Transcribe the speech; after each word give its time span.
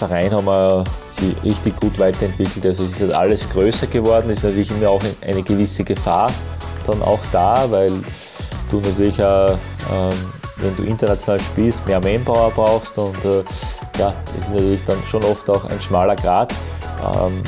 Verein 0.00 0.32
haben 0.32 0.46
wir 0.46 0.84
sie 1.10 1.36
richtig 1.44 1.78
gut 1.78 1.98
weiterentwickelt. 1.98 2.64
Also 2.64 2.84
es 2.84 2.92
ist 2.92 3.00
halt 3.02 3.12
alles 3.12 3.48
größer 3.50 3.86
geworden, 3.86 4.30
ist 4.30 4.44
natürlich 4.44 4.70
immer 4.70 4.88
auch 4.88 5.02
eine 5.20 5.42
gewisse 5.42 5.84
Gefahr 5.84 6.30
dann 6.86 7.02
auch 7.02 7.20
da, 7.32 7.70
weil 7.70 7.92
du 8.70 8.80
natürlich 8.80 9.22
auch, 9.22 9.50
ähm, 9.92 10.14
wenn 10.56 10.74
du 10.76 10.84
international 10.84 11.38
spielst, 11.40 11.86
mehr 11.86 12.00
Manpower 12.00 12.50
brauchst 12.50 12.96
und 12.96 13.22
äh, 13.26 13.44
ja, 13.98 14.14
ist 14.38 14.50
natürlich 14.50 14.82
dann 14.84 15.02
schon 15.04 15.22
oft 15.24 15.50
auch 15.50 15.66
ein 15.66 15.80
schmaler 15.82 16.16
Grad. 16.16 16.54
Ähm, 17.14 17.42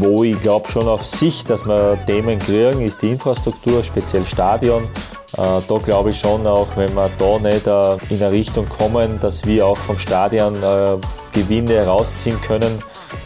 wo 0.00 0.22
ich 0.22 0.40
glaube 0.42 0.68
schon 0.68 0.86
auf 0.86 1.04
Sicht, 1.04 1.48
dass 1.48 1.66
wir 1.66 1.98
Themen 2.06 2.38
kriegen, 2.38 2.82
ist 2.82 3.00
die 3.02 3.10
Infrastruktur, 3.10 3.82
speziell 3.82 4.24
Stadion. 4.24 4.84
Äh, 5.36 5.60
da 5.68 5.78
glaube 5.84 6.10
ich 6.10 6.18
schon 6.18 6.46
auch, 6.46 6.68
wenn 6.76 6.94
wir 6.94 7.10
da 7.18 7.38
nicht 7.38 7.66
äh, 7.66 8.14
in 8.14 8.22
eine 8.22 8.32
Richtung 8.32 8.68
kommen, 8.68 9.18
dass 9.20 9.44
wir 9.44 9.66
auch 9.66 9.76
vom 9.76 9.98
Stadion 9.98 10.54
äh, 10.62 10.96
Gewinne 11.32 11.74
herausziehen 11.74 12.40
können, 12.40 12.82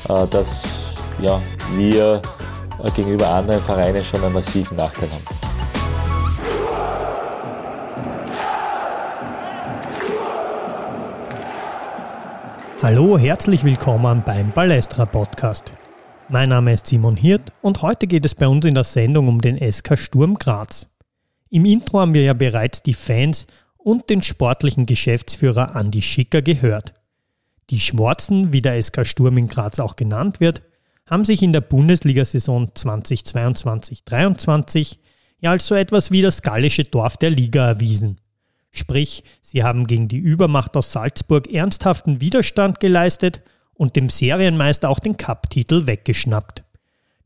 äh, 0.09 0.27
dass 0.29 0.97
ja, 1.20 1.41
wir 1.77 2.20
äh, 2.83 2.91
gegenüber 2.91 3.28
anderen 3.28 3.62
Vereinen 3.62 4.05
schon 4.05 4.23
einen 4.25 4.34
massiven 4.34 4.77
Nachteil 4.77 5.09
haben. 5.11 5.25
Hallo, 12.83 13.16
herzlich 13.16 13.62
willkommen 13.62 14.25
beim 14.27 14.50
Balestra 14.50 15.06
Podcast. 15.06 15.73
Mein 16.28 16.48
Name 16.48 16.72
ist 16.72 16.89
Simon 16.89 17.16
Hirt 17.16 17.53
und 17.61 17.81
heute 17.83 18.09
geht 18.09 18.27
es 18.27 18.34
bei 18.34 18.48
uns 18.48 18.64
in 18.64 18.75
der 18.75 18.83
Sendung 18.83 19.28
um 19.28 19.41
den 19.41 19.56
SK 19.56 19.97
Sturm 19.97 20.34
Graz. 20.34 20.89
Im 21.50 21.64
Intro 21.64 22.00
haben 22.00 22.14
wir 22.14 22.22
ja 22.22 22.33
bereits 22.33 22.83
die 22.83 22.94
Fans 22.94 23.47
und 23.77 24.11
den 24.11 24.22
sportlichen 24.22 24.87
Geschäftsführer 24.87 25.77
Andi 25.77 26.03
Schicker 26.03 26.42
gehört. 26.42 26.94
Die 27.71 27.81
Schwarzen, 27.81 28.53
wie 28.53 28.63
der 28.63 28.83
SK 28.83 29.07
Sturm 29.07 29.39
in 29.39 29.49
Graz 29.49 29.79
auch 29.79 29.97
genannt 29.97 30.41
wird, 30.41 30.63
haben 31.07 31.25
sich 31.25 31.43
in 31.43 31.53
der 31.53 31.61
Bundesliga-Saison 31.61 32.71
2022-23 32.71 34.99
ja 35.41 35.51
als 35.51 35.67
so 35.67 35.75
etwas 35.75 36.11
wie 36.11 36.23
das 36.23 36.43
gallische 36.43 36.85
Dorf 36.85 37.17
der 37.17 37.31
Liga 37.31 37.67
erwiesen. 37.67 38.19
Sprich, 38.71 39.25
sie 39.43 39.65
haben 39.65 39.87
gegen 39.87 40.09
die 40.09 40.19
Übermacht 40.19 40.77
aus 40.77 40.93
Salzburg 40.93 41.53
ernsthaften 41.53 42.21
Widerstand 42.21 42.81
geleistet 42.81 43.43
und 43.75 43.97
dem 43.97 44.09
Serienmeister 44.09 44.89
auch 44.89 44.99
den 44.99 45.17
Cup-Titel 45.17 45.87
weggeschnappt. 45.87 46.65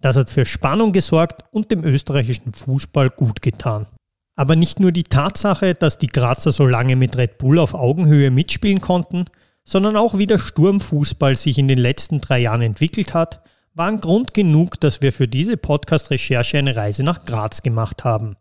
Das 0.00 0.16
hat 0.16 0.30
für 0.30 0.44
Spannung 0.44 0.92
gesorgt 0.92 1.44
und 1.52 1.70
dem 1.70 1.84
österreichischen 1.84 2.52
Fußball 2.52 3.10
gut 3.10 3.42
getan. 3.42 3.86
Aber 4.34 4.56
nicht 4.56 4.80
nur 4.80 4.92
die 4.92 5.04
Tatsache, 5.04 5.74
dass 5.74 5.98
die 5.98 6.08
Grazer 6.08 6.52
so 6.52 6.66
lange 6.66 6.96
mit 6.96 7.16
Red 7.16 7.38
Bull 7.38 7.58
auf 7.58 7.74
Augenhöhe 7.74 8.30
mitspielen 8.30 8.80
konnten, 8.80 9.26
sondern 9.66 9.96
auch 9.96 10.16
wie 10.16 10.26
der 10.26 10.38
Sturmfußball 10.38 11.36
sich 11.36 11.58
in 11.58 11.66
den 11.66 11.78
letzten 11.78 12.20
drei 12.20 12.38
Jahren 12.38 12.62
entwickelt 12.62 13.12
hat, 13.12 13.42
waren 13.74 14.00
Grund 14.00 14.32
genug, 14.32 14.80
dass 14.80 15.02
wir 15.02 15.12
für 15.12 15.26
diese 15.26 15.56
Podcast-Recherche 15.56 16.56
eine 16.56 16.76
Reise 16.76 17.02
nach 17.02 17.26
Graz 17.26 17.62
gemacht 17.62 18.04
haben. 18.04 18.36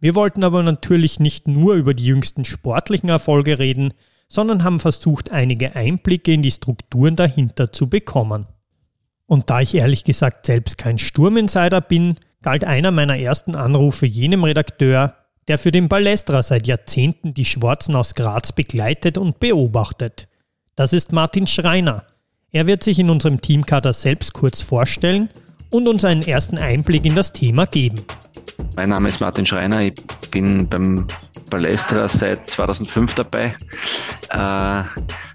Wir 0.00 0.16
wollten 0.16 0.42
aber 0.42 0.64
natürlich 0.64 1.20
nicht 1.20 1.46
nur 1.46 1.74
über 1.74 1.94
die 1.94 2.04
jüngsten 2.04 2.44
sportlichen 2.44 3.08
Erfolge 3.08 3.60
reden, 3.60 3.94
sondern 4.28 4.64
haben 4.64 4.80
versucht, 4.80 5.30
einige 5.30 5.76
Einblicke 5.76 6.32
in 6.32 6.42
die 6.42 6.50
Strukturen 6.50 7.14
dahinter 7.14 7.72
zu 7.72 7.88
bekommen. 7.88 8.46
Und 9.26 9.50
da 9.50 9.60
ich 9.60 9.76
ehrlich 9.76 10.04
gesagt 10.04 10.44
selbst 10.44 10.76
kein 10.76 10.98
Sturminsider 10.98 11.80
bin, 11.80 12.16
galt 12.42 12.64
einer 12.64 12.90
meiner 12.90 13.16
ersten 13.16 13.54
Anrufe 13.54 14.06
jenem 14.06 14.42
Redakteur, 14.42 15.14
der 15.46 15.56
für 15.56 15.70
den 15.70 15.88
Ballestra 15.88 16.42
seit 16.42 16.66
Jahrzehnten 16.66 17.30
die 17.30 17.44
Schwarzen 17.44 17.94
aus 17.94 18.16
Graz 18.16 18.52
begleitet 18.52 19.18
und 19.18 19.38
beobachtet. 19.38 20.27
Das 20.78 20.92
ist 20.92 21.12
Martin 21.12 21.48
Schreiner. 21.48 22.04
Er 22.52 22.68
wird 22.68 22.84
sich 22.84 23.00
in 23.00 23.10
unserem 23.10 23.40
Teamkader 23.40 23.92
selbst 23.92 24.32
kurz 24.32 24.62
vorstellen 24.62 25.28
und 25.70 25.88
uns 25.88 26.04
einen 26.04 26.22
ersten 26.22 26.56
Einblick 26.56 27.04
in 27.04 27.16
das 27.16 27.32
Thema 27.32 27.66
geben. 27.66 27.96
Mein 28.76 28.90
Name 28.90 29.08
ist 29.08 29.18
Martin 29.18 29.44
Schreiner, 29.44 29.82
ich 29.82 29.94
bin 30.30 30.68
beim 30.68 31.08
Balestra 31.50 32.06
seit 32.06 32.48
2005 32.48 33.12
dabei. 33.14 33.56
Äh, 34.30 34.84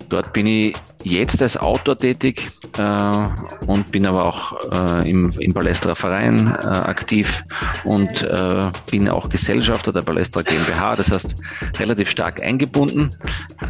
dort 0.08 0.32
bin 0.32 0.48
ich 0.48 0.76
jetzt 1.04 1.42
als 1.42 1.58
Autor 1.58 1.98
tätig 1.98 2.50
äh, 2.78 3.28
und 3.68 3.92
bin 3.92 4.06
aber 4.06 4.26
auch 4.26 4.72
äh, 4.72 5.10
im, 5.10 5.30
im 5.42 5.54
Balestra 5.54 5.94
Verein 5.94 6.48
äh, 6.48 6.68
aktiv 6.68 7.44
und 7.84 8.22
äh, 8.22 8.72
bin 8.90 9.10
auch 9.10 9.28
Gesellschafter 9.28 9.92
der 9.92 10.04
Balestra 10.04 10.42
GmbH, 10.42 10.96
das 10.96 11.12
heißt 11.12 11.36
relativ 11.80 12.10
stark 12.10 12.42
eingebunden. 12.42 13.12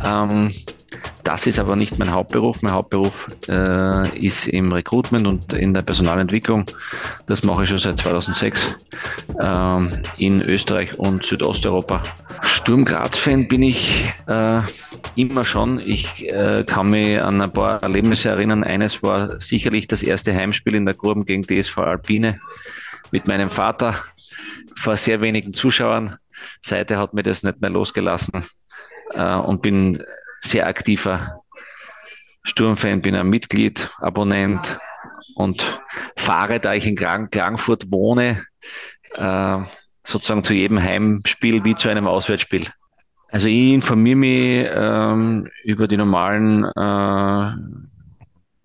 Ähm, 0.06 0.52
das 1.24 1.48
ist 1.48 1.60
aber 1.60 1.76
nicht 1.76 1.98
mein 1.98 2.12
Hauptberuf. 2.12 2.62
Mein 2.62 2.74
Hauptberuf 2.74 3.28
äh, 3.48 4.20
ist 4.20 4.48
im 4.48 4.72
Recruitment 4.72 5.26
und 5.26 5.54
in 5.54 5.74
der 5.74 5.82
Personalentwicklung. 5.82 6.66
Das 7.28 7.44
mache 7.44 7.64
ich 7.64 7.70
schon 7.70 7.78
seit 7.78 8.00
2006 8.00 8.76
äh, 9.40 9.78
in 10.18 10.42
Österreich 10.42 11.00
und 11.00 11.26
Südosteuropa. 11.26 12.04
Sturm 12.42 12.86
Graz-Fan 12.86 13.48
bin 13.48 13.64
ich 13.64 14.12
äh, 14.28 14.60
immer 15.16 15.44
schon. 15.44 15.80
Ich 15.80 16.30
äh, 16.32 16.64
kann 16.66 16.90
mich 16.90 17.22
an 17.22 17.42
ein 17.42 17.52
paar 17.52 17.82
Erlebnisse 17.82 18.30
erinnern. 18.30 18.64
Eines 18.64 19.02
war 19.02 19.40
sicherlich 19.40 19.88
das 19.88 20.04
erste 20.04 20.34
Heimspiel 20.34 20.76
in 20.76 20.86
der 20.86 20.96
Gruppe 20.96 21.26
gegen 21.26 21.44
DSV 21.44 21.78
Alpine 21.78 22.40
mit 23.12 23.28
meinem 23.28 23.50
Vater 23.50 23.96
vor 24.76 24.98
sehr 24.98 25.22
wenigen 25.22 25.54
Zuschauern. 25.54 26.18
Seite 26.62 26.98
hat 26.98 27.14
mir 27.14 27.24
das 27.24 27.44
nicht 27.44 27.62
mehr 27.62 27.70
losgelassen 27.70 28.44
äh, 29.12 29.36
und 29.36 29.62
bin 29.62 30.04
sehr 30.44 30.68
aktiver 30.68 31.42
Sturmfan, 32.44 33.02
bin 33.02 33.16
ein 33.16 33.30
Mitglied, 33.30 33.90
Abonnent 34.00 34.78
und 35.36 35.82
fahre, 36.18 36.60
da 36.60 36.74
ich 36.74 36.86
in 36.86 36.96
Klagenfurt 36.96 37.90
wohne, 37.90 38.44
äh, 39.16 39.58
sozusagen 40.04 40.44
zu 40.44 40.54
jedem 40.54 40.82
Heimspiel 40.82 41.64
wie 41.64 41.76
zu 41.76 41.90
einem 41.90 42.08
Auswärtsspiel. 42.08 42.68
Also 43.30 43.48
ich 43.48 43.72
informiere 43.74 44.16
mich 44.18 44.68
ähm, 44.74 45.48
über 45.64 45.88
die 45.88 45.98
normalen 45.98 46.66
äh, 46.66 47.52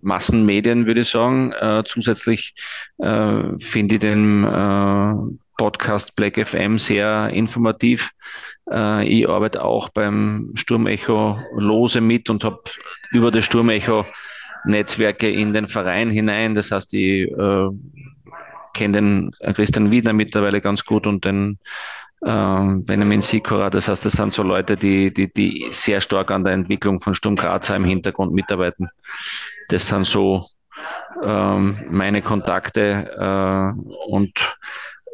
Massenmedien, 0.00 0.86
würde 0.86 1.02
ich 1.02 1.08
sagen. 1.08 1.52
Äh, 1.52 1.84
zusätzlich 1.86 2.54
äh, 2.98 3.58
finde 3.58 3.94
ich 3.94 4.00
den 4.00 4.44
äh, 4.44 5.14
Podcast 5.58 6.16
Black 6.16 6.38
FM 6.38 6.78
sehr 6.78 7.28
informativ. 7.28 8.10
Äh, 8.70 9.06
ich 9.06 9.28
arbeite 9.28 9.62
auch 9.62 9.90
beim 9.90 10.52
Sturmecho 10.54 11.38
lose 11.56 12.00
mit 12.00 12.30
und 12.30 12.44
habe 12.44 12.62
über 13.10 13.30
das 13.30 13.44
Sturmecho 13.44 14.06
Netzwerke 14.64 15.28
in 15.28 15.52
den 15.52 15.68
Verein 15.68 16.10
hinein. 16.10 16.54
Das 16.54 16.70
heißt, 16.70 16.94
ich 16.94 17.30
äh, 17.30 17.68
kenne 18.72 18.92
den 18.92 19.30
Christian 19.54 19.90
Wiedner 19.90 20.12
mittlerweile 20.12 20.60
ganz 20.60 20.84
gut 20.84 21.06
und 21.06 21.24
den 21.24 21.58
äh, 22.22 22.76
Benjamin 22.86 23.20
Sikora. 23.20 23.68
Das 23.68 23.88
heißt, 23.88 24.06
das 24.06 24.12
sind 24.12 24.32
so 24.32 24.42
Leute, 24.42 24.76
die, 24.76 25.12
die, 25.12 25.32
die 25.32 25.66
sehr 25.70 26.00
stark 26.00 26.30
an 26.30 26.44
der 26.44 26.54
Entwicklung 26.54 27.00
von 27.00 27.14
Sturm 27.14 27.36
Graz 27.36 27.68
im 27.70 27.84
Hintergrund 27.84 28.32
mitarbeiten. 28.32 28.88
Das 29.68 29.88
sind 29.88 30.06
so 30.06 30.44
ähm, 31.24 31.76
meine 31.90 32.22
Kontakte 32.22 33.10
äh, 33.18 34.08
und 34.08 34.56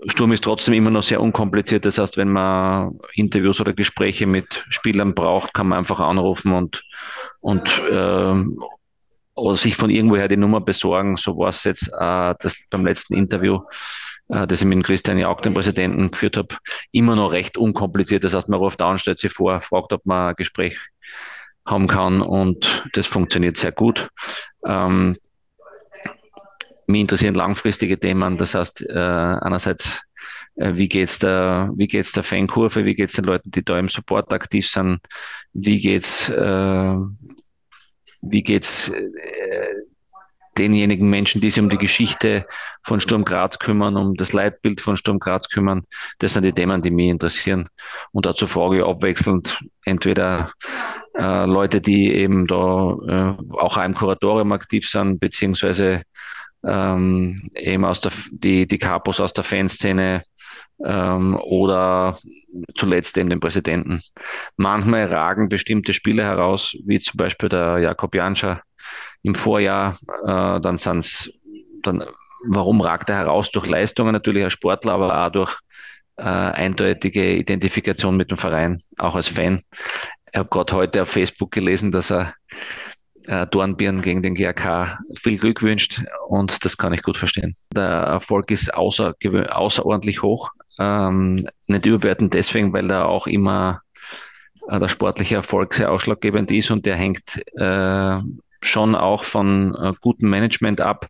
Sturm 0.07 0.33
ist 0.33 0.45
trotzdem 0.45 0.75
immer 0.75 0.91
noch 0.91 1.03
sehr 1.03 1.21
unkompliziert. 1.21 1.85
Das 1.85 1.99
heißt, 1.99 2.17
wenn 2.17 2.31
man 2.31 2.99
Interviews 3.15 3.61
oder 3.61 3.73
Gespräche 3.73 4.27
mit 4.27 4.65
Spielern 4.69 5.15
braucht, 5.15 5.55
kann 5.55 5.69
man 5.69 5.79
einfach 5.79 6.01
anrufen 6.01 6.53
und, 6.53 6.83
und 7.41 7.83
äh, 7.91 8.35
oder 9.37 9.57
sich 9.57 9.77
von 9.77 9.91
irgendwoher 9.91 10.29
die 10.29 10.37
Nummer 10.37 10.61
besorgen. 10.61 11.17
So 11.17 11.37
war 11.37 11.49
es 11.49 11.65
jetzt 11.65 11.89
äh, 11.89 12.35
das 12.39 12.65
beim 12.71 12.87
letzten 12.87 13.15
Interview, 13.15 13.61
äh, 14.29 14.47
das 14.47 14.61
ich 14.61 14.67
mit 14.67 14.85
Christian 14.85 15.19
Jauch, 15.19 15.41
dem 15.41 15.55
Präsidenten, 15.55 16.11
geführt 16.11 16.37
habe, 16.37 16.55
immer 16.93 17.17
noch 17.17 17.33
recht 17.33 17.57
unkompliziert. 17.57 18.25
Das 18.25 18.35
heißt, 18.35 18.49
man 18.49 18.61
ruft 18.61 18.83
an, 18.83 18.99
stellt 18.99 19.19
sich 19.19 19.33
vor, 19.33 19.61
fragt, 19.61 19.93
ob 19.93 20.05
man 20.07 20.31
ein 20.31 20.35
Gespräch 20.37 20.79
haben 21.67 21.87
kann 21.87 22.21
und 22.21 22.85
das 22.93 23.07
funktioniert 23.07 23.57
sehr 23.57 23.73
gut. 23.73 24.11
Ähm, 24.67 25.17
mich 26.87 27.01
interessieren 27.01 27.35
langfristige 27.35 27.99
Themen. 27.99 28.37
Das 28.37 28.55
heißt, 28.55 28.83
äh, 28.89 28.93
einerseits, 28.95 30.03
äh, 30.57 30.73
wie 30.75 30.89
geht's 30.89 31.19
der, 31.19 31.71
wie 31.77 31.87
geht's 31.87 32.13
der 32.13 32.23
Fankurve, 32.23 32.85
wie 32.85 32.95
geht's 32.95 33.15
den 33.15 33.25
Leuten, 33.25 33.51
die 33.51 33.65
da 33.65 33.79
im 33.79 33.89
Support 33.89 34.33
aktiv 34.33 34.69
sind, 34.69 35.01
wie 35.53 35.81
geht's, 35.81 36.29
äh, 36.29 36.95
wie 38.23 38.43
geht's 38.43 38.89
äh, 38.89 39.75
denjenigen 40.57 41.11
Menschen, 41.11 41.41
die 41.41 41.51
sich 41.51 41.63
um 41.63 41.69
die 41.69 41.79
Geschichte 41.79 42.47
von 42.83 43.01
Sturm 43.01 43.25
Graz 43.25 43.59
kümmern, 43.59 43.97
um 43.97 44.15
das 44.15 44.33
Leitbild 44.33 44.81
von 44.81 44.97
Sturm 44.97 45.19
Graz 45.19 45.49
kümmern. 45.49 45.83
Das 46.19 46.35
sind 46.35 46.45
die 46.45 46.53
Themen, 46.53 46.83
die 46.83 46.91
mich 46.91 47.09
interessieren. 47.09 47.69
Und 48.13 48.27
dazu 48.27 48.47
frage 48.47 48.79
ich 48.79 48.85
abwechselnd 48.85 49.65
entweder 49.85 50.53
äh, 51.15 51.45
Leute, 51.47 51.81
die 51.81 52.13
eben 52.13 52.47
da 52.47 52.97
äh, 53.09 53.57
auch 53.59 53.79
im 53.79 53.95
Kuratorium 53.95 54.53
aktiv 54.53 54.89
sind, 54.89 55.21
beziehungsweise 55.21 56.03
ähm, 56.67 57.37
eben 57.57 57.85
aus 57.85 58.01
der, 58.01 58.13
die, 58.31 58.67
die 58.67 58.79
Capos 58.79 59.21
aus 59.21 59.33
der 59.33 59.45
Fanszene 59.45 60.23
ähm, 60.85 61.37
oder 61.37 62.19
zuletzt 62.75 63.17
eben 63.19 63.31
den 63.31 63.41
Präsidenten. 63.41 64.01
Manchmal 64.57 65.05
ragen 65.07 65.49
bestimmte 65.49 65.93
Spiele 65.93 66.25
heraus, 66.25 66.77
wie 66.85 66.99
zum 66.99 67.17
Beispiel 67.19 67.49
der 67.49 67.79
Jakob 67.79 68.15
Janscher 68.15 68.63
im 69.23 69.35
Vorjahr. 69.35 69.97
Äh, 70.25 70.61
dann 70.61 70.79
sind 70.79 70.99
es 70.99 71.31
dann, 71.83 72.05
warum 72.49 72.81
ragt 72.81 73.11
er 73.11 73.17
heraus? 73.17 73.51
Durch 73.51 73.67
Leistungen 73.67 74.13
natürlich 74.13 74.45
als 74.45 74.53
Sportler, 74.53 74.93
aber 74.93 75.27
auch 75.27 75.31
durch 75.31 75.59
äh, 76.17 76.23
eindeutige 76.23 77.37
Identifikation 77.37 78.17
mit 78.17 78.31
dem 78.31 78.39
Verein, 78.39 78.81
auch 78.99 79.17
als 79.17 79.29
Fan. 79.29 79.61
Ich 80.33 80.39
habe 80.39 80.49
gerade 80.49 80.75
heute 80.75 81.03
auf 81.03 81.09
Facebook 81.09 81.53
gelesen, 81.53 81.93
dass 81.93 82.11
er 82.11 82.35
äh, 83.27 83.47
Dornbirn 83.47 84.01
gegen 84.01 84.23
den 84.23 84.35
GRK 84.35 84.99
viel 85.21 85.39
Glück 85.39 85.63
wünscht 85.63 86.03
und 86.29 86.65
das 86.65 86.77
kann 86.77 86.93
ich 86.93 87.03
gut 87.03 87.17
verstehen. 87.17 87.55
Der 87.75 87.85
Erfolg 87.85 88.51
ist 88.51 88.75
außer, 88.75 89.15
außerordentlich 89.51 90.23
hoch. 90.23 90.51
Ähm, 90.79 91.47
nicht 91.67 91.87
überbewerten 91.87 92.31
deswegen, 92.31 92.73
weil 92.73 92.89
da 92.89 93.05
auch 93.05 93.27
immer 93.27 93.81
äh, 94.69 94.79
der 94.79 94.89
sportliche 94.89 95.37
Erfolg 95.37 95.75
sehr 95.75 95.91
ausschlaggebend 95.91 96.51
ist 96.51 96.71
und 96.71 96.87
der 96.87 96.97
hängt 96.97 97.41
äh, 97.57 98.19
schon 98.65 98.95
auch 98.95 99.25
von 99.25 99.75
äh, 99.75 99.93
gutem 100.01 100.31
Management 100.31 100.81
ab, 100.81 101.09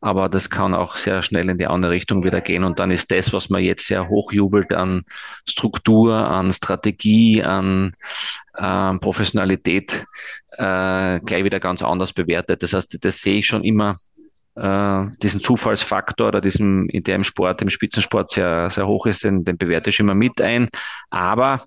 aber 0.00 0.28
das 0.28 0.50
kann 0.50 0.74
auch 0.74 0.96
sehr 0.96 1.22
schnell 1.22 1.48
in 1.48 1.58
die 1.58 1.66
andere 1.66 1.92
Richtung 1.92 2.24
wieder 2.24 2.40
gehen 2.40 2.64
und 2.64 2.78
dann 2.78 2.90
ist 2.90 3.10
das, 3.10 3.32
was 3.32 3.48
man 3.48 3.62
jetzt 3.62 3.86
sehr 3.86 4.08
hochjubelt 4.08 4.72
an 4.74 5.04
Struktur, 5.48 6.14
an 6.14 6.52
Strategie, 6.52 7.42
an 7.42 7.92
äh, 8.54 8.98
Professionalität, 8.98 10.04
äh, 10.52 11.20
gleich 11.20 11.44
wieder 11.44 11.60
ganz 11.60 11.82
anders 11.82 12.12
bewertet. 12.12 12.62
Das 12.62 12.72
heißt, 12.72 12.98
das 13.04 13.20
sehe 13.20 13.38
ich 13.38 13.46
schon 13.46 13.64
immer 13.64 13.94
äh, 14.56 15.04
diesen 15.22 15.40
Zufallsfaktor 15.40 16.28
oder 16.28 16.40
diesen, 16.40 16.88
in 16.88 17.02
der 17.02 17.16
im 17.16 17.24
Sport, 17.24 17.62
im 17.62 17.70
Spitzensport 17.70 18.30
sehr, 18.30 18.70
sehr 18.70 18.86
hoch 18.86 19.06
ist, 19.06 19.24
den, 19.24 19.44
den 19.44 19.58
bewerte 19.58 19.90
ich 19.90 20.00
immer 20.00 20.14
mit 20.14 20.40
ein. 20.40 20.68
Aber 21.10 21.62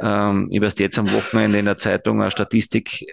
ähm, 0.00 0.48
ich 0.50 0.60
habe 0.60 0.72
jetzt 0.78 0.98
am 0.98 1.12
Wochenende 1.12 1.58
in 1.58 1.64
der 1.64 1.78
Zeitung 1.78 2.20
eine 2.20 2.30
Statistik 2.30 3.04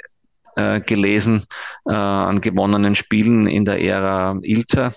äh, 0.56 0.82
gelesen 0.82 1.44
äh, 1.88 1.94
an 1.94 2.42
gewonnenen 2.42 2.96
Spielen 2.96 3.48
in 3.48 3.66
der 3.66 3.82
Ära 3.82 4.38
Ilzer 4.42 4.92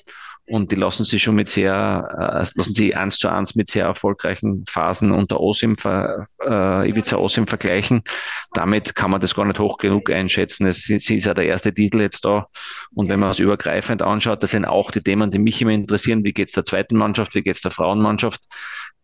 und 0.49 0.73
die 0.73 0.77
lassen 0.77 1.05
sich 1.05 1.23
schon 1.23 1.35
mit 1.35 1.49
sehr, 1.49 2.09
äh, 2.19 2.47
lassen 2.57 2.73
sie 2.73 2.95
eins 2.95 3.19
zu 3.19 3.29
eins 3.29 3.55
mit 3.55 3.69
sehr 3.69 3.85
erfolgreichen 3.85 4.65
Phasen 4.67 5.13
unter 5.13 5.41
Osim, 5.41 5.77
äh, 5.85 6.89
Ibiza 6.89 7.17
Osim 7.19 7.47
vergleichen. 7.47 8.03
Damit 8.55 8.95
kann 8.95 9.11
man 9.11 9.21
das 9.21 9.35
gar 9.35 9.45
nicht 9.45 9.59
hoch 9.59 9.77
genug 9.77 10.11
einschätzen. 10.11 10.67
Es 10.67 10.89
ist 10.89 11.09
ja 11.09 11.35
der 11.35 11.47
erste 11.47 11.75
Titel 11.75 12.01
jetzt 12.01 12.25
da. 12.25 12.47
Und 12.95 13.11
wenn 13.11 13.21
man 13.21 13.31
es 13.31 13.39
übergreifend 13.39 14.01
anschaut, 14.01 14.43
das 14.43 14.53
sind 14.53 14.65
auch 14.65 14.91
die 14.91 15.03
Themen, 15.03 15.31
die 15.31 15.39
mich 15.39 15.61
immer 15.61 15.73
interessieren. 15.73 16.25
Wie 16.25 16.33
geht's 16.33 16.53
der 16.53 16.65
zweiten 16.65 16.97
Mannschaft? 16.97 17.35
Wie 17.35 17.43
geht's 17.43 17.61
der 17.61 17.71
Frauenmannschaft? 17.71 18.41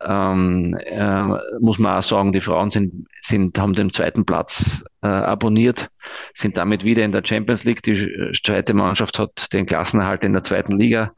Ähm, 0.01 0.77
äh, 0.85 1.23
muss 1.61 1.79
man 1.79 1.99
auch 1.99 2.03
sagen, 2.03 2.33
die 2.33 2.41
Frauen 2.41 2.71
sind, 2.71 3.07
sind, 3.23 3.59
haben 3.59 3.75
den 3.75 3.91
zweiten 3.91 4.25
Platz 4.25 4.85
äh, 5.03 5.07
abonniert, 5.09 5.89
sind 6.35 6.57
damit 6.57 6.85
wieder 6.85 7.05
in 7.05 7.13
der 7.13 7.23
Champions 7.25 7.65
League. 7.65 7.83
Die 7.83 8.33
zweite 8.43 8.75
Mannschaft 8.75 9.19
hat 9.19 9.53
den 9.53 9.67
Klassenerhalt 9.67 10.25
in 10.25 10.33
der 10.33 10.43
zweiten 10.43 10.77
Liga 10.77 11.13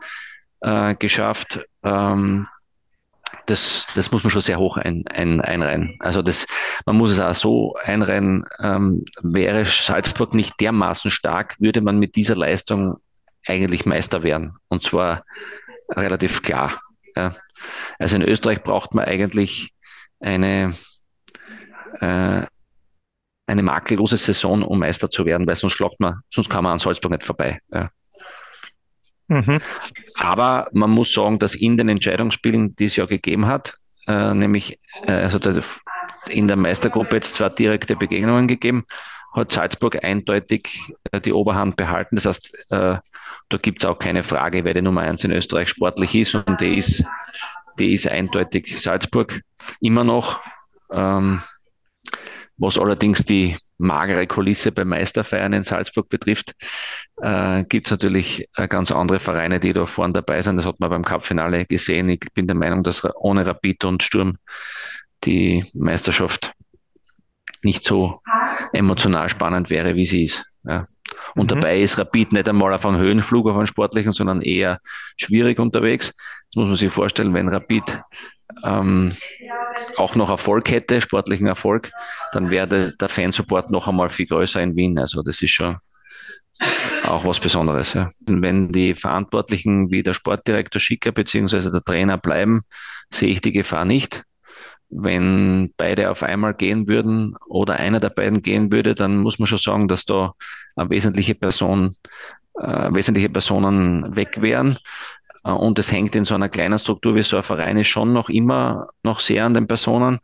äh, 0.61 0.95
geschafft. 0.95 1.67
Ähm, 1.83 2.47
das, 3.47 3.87
das 3.95 4.13
muss 4.13 4.25
man 4.25 4.31
schon 4.31 4.43
sehr 4.43 4.59
hoch 4.59 4.77
ein, 4.77 5.05
ein, 5.09 5.41
einreihen. 5.41 5.97
Also 6.01 6.23
das, 6.23 6.47
man 6.85 6.97
muss 6.97 7.11
es 7.11 7.21
auch 7.21 7.35
so 7.35 7.75
einreihen, 7.85 8.45
ähm, 8.61 9.05
wäre 9.23 9.65
Salzburg 9.65 10.35
nicht 10.35 10.61
dermaßen 10.61 11.11
stark, 11.11 11.57
würde 11.59 11.81
man 11.81 11.99
mit 11.99 12.17
dieser 12.17 12.37
Leistung 12.37 12.97
eigentlich 13.47 13.87
Meister 13.87 14.23
werden. 14.23 14.57
Und 14.69 14.83
zwar 14.83 15.25
relativ 15.91 16.43
klar. 16.43 16.81
Also 17.99 18.17
in 18.17 18.23
Österreich 18.23 18.63
braucht 18.63 18.95
man 18.95 19.05
eigentlich 19.05 19.73
eine, 20.21 20.75
äh, 22.01 22.43
eine 23.47 23.63
makellose 23.63 24.17
Saison, 24.17 24.63
um 24.63 24.79
Meister 24.79 25.11
zu 25.11 25.25
werden, 25.25 25.47
weil 25.47 25.57
sonst 25.57 25.75
schlagt 25.75 26.01
man, 26.01 26.21
sonst 26.31 26.51
kann 26.51 26.65
man 26.65 26.75
an 26.75 26.79
Salzburg 26.79 27.13
nicht 27.13 27.25
vorbei. 27.25 27.59
Ja. 27.73 27.91
Mhm. 29.29 29.61
Aber 30.15 30.69
man 30.73 30.91
muss 30.91 31.13
sagen, 31.13 31.39
dass 31.39 31.55
in 31.55 31.77
den 31.77 31.89
Entscheidungsspielen, 31.89 32.77
die 32.77 32.87
es 32.87 32.97
ja 32.97 33.07
gegeben 33.07 33.47
hat, 33.47 33.75
äh, 34.07 34.35
nämlich 34.35 34.79
äh, 35.03 35.13
also 35.13 35.39
in 36.29 36.49
der 36.49 36.57
Meistergruppe 36.57 37.17
jetzt 37.17 37.35
zwei 37.35 37.49
direkte 37.49 37.97
Begegnungen 37.97 38.47
gegeben, 38.47 38.85
hat 39.37 39.53
Salzburg 39.53 40.03
eindeutig 40.03 40.67
äh, 41.13 41.21
die 41.21 41.33
Oberhand 41.33 41.77
behalten. 41.77 42.17
Das 42.17 42.25
heißt, 42.25 42.55
äh, 42.71 42.97
da 43.49 43.59
gibt 43.59 43.83
es 43.83 43.89
auch 43.89 43.99
keine 43.99 44.23
Frage, 44.23 44.65
wer 44.65 44.75
die 44.75 44.83
Nummer 44.83 45.03
eins 45.03 45.23
in 45.25 45.31
Österreich 45.31 45.69
sportlich 45.69 46.15
ist 46.15 46.35
und 46.35 46.61
die 46.61 46.79
ist, 46.79 47.05
die 47.79 47.93
ist 47.93 48.09
eindeutig 48.09 48.81
Salzburg 48.81 49.41
immer 49.81 50.05
noch. 50.05 50.41
Ähm, 50.91 51.41
was 52.59 52.79
allerdings 52.79 53.23
die 53.27 53.55
magere 53.77 54.27
Kulisse 54.27 54.73
bei 54.73 54.87
Meisterfeiern 54.87 55.53
in 55.53 55.63
Salzburg 55.63 56.09
betrifft, 56.09 56.55
äh, 57.21 57.65
gibt 57.65 57.89
es 57.89 57.91
natürlich 57.91 58.49
ganz 58.71 58.91
andere 58.91 59.21
Vereine, 59.21 59.61
die 59.61 59.75
da 59.75 59.85
vorne 59.85 60.15
dabei 60.15 60.41
sind. 60.41 60.57
Das 60.57 60.65
hat 60.65 60.81
man 60.81 60.89
beim 60.89 61.05
Cup-Finale 61.05 61.67
gesehen. 61.67 62.09
Ich 62.09 62.21
bin 62.33 62.47
der 62.47 62.57
Meinung, 62.57 62.83
dass 62.83 63.07
ohne 63.17 63.47
Rapid 63.47 63.85
und 63.85 64.03
Sturm 64.03 64.39
die 65.25 65.63
Meisterschaft 65.75 66.55
nicht 67.63 67.85
so 67.85 68.23
emotional 68.73 69.29
spannend 69.29 69.71
wäre, 69.71 69.95
wie 69.95 70.07
sie 70.07 70.25
ist. 70.25 70.43
Ja. 70.65 70.85
Und 71.35 71.51
mhm. 71.51 71.61
dabei 71.61 71.81
ist 71.81 71.99
Rapid 71.99 72.33
nicht 72.33 72.49
einmal 72.49 72.73
auf 72.73 72.87
einem 72.87 72.99
Höhenflug, 72.99 73.49
auf 73.49 73.57
einem 73.57 73.67
sportlichen, 73.67 74.13
sondern 74.13 74.43
eher 74.43 74.81
schwierig 75.17 75.59
unterwegs. 75.59 76.13
Das 76.51 76.57
muss 76.57 76.67
man 76.67 76.77
sich 76.77 76.93
vorstellen, 76.93 77.35
wenn 77.35 77.49
Rapid 77.49 78.01
ähm, 78.65 79.13
auch 79.97 80.15
noch 80.17 80.31
Erfolg 80.31 80.71
hätte, 80.71 81.01
sportlichen 81.01 81.47
Erfolg, 81.47 81.91
dann 82.33 82.51
wäre 82.51 82.93
der 82.93 83.09
Fansupport 83.09 83.71
noch 83.71 83.89
einmal 83.89 84.09
viel 84.09 84.27
größer 84.27 84.61
in 84.61 84.77
Wien. 84.77 84.99
Also 84.99 85.23
das 85.23 85.43
ist 85.43 85.51
schon 85.51 85.77
auch 87.05 87.25
was 87.25 87.41
Besonderes. 87.41 87.93
Ja. 87.93 88.09
Wenn 88.27 88.71
die 88.71 88.95
Verantwortlichen 88.95 89.91
wie 89.91 90.03
der 90.03 90.15
Sportdirektor 90.15 90.81
Schicker 90.81 91.13
beziehungsweise 91.13 91.71
der 91.71 91.83
Trainer 91.83 92.19
bleiben, 92.19 92.63
sehe 93.11 93.29
ich 93.29 93.41
die 93.41 93.53
Gefahr 93.53 93.85
nicht. 93.85 94.25
Wenn 94.89 95.73
beide 95.77 96.11
auf 96.11 96.23
einmal 96.23 96.55
gehen 96.55 96.87
würden 96.87 97.37
oder 97.49 97.77
einer 97.77 98.01
der 98.01 98.11
beiden 98.11 98.41
gehen 98.41 98.71
würde, 98.73 98.95
dann 98.95 99.19
muss 99.19 99.39
man 99.39 99.47
schon 99.47 99.59
sagen, 99.59 99.89
dass 99.89 100.05
da 100.05 100.35
eine 100.77 100.91
wesentliche 100.91 101.35
Person, 101.35 101.95
äh, 102.61 102.93
wesentliche 102.93 103.29
Personen 103.29 104.15
weg 104.15 104.41
wären. 104.43 104.79
Äh, 105.45 105.51
und 105.51 105.79
es 105.79 105.91
hängt 105.91 106.15
in 106.15 106.25
so 106.25 106.35
einer 106.35 106.49
kleinen 106.49 106.79
Struktur 106.79 107.15
wie 107.15 107.23
so 107.23 107.37
ein 107.37 107.43
Verein 107.43 107.79
ist 107.79 107.89
schon 107.89 108.13
noch 108.13 108.29
immer 108.29 108.89
noch 109.03 109.21
sehr 109.21 109.45
an 109.45 109.55
den 109.55 109.67
Personen, 109.67 110.19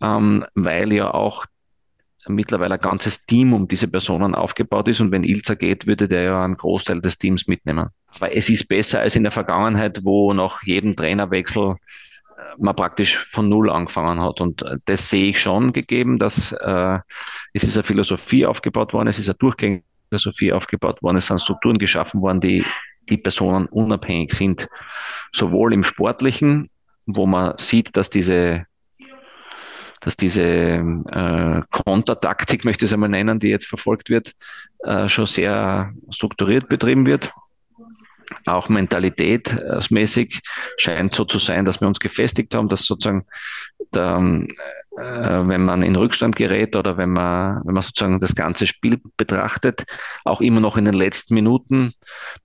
ähm, 0.00 0.44
weil 0.54 0.92
ja 0.92 1.12
auch 1.12 1.46
mittlerweile 2.26 2.74
ein 2.74 2.80
ganzes 2.80 3.26
Team 3.26 3.52
um 3.52 3.68
diese 3.68 3.88
Personen 3.88 4.34
aufgebaut 4.34 4.88
ist. 4.88 5.00
Und 5.00 5.12
wenn 5.12 5.24
Ilza 5.24 5.54
geht, 5.54 5.86
würde 5.86 6.08
der 6.08 6.22
ja 6.22 6.44
einen 6.44 6.56
Großteil 6.56 7.00
des 7.00 7.18
Teams 7.18 7.46
mitnehmen. 7.46 7.88
Aber 8.14 8.34
es 8.34 8.48
ist 8.48 8.68
besser 8.68 9.00
als 9.00 9.16
in 9.16 9.24
der 9.24 9.32
Vergangenheit, 9.32 10.00
wo 10.04 10.32
nach 10.32 10.62
jedem 10.62 10.96
Trainerwechsel 10.96 11.76
man 12.58 12.76
praktisch 12.76 13.16
von 13.16 13.48
Null 13.48 13.70
angefangen 13.70 14.20
hat. 14.20 14.40
Und 14.40 14.64
das 14.86 15.10
sehe 15.10 15.30
ich 15.30 15.40
schon 15.40 15.72
gegeben, 15.72 16.18
dass 16.18 16.52
äh, 16.52 16.98
es 17.52 17.64
ist 17.64 17.76
eine 17.76 17.84
Philosophie 17.84 18.46
aufgebaut 18.46 18.92
worden, 18.92 19.08
es 19.08 19.18
ist 19.18 19.28
eine 19.28 19.36
durchgängige 19.36 19.84
Philosophie 20.08 20.52
aufgebaut 20.52 21.02
worden, 21.02 21.16
es 21.16 21.26
sind 21.26 21.40
Strukturen 21.40 21.78
geschaffen 21.78 22.20
worden, 22.20 22.40
die 22.40 22.64
die 23.08 23.18
Personen 23.18 23.66
unabhängig 23.66 24.32
sind. 24.32 24.68
Sowohl 25.32 25.74
im 25.74 25.82
Sportlichen, 25.82 26.68
wo 27.06 27.26
man 27.26 27.54
sieht, 27.58 27.96
dass 27.96 28.10
diese 28.10 28.66
dass 30.00 30.16
diese 30.16 30.42
äh, 30.42 31.62
Kontertaktik, 31.70 32.66
möchte 32.66 32.84
ich 32.84 32.90
es 32.90 32.92
einmal 32.92 33.08
nennen, 33.08 33.38
die 33.38 33.48
jetzt 33.48 33.66
verfolgt 33.66 34.10
wird, 34.10 34.32
äh, 34.80 35.08
schon 35.08 35.24
sehr 35.24 35.94
strukturiert 36.10 36.68
betrieben 36.68 37.06
wird 37.06 37.32
auch 38.46 38.68
mentalitätsmäßig 38.68 40.40
scheint 40.76 41.14
so 41.14 41.24
zu 41.24 41.38
sein, 41.38 41.64
dass 41.64 41.80
wir 41.80 41.88
uns 41.88 42.00
gefestigt 42.00 42.54
haben, 42.54 42.68
dass 42.68 42.84
sozusagen, 42.84 43.26
der, 43.94 44.16
äh, 44.96 45.46
wenn 45.46 45.64
man 45.64 45.82
in 45.82 45.96
Rückstand 45.96 46.36
gerät 46.36 46.76
oder 46.76 46.96
wenn 46.96 47.10
man, 47.10 47.62
wenn 47.64 47.74
man 47.74 47.82
sozusagen 47.82 48.20
das 48.20 48.34
ganze 48.34 48.66
Spiel 48.66 49.00
betrachtet, 49.16 49.84
auch 50.24 50.40
immer 50.40 50.60
noch 50.60 50.76
in 50.76 50.84
den 50.84 50.94
letzten 50.94 51.34
Minuten 51.34 51.92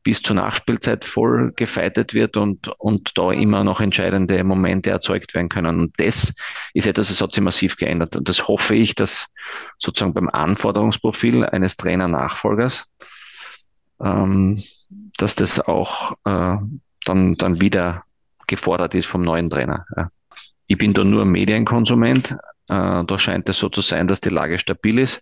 bis 0.04 0.22
zur 0.22 0.36
Nachspielzeit 0.36 1.06
voll 1.06 1.52
gefeitet 1.56 2.14
wird 2.14 2.38
und, 2.38 2.68
und 2.80 3.18
da 3.18 3.32
immer 3.32 3.64
noch 3.64 3.82
entscheidende 3.82 4.44
Momente 4.44 4.90
erzeugt 4.90 5.34
werden 5.34 5.50
können. 5.50 5.80
Und 5.80 5.94
das 5.98 6.34
ist 6.74 6.88
etwas, 6.88 7.08
das 7.08 7.22
hat 7.22 7.34
sich 7.34 7.44
massiv 7.44 7.78
geändert. 7.78 8.16
Und 8.16 8.30
das 8.30 8.48
hoffe 8.48 8.76
ich, 8.76 8.96
dass 8.96 9.28
sozusagen 9.78 10.14
beim 10.14 10.30
Anforderungsprofil 10.30 11.46
eines 11.46 11.76
Trainer-Nachfolgers 11.78 12.86
ähm, 14.02 14.62
dass 15.22 15.36
das 15.36 15.60
auch 15.60 16.14
äh, 16.26 16.58
dann, 17.06 17.36
dann 17.36 17.62
wieder 17.62 18.04
gefordert 18.48 18.96
ist 18.96 19.06
vom 19.06 19.22
neuen 19.22 19.50
Trainer. 19.50 19.86
Ja. 19.96 20.10
Ich 20.68 20.78
bin 20.78 20.94
da 20.94 21.04
nur 21.04 21.26
Medienkonsument. 21.26 22.32
Äh, 22.68 23.04
da 23.04 23.20
scheint 23.20 23.50
es 23.50 23.60
so 23.60 23.70
zu 23.70 23.82
sein, 23.82 24.08
dass 24.08 24.22
die 24.22 24.30
Lage 24.30 24.58
stabil 24.58 25.00
ist. 25.00 25.22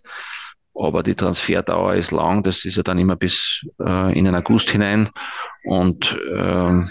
Aber 0.74 1.02
die 1.02 1.14
Transferdauer 1.14 1.94
ist 1.94 2.12
lang. 2.12 2.42
Das 2.42 2.64
ist 2.64 2.76
ja 2.76 2.82
dann 2.82 2.98
immer 2.98 3.16
bis 3.16 3.66
äh, 3.80 4.16
in 4.16 4.24
den 4.24 4.34
August 4.34 4.70
hinein. 4.70 5.10
Und 5.64 6.16
äh, 6.32 6.82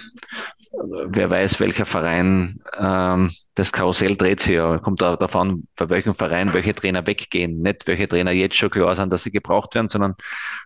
wer 0.79 1.29
weiß, 1.29 1.59
welcher 1.59 1.85
Verein, 1.85 2.59
ähm, 2.77 3.31
das 3.55 3.71
Karussell 3.71 4.15
dreht 4.15 4.39
sich 4.39 4.55
ja, 4.55 4.77
kommt 4.77 5.01
da 5.01 5.15
davon, 5.15 5.67
bei 5.75 5.89
welchem 5.89 6.13
Verein 6.13 6.53
welche 6.53 6.73
Trainer 6.73 7.05
weggehen. 7.05 7.59
Nicht 7.59 7.87
welche 7.87 8.07
Trainer 8.07 8.31
jetzt 8.31 8.55
schon 8.55 8.69
klar 8.69 8.95
sind, 8.95 9.11
dass 9.11 9.23
sie 9.23 9.31
gebraucht 9.31 9.75
werden, 9.75 9.87
sondern 9.89 10.15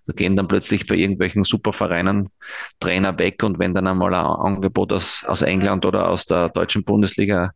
da 0.06 0.14
gehen 0.14 0.36
dann 0.36 0.48
plötzlich 0.48 0.88
bei 0.88 0.96
irgendwelchen 0.96 1.44
Supervereinen 1.44 2.28
Trainer 2.80 3.18
weg 3.20 3.44
und 3.44 3.60
wenn 3.60 3.74
dann 3.74 3.88
einmal 3.88 4.14
ein 4.14 4.26
Angebot 4.26 4.94
aus, 4.94 5.24
aus 5.26 5.42
England 5.42 5.86
oder 5.86 6.10
aus 6.10 6.26
der 6.26 6.50
deutschen 6.50 6.84
Bundesliga 6.84 7.52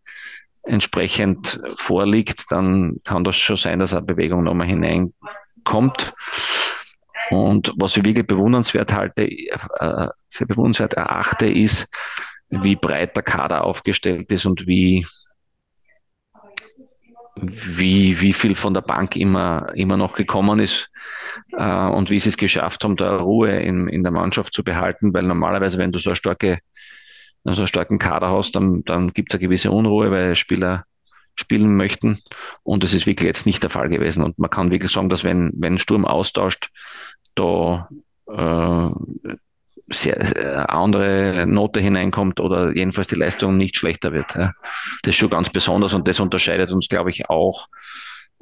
entsprechend 0.64 1.60
vorliegt, 1.78 2.46
dann 2.50 2.98
kann 3.04 3.24
das 3.24 3.36
schon 3.36 3.56
sein, 3.56 3.80
dass 3.80 3.94
eine 3.94 4.06
Bewegung 4.06 4.44
nochmal 4.44 4.68
hineinkommt. 4.68 6.14
Und 7.32 7.74
was 7.78 7.98
ich 7.98 8.06
wirklich 8.06 8.28
bewundernswert 8.28 8.94
halte, 8.94 9.24
äh, 9.28 10.08
für 10.30 10.46
bewundernswert 10.46 10.94
erachte, 10.94 11.48
ist, 11.48 11.88
wie 12.64 12.76
breit 12.76 13.16
der 13.16 13.24
Kader 13.24 13.64
aufgestellt 13.64 14.32
ist 14.32 14.46
und 14.46 14.68
wie, 14.68 15.06
wie, 17.36 18.20
wie 18.22 18.34
viel 18.34 18.56
von 18.56 18.74
der 18.74 18.82
Bank 18.82 19.16
immer, 19.16 19.72
immer 19.76 19.98
noch 19.98 20.16
gekommen 20.16 20.60
ist 20.60 20.90
äh, 21.58 21.88
und 21.88 22.10
wie 22.10 22.20
sie 22.20 22.30
es 22.30 22.38
geschafft 22.38 22.84
haben, 22.84 22.96
da 22.96 23.18
Ruhe 23.18 23.60
in, 23.60 23.88
in 23.88 24.04
der 24.04 24.12
Mannschaft 24.12 24.54
zu 24.54 24.64
behalten, 24.64 25.14
weil 25.14 25.24
normalerweise, 25.24 25.78
wenn 25.78 25.92
du 25.92 26.00
so 26.00 26.12
eine 26.12 26.16
starke, 26.16 26.60
so 27.44 27.62
einen 27.62 27.68
starken 27.68 28.00
Kader 28.00 28.32
hast, 28.32 28.56
dann, 28.56 28.84
dann 28.86 29.12
gibt 29.12 29.32
es 29.32 29.36
eine 29.36 29.48
gewisse 29.48 29.72
Unruhe, 29.72 30.12
weil 30.12 30.36
Spieler 30.36 30.86
spielen 31.36 31.76
möchten. 31.76 32.18
Und 32.64 32.84
das 32.84 32.94
ist 32.94 33.06
wirklich 33.06 33.28
jetzt 33.28 33.46
nicht 33.46 33.62
der 33.62 33.70
Fall 33.70 33.90
gewesen. 33.90 34.24
Und 34.24 34.40
man 34.40 34.50
kann 34.50 34.72
wirklich 34.72 34.92
sagen, 34.92 35.10
dass 35.10 35.24
wenn, 35.24 35.52
wenn 35.56 35.78
Sturm 35.78 36.06
austauscht, 36.06 36.72
da 37.36 37.90
äh, 38.28 38.90
sehr, 39.88 40.18
äh, 40.36 40.66
andere 40.68 41.46
Note 41.48 41.80
hineinkommt 41.80 42.40
oder 42.40 42.76
jedenfalls 42.76 43.08
die 43.08 43.16
Leistung 43.16 43.58
nicht 43.58 43.78
schlechter 43.78 44.14
wird. 44.14 44.36
Ja. 44.36 44.52
Das 45.04 45.14
ist 45.14 45.16
schon 45.16 45.30
ganz 45.30 45.50
besonders 45.50 45.94
und 45.94 46.08
das 46.08 46.20
unterscheidet 46.20 46.72
uns, 46.72 46.88
glaube 46.88 47.10
ich, 47.12 47.30
auch 47.30 47.68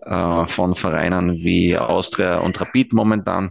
äh, 0.06 0.46
von 0.46 0.76
Vereinen 0.76 1.34
wie 1.36 1.78
Austria 1.78 2.40
und 2.40 2.60
Rapid 2.60 2.94
momentan. 2.94 3.50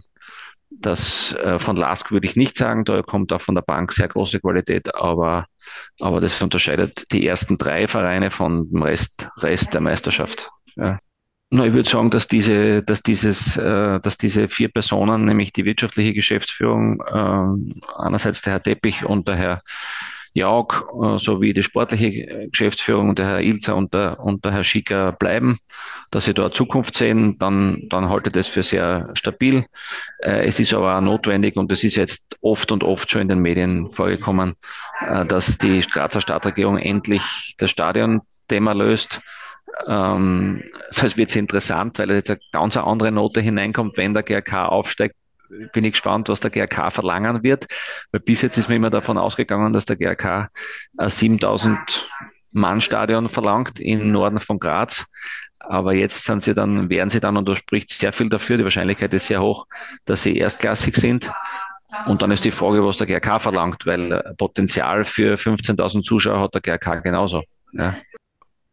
Das 0.71 1.33
äh, 1.33 1.59
von 1.59 1.75
Lask 1.75 2.11
würde 2.11 2.25
ich 2.25 2.35
nicht 2.35 2.57
sagen, 2.57 2.83
da 2.83 3.03
kommt 3.03 3.31
auch 3.31 3.41
von 3.41 3.53
der 3.53 3.61
Bank 3.61 3.91
sehr 3.91 4.07
große 4.07 4.39
Qualität, 4.39 4.93
aber, 4.95 5.45
aber 5.99 6.19
das 6.19 6.41
unterscheidet 6.41 7.11
die 7.11 7.27
ersten 7.27 7.59
drei 7.59 7.87
Vereine 7.87 8.31
von 8.31 8.69
dem 8.69 8.81
Rest, 8.81 9.29
Rest 9.37 9.73
der 9.75 9.81
Meisterschaft. 9.81 10.49
Ja. 10.75 10.97
Na, 11.55 11.67
ich 11.67 11.73
würde 11.73 11.87
sagen, 11.87 12.09
dass 12.09 12.27
diese, 12.27 12.81
dass 12.81 13.03
dieses, 13.03 13.57
äh, 13.57 13.99
dass 13.99 14.17
diese 14.17 14.47
vier 14.47 14.69
Personen, 14.69 15.25
nämlich 15.25 15.53
die 15.53 15.65
wirtschaftliche 15.65 16.15
Geschäftsführung, 16.15 16.99
äh, 17.01 18.01
einerseits 18.01 18.41
der 18.41 18.53
Herr 18.53 18.63
Teppich 18.63 19.05
und 19.05 19.27
der 19.27 19.35
Herr 19.35 19.61
Jaug 20.33 20.91
äh, 20.99 21.19
sowie 21.19 21.53
die 21.53 21.61
sportliche 21.61 22.47
Geschäftsführung 22.49 23.09
und 23.09 23.19
der 23.19 23.27
Herr 23.27 23.41
Ilzer 23.41 23.75
und 23.75 23.93
der, 23.93 24.19
und 24.19 24.43
der 24.43 24.51
Herr 24.51 24.63
Schicker 24.63 25.11
bleiben, 25.11 25.59
dass 26.09 26.25
sie 26.25 26.33
da 26.33 26.51
Zukunft 26.51 26.95
sehen, 26.95 27.37
dann, 27.37 27.83
dann 27.89 28.09
halte 28.09 28.29
ich 28.29 28.33
das 28.33 28.47
für 28.47 28.63
sehr 28.63 29.11
stabil. 29.13 29.63
Äh, 30.23 30.47
es 30.47 30.59
ist 30.59 30.73
aber 30.73 30.97
auch 30.97 31.01
notwendig 31.01 31.55
und 31.55 31.71
es 31.71 31.83
ist 31.83 31.97
jetzt 31.97 32.35
oft 32.41 32.71
und 32.71 32.83
oft 32.83 33.11
schon 33.11 33.21
in 33.21 33.27
den 33.27 33.39
Medien 33.43 33.91
vorgekommen, 33.91 34.55
äh, 35.07 35.23
dass 35.23 35.59
die 35.59 35.81
Grazer 35.81 36.19
Stadtregierung 36.19 36.79
endlich 36.79 37.53
das 37.59 37.69
Stadion-Thema 37.69 38.73
löst 38.73 39.21
ähm, 39.87 40.63
das 40.95 41.17
wird 41.17 41.35
interessant, 41.35 41.99
weil 41.99 42.11
jetzt 42.11 42.29
eine 42.29 42.39
ganz 42.51 42.77
andere 42.77 43.11
Note 43.11 43.41
hineinkommt, 43.41 43.97
wenn 43.97 44.13
der 44.13 44.23
GRK 44.23 44.67
aufsteigt. 44.67 45.15
Bin 45.71 45.83
ich 45.83 45.91
gespannt, 45.91 46.29
was 46.29 46.39
der 46.39 46.49
GRK 46.49 46.89
verlangen 46.89 47.43
wird. 47.43 47.67
Weil 48.11 48.21
bis 48.21 48.41
jetzt 48.41 48.57
ist 48.57 48.69
mir 48.69 48.75
immer 48.75 48.89
davon 48.89 49.17
ausgegangen, 49.17 49.73
dass 49.73 49.85
der 49.85 49.97
GRK 49.97 50.49
ein 50.97 51.09
7000 51.09 52.09
Mann-Stadion 52.53 53.29
verlangt 53.29 53.79
im 53.79 54.11
Norden 54.11 54.39
von 54.39 54.59
Graz. 54.59 55.05
Aber 55.59 55.93
jetzt 55.93 56.25
sind 56.25 56.43
sie 56.43 56.53
dann, 56.53 56.89
wären 56.89 57.09
sie 57.09 57.19
dann, 57.19 57.37
und 57.37 57.47
da 57.47 57.55
spricht 57.55 57.89
sehr 57.89 58.11
viel 58.11 58.29
dafür, 58.29 58.57
die 58.57 58.63
Wahrscheinlichkeit 58.63 59.13
ist 59.13 59.27
sehr 59.27 59.41
hoch, 59.41 59.65
dass 60.05 60.23
sie 60.23 60.37
erstklassig 60.37 60.95
sind. 60.95 61.31
Und 62.05 62.21
dann 62.21 62.31
ist 62.31 62.43
die 62.43 62.51
Frage, 62.51 62.85
was 62.85 62.97
der 62.97 63.07
GRK 63.07 63.39
verlangt, 63.39 63.85
weil 63.85 64.33
Potenzial 64.37 65.05
für 65.05 65.35
15.000 65.35 66.03
Zuschauer 66.03 66.41
hat 66.41 66.53
der 66.55 66.61
GRK 66.61 67.01
genauso. 67.01 67.43
Ja. 67.73 67.95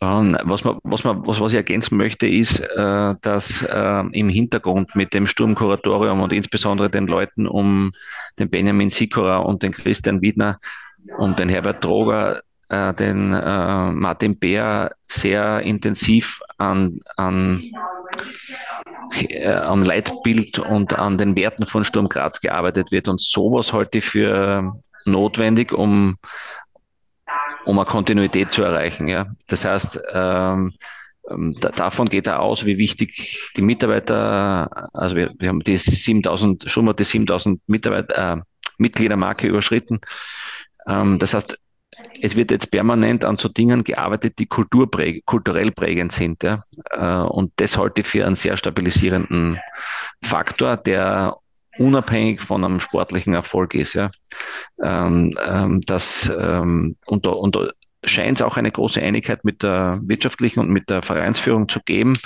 Was, 0.02 0.64
man, 0.64 0.78
was, 0.82 1.04
man, 1.04 1.26
was, 1.26 1.40
was 1.40 1.52
ich 1.52 1.58
ergänzen 1.58 1.98
möchte, 1.98 2.26
ist, 2.26 2.58
äh, 2.60 3.14
dass 3.20 3.62
äh, 3.62 4.02
im 4.12 4.30
Hintergrund 4.30 4.96
mit 4.96 5.12
dem 5.12 5.26
Sturmkuratorium 5.26 6.20
und 6.22 6.32
insbesondere 6.32 6.88
den 6.88 7.06
Leuten 7.06 7.46
um 7.46 7.92
den 8.38 8.48
Benjamin 8.48 8.88
Sikora 8.88 9.36
und 9.38 9.62
den 9.62 9.72
Christian 9.72 10.22
Wiedner 10.22 10.58
und 11.18 11.38
den 11.38 11.50
Herbert 11.50 11.84
Droger, 11.84 12.40
äh, 12.70 12.94
den 12.94 13.34
äh, 13.34 13.90
Martin 13.90 14.38
Bär 14.38 14.90
sehr 15.02 15.60
intensiv 15.60 16.40
an, 16.56 17.00
an, 17.16 17.60
äh, 19.28 19.52
am 19.52 19.82
Leitbild 19.82 20.60
und 20.60 20.98
an 20.98 21.18
den 21.18 21.36
Werten 21.36 21.66
von 21.66 21.84
Sturm 21.84 22.08
Graz 22.08 22.40
gearbeitet 22.40 22.90
wird. 22.90 23.06
Und 23.06 23.20
sowas 23.20 23.74
halte 23.74 23.98
ich 23.98 24.04
für 24.04 24.72
notwendig, 25.04 25.72
um 25.72 26.16
um 27.64 27.78
eine 27.78 27.86
Kontinuität 27.86 28.52
zu 28.52 28.62
erreichen. 28.62 29.08
Ja. 29.08 29.26
Das 29.46 29.64
heißt, 29.64 30.00
ähm, 30.12 30.72
ähm 31.30 31.56
davon 31.60 32.08
geht 32.08 32.26
er 32.26 32.40
aus, 32.40 32.64
wie 32.66 32.78
wichtig 32.78 33.52
die 33.56 33.62
Mitarbeiter, 33.62 34.90
also 34.92 35.16
wir, 35.16 35.32
wir 35.38 35.48
haben 35.48 35.60
die 35.60 35.76
7000, 35.76 36.70
schon 36.70 36.84
mal 36.84 36.94
die 36.94 37.04
7000 37.04 37.60
Mitarbeiter, 37.66 38.38
äh, 38.38 38.40
Mitgliedermarke 38.78 39.46
überschritten. 39.46 40.00
Ähm, 40.86 41.18
das 41.18 41.34
heißt, 41.34 41.58
es 42.22 42.36
wird 42.36 42.50
jetzt 42.50 42.70
permanent 42.70 43.24
an 43.24 43.36
so 43.36 43.48
Dingen 43.48 43.84
gearbeitet, 43.84 44.38
die 44.38 44.46
kulturpräg 44.46 45.24
kulturell 45.26 45.70
prägend 45.70 46.12
sind. 46.12 46.42
Ja? 46.42 46.60
Äh, 46.90 47.28
und 47.28 47.52
das 47.56 47.76
halte 47.76 48.00
ich 48.00 48.06
für 48.06 48.26
einen 48.26 48.36
sehr 48.36 48.56
stabilisierenden 48.56 49.58
Faktor, 50.22 50.76
der 50.76 51.36
unabhängig 51.80 52.40
von 52.40 52.64
einem 52.64 52.78
sportlichen 52.78 53.32
Erfolg 53.32 53.74
ist. 53.74 53.94
Ja. 53.94 54.10
Ähm, 54.82 55.34
ähm, 55.44 55.80
das, 55.86 56.30
ähm, 56.38 56.96
und 57.06 57.26
da, 57.26 57.30
und 57.30 57.56
da 57.56 57.70
scheint 58.04 58.38
es 58.38 58.42
auch 58.42 58.56
eine 58.56 58.70
große 58.70 59.00
Einigkeit 59.00 59.44
mit 59.44 59.62
der 59.62 59.98
wirtschaftlichen 60.04 60.60
und 60.60 60.68
mit 60.68 60.90
der 60.90 61.02
Vereinsführung 61.02 61.68
zu 61.68 61.80
geben. 61.84 62.16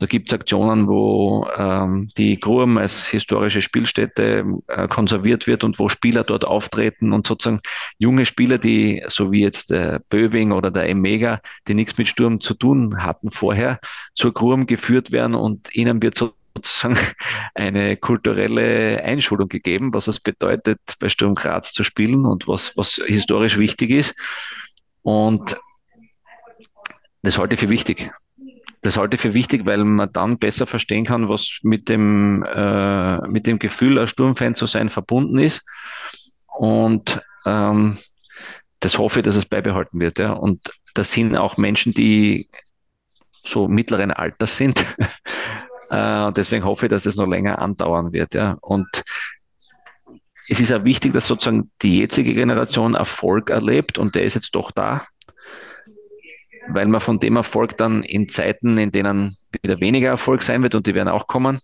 Da 0.00 0.06
gibt 0.06 0.30
es 0.30 0.34
Aktionen, 0.34 0.88
wo 0.88 1.46
ähm, 1.56 2.08
die 2.16 2.38
Grum 2.38 2.78
als 2.78 3.06
historische 3.06 3.62
Spielstätte 3.62 4.44
äh, 4.68 4.88
konserviert 4.88 5.46
wird 5.46 5.62
und 5.62 5.78
wo 5.78 5.88
Spieler 5.88 6.24
dort 6.24 6.44
auftreten 6.44 7.12
und 7.12 7.26
sozusagen 7.26 7.60
junge 7.98 8.26
Spieler, 8.26 8.58
die 8.58 9.02
so 9.06 9.30
wie 9.30 9.42
jetzt 9.42 9.70
der 9.70 10.00
Böwing 10.08 10.50
oder 10.52 10.70
der 10.70 10.88
Emega, 10.88 11.40
die 11.68 11.74
nichts 11.74 11.96
mit 11.96 12.08
Sturm 12.08 12.40
zu 12.40 12.54
tun 12.54 13.04
hatten 13.04 13.30
vorher, 13.30 13.78
zur 14.14 14.32
Grum 14.34 14.66
geführt 14.66 15.12
werden 15.12 15.34
und 15.34 15.74
ihnen 15.74 16.02
wird 16.02 16.16
so 16.16 16.34
sozusagen 16.54 16.96
eine 17.54 17.96
kulturelle 17.96 19.02
Einschulung 19.02 19.48
gegeben, 19.48 19.92
was 19.92 20.06
es 20.08 20.20
bedeutet, 20.20 20.80
bei 21.00 21.08
Sturm 21.08 21.34
Graz 21.34 21.72
zu 21.72 21.82
spielen 21.82 22.26
und 22.26 22.48
was, 22.48 22.76
was 22.76 23.00
historisch 23.06 23.58
wichtig 23.58 23.90
ist. 23.90 24.14
Und 25.02 25.58
das 27.22 27.38
halte 27.38 27.54
ich 27.54 27.60
für 27.60 27.70
wichtig. 27.70 28.10
Das 28.82 28.98
halte 28.98 29.14
ich 29.14 29.20
für 29.20 29.32
wichtig, 29.32 29.64
weil 29.64 29.82
man 29.84 30.12
dann 30.12 30.38
besser 30.38 30.66
verstehen 30.66 31.06
kann, 31.06 31.28
was 31.28 31.60
mit 31.62 31.88
dem, 31.88 32.42
äh, 32.42 33.26
mit 33.28 33.46
dem 33.46 33.58
Gefühl, 33.58 33.98
ein 33.98 34.08
Sturmfan 34.08 34.54
zu 34.54 34.66
sein, 34.66 34.90
verbunden 34.90 35.38
ist. 35.38 35.62
Und 36.46 37.20
ähm, 37.46 37.96
das 38.80 38.98
hoffe 38.98 39.20
ich, 39.20 39.24
dass 39.24 39.36
es 39.36 39.46
beibehalten 39.46 40.00
wird. 40.00 40.18
Ja. 40.18 40.32
Und 40.32 40.72
das 40.92 41.12
sind 41.12 41.34
auch 41.34 41.56
Menschen, 41.56 41.92
die 41.92 42.50
so 43.42 43.68
mittleren 43.68 44.10
Alters 44.10 44.56
sind, 44.56 44.84
Äh, 45.90 46.32
deswegen 46.32 46.64
hoffe 46.64 46.86
ich, 46.86 46.90
dass 46.90 47.06
es 47.06 47.16
noch 47.16 47.28
länger 47.28 47.58
andauern 47.60 48.12
wird. 48.12 48.34
Ja. 48.34 48.56
Und 48.60 48.88
es 50.48 50.60
ist 50.60 50.72
auch 50.72 50.84
wichtig, 50.84 51.12
dass 51.12 51.26
sozusagen 51.26 51.70
die 51.82 52.00
jetzige 52.00 52.34
Generation 52.34 52.94
Erfolg 52.94 53.50
erlebt 53.50 53.98
und 53.98 54.14
der 54.14 54.24
ist 54.24 54.34
jetzt 54.34 54.54
doch 54.54 54.70
da, 54.70 55.06
weil 56.68 56.86
man 56.86 57.00
von 57.00 57.18
dem 57.18 57.36
Erfolg 57.36 57.76
dann 57.76 58.02
in 58.02 58.28
Zeiten, 58.28 58.76
in 58.78 58.90
denen 58.90 59.36
wieder 59.62 59.80
weniger 59.80 60.08
Erfolg 60.08 60.42
sein 60.42 60.62
wird 60.62 60.74
und 60.74 60.86
die 60.86 60.94
werden 60.94 61.08
auch 61.08 61.26
kommen, 61.26 61.60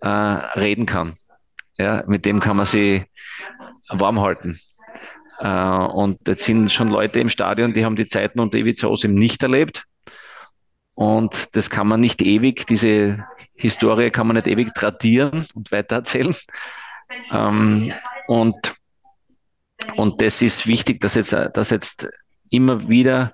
äh, 0.00 0.08
reden 0.08 0.86
kann. 0.86 1.14
Ja, 1.78 2.04
mit 2.06 2.24
dem 2.26 2.40
kann 2.40 2.56
man 2.56 2.66
sie 2.66 3.04
warm 3.88 4.20
halten. 4.20 4.58
Äh, 5.38 5.48
und 5.48 6.26
jetzt 6.28 6.44
sind 6.44 6.70
schon 6.70 6.90
Leute 6.90 7.20
im 7.20 7.28
Stadion, 7.28 7.72
die 7.72 7.84
haben 7.84 7.96
die 7.96 8.06
Zeiten 8.06 8.40
unter 8.40 8.58
Ivica 8.58 8.86
Osim 8.86 9.14
nicht 9.14 9.42
erlebt. 9.42 9.84
Und 11.00 11.56
das 11.56 11.70
kann 11.70 11.88
man 11.88 12.02
nicht 12.02 12.20
ewig, 12.20 12.66
diese 12.66 13.24
Historie 13.54 14.10
kann 14.10 14.26
man 14.26 14.36
nicht 14.36 14.46
ewig 14.46 14.74
tradieren 14.74 15.46
und 15.54 15.72
weitererzählen. 15.72 16.36
Ähm, 17.32 17.90
und, 18.28 18.74
und 19.96 20.20
das 20.20 20.42
ist 20.42 20.66
wichtig, 20.66 21.00
dass 21.00 21.14
jetzt, 21.14 21.32
dass 21.32 21.70
jetzt 21.70 22.06
immer 22.50 22.86
wieder 22.90 23.32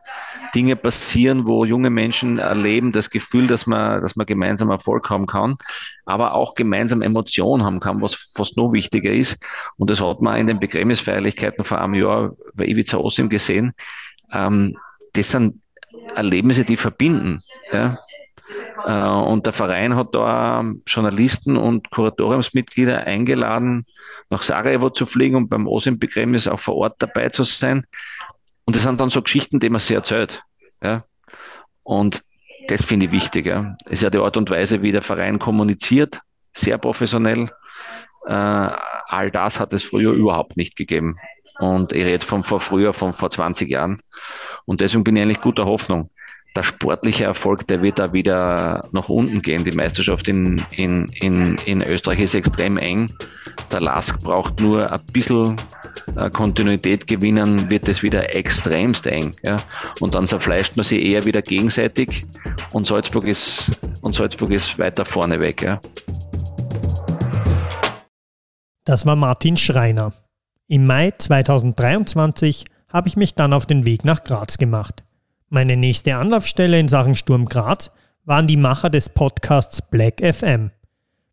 Dinge 0.54 0.76
passieren, 0.76 1.48
wo 1.48 1.64
junge 1.64 1.90
Menschen 1.90 2.38
erleben 2.38 2.92
das 2.92 3.10
Gefühl, 3.10 3.48
dass 3.48 3.66
man, 3.66 4.00
dass 4.00 4.14
man 4.14 4.26
gemeinsam 4.26 4.70
Erfolg 4.70 5.10
haben 5.10 5.26
kann, 5.26 5.56
aber 6.04 6.34
auch 6.34 6.54
gemeinsam 6.54 7.02
Emotionen 7.02 7.64
haben 7.64 7.80
kann, 7.80 8.00
was 8.00 8.14
fast 8.36 8.56
noch 8.56 8.74
wichtiger 8.74 9.10
ist. 9.10 9.44
Und 9.76 9.90
das 9.90 10.00
hat 10.00 10.20
man 10.22 10.38
in 10.38 10.46
den 10.46 10.60
Begräbnisfeierlichkeiten 10.60 11.64
vor 11.64 11.80
einem 11.80 11.94
Jahr 11.94 12.36
bei 12.54 12.66
Ivica 12.66 12.96
Osim 12.96 13.28
gesehen. 13.28 13.72
Ähm, 14.32 14.78
das 15.14 15.32
sind 15.32 15.60
Erlebnisse, 16.14 16.64
die 16.64 16.76
verbinden. 16.76 17.40
Ja? 17.72 17.96
Äh, 18.86 19.08
und 19.08 19.46
der 19.46 19.52
Verein 19.52 19.96
hat 19.96 20.14
da 20.14 20.64
Journalisten 20.86 21.56
und 21.56 21.90
Kuratoriumsmitglieder 21.90 23.04
eingeladen, 23.04 23.84
nach 24.30 24.42
Sarajevo 24.42 24.90
zu 24.90 25.06
fliegen 25.06 25.36
und 25.36 25.48
beim 25.48 25.66
Osim-Begräbnis 25.66 26.48
auch 26.48 26.60
vor 26.60 26.76
Ort 26.76 26.96
dabei 26.98 27.28
zu 27.28 27.42
sein. 27.42 27.84
Und 28.64 28.76
das 28.76 28.82
sind 28.82 29.00
dann 29.00 29.10
so 29.10 29.22
Geschichten, 29.22 29.60
die 29.60 29.70
man 29.70 29.80
sich 29.80 29.96
erzählt. 29.96 30.42
Ja? 30.82 31.04
Und 31.82 32.22
das 32.68 32.82
finde 32.82 33.06
ich 33.06 33.12
wichtig. 33.12 33.46
Ja. 33.46 33.76
Es 33.84 33.92
ist 33.92 34.02
ja 34.02 34.10
die 34.10 34.18
Art 34.18 34.36
und 34.36 34.50
Weise, 34.50 34.82
wie 34.82 34.92
der 34.92 35.02
Verein 35.02 35.38
kommuniziert, 35.38 36.20
sehr 36.52 36.78
professionell. 36.78 37.48
Äh, 38.26 38.32
all 38.32 39.30
das 39.30 39.60
hat 39.60 39.72
es 39.72 39.84
früher 39.84 40.12
überhaupt 40.12 40.56
nicht 40.56 40.76
gegeben. 40.76 41.16
Und 41.58 41.92
ich 41.92 42.04
rede 42.04 42.24
von 42.24 42.42
vor 42.42 42.60
früher, 42.60 42.92
von 42.92 43.12
vor 43.12 43.30
20 43.30 43.70
Jahren. 43.70 44.00
Und 44.66 44.80
deswegen 44.80 45.04
bin 45.04 45.16
ich 45.16 45.22
eigentlich 45.22 45.40
guter 45.40 45.64
Hoffnung 45.64 46.10
der 46.56 46.62
sportliche 46.62 47.24
Erfolg, 47.24 47.66
der 47.66 47.82
wird 47.82 47.98
da 47.98 48.12
wieder 48.12 48.80
nach 48.92 49.08
unten 49.08 49.42
gehen. 49.42 49.64
Die 49.64 49.72
Meisterschaft 49.72 50.26
in, 50.26 50.62
in, 50.74 51.06
in, 51.20 51.56
in 51.66 51.82
Österreich 51.82 52.20
ist 52.20 52.34
extrem 52.34 52.78
eng. 52.78 53.12
Der 53.70 53.80
Lask 53.80 54.18
braucht 54.22 54.60
nur 54.60 54.90
ein 54.90 55.00
bisschen 55.12 55.56
äh, 56.16 56.30
Kontinuität 56.30 57.06
gewinnen, 57.06 57.70
wird 57.70 57.88
es 57.88 58.02
wieder 58.02 58.34
extremst 58.34 59.06
eng. 59.06 59.32
Ja? 59.42 59.58
Und 60.00 60.14
dann 60.14 60.26
zerfleischt 60.26 60.76
man 60.76 60.84
sie 60.84 61.04
eher 61.04 61.24
wieder 61.26 61.42
gegenseitig 61.42 62.24
und 62.72 62.86
Salzburg 62.86 63.24
ist, 63.24 63.78
und 64.00 64.14
Salzburg 64.14 64.50
ist 64.50 64.78
weiter 64.78 65.04
vorne 65.04 65.38
weg. 65.38 65.62
Ja? 65.62 65.78
Das 68.84 69.04
war 69.04 69.16
Martin 69.16 69.56
Schreiner. 69.56 70.12
Im 70.68 70.86
Mai 70.86 71.12
2023 71.16 72.64
habe 72.96 73.08
ich 73.08 73.16
mich 73.18 73.34
dann 73.34 73.52
auf 73.52 73.66
den 73.66 73.84
Weg 73.84 74.06
nach 74.06 74.24
Graz 74.24 74.56
gemacht. 74.56 75.04
Meine 75.50 75.76
nächste 75.76 76.16
Anlaufstelle 76.16 76.80
in 76.80 76.88
Sachen 76.88 77.14
Sturm 77.14 77.44
Graz 77.44 77.90
waren 78.24 78.46
die 78.46 78.56
Macher 78.56 78.88
des 78.88 79.10
Podcasts 79.10 79.82
Black 79.82 80.22
FM. 80.24 80.70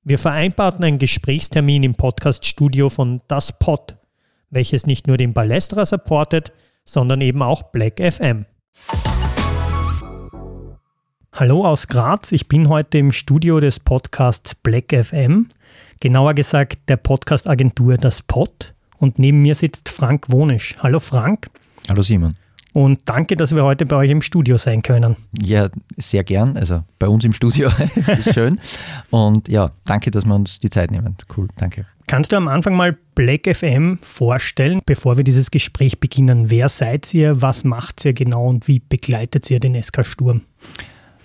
Wir 0.04 0.20
vereinbarten 0.20 0.84
einen 0.84 0.98
Gesprächstermin 0.98 1.84
im 1.84 1.96
Podcaststudio 1.96 2.90
von 2.90 3.22
Das 3.30 3.58
Pod, 3.60 3.96
welches 4.50 4.86
nicht 4.86 5.08
nur 5.08 5.16
den 5.16 5.32
Ballestra 5.32 5.86
supportet, 5.86 6.52
sondern 6.84 7.22
eben 7.22 7.42
auch 7.42 7.72
Black 7.72 8.02
FM. 8.02 8.46
Hallo 11.32 11.66
aus 11.66 11.88
Graz, 11.88 12.34
ich 12.34 12.50
bin 12.50 12.68
heute 12.68 12.98
im 12.98 13.14
Studio 13.14 13.62
des 13.62 13.80
Podcasts 13.80 14.54
Black 14.54 14.94
FM, 14.94 15.48
genauer 16.02 16.34
gesagt 16.34 16.90
der 16.90 16.98
Podcastagentur 16.98 17.96
Das 17.96 18.22
Pod 18.22 18.73
und 19.04 19.20
neben 19.20 19.42
mir 19.42 19.54
sitzt 19.54 19.90
Frank 19.90 20.32
Wonisch. 20.32 20.78
Hallo 20.80 21.00
Frank. 21.00 21.50
Hallo 21.90 22.02
Simon. 22.02 22.34
Und 22.72 23.02
danke, 23.06 23.36
dass 23.36 23.54
wir 23.54 23.64
heute 23.64 23.86
bei 23.86 23.98
euch 23.98 24.10
im 24.10 24.22
Studio 24.22 24.58
sein 24.58 24.82
können. 24.82 25.18
Ja, 25.40 25.68
sehr 25.98 26.24
gern. 26.24 26.56
Also 26.56 26.86
bei 27.00 27.10
uns 27.10 27.26
im 27.26 27.34
Studio 27.34 27.70
ist 28.08 28.34
schön. 28.34 28.60
Und 29.12 29.50
ja, 29.50 29.72
danke, 29.84 30.10
dass 30.10 30.26
wir 30.26 30.34
uns 30.34 30.58
die 30.58 30.70
Zeit 30.70 30.90
nehmen. 30.90 31.18
Cool, 31.36 31.50
danke. 31.58 31.86
Kannst 32.08 32.32
du 32.32 32.38
am 32.38 32.48
Anfang 32.48 32.76
mal 32.76 32.98
Black 33.14 33.54
FM 33.54 34.00
vorstellen, 34.02 34.80
bevor 34.86 35.18
wir 35.18 35.26
dieses 35.26 35.52
Gespräch 35.52 36.00
beginnen? 36.00 36.50
Wer 36.50 36.70
seid 36.70 37.14
ihr, 37.14 37.42
was 37.42 37.66
macht 37.66 38.04
ihr 38.06 38.14
genau 38.14 38.48
und 38.48 38.70
wie 38.70 38.80
begleitet 38.80 39.52
ihr 39.52 39.60
den 39.60 39.82
SK 39.82 40.06
Sturm? 40.06 40.42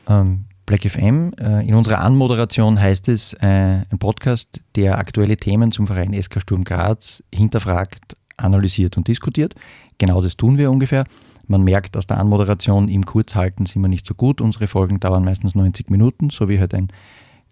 Ähm, 0.08 0.46
Black 0.68 0.84
FM, 0.84 1.32
äh, 1.40 1.66
in 1.66 1.74
unserer 1.74 2.00
Anmoderation 2.02 2.78
heißt 2.78 3.08
es, 3.08 3.32
äh, 3.32 3.80
ein 3.90 3.98
Podcast, 3.98 4.60
der 4.76 4.98
aktuelle 4.98 5.38
Themen 5.38 5.72
zum 5.72 5.86
Verein 5.86 6.12
SK 6.12 6.42
Sturm 6.42 6.62
Graz 6.62 7.24
hinterfragt, 7.34 8.18
analysiert 8.36 8.98
und 8.98 9.08
diskutiert. 9.08 9.54
Genau 9.96 10.20
das 10.20 10.36
tun 10.36 10.58
wir 10.58 10.70
ungefähr. 10.70 11.04
Man 11.46 11.62
merkt 11.62 11.96
aus 11.96 12.06
der 12.06 12.18
Anmoderation, 12.18 12.88
im 12.88 13.06
Kurzhalten 13.06 13.64
sind 13.64 13.80
wir 13.80 13.88
nicht 13.88 14.06
so 14.06 14.12
gut. 14.12 14.42
Unsere 14.42 14.66
Folgen 14.66 15.00
dauern 15.00 15.24
meistens 15.24 15.54
90 15.54 15.88
Minuten, 15.88 16.28
so 16.28 16.50
wie 16.50 16.60
halt 16.60 16.74
ein 16.74 16.88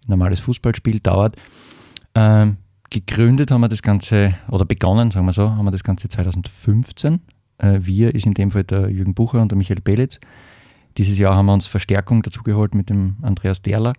normales 0.05 0.39
Fußballspiel 0.41 0.99
dauert. 0.99 1.37
Ähm, 2.13 2.57
gegründet 2.91 3.49
haben 3.49 3.61
wir 3.61 3.67
das 3.67 3.81
Ganze, 3.81 4.35
oder 4.51 4.65
begonnen, 4.65 5.09
sagen 5.09 5.25
wir 5.25 5.33
so, 5.33 5.49
haben 5.49 5.65
wir 5.65 5.71
das 5.71 5.83
Ganze 5.83 6.07
2015. 6.07 7.19
Äh, 7.57 7.79
wir 7.81 8.13
ist 8.13 8.27
in 8.27 8.35
dem 8.35 8.51
Fall 8.51 8.63
der 8.63 8.89
Jürgen 8.89 9.15
Bucher 9.15 9.41
und 9.41 9.51
der 9.51 9.57
Michael 9.57 9.81
Belitz. 9.81 10.19
Dieses 10.97 11.17
Jahr 11.17 11.35
haben 11.35 11.45
wir 11.45 11.53
uns 11.53 11.67
Verstärkung 11.67 12.23
dazu 12.23 12.41
geholt 12.43 12.73
mit 12.73 12.89
dem 12.89 13.17
Andreas 13.21 13.61
Derler. 13.61 13.93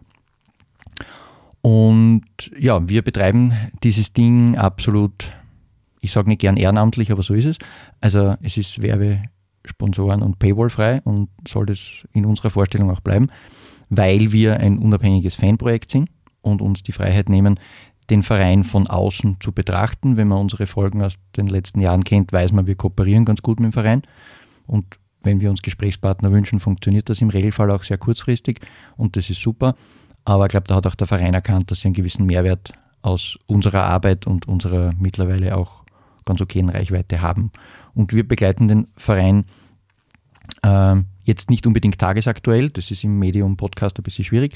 Und 1.60 2.24
ja, 2.58 2.88
wir 2.88 3.02
betreiben 3.02 3.52
dieses 3.82 4.12
Ding 4.12 4.56
absolut, 4.56 5.32
ich 6.00 6.12
sage 6.12 6.28
nicht 6.28 6.40
gern 6.40 6.56
ehrenamtlich, 6.56 7.12
aber 7.12 7.22
so 7.22 7.34
ist 7.34 7.44
es. 7.44 7.56
Also 8.00 8.34
es 8.42 8.56
ist 8.56 8.82
Werbe, 8.82 9.22
Sponsoren 9.64 10.22
und 10.22 10.38
Paywall 10.38 10.70
frei 10.70 11.00
und 11.04 11.28
soll 11.46 11.66
das 11.66 12.06
in 12.12 12.24
unserer 12.24 12.50
Vorstellung 12.50 12.90
auch 12.90 13.00
bleiben, 13.00 13.28
weil 13.90 14.32
wir 14.32 14.58
ein 14.58 14.78
unabhängiges 14.78 15.34
Fanprojekt 15.34 15.90
sind 15.90 16.08
und 16.40 16.62
uns 16.62 16.82
die 16.82 16.92
Freiheit 16.92 17.28
nehmen, 17.28 17.60
den 18.10 18.22
Verein 18.22 18.64
von 18.64 18.86
außen 18.86 19.36
zu 19.40 19.52
betrachten. 19.52 20.16
Wenn 20.16 20.28
man 20.28 20.38
unsere 20.38 20.66
Folgen 20.66 21.02
aus 21.02 21.16
den 21.36 21.48
letzten 21.48 21.80
Jahren 21.80 22.04
kennt, 22.04 22.32
weiß 22.32 22.52
man, 22.52 22.66
wir 22.66 22.76
kooperieren 22.76 23.24
ganz 23.24 23.42
gut 23.42 23.60
mit 23.60 23.70
dem 23.70 23.74
Verein. 23.74 24.02
Und 24.66 24.98
wenn 25.22 25.40
wir 25.40 25.50
uns 25.50 25.62
Gesprächspartner 25.62 26.32
wünschen, 26.32 26.60
funktioniert 26.60 27.08
das 27.08 27.20
im 27.20 27.30
Regelfall 27.30 27.70
auch 27.70 27.82
sehr 27.82 27.98
kurzfristig 27.98 28.60
und 28.96 29.16
das 29.16 29.30
ist 29.30 29.42
super. 29.42 29.74
Aber 30.24 30.46
ich 30.46 30.50
glaube, 30.50 30.66
da 30.66 30.76
hat 30.76 30.86
auch 30.86 30.94
der 30.94 31.06
Verein 31.06 31.34
erkannt, 31.34 31.70
dass 31.70 31.80
sie 31.80 31.88
einen 31.88 31.94
gewissen 31.94 32.26
Mehrwert 32.26 32.72
aus 33.02 33.38
unserer 33.46 33.84
Arbeit 33.84 34.26
und 34.26 34.46
unserer 34.46 34.92
mittlerweile 34.98 35.56
auch 35.56 35.84
ganz 36.24 36.40
okayen 36.40 36.68
Reichweite 36.68 37.22
haben. 37.22 37.50
Und 37.94 38.12
wir 38.12 38.26
begleiten 38.26 38.68
den 38.68 38.88
Verein 38.96 39.46
äh, 40.62 40.96
jetzt 41.22 41.50
nicht 41.50 41.66
unbedingt 41.66 41.98
tagesaktuell, 41.98 42.70
das 42.70 42.90
ist 42.90 43.04
im 43.04 43.18
Medium-Podcast 43.18 43.98
ein 43.98 44.02
bisschen 44.02 44.24
schwierig. 44.24 44.54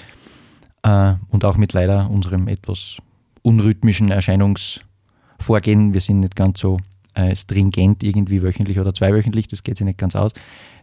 Äh, 0.83 1.15
und 1.29 1.45
auch 1.45 1.57
mit 1.57 1.73
leider 1.73 2.11
unserem 2.11 2.49
etwas 2.49 2.99
unrhythmischen 3.43 4.11
Erscheinungsvorgehen. 4.11 5.95
Wir 5.95 6.01
sind 6.01 6.21
nicht 6.21 6.37
ganz 6.37 6.61
so 6.61 6.79
äh, 7.15 7.35
stringent 7.37 8.03
irgendwie 8.03 8.43
wöchentlich 8.43 8.79
oder 8.79 8.95
zweiwöchentlich, 8.95 9.49
das 9.49 9.63
geht 9.63 9.77
sich 9.77 9.85
nicht 9.85 9.99
ganz 9.99 10.17
aus. 10.17 10.33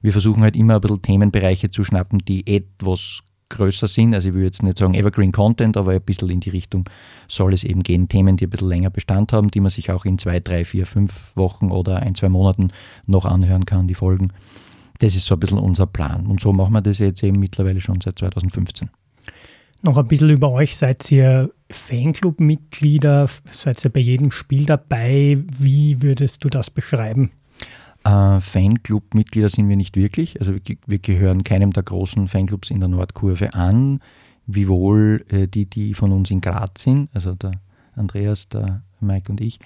Wir 0.01 0.11
versuchen 0.11 0.43
halt 0.43 0.55
immer 0.55 0.75
ein 0.75 0.81
bisschen 0.81 1.01
Themenbereiche 1.01 1.69
zu 1.71 1.83
schnappen, 1.83 2.19
die 2.19 2.47
etwas 2.47 3.21
größer 3.49 3.87
sind. 3.87 4.13
Also 4.13 4.29
ich 4.29 4.35
will 4.35 4.43
jetzt 4.43 4.63
nicht 4.63 4.77
sagen 4.77 4.93
Evergreen 4.93 5.31
Content, 5.31 5.75
aber 5.75 5.91
ein 5.91 6.01
bisschen 6.01 6.29
in 6.29 6.39
die 6.39 6.51
Richtung 6.51 6.85
soll 7.27 7.53
es 7.53 7.63
eben 7.63 7.83
gehen. 7.83 8.07
Themen, 8.07 8.37
die 8.37 8.45
ein 8.45 8.49
bisschen 8.49 8.69
länger 8.69 8.91
Bestand 8.91 9.33
haben, 9.33 9.49
die 9.49 9.59
man 9.59 9.71
sich 9.71 9.91
auch 9.91 10.05
in 10.05 10.17
zwei, 10.17 10.39
drei, 10.39 10.65
vier, 10.65 10.85
fünf 10.85 11.35
Wochen 11.35 11.71
oder 11.71 11.97
ein, 11.97 12.15
zwei 12.15 12.29
Monaten 12.29 12.69
noch 13.07 13.25
anhören 13.25 13.65
kann, 13.65 13.87
die 13.87 13.95
Folgen. 13.95 14.29
Das 14.99 15.15
ist 15.15 15.25
so 15.25 15.35
ein 15.35 15.39
bisschen 15.39 15.57
unser 15.57 15.87
Plan. 15.87 16.27
Und 16.27 16.39
so 16.41 16.53
machen 16.53 16.73
wir 16.73 16.81
das 16.81 16.99
jetzt 16.99 17.23
eben 17.23 17.39
mittlerweile 17.39 17.81
schon 17.81 17.99
seit 18.01 18.19
2015. 18.19 18.89
Noch 19.81 19.97
ein 19.97 20.07
bisschen 20.07 20.29
über 20.29 20.51
euch. 20.51 20.75
Seid 20.75 21.09
ihr 21.11 21.51
Fanclub-Mitglieder? 21.71 23.29
Seid 23.51 23.83
ihr 23.85 23.91
bei 23.91 24.01
jedem 24.01 24.31
Spiel 24.31 24.65
dabei? 24.65 25.41
Wie 25.57 26.01
würdest 26.01 26.43
du 26.43 26.49
das 26.49 26.69
beschreiben? 26.69 27.31
Äh, 28.03 28.41
Fanclub-Mitglieder 28.41 29.49
sind 29.49 29.69
wir 29.69 29.77
nicht 29.77 29.95
wirklich. 29.95 30.39
Also 30.39 30.53
wir, 30.53 30.61
wir, 30.85 30.99
gehören 30.99 31.43
keinem 31.43 31.71
der 31.71 31.83
großen 31.83 32.27
Fanclubs 32.27 32.71
in 32.71 32.79
der 32.79 32.89
Nordkurve 32.89 33.53
an, 33.53 34.01
wiewohl 34.47 35.25
äh, 35.29 35.47
die, 35.47 35.65
die 35.65 35.93
von 35.93 36.11
uns 36.11 36.29
in 36.29 36.41
Graz 36.41 36.81
sind, 36.81 37.09
also 37.13 37.35
der 37.35 37.51
Andreas, 37.95 38.49
der 38.49 38.81
Mike 38.99 39.31
und 39.31 39.39
ich, 39.41 39.59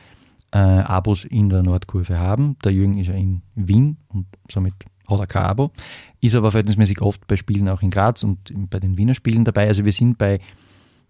äh, 0.52 0.58
Abos 0.58 1.26
in 1.26 1.50
der 1.50 1.64
Nordkurve 1.64 2.20
haben. 2.20 2.58
Der 2.64 2.72
Jürgen 2.72 2.98
ist 2.98 3.08
ja 3.08 3.16
in 3.16 3.42
Wien 3.56 3.98
und 4.10 4.28
somit 4.52 4.74
er 5.20 5.28
kein 5.28 5.44
Abo, 5.44 5.72
ist 6.22 6.36
aber 6.36 6.52
verhältnismäßig 6.52 7.02
oft 7.02 7.26
bei 7.28 7.36
Spielen 7.36 7.70
auch 7.70 7.82
in 7.82 7.90
Graz 7.90 8.24
und 8.24 8.52
bei 8.70 8.80
den 8.80 8.98
Wiener 8.98 9.14
Spielen 9.14 9.46
dabei. 9.46 9.68
Also 9.68 9.86
wir 9.86 9.94
sind 9.94 10.18
bei 10.18 10.40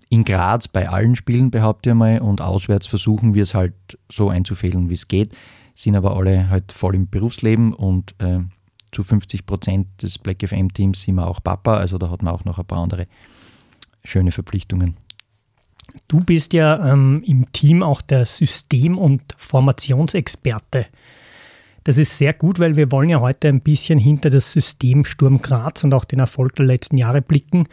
in 0.09 0.23
Graz 0.23 0.67
bei 0.67 0.89
allen 0.89 1.15
Spielen, 1.15 1.49
behaupte 1.49 1.89
ich 1.91 1.95
mal, 1.95 2.19
und 2.19 2.41
auswärts 2.41 2.87
versuchen 2.87 3.33
wir 3.33 3.43
es 3.43 3.53
halt 3.53 3.73
so 4.11 4.29
einzufädeln, 4.29 4.89
wie 4.89 4.93
es 4.95 5.07
geht 5.07 5.33
sind 5.75 5.95
aber 5.95 6.15
alle 6.15 6.49
halt 6.49 6.71
voll 6.71 6.95
im 6.95 7.09
Berufsleben 7.09 7.73
und 7.73 8.15
äh, 8.19 8.39
zu 8.91 9.03
50 9.03 9.45
Prozent 9.45 9.87
des 10.01 10.19
Black 10.19 10.47
FM-Teams 10.47 11.01
sind 11.01 11.15
wir 11.15 11.27
auch 11.27 11.41
Papa, 11.43 11.77
also 11.77 11.97
da 11.97 12.09
hat 12.09 12.21
man 12.21 12.33
auch 12.33 12.45
noch 12.45 12.59
ein 12.59 12.65
paar 12.65 12.79
andere 12.79 13.07
schöne 14.03 14.31
Verpflichtungen. 14.31 14.97
Du 16.07 16.19
bist 16.19 16.53
ja 16.53 16.91
ähm, 16.91 17.23
im 17.25 17.51
Team 17.51 17.83
auch 17.83 18.01
der 18.01 18.25
System- 18.25 18.97
und 18.97 19.21
Formationsexperte. 19.37 20.87
Das 21.83 21.97
ist 21.97 22.17
sehr 22.17 22.33
gut, 22.33 22.59
weil 22.59 22.77
wir 22.77 22.91
wollen 22.91 23.09
ja 23.09 23.19
heute 23.19 23.49
ein 23.49 23.61
bisschen 23.61 23.99
hinter 23.99 24.29
das 24.29 24.51
System 24.51 25.03
Sturm 25.03 25.41
Graz 25.41 25.83
und 25.83 25.93
auch 25.93 26.05
den 26.05 26.19
Erfolg 26.19 26.55
der 26.55 26.65
letzten 26.65 26.97
Jahre 26.97 27.21
blicken. 27.21 27.67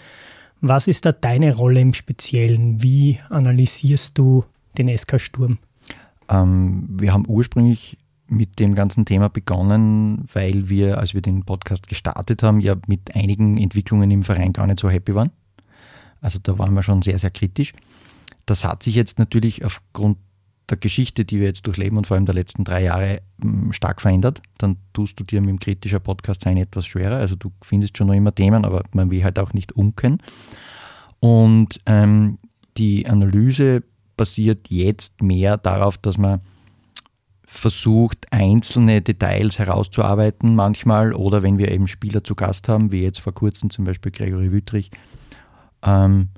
Was 0.60 0.88
ist 0.88 1.06
da 1.06 1.12
deine 1.12 1.54
Rolle 1.54 1.80
im 1.80 1.94
Speziellen? 1.94 2.82
Wie 2.82 3.20
analysierst 3.30 4.18
du 4.18 4.44
den 4.76 4.96
SK 4.96 5.20
Sturm? 5.20 5.58
Ähm, 6.28 6.88
wir 6.90 7.12
haben 7.12 7.24
ursprünglich 7.26 7.96
mit 8.26 8.58
dem 8.58 8.74
ganzen 8.74 9.04
Thema 9.04 9.28
begonnen, 9.28 10.26
weil 10.32 10.68
wir, 10.68 10.98
als 10.98 11.14
wir 11.14 11.22
den 11.22 11.44
Podcast 11.44 11.88
gestartet 11.88 12.42
haben, 12.42 12.60
ja 12.60 12.76
mit 12.86 13.14
einigen 13.14 13.58
Entwicklungen 13.58 14.10
im 14.10 14.22
Verein 14.22 14.52
gar 14.52 14.66
nicht 14.66 14.80
so 14.80 14.90
happy 14.90 15.14
waren. 15.14 15.30
Also 16.20 16.38
da 16.42 16.58
waren 16.58 16.74
wir 16.74 16.82
schon 16.82 17.02
sehr, 17.02 17.18
sehr 17.18 17.30
kritisch. 17.30 17.72
Das 18.46 18.64
hat 18.64 18.82
sich 18.82 18.94
jetzt 18.94 19.18
natürlich 19.18 19.64
aufgrund 19.64 20.18
der 20.70 20.78
Geschichte, 20.78 21.24
die 21.24 21.40
wir 21.40 21.46
jetzt 21.46 21.66
durchleben 21.66 21.98
und 21.98 22.06
vor 22.06 22.16
allem 22.16 22.26
der 22.26 22.35
letzten 22.35 22.64
drei 22.64 22.85
Jahre 22.85 23.20
mm, 23.38 23.72
stark 23.72 24.00
verändert. 24.00 24.40
Dann 24.59 24.76
tust 24.92 25.18
du 25.18 25.24
dir 25.24 25.40
mit 25.40 25.50
dem 25.50 25.59
kritischer 25.59 26.00
Podcast 26.00 26.42
sein 26.42 26.56
etwas 26.56 26.87
schwerer. 26.87 27.16
Also 27.16 27.35
du 27.35 27.52
findest 27.62 27.98
schon 27.98 28.06
noch 28.06 28.14
immer 28.14 28.35
Themen, 28.35 28.64
aber 28.64 28.85
man 28.92 29.11
will 29.11 29.24
halt 29.24 29.38
auch 29.38 29.52
nicht 29.52 29.72
umkennen. 29.72 30.22
Und 31.20 31.80
ähm, 31.87 32.38
die 32.76 33.06
Analyse 33.06 33.83
basiert 34.16 34.68
jetzt 34.70 35.22
mehr 35.22 35.56
darauf, 35.56 35.98
dass 35.98 36.18
man 36.18 36.40
versucht, 37.46 38.26
einzelne 38.30 39.02
Details 39.02 39.59
herauszuarbeiten 39.59 40.54
manchmal 40.54 41.12
oder 41.12 41.42
wenn 41.42 41.59
wir 41.59 41.72
eben 41.72 41.88
Spieler 41.88 42.22
zu 42.22 42.37
Gast 42.37 42.68
haben, 42.68 42.92
wie 42.92 43.02
jetzt 43.02 43.18
vor 43.18 43.35
kurzem 43.35 43.70
zum 43.70 43.85
Beispiel 43.85 44.12
Gregory 44.12 44.52
Wüttrich, 44.52 44.90
ähm, 45.83 46.28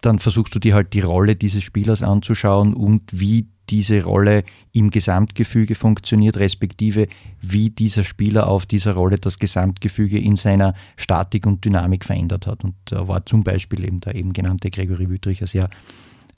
dann 0.00 0.18
versuchst 0.18 0.54
du 0.54 0.58
dir 0.58 0.74
halt 0.74 0.92
die 0.92 1.00
Rolle 1.00 1.36
dieses 1.36 1.64
Spielers 1.64 2.02
anzuschauen 2.02 2.74
und 2.74 3.02
wie 3.12 3.48
diese 3.70 4.02
Rolle 4.02 4.44
im 4.72 4.90
Gesamtgefüge 4.90 5.74
funktioniert, 5.74 6.38
respektive 6.38 7.08
wie 7.40 7.70
dieser 7.70 8.04
Spieler 8.04 8.48
auf 8.48 8.64
dieser 8.64 8.94
Rolle 8.94 9.18
das 9.18 9.38
Gesamtgefüge 9.38 10.18
in 10.18 10.36
seiner 10.36 10.74
Statik 10.96 11.46
und 11.46 11.64
Dynamik 11.64 12.04
verändert 12.04 12.46
hat. 12.46 12.64
Und 12.64 12.74
da 12.86 13.08
war 13.08 13.26
zum 13.26 13.44
Beispiel 13.44 13.84
eben 13.84 14.00
der 14.00 14.14
eben 14.14 14.32
genannte 14.32 14.70
Gregory 14.70 15.10
Wüttrich 15.10 15.42
ein 15.42 15.46
sehr, 15.46 15.68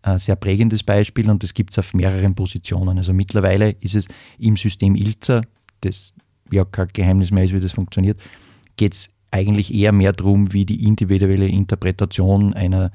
ein 0.02 0.18
sehr 0.18 0.36
prägendes 0.36 0.82
Beispiel 0.82 1.30
und 1.30 1.42
das 1.42 1.54
gibt 1.54 1.70
es 1.70 1.78
auf 1.78 1.94
mehreren 1.94 2.34
Positionen. 2.34 2.98
Also 2.98 3.12
mittlerweile 3.12 3.70
ist 3.80 3.94
es 3.94 4.08
im 4.38 4.56
System 4.56 4.94
Ilzer, 4.96 5.42
das 5.82 6.12
ja 6.50 6.64
kein 6.64 6.88
Geheimnis 6.92 7.30
mehr 7.30 7.44
ist, 7.44 7.54
wie 7.54 7.60
das 7.60 7.72
funktioniert, 7.72 8.18
geht 8.76 8.94
es 8.94 9.08
eigentlich 9.30 9.72
eher 9.72 9.92
mehr 9.92 10.12
darum, 10.12 10.52
wie 10.52 10.64
die 10.64 10.84
individuelle 10.84 11.46
Interpretation 11.46 12.54
einer 12.54 12.90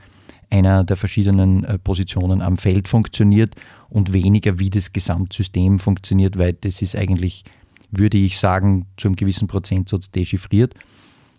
einer 0.50 0.84
der 0.84 0.98
verschiedenen 0.98 1.64
äh, 1.64 1.78
Positionen 1.80 2.42
am 2.42 2.58
Feld 2.58 2.88
funktioniert 2.88 3.56
und 3.90 4.14
weniger, 4.14 4.60
wie 4.60 4.70
das 4.70 4.94
Gesamtsystem 4.94 5.80
funktioniert, 5.80 6.38
weil 6.38 6.54
das 6.54 6.82
ist 6.82 6.96
eigentlich, 6.96 7.44
würde 7.92 8.18
ich 8.18 8.38
sagen, 8.38 8.88
zu 8.98 9.08
einem 9.08 9.16
gewissen 9.16 9.48
Prozentsatz 9.48 10.12
dechiffriert. 10.12 10.74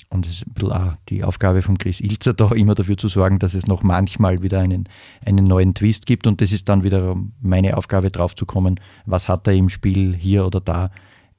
Und 0.08 0.24
es 0.24 0.32
ist 0.32 0.46
ein 0.46 0.54
bisschen 0.54 0.72
auch 0.72 0.94
die 1.08 1.24
Aufgabe 1.24 1.62
von 1.62 1.78
Chris 1.78 2.00
Ilzer, 2.00 2.32
da 2.32 2.50
immer 2.52 2.74
dafür 2.74 2.96
zu 2.96 3.08
sorgen, 3.08 3.38
dass 3.38 3.54
es 3.54 3.66
noch 3.66 3.82
manchmal 3.82 4.42
wieder 4.42 4.60
einen, 4.60 4.84
einen 5.24 5.44
neuen 5.44 5.74
Twist 5.74 6.06
gibt. 6.06 6.26
Und 6.26 6.40
das 6.40 6.52
ist 6.52 6.68
dann 6.68 6.84
wieder 6.84 7.16
meine 7.40 7.76
Aufgabe, 7.76 8.10
drauf 8.10 8.34
zu 8.34 8.46
kommen, 8.46 8.78
was 9.04 9.28
hat 9.28 9.46
er 9.48 9.54
im 9.54 9.68
Spiel 9.68 10.14
hier 10.16 10.46
oder 10.46 10.60
da 10.60 10.90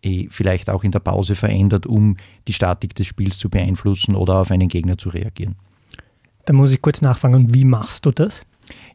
eh, 0.01 0.27
vielleicht 0.29 0.69
auch 0.69 0.83
in 0.83 0.91
der 0.91 0.99
Pause 0.99 1.35
verändert, 1.35 1.85
um 1.85 2.17
die 2.47 2.53
Statik 2.53 2.93
des 2.93 3.07
Spiels 3.07 3.37
zu 3.37 3.49
beeinflussen 3.49 4.15
oder 4.15 4.41
auf 4.41 4.51
einen 4.51 4.67
Gegner 4.67 4.97
zu 4.97 5.09
reagieren. 5.09 5.55
Da 6.47 6.53
muss 6.53 6.71
ich 6.71 6.81
kurz 6.81 7.01
nachfragen, 7.01 7.35
und 7.35 7.53
wie 7.53 7.65
machst 7.65 8.05
du 8.05 8.11
das? 8.11 8.45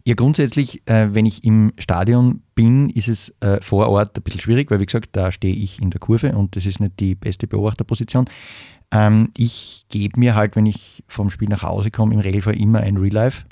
Ja, 0.04 0.14
grundsätzlich, 0.14 0.80
äh, 0.86 1.08
wenn 1.12 1.26
ich 1.26 1.44
im 1.44 1.72
Stadion 1.78 2.42
bin, 2.54 2.88
ist 2.88 3.08
es 3.08 3.34
äh, 3.40 3.60
vor 3.60 3.90
Ort 3.90 4.16
ein 4.16 4.22
bisschen 4.22 4.40
schwierig, 4.40 4.70
weil 4.70 4.80
wie 4.80 4.86
gesagt, 4.86 5.10
da 5.12 5.30
stehe 5.30 5.54
ich 5.54 5.80
in 5.80 5.90
der 5.90 6.00
Kurve 6.00 6.32
und 6.32 6.56
das 6.56 6.64
ist 6.64 6.80
nicht 6.80 6.98
die 6.98 7.14
beste 7.14 7.46
Beobachterposition. 7.46 8.24
Ähm, 8.90 9.28
ich 9.36 9.84
gebe 9.90 10.18
mir 10.18 10.34
halt, 10.34 10.56
wenn 10.56 10.64
ich 10.64 11.04
vom 11.06 11.28
Spiel 11.28 11.50
nach 11.50 11.62
Hause 11.62 11.90
komme, 11.90 12.14
im 12.14 12.20
Regelfall 12.20 12.58
immer 12.58 12.80
ein 12.80 12.96
Real 12.96 13.12
Life 13.12 13.44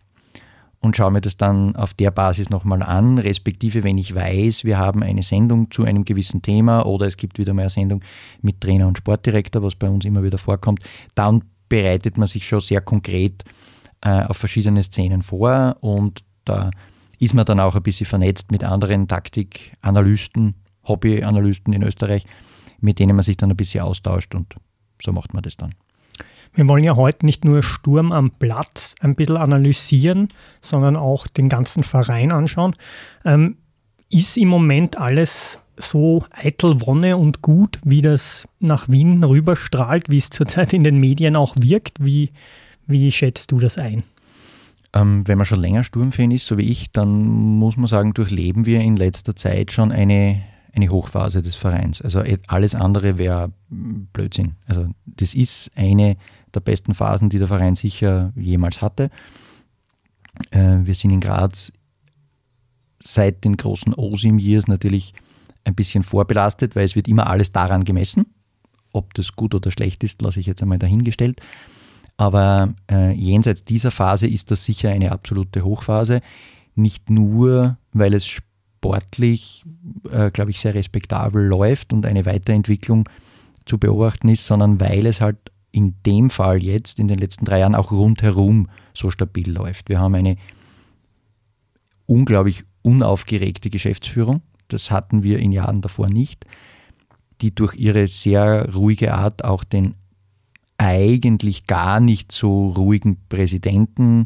und 0.80 0.96
schaue 0.96 1.10
mir 1.10 1.20
das 1.20 1.36
dann 1.36 1.76
auf 1.76 1.92
der 1.92 2.10
Basis 2.10 2.48
nochmal 2.48 2.82
an, 2.82 3.18
respektive 3.18 3.84
wenn 3.84 3.98
ich 3.98 4.14
weiß, 4.14 4.64
wir 4.64 4.78
haben 4.78 5.02
eine 5.02 5.22
Sendung 5.22 5.70
zu 5.70 5.84
einem 5.84 6.06
gewissen 6.06 6.40
Thema 6.40 6.86
oder 6.86 7.06
es 7.06 7.18
gibt 7.18 7.38
wieder 7.38 7.52
mal 7.52 7.62
eine 7.62 7.70
Sendung 7.70 8.02
mit 8.40 8.62
Trainer 8.62 8.88
und 8.88 8.96
Sportdirektor, 8.96 9.62
was 9.62 9.74
bei 9.74 9.90
uns 9.90 10.06
immer 10.06 10.22
wieder 10.22 10.38
vorkommt, 10.38 10.82
dann 11.14 11.44
bereitet 11.68 12.16
man 12.16 12.28
sich 12.28 12.48
schon 12.48 12.62
sehr 12.62 12.80
konkret 12.80 13.44
äh, 14.02 14.24
auf 14.24 14.36
verschiedene 14.36 14.82
Szenen 14.82 15.22
vor 15.22 15.76
und 15.80 16.24
da 16.44 16.70
ist 17.18 17.34
man 17.34 17.44
dann 17.44 17.60
auch 17.60 17.76
ein 17.76 17.82
bisschen 17.82 18.06
vernetzt 18.06 18.50
mit 18.50 18.64
anderen 18.64 19.06
Taktikanalysten, 19.06 20.54
Hobbyanalysten 20.86 21.72
in 21.72 21.82
Österreich, 21.82 22.26
mit 22.80 22.98
denen 22.98 23.14
man 23.14 23.24
sich 23.24 23.36
dann 23.36 23.50
ein 23.50 23.56
bisschen 23.56 23.84
austauscht 23.84 24.34
und 24.34 24.56
so 25.02 25.12
macht 25.12 25.34
man 25.34 25.42
das 25.42 25.56
dann. 25.56 25.74
Wir 26.52 26.66
wollen 26.66 26.82
ja 26.82 26.96
heute 26.96 27.26
nicht 27.26 27.44
nur 27.44 27.62
Sturm 27.62 28.10
am 28.10 28.32
Platz 28.32 28.96
ein 29.00 29.14
bisschen 29.14 29.36
analysieren, 29.36 30.28
sondern 30.60 30.96
auch 30.96 31.26
den 31.26 31.48
ganzen 31.48 31.84
Verein 31.84 32.32
anschauen. 32.32 32.74
Ähm, 33.24 33.58
ist 34.10 34.36
im 34.36 34.48
Moment 34.48 34.98
alles 34.98 35.60
so 35.76 36.24
eitel 36.30 36.80
Wonne 36.80 37.16
und 37.16 37.42
gut, 37.42 37.78
wie 37.84 38.02
das 38.02 38.48
nach 38.58 38.88
Wien 38.88 39.22
rüberstrahlt, 39.22 40.10
wie 40.10 40.18
es 40.18 40.30
zurzeit 40.30 40.72
in 40.72 40.84
den 40.84 40.98
Medien 40.98 41.36
auch 41.36 41.54
wirkt? 41.56 42.04
Wie, 42.04 42.32
wie 42.90 43.10
schätzt 43.12 43.50
du 43.52 43.60
das 43.60 43.78
ein? 43.78 44.02
Ähm, 44.92 45.26
wenn 45.26 45.38
man 45.38 45.44
schon 45.44 45.60
länger 45.60 45.84
Sturmfan 45.84 46.30
ist, 46.30 46.46
so 46.46 46.58
wie 46.58 46.68
ich, 46.68 46.90
dann 46.90 47.24
muss 47.26 47.76
man 47.76 47.86
sagen, 47.86 48.12
durchleben 48.12 48.66
wir 48.66 48.80
in 48.80 48.96
letzter 48.96 49.36
Zeit 49.36 49.72
schon 49.72 49.92
eine, 49.92 50.42
eine 50.72 50.88
Hochphase 50.88 51.42
des 51.42 51.56
Vereins. 51.56 52.02
Also 52.02 52.24
alles 52.48 52.74
andere 52.74 53.16
wäre 53.16 53.52
Blödsinn. 53.68 54.56
Also 54.66 54.88
das 55.06 55.34
ist 55.34 55.70
eine 55.76 56.16
der 56.52 56.60
besten 56.60 56.94
Phasen, 56.94 57.28
die 57.28 57.38
der 57.38 57.48
Verein 57.48 57.76
sicher 57.76 58.32
jemals 58.34 58.82
hatte. 58.82 59.10
Äh, 60.50 60.78
wir 60.82 60.94
sind 60.94 61.12
in 61.12 61.20
Graz 61.20 61.72
seit 62.98 63.44
den 63.44 63.56
großen 63.56 63.94
OSIM 63.94 64.38
Years 64.38 64.66
natürlich 64.66 65.14
ein 65.64 65.74
bisschen 65.74 66.02
vorbelastet, 66.02 66.76
weil 66.76 66.84
es 66.84 66.96
wird 66.96 67.08
immer 67.08 67.28
alles 67.28 67.52
daran 67.52 67.84
gemessen. 67.84 68.26
Ob 68.92 69.14
das 69.14 69.36
gut 69.36 69.54
oder 69.54 69.70
schlecht 69.70 70.02
ist, 70.02 70.20
lasse 70.20 70.40
ich 70.40 70.46
jetzt 70.46 70.62
einmal 70.62 70.78
dahingestellt. 70.78 71.40
Aber 72.20 72.74
äh, 72.92 73.12
jenseits 73.12 73.64
dieser 73.64 73.90
Phase 73.90 74.26
ist 74.26 74.50
das 74.50 74.66
sicher 74.66 74.90
eine 74.90 75.10
absolute 75.10 75.62
Hochphase. 75.64 76.20
Nicht 76.74 77.08
nur, 77.08 77.78
weil 77.94 78.12
es 78.12 78.26
sportlich, 78.26 79.64
äh, 80.12 80.30
glaube 80.30 80.50
ich, 80.50 80.60
sehr 80.60 80.74
respektabel 80.74 81.42
läuft 81.42 81.94
und 81.94 82.04
eine 82.04 82.26
Weiterentwicklung 82.26 83.08
zu 83.64 83.78
beobachten 83.78 84.28
ist, 84.28 84.44
sondern 84.44 84.78
weil 84.80 85.06
es 85.06 85.22
halt 85.22 85.38
in 85.72 85.94
dem 86.04 86.28
Fall 86.28 86.62
jetzt 86.62 86.98
in 86.98 87.08
den 87.08 87.16
letzten 87.16 87.46
drei 87.46 87.60
Jahren 87.60 87.74
auch 87.74 87.90
rundherum 87.90 88.68
so 88.92 89.10
stabil 89.10 89.50
läuft. 89.50 89.88
Wir 89.88 89.98
haben 89.98 90.14
eine 90.14 90.36
unglaublich 92.04 92.64
unaufgeregte 92.82 93.70
Geschäftsführung. 93.70 94.42
Das 94.68 94.90
hatten 94.90 95.22
wir 95.22 95.38
in 95.38 95.52
Jahren 95.52 95.80
davor 95.80 96.10
nicht, 96.10 96.44
die 97.40 97.54
durch 97.54 97.76
ihre 97.76 98.06
sehr 98.08 98.70
ruhige 98.74 99.14
Art 99.14 99.42
auch 99.42 99.64
den 99.64 99.94
eigentlich 100.80 101.66
gar 101.66 102.00
nicht 102.00 102.32
so 102.32 102.68
ruhigen 102.70 103.18
Präsidenten 103.28 104.24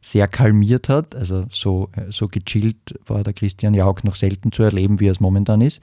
sehr 0.00 0.28
kalmiert 0.28 0.88
hat. 0.88 1.16
Also 1.16 1.46
so, 1.50 1.90
so 2.10 2.28
gechillt 2.28 2.94
war 3.06 3.24
der 3.24 3.32
Christian 3.32 3.74
Jauch 3.74 4.04
noch 4.04 4.14
selten 4.14 4.52
zu 4.52 4.62
erleben, 4.62 5.00
wie 5.00 5.08
er 5.08 5.12
es 5.12 5.18
momentan 5.18 5.60
ist. 5.60 5.80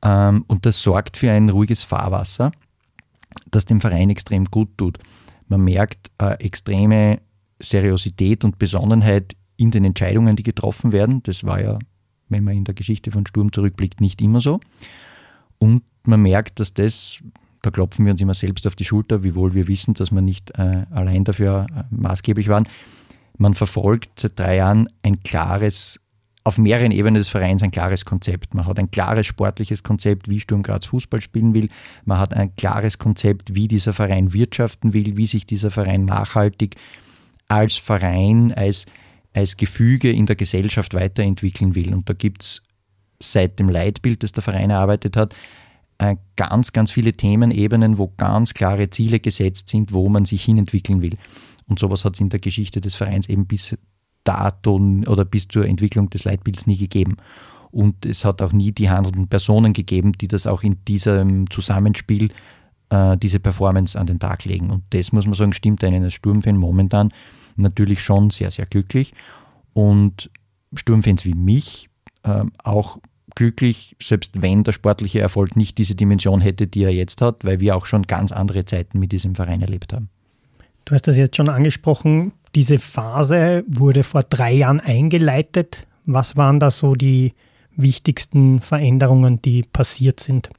Ähm, 0.00 0.44
und 0.46 0.64
das 0.64 0.80
sorgt 0.80 1.18
für 1.18 1.30
ein 1.30 1.50
ruhiges 1.50 1.84
Fahrwasser, 1.84 2.50
das 3.50 3.66
dem 3.66 3.82
Verein 3.82 4.08
extrem 4.08 4.46
gut 4.46 4.70
tut. 4.78 4.98
Man 5.48 5.64
merkt 5.64 6.10
äh, 6.16 6.42
extreme 6.42 7.20
Seriosität 7.58 8.42
und 8.42 8.58
Besonnenheit 8.58 9.36
in 9.58 9.70
den 9.70 9.84
Entscheidungen, 9.84 10.34
die 10.34 10.42
getroffen 10.42 10.92
werden. 10.92 11.22
Das 11.24 11.44
war 11.44 11.60
ja, 11.60 11.78
wenn 12.30 12.44
man 12.44 12.56
in 12.56 12.64
der 12.64 12.74
Geschichte 12.74 13.10
von 13.10 13.26
Sturm 13.26 13.52
zurückblickt, 13.52 14.00
nicht 14.00 14.22
immer 14.22 14.40
so. 14.40 14.60
Und 15.58 15.82
man 16.04 16.22
merkt, 16.22 16.58
dass 16.58 16.72
das 16.72 17.22
da 17.62 17.70
klopfen 17.70 18.04
wir 18.04 18.12
uns 18.12 18.20
immer 18.20 18.34
selbst 18.34 18.66
auf 18.66 18.74
die 18.74 18.84
Schulter, 18.84 19.22
wiewohl 19.22 19.54
wir 19.54 19.68
wissen, 19.68 19.94
dass 19.94 20.10
wir 20.10 20.22
nicht 20.22 20.58
äh, 20.58 20.86
allein 20.90 21.24
dafür 21.24 21.66
äh, 21.74 21.82
maßgeblich 21.90 22.48
waren. 22.48 22.68
Man 23.36 23.54
verfolgt 23.54 24.18
seit 24.18 24.38
drei 24.38 24.56
Jahren 24.56 24.88
ein 25.02 25.22
klares, 25.22 26.00
auf 26.44 26.58
mehreren 26.58 26.90
Ebenen 26.90 27.16
des 27.16 27.28
Vereins 27.28 27.62
ein 27.62 27.70
klares 27.70 28.04
Konzept. 28.04 28.54
Man 28.54 28.66
hat 28.66 28.78
ein 28.78 28.90
klares 28.90 29.26
sportliches 29.26 29.82
Konzept, 29.82 30.28
wie 30.28 30.40
Sturm 30.40 30.62
Graz 30.62 30.86
Fußball 30.86 31.20
spielen 31.20 31.54
will. 31.54 31.68
Man 32.04 32.18
hat 32.18 32.34
ein 32.34 32.54
klares 32.56 32.98
Konzept, 32.98 33.54
wie 33.54 33.68
dieser 33.68 33.92
Verein 33.92 34.32
wirtschaften 34.32 34.94
will, 34.94 35.16
wie 35.16 35.26
sich 35.26 35.44
dieser 35.44 35.70
Verein 35.70 36.06
nachhaltig 36.06 36.76
als 37.48 37.76
Verein, 37.76 38.52
als, 38.52 38.86
als 39.34 39.56
Gefüge 39.56 40.10
in 40.10 40.26
der 40.26 40.36
Gesellschaft 40.36 40.94
weiterentwickeln 40.94 41.74
will. 41.74 41.92
Und 41.92 42.08
da 42.08 42.14
gibt 42.14 42.42
es 42.42 42.62
seit 43.20 43.58
dem 43.58 43.68
Leitbild, 43.68 44.22
das 44.22 44.32
der 44.32 44.42
Verein 44.42 44.70
erarbeitet 44.70 45.16
hat, 45.16 45.34
ganz, 46.36 46.72
ganz 46.72 46.90
viele 46.90 47.12
Themenebenen, 47.12 47.98
wo 47.98 48.12
ganz 48.16 48.54
klare 48.54 48.90
Ziele 48.90 49.20
gesetzt 49.20 49.68
sind, 49.68 49.92
wo 49.92 50.08
man 50.08 50.24
sich 50.24 50.44
hinentwickeln 50.44 51.02
will. 51.02 51.16
Und 51.66 51.78
sowas 51.78 52.04
hat 52.04 52.14
es 52.14 52.20
in 52.20 52.30
der 52.30 52.40
Geschichte 52.40 52.80
des 52.80 52.94
Vereins 52.94 53.28
eben 53.28 53.46
bis 53.46 53.76
dato 54.24 54.74
oder 55.06 55.24
bis 55.24 55.48
zur 55.48 55.66
Entwicklung 55.66 56.10
des 56.10 56.24
Leitbilds 56.24 56.66
nie 56.66 56.76
gegeben. 56.76 57.16
Und 57.70 58.04
es 58.04 58.24
hat 58.24 58.42
auch 58.42 58.52
nie 58.52 58.72
die 58.72 58.90
handelnden 58.90 59.28
Personen 59.28 59.72
gegeben, 59.72 60.12
die 60.12 60.26
das 60.26 60.46
auch 60.46 60.62
in 60.62 60.84
diesem 60.86 61.48
Zusammenspiel 61.50 62.30
äh, 62.90 63.16
diese 63.16 63.38
Performance 63.38 63.98
an 63.98 64.06
den 64.06 64.18
Tag 64.18 64.44
legen. 64.44 64.70
Und 64.70 64.82
das 64.90 65.12
muss 65.12 65.26
man 65.26 65.34
sagen, 65.34 65.52
stimmt 65.52 65.84
einen 65.84 66.04
als 66.04 66.14
Sturmfan 66.14 66.56
momentan 66.56 67.10
natürlich 67.56 68.02
schon 68.02 68.30
sehr, 68.30 68.50
sehr 68.50 68.66
glücklich. 68.66 69.12
Und 69.72 70.30
Sturmfans 70.74 71.24
wie 71.24 71.34
mich 71.34 71.88
äh, 72.22 72.44
auch 72.64 72.98
glücklich, 73.34 73.96
selbst 74.00 74.42
wenn 74.42 74.64
der 74.64 74.72
sportliche 74.72 75.20
Erfolg 75.20 75.56
nicht 75.56 75.78
diese 75.78 75.94
Dimension 75.94 76.40
hätte, 76.40 76.66
die 76.66 76.84
er 76.84 76.92
jetzt 76.92 77.20
hat, 77.20 77.44
weil 77.44 77.60
wir 77.60 77.76
auch 77.76 77.86
schon 77.86 78.02
ganz 78.02 78.32
andere 78.32 78.64
Zeiten 78.64 78.98
mit 78.98 79.12
diesem 79.12 79.34
Verein 79.34 79.62
erlebt 79.62 79.92
haben. 79.92 80.08
Du 80.84 80.94
hast 80.94 81.06
das 81.06 81.16
jetzt 81.16 81.36
schon 81.36 81.48
angesprochen. 81.48 82.32
Diese 82.54 82.78
Phase 82.78 83.64
wurde 83.68 84.02
vor 84.02 84.22
drei 84.22 84.52
Jahren 84.52 84.80
eingeleitet. 84.80 85.86
Was 86.06 86.36
waren 86.36 86.58
da 86.58 86.70
so 86.70 86.94
die 86.94 87.34
wichtigsten 87.76 88.60
Veränderungen, 88.60 89.40
die 89.42 89.62
passiert 89.62 90.20
sind? 90.20 90.50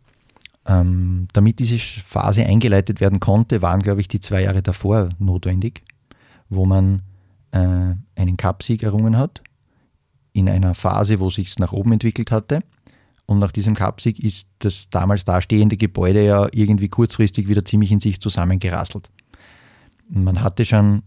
Ähm, 0.66 1.28
damit 1.34 1.60
diese 1.60 1.80
Phase 1.80 2.46
eingeleitet 2.46 3.02
werden 3.02 3.20
konnte, 3.20 3.62
waren, 3.62 3.82
glaube 3.82 4.02
ich, 4.02 4.08
die 4.08 4.20
zwei 4.20 4.44
Jahre 4.44 4.62
davor 4.62 5.10
notwendig, 5.20 5.82
wo 6.50 6.66
man 6.66 7.02
äh, 7.52 7.96
einen 8.16 8.38
Cupsieg 8.38 8.84
errungen 8.84 9.18
hat, 9.18 9.42
in 10.34 10.50
einer 10.50 10.76
Phase, 10.76 11.20
wo 11.20 11.30
sich 11.30 11.60
nach 11.60 11.74
oben 11.74 11.94
entwickelt 11.94 12.32
hatte. 12.32 12.62
Und 13.26 13.40
nach 13.40 13.52
diesem 13.52 13.76
Cupsieg 13.76 14.20
ist 14.24 14.48
das 14.60 14.90
damals 14.90 15.24
dastehende 15.24 15.78
Gebäude 15.78 16.26
ja 16.26 16.48
irgendwie 16.52 16.90
kurzfristig 16.90 17.48
wieder 17.48 17.64
ziemlich 17.64 17.92
in 17.92 18.00
sich 18.00 18.20
zusammengerasselt. 18.20 19.10
Man 20.10 20.42
hatte 20.42 20.66
schon 20.66 21.04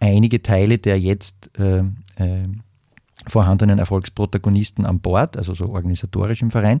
einige 0.00 0.42
Teile 0.42 0.78
der 0.78 1.00
jetzt 1.00 1.50
äh, 1.58 1.80
äh, 2.16 2.48
vorhandenen 3.26 3.78
Erfolgsprotagonisten 3.78 4.86
an 4.86 5.00
Bord, 5.00 5.36
also 5.36 5.54
so 5.54 5.66
organisatorisch 5.66 6.42
im 6.42 6.50
Verein. 6.50 6.80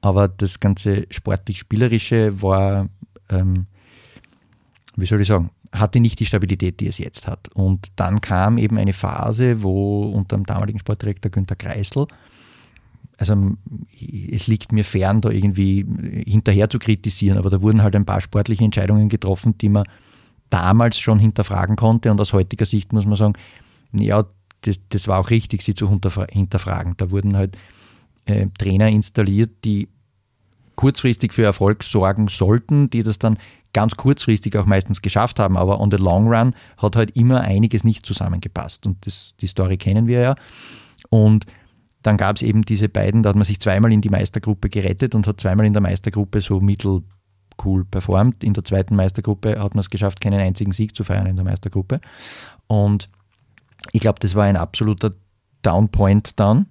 Aber 0.00 0.28
das 0.28 0.60
ganze 0.60 1.06
sportlich-spielerische 1.10 2.40
war, 2.42 2.88
ähm, 3.28 3.66
wie 4.96 5.06
soll 5.06 5.20
ich 5.20 5.28
sagen, 5.28 5.50
hatte 5.72 6.00
nicht 6.00 6.20
die 6.20 6.26
Stabilität, 6.26 6.80
die 6.80 6.88
es 6.88 6.98
jetzt 6.98 7.26
hat. 7.26 7.48
Und 7.54 7.88
dann 7.96 8.20
kam 8.20 8.58
eben 8.58 8.78
eine 8.78 8.92
Phase, 8.92 9.62
wo 9.62 10.04
unter 10.10 10.36
dem 10.36 10.44
damaligen 10.44 10.78
Sportdirektor 10.78 11.30
Günter 11.30 11.56
Kreisel, 11.56 12.06
also 13.18 13.56
es 14.32 14.46
liegt 14.46 14.70
mir 14.70 14.84
fern, 14.84 15.20
da 15.20 15.30
irgendwie 15.30 15.84
hinterher 16.24 16.70
zu 16.70 16.78
kritisieren, 16.78 17.36
aber 17.36 17.50
da 17.50 17.60
wurden 17.60 17.82
halt 17.82 17.96
ein 17.96 18.06
paar 18.06 18.20
sportliche 18.20 18.64
Entscheidungen 18.64 19.08
getroffen, 19.08 19.58
die 19.58 19.68
man 19.68 19.84
damals 20.50 20.98
schon 21.00 21.18
hinterfragen 21.18 21.74
konnte. 21.74 22.12
Und 22.12 22.20
aus 22.20 22.32
heutiger 22.32 22.64
Sicht 22.64 22.92
muss 22.92 23.06
man 23.06 23.16
sagen, 23.16 23.34
ja, 23.92 24.24
das, 24.60 24.78
das 24.88 25.08
war 25.08 25.18
auch 25.18 25.30
richtig, 25.30 25.62
sie 25.62 25.74
zu 25.74 25.90
hinterfragen. 25.90 26.94
Da 26.96 27.10
wurden 27.10 27.36
halt 27.36 27.58
äh, 28.26 28.46
Trainer 28.56 28.88
installiert, 28.88 29.64
die 29.64 29.88
kurzfristig 30.76 31.34
für 31.34 31.42
Erfolg 31.42 31.82
sorgen 31.82 32.28
sollten, 32.28 32.88
die 32.88 33.02
das 33.02 33.18
dann 33.18 33.38
ganz 33.78 33.94
kurzfristig 33.94 34.56
auch 34.58 34.66
meistens 34.66 35.02
geschafft 35.02 35.38
haben, 35.38 35.56
aber 35.56 35.80
on 35.80 35.88
the 35.92 35.98
long 35.98 36.26
run 36.26 36.52
hat 36.78 36.96
halt 36.96 37.12
immer 37.12 37.42
einiges 37.42 37.84
nicht 37.84 38.04
zusammengepasst. 38.04 38.86
Und 38.86 39.06
das, 39.06 39.36
die 39.40 39.46
Story 39.46 39.76
kennen 39.76 40.08
wir 40.08 40.20
ja. 40.20 40.34
Und 41.10 41.46
dann 42.02 42.16
gab 42.16 42.34
es 42.34 42.42
eben 42.42 42.62
diese 42.62 42.88
beiden, 42.88 43.22
da 43.22 43.28
hat 43.28 43.36
man 43.36 43.44
sich 43.44 43.60
zweimal 43.60 43.92
in 43.92 44.00
die 44.00 44.08
Meistergruppe 44.08 44.68
gerettet 44.68 45.14
und 45.14 45.28
hat 45.28 45.38
zweimal 45.38 45.64
in 45.64 45.74
der 45.74 45.82
Meistergruppe 45.82 46.40
so 46.40 46.58
mittel 46.58 47.04
cool 47.64 47.84
performt. 47.84 48.42
In 48.42 48.52
der 48.52 48.64
zweiten 48.64 48.96
Meistergruppe 48.96 49.60
hat 49.60 49.76
man 49.76 49.80
es 49.82 49.90
geschafft, 49.90 50.20
keinen 50.20 50.40
einzigen 50.40 50.72
Sieg 50.72 50.96
zu 50.96 51.04
feiern 51.04 51.26
in 51.26 51.36
der 51.36 51.44
Meistergruppe. 51.44 52.00
Und 52.66 53.08
ich 53.92 54.00
glaube, 54.00 54.18
das 54.18 54.34
war 54.34 54.42
ein 54.42 54.56
absoluter 54.56 55.12
Downpoint 55.62 56.40
dann. 56.40 56.66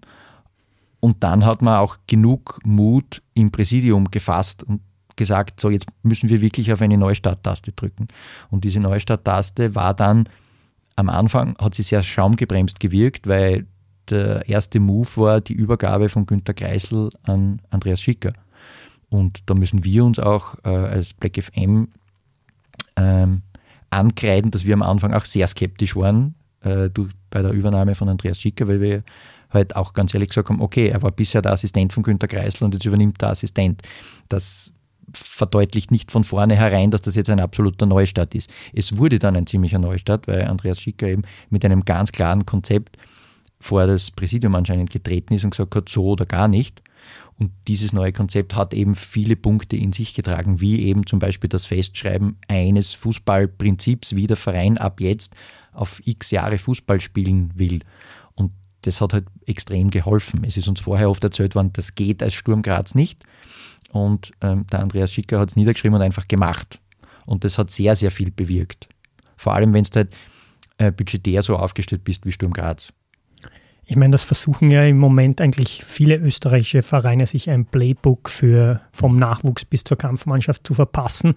Und 0.99 1.23
dann 1.23 1.45
hat 1.45 1.61
man 1.61 1.77
auch 1.77 1.99
genug 2.05 2.59
Mut 2.65 3.21
im 3.33 3.49
Präsidium 3.51 4.11
gefasst 4.11 4.63
und 4.63 4.81
gesagt, 5.17 5.59
so 5.59 5.69
jetzt 5.69 5.87
müssen 6.03 6.29
wir 6.29 6.41
wirklich 6.41 6.71
auf 6.71 6.81
eine 6.81 6.97
Neustarttaste 6.97 7.73
drücken. 7.73 8.07
Und 8.49 8.63
diese 8.63 8.79
Neustarttaste 8.79 9.75
war 9.75 9.93
dann 9.93 10.29
am 10.95 11.09
Anfang, 11.09 11.55
hat 11.59 11.75
sie 11.75 11.83
sehr 11.83 12.03
schaumgebremst 12.03 12.79
gewirkt, 12.79 13.27
weil 13.27 13.67
der 14.09 14.47
erste 14.47 14.79
Move 14.79 15.09
war 15.15 15.41
die 15.41 15.53
Übergabe 15.53 16.09
von 16.09 16.25
Günter 16.25 16.53
Kreisel 16.53 17.09
an 17.23 17.61
Andreas 17.69 18.01
Schicker. 18.01 18.33
Und 19.09 19.49
da 19.49 19.53
müssen 19.53 19.83
wir 19.83 20.05
uns 20.05 20.19
auch 20.19 20.55
äh, 20.63 20.69
als 20.69 21.13
Black 21.13 21.41
FM 21.41 21.89
ähm, 22.95 23.41
ankreiden, 23.89 24.51
dass 24.51 24.65
wir 24.65 24.73
am 24.73 24.81
Anfang 24.81 25.13
auch 25.13 25.25
sehr 25.25 25.47
skeptisch 25.47 25.95
waren 25.95 26.35
äh, 26.61 26.89
durch, 26.89 27.11
bei 27.29 27.41
der 27.41 27.51
Übernahme 27.51 27.95
von 27.95 28.09
Andreas 28.09 28.39
Schicker, 28.39 28.67
weil 28.67 28.81
wir 28.81 29.03
halt 29.49 29.75
auch 29.75 29.93
ganz 29.93 30.13
ehrlich 30.13 30.29
gesagt 30.29 30.49
haben, 30.49 30.61
okay, 30.61 30.89
er 30.89 31.01
war 31.01 31.11
bisher 31.11 31.41
der 31.41 31.53
Assistent 31.53 31.93
von 31.93 32.03
Günter 32.03 32.27
Kreisel 32.27 32.65
und 32.65 32.73
jetzt 32.73 32.85
übernimmt 32.85 33.21
der 33.21 33.29
Assistent. 33.29 33.81
Das 34.27 34.73
verdeutlicht 35.13 35.91
nicht 35.91 36.11
von 36.11 36.23
vornherein, 36.23 36.91
dass 36.91 37.01
das 37.01 37.15
jetzt 37.15 37.29
ein 37.29 37.39
absoluter 37.39 37.85
Neustart 37.85 38.35
ist. 38.35 38.49
Es 38.73 38.97
wurde 38.97 39.19
dann 39.19 39.35
ein 39.35 39.47
ziemlicher 39.47 39.79
Neustart, 39.79 40.27
weil 40.27 40.45
Andreas 40.45 40.81
Schicker 40.81 41.07
eben 41.07 41.23
mit 41.49 41.63
einem 41.63 41.85
ganz 41.85 42.11
klaren 42.11 42.45
Konzept 42.45 42.97
vor 43.59 43.87
das 43.87 44.11
Präsidium 44.11 44.55
anscheinend 44.55 44.89
getreten 44.89 45.33
ist 45.33 45.43
und 45.43 45.51
gesagt 45.51 45.75
hat, 45.75 45.89
so 45.89 46.05
oder 46.05 46.25
gar 46.25 46.47
nicht. 46.47 46.81
Und 47.39 47.51
dieses 47.67 47.93
neue 47.93 48.13
Konzept 48.13 48.55
hat 48.55 48.73
eben 48.73 48.95
viele 48.95 49.35
Punkte 49.35 49.75
in 49.77 49.93
sich 49.93 50.13
getragen, 50.13 50.59
wie 50.59 50.81
eben 50.83 51.05
zum 51.05 51.19
Beispiel 51.19 51.49
das 51.49 51.67
Festschreiben 51.67 52.37
eines 52.47 52.93
Fußballprinzips, 52.93 54.15
wie 54.15 54.27
der 54.27 54.37
Verein 54.37 54.77
ab 54.77 54.99
jetzt 54.99 55.35
auf 55.71 56.01
x 56.05 56.31
Jahre 56.31 56.57
Fußball 56.57 56.99
spielen 56.99 57.51
will. 57.55 57.81
Und 58.33 58.51
das 58.81 59.01
hat 59.01 59.13
halt 59.13 59.27
extrem 59.45 59.91
geholfen. 59.91 60.43
Es 60.43 60.57
ist 60.57 60.67
uns 60.67 60.79
vorher 60.79 61.09
oft 61.09 61.23
erzählt 61.23 61.53
worden, 61.53 61.71
das 61.73 61.93
geht 61.93 62.23
als 62.23 62.33
Sturm 62.33 62.63
Graz 62.63 62.95
nicht. 62.95 63.23
Und 63.91 64.31
ähm, 64.41 64.65
der 64.71 64.81
Andreas 64.81 65.11
Schicker 65.11 65.39
hat 65.39 65.49
es 65.49 65.55
niedergeschrieben 65.55 65.95
und 65.95 66.01
einfach 66.01 66.27
gemacht. 66.27 66.79
Und 67.25 67.43
das 67.43 67.57
hat 67.57 67.71
sehr, 67.71 67.95
sehr 67.95 68.11
viel 68.11 68.31
bewirkt. 68.31 68.87
Vor 69.35 69.53
allem, 69.53 69.73
wenn 69.73 69.83
du 69.83 69.95
halt 69.95 70.15
äh, 70.77 70.91
budgetär 70.91 71.41
so 71.43 71.57
aufgestellt 71.57 72.03
bist 72.03 72.25
wie 72.25 72.31
Sturm 72.31 72.53
Graz. 72.53 72.91
Ich 73.85 73.95
meine, 73.95 74.11
das 74.11 74.23
versuchen 74.23 74.69
ja 74.69 74.83
im 74.83 74.97
Moment 74.97 75.39
eigentlich 75.39 75.83
viele 75.85 76.17
österreichische 76.17 76.81
Vereine, 76.81 77.25
sich 77.25 77.49
ein 77.49 77.65
Playbook 77.65 78.29
für 78.29 78.81
vom 78.91 79.17
Nachwuchs 79.17 79.63
bis 79.63 79.85
zur 79.85 79.97
Kampfmannschaft 79.97 80.67
zu 80.67 80.73
verpassen. 80.73 81.35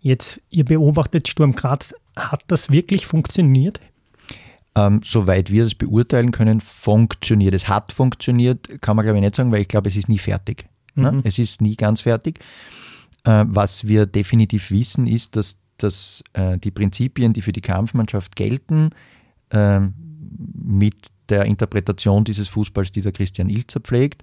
Jetzt, 0.00 0.40
ihr 0.50 0.64
beobachtet 0.64 1.26
Sturm 1.26 1.54
Graz, 1.54 1.94
hat 2.16 2.44
das 2.46 2.70
wirklich 2.70 3.06
funktioniert? 3.06 3.80
Ähm, 4.76 5.00
soweit 5.02 5.50
wir 5.50 5.64
das 5.64 5.74
beurteilen 5.74 6.30
können, 6.30 6.60
funktioniert. 6.60 7.54
Es 7.54 7.68
hat 7.68 7.92
funktioniert, 7.92 8.80
kann 8.80 8.96
man 8.96 9.04
glaube 9.04 9.18
ich 9.18 9.24
nicht 9.24 9.34
sagen, 9.34 9.50
weil 9.50 9.62
ich 9.62 9.68
glaube, 9.68 9.88
es 9.88 9.96
ist 9.96 10.08
nie 10.08 10.18
fertig. 10.18 10.66
Ne? 10.94 11.12
Mhm. 11.12 11.20
Es 11.24 11.38
ist 11.38 11.60
nie 11.60 11.76
ganz 11.76 12.02
fertig. 12.02 12.40
Äh, 13.24 13.44
was 13.46 13.86
wir 13.86 14.06
definitiv 14.06 14.70
wissen, 14.70 15.06
ist, 15.06 15.36
dass, 15.36 15.56
dass 15.78 16.22
äh, 16.34 16.58
die 16.58 16.70
Prinzipien, 16.70 17.32
die 17.32 17.42
für 17.42 17.52
die 17.52 17.60
Kampfmannschaft 17.60 18.36
gelten, 18.36 18.90
äh, 19.50 19.80
mit 20.62 20.94
der 21.28 21.44
Interpretation 21.46 22.24
dieses 22.24 22.48
Fußballs, 22.48 22.92
die 22.92 23.00
der 23.00 23.12
Christian 23.12 23.48
Ilzer 23.48 23.80
pflegt, 23.80 24.22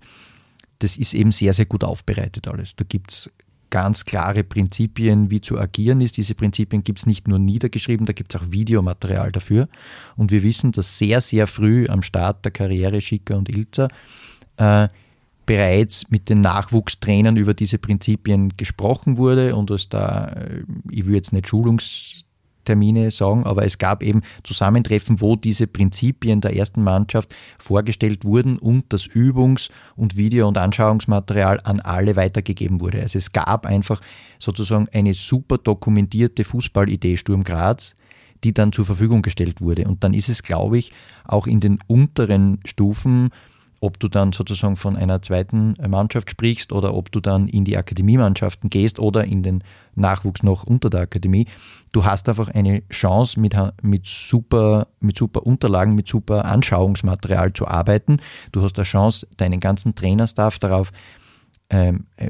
das 0.79 0.97
ist 0.97 1.13
eben 1.13 1.31
sehr, 1.31 1.53
sehr 1.53 1.65
gut 1.65 1.83
aufbereitet 1.83 2.47
alles. 2.47 2.75
Da 2.75 2.83
gibt 2.87 3.11
es 3.11 3.29
ganz 3.69 4.03
klare 4.05 4.43
Prinzipien, 4.43 5.31
wie 5.31 5.41
zu 5.41 5.57
agieren 5.57 6.01
ist. 6.01 6.17
Diese 6.17 6.35
Prinzipien 6.35 6.83
gibt 6.83 6.99
es 6.99 7.05
nicht 7.05 7.27
nur 7.27 7.39
niedergeschrieben, 7.39 8.05
da 8.05 8.13
gibt 8.13 8.35
es 8.35 8.41
auch 8.41 8.51
Videomaterial 8.51 9.31
dafür. 9.31 9.67
Und 10.15 10.31
wir 10.31 10.43
wissen, 10.43 10.71
dass 10.71 10.99
sehr, 10.99 11.21
sehr 11.21 11.47
früh 11.47 11.87
am 11.87 12.03
Start 12.03 12.43
der 12.45 12.51
Karriere 12.51 13.01
Schicker 13.01 13.37
und 13.37 13.49
Ilzer 13.49 13.87
äh, 14.57 14.87
bereits 15.51 16.09
mit 16.09 16.29
den 16.29 16.39
Nachwuchstrainern 16.39 17.35
über 17.35 17.53
diese 17.53 17.77
Prinzipien 17.77 18.55
gesprochen 18.55 19.17
wurde 19.17 19.53
und 19.53 19.69
dass 19.69 19.89
da, 19.89 20.27
äh, 20.27 20.63
ich 20.89 21.05
will 21.05 21.15
jetzt 21.15 21.33
nicht 21.33 21.49
Schulungs 21.49 22.23
Termine 22.63 23.11
sagen, 23.11 23.43
aber 23.43 23.65
es 23.65 23.77
gab 23.77 24.01
eben 24.01 24.21
Zusammentreffen, 24.45 25.19
wo 25.19 25.35
diese 25.35 25.67
Prinzipien 25.67 26.39
der 26.39 26.55
ersten 26.55 26.83
Mannschaft 26.83 27.35
vorgestellt 27.59 28.23
wurden 28.23 28.59
und 28.59 28.85
das 28.93 29.07
Übungs- 29.07 29.71
und 29.97 30.15
Video- 30.15 30.47
und 30.47 30.57
Anschauungsmaterial 30.57 31.59
an 31.65 31.81
alle 31.81 32.15
weitergegeben 32.15 32.79
wurde. 32.79 33.01
Also 33.01 33.17
es 33.17 33.33
gab 33.33 33.65
einfach 33.65 33.99
sozusagen 34.39 34.87
eine 34.93 35.13
super 35.13 35.57
dokumentierte 35.57 36.45
Fußballidee 36.45 37.17
Sturm 37.17 37.43
Graz, 37.43 37.93
die 38.45 38.53
dann 38.53 38.71
zur 38.71 38.85
Verfügung 38.85 39.21
gestellt 39.21 39.59
wurde. 39.59 39.83
Und 39.83 40.05
dann 40.05 40.13
ist 40.13 40.29
es, 40.29 40.43
glaube 40.43 40.77
ich, 40.77 40.93
auch 41.25 41.45
in 41.45 41.59
den 41.59 41.79
unteren 41.87 42.59
Stufen 42.63 43.31
ob 43.81 43.99
du 43.99 44.07
dann 44.07 44.31
sozusagen 44.31 44.75
von 44.75 44.95
einer 44.95 45.23
zweiten 45.23 45.73
Mannschaft 45.87 46.29
sprichst 46.29 46.71
oder 46.71 46.93
ob 46.93 47.11
du 47.11 47.19
dann 47.19 47.47
in 47.47 47.65
die 47.65 47.77
Akademiemannschaften 47.77 48.69
gehst 48.69 48.99
oder 48.99 49.25
in 49.25 49.41
den 49.41 49.63
Nachwuchs 49.95 50.43
noch 50.43 50.63
unter 50.63 50.91
der 50.91 51.01
Akademie. 51.01 51.47
Du 51.91 52.05
hast 52.05 52.29
einfach 52.29 52.49
eine 52.49 52.87
Chance, 52.89 53.39
mit, 53.39 53.55
mit, 53.81 54.05
super, 54.05 54.87
mit 54.99 55.17
super 55.17 55.47
Unterlagen, 55.47 55.95
mit 55.95 56.07
super 56.07 56.45
Anschauungsmaterial 56.45 57.53
zu 57.53 57.67
arbeiten. 57.67 58.17
Du 58.51 58.61
hast 58.61 58.77
eine 58.77 58.85
Chance, 58.85 59.27
deinen 59.37 59.59
ganzen 59.59 59.95
Trainerstaff 59.95 60.59
darauf 60.59 60.91
ähm, 61.71 62.05
äh, 62.17 62.29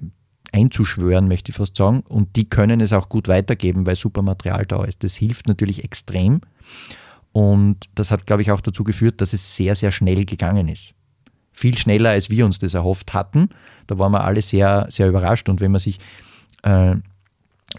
einzuschwören, 0.53 1.27
möchte 1.27 1.51
ich 1.51 1.57
fast 1.57 1.75
sagen. 1.75 1.99
Und 2.07 2.37
die 2.37 2.47
können 2.47 2.79
es 2.79 2.93
auch 2.93 3.09
gut 3.09 3.27
weitergeben, 3.27 3.85
weil 3.85 3.97
super 3.97 4.21
Material 4.21 4.65
da 4.65 4.85
ist. 4.85 5.03
Das 5.03 5.15
hilft 5.15 5.49
natürlich 5.49 5.83
extrem. 5.83 6.39
Und 7.33 7.89
das 7.95 8.09
hat, 8.09 8.25
glaube 8.25 8.41
ich, 8.41 8.51
auch 8.51 8.61
dazu 8.61 8.85
geführt, 8.85 9.19
dass 9.19 9.33
es 9.33 9.57
sehr, 9.57 9.75
sehr 9.75 9.91
schnell 9.91 10.23
gegangen 10.23 10.69
ist 10.69 10.93
viel 11.51 11.77
schneller, 11.77 12.11
als 12.11 12.29
wir 12.29 12.45
uns 12.45 12.59
das 12.59 12.73
erhofft 12.73 13.13
hatten. 13.13 13.49
Da 13.87 13.97
waren 13.97 14.11
wir 14.11 14.23
alle 14.23 14.41
sehr, 14.41 14.87
sehr 14.89 15.09
überrascht. 15.09 15.49
Und 15.49 15.61
wenn 15.61 15.71
man 15.71 15.81
sich 15.81 15.99
äh, 16.63 16.95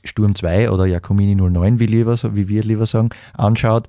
Sturm 0.05 0.35
2 0.35 0.71
oder 0.71 0.87
Jakomini 0.87 1.35
09, 1.35 1.79
wie, 1.79 1.87
lieber, 1.87 2.17
wie 2.35 2.49
wir 2.49 2.63
lieber 2.63 2.87
sagen, 2.87 3.11
anschaut, 3.35 3.89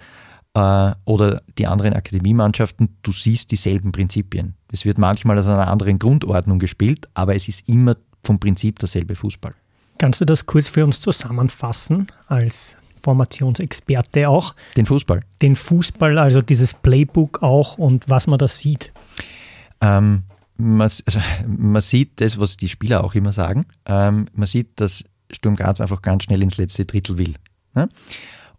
äh, 0.54 0.92
oder 1.06 1.42
die 1.58 1.68
anderen 1.68 1.94
Akademiemannschaften, 1.94 2.96
du 3.02 3.12
siehst 3.12 3.52
dieselben 3.52 3.92
Prinzipien. 3.92 4.56
Es 4.72 4.86
wird 4.86 4.98
manchmal 4.98 5.38
aus 5.38 5.48
einer 5.48 5.68
anderen 5.68 6.00
Grundordnung 6.00 6.60
gespielt, 6.60 7.08
aber 7.14 7.36
es 7.36 7.48
ist 7.48 7.68
immer 7.68 7.96
vom 8.24 8.40
Prinzip 8.40 8.80
derselbe 8.80 9.16
Fußball. 9.16 9.54
Kannst 9.98 10.22
du 10.22 10.26
das 10.26 10.46
kurz 10.46 10.70
für 10.70 10.84
uns 10.84 11.00
zusammenfassen 11.00 12.08
als 12.28 12.76
Formationsexperte 13.02 14.30
auch? 14.30 14.56
Den 14.76 14.86
Fußball. 14.86 15.22
Den 15.42 15.56
Fußball, 15.56 16.18
also 16.18 16.42
dieses 16.42 16.74
Playbook 16.74 17.44
auch 17.44 17.78
und 17.78 18.10
was 18.10 18.28
man 18.28 18.40
da 18.40 18.48
sieht. 18.48 18.92
Ähm, 19.84 20.24
man, 20.56 20.90
also, 21.06 21.20
man, 21.46 21.82
sieht 21.82 22.22
das, 22.22 22.40
was 22.40 22.58
die 22.58 22.70
Spieler 22.70 23.04
auch 23.04 23.16
immer 23.16 23.34
sagen. 23.34 23.66
Ähm, 23.86 24.28
man 24.34 24.48
sieht, 24.48 24.80
dass 24.80 25.04
Sturm 25.30 25.56
Graz 25.56 25.82
einfach 25.82 26.02
ganz 26.02 26.24
schnell 26.24 26.42
ins 26.42 26.58
letzte 26.58 26.86
Drittel 26.86 27.18
will. 27.18 27.36
Ne? 27.76 27.90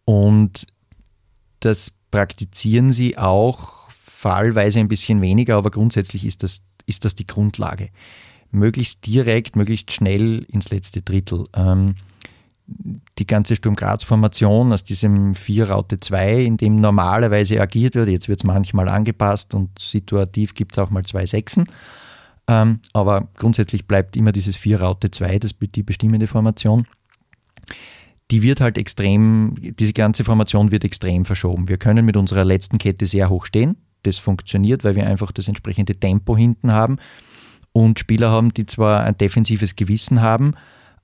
Und 0.05 0.67
das 1.61 1.93
praktizieren 2.11 2.93
sie 2.93 3.17
auch 3.17 3.89
fallweise 3.89 4.81
ein 4.81 4.89
bisschen 4.89 5.23
weniger, 5.23 5.57
aber 5.57 5.71
grundsätzlich 5.71 6.25
ist 6.25 6.43
das, 6.43 6.61
ist 6.87 7.05
das 7.05 7.15
die 7.15 7.27
Grundlage. 7.27 7.91
Möglichst 8.51 9.07
direkt, 9.07 9.57
möglichst 9.57 9.93
schnell 9.93 10.45
ins 10.49 10.71
letzte 10.71 11.03
Drittel. 11.03 11.45
Ähm, 11.55 11.97
die 12.67 13.27
ganze 13.27 13.57
Sturm 13.57 13.77
Graz-Formation 13.77 14.73
aus 14.73 14.85
diesem 14.85 15.35
4 15.35 15.71
Raute 15.71 15.99
2, 15.99 16.43
in 16.43 16.57
dem 16.57 16.81
normalerweise 16.81 17.61
agiert 17.61 17.95
wird, 17.95 18.09
jetzt 18.09 18.29
wird 18.29 18.41
es 18.41 18.45
manchmal 18.45 18.89
angepasst 18.89 19.55
und 19.55 19.79
situativ 19.79 20.55
gibt 20.55 20.73
es 20.73 20.79
auch 20.79 20.91
mal 20.91 21.05
zwei 21.05 21.27
Sechsen. 21.27 21.67
Ähm, 22.49 22.81
aber 22.93 23.29
grundsätzlich 23.37 23.87
bleibt 23.87 24.17
immer 24.17 24.33
dieses 24.33 24.57
4 24.57 24.81
Raute 24.81 25.11
2 25.11 25.39
das, 25.39 25.55
die 25.59 25.83
bestimmende 25.83 26.27
Formation 26.27 26.87
die 28.31 28.43
wird 28.43 28.61
halt 28.61 28.79
extrem, 28.79 29.55
diese 29.61 29.93
ganze 29.93 30.25
Formation 30.25 30.71
wird 30.71 30.85
extrem 30.85 31.25
verschoben. 31.25 31.69
Wir 31.69 31.77
können 31.77 32.05
mit 32.05 32.17
unserer 32.17 32.45
letzten 32.45 32.79
Kette 32.79 33.07
sehr 33.07 33.29
hoch 33.29 33.45
stehen. 33.45 33.77
Das 34.03 34.19
funktioniert, 34.19 34.85
weil 34.85 34.97
wir 34.97 35.07
einfach 35.07 35.33
das 35.33 35.49
entsprechende 35.49 35.95
Tempo 35.95 36.37
hinten 36.37 36.73
haben 36.73 36.97
und 37.73 37.99
Spieler 37.99 38.31
haben, 38.31 38.53
die 38.53 38.67
zwar 38.67 39.05
ein 39.05 39.17
defensives 39.17 39.77
Gewissen 39.77 40.21
haben, 40.21 40.55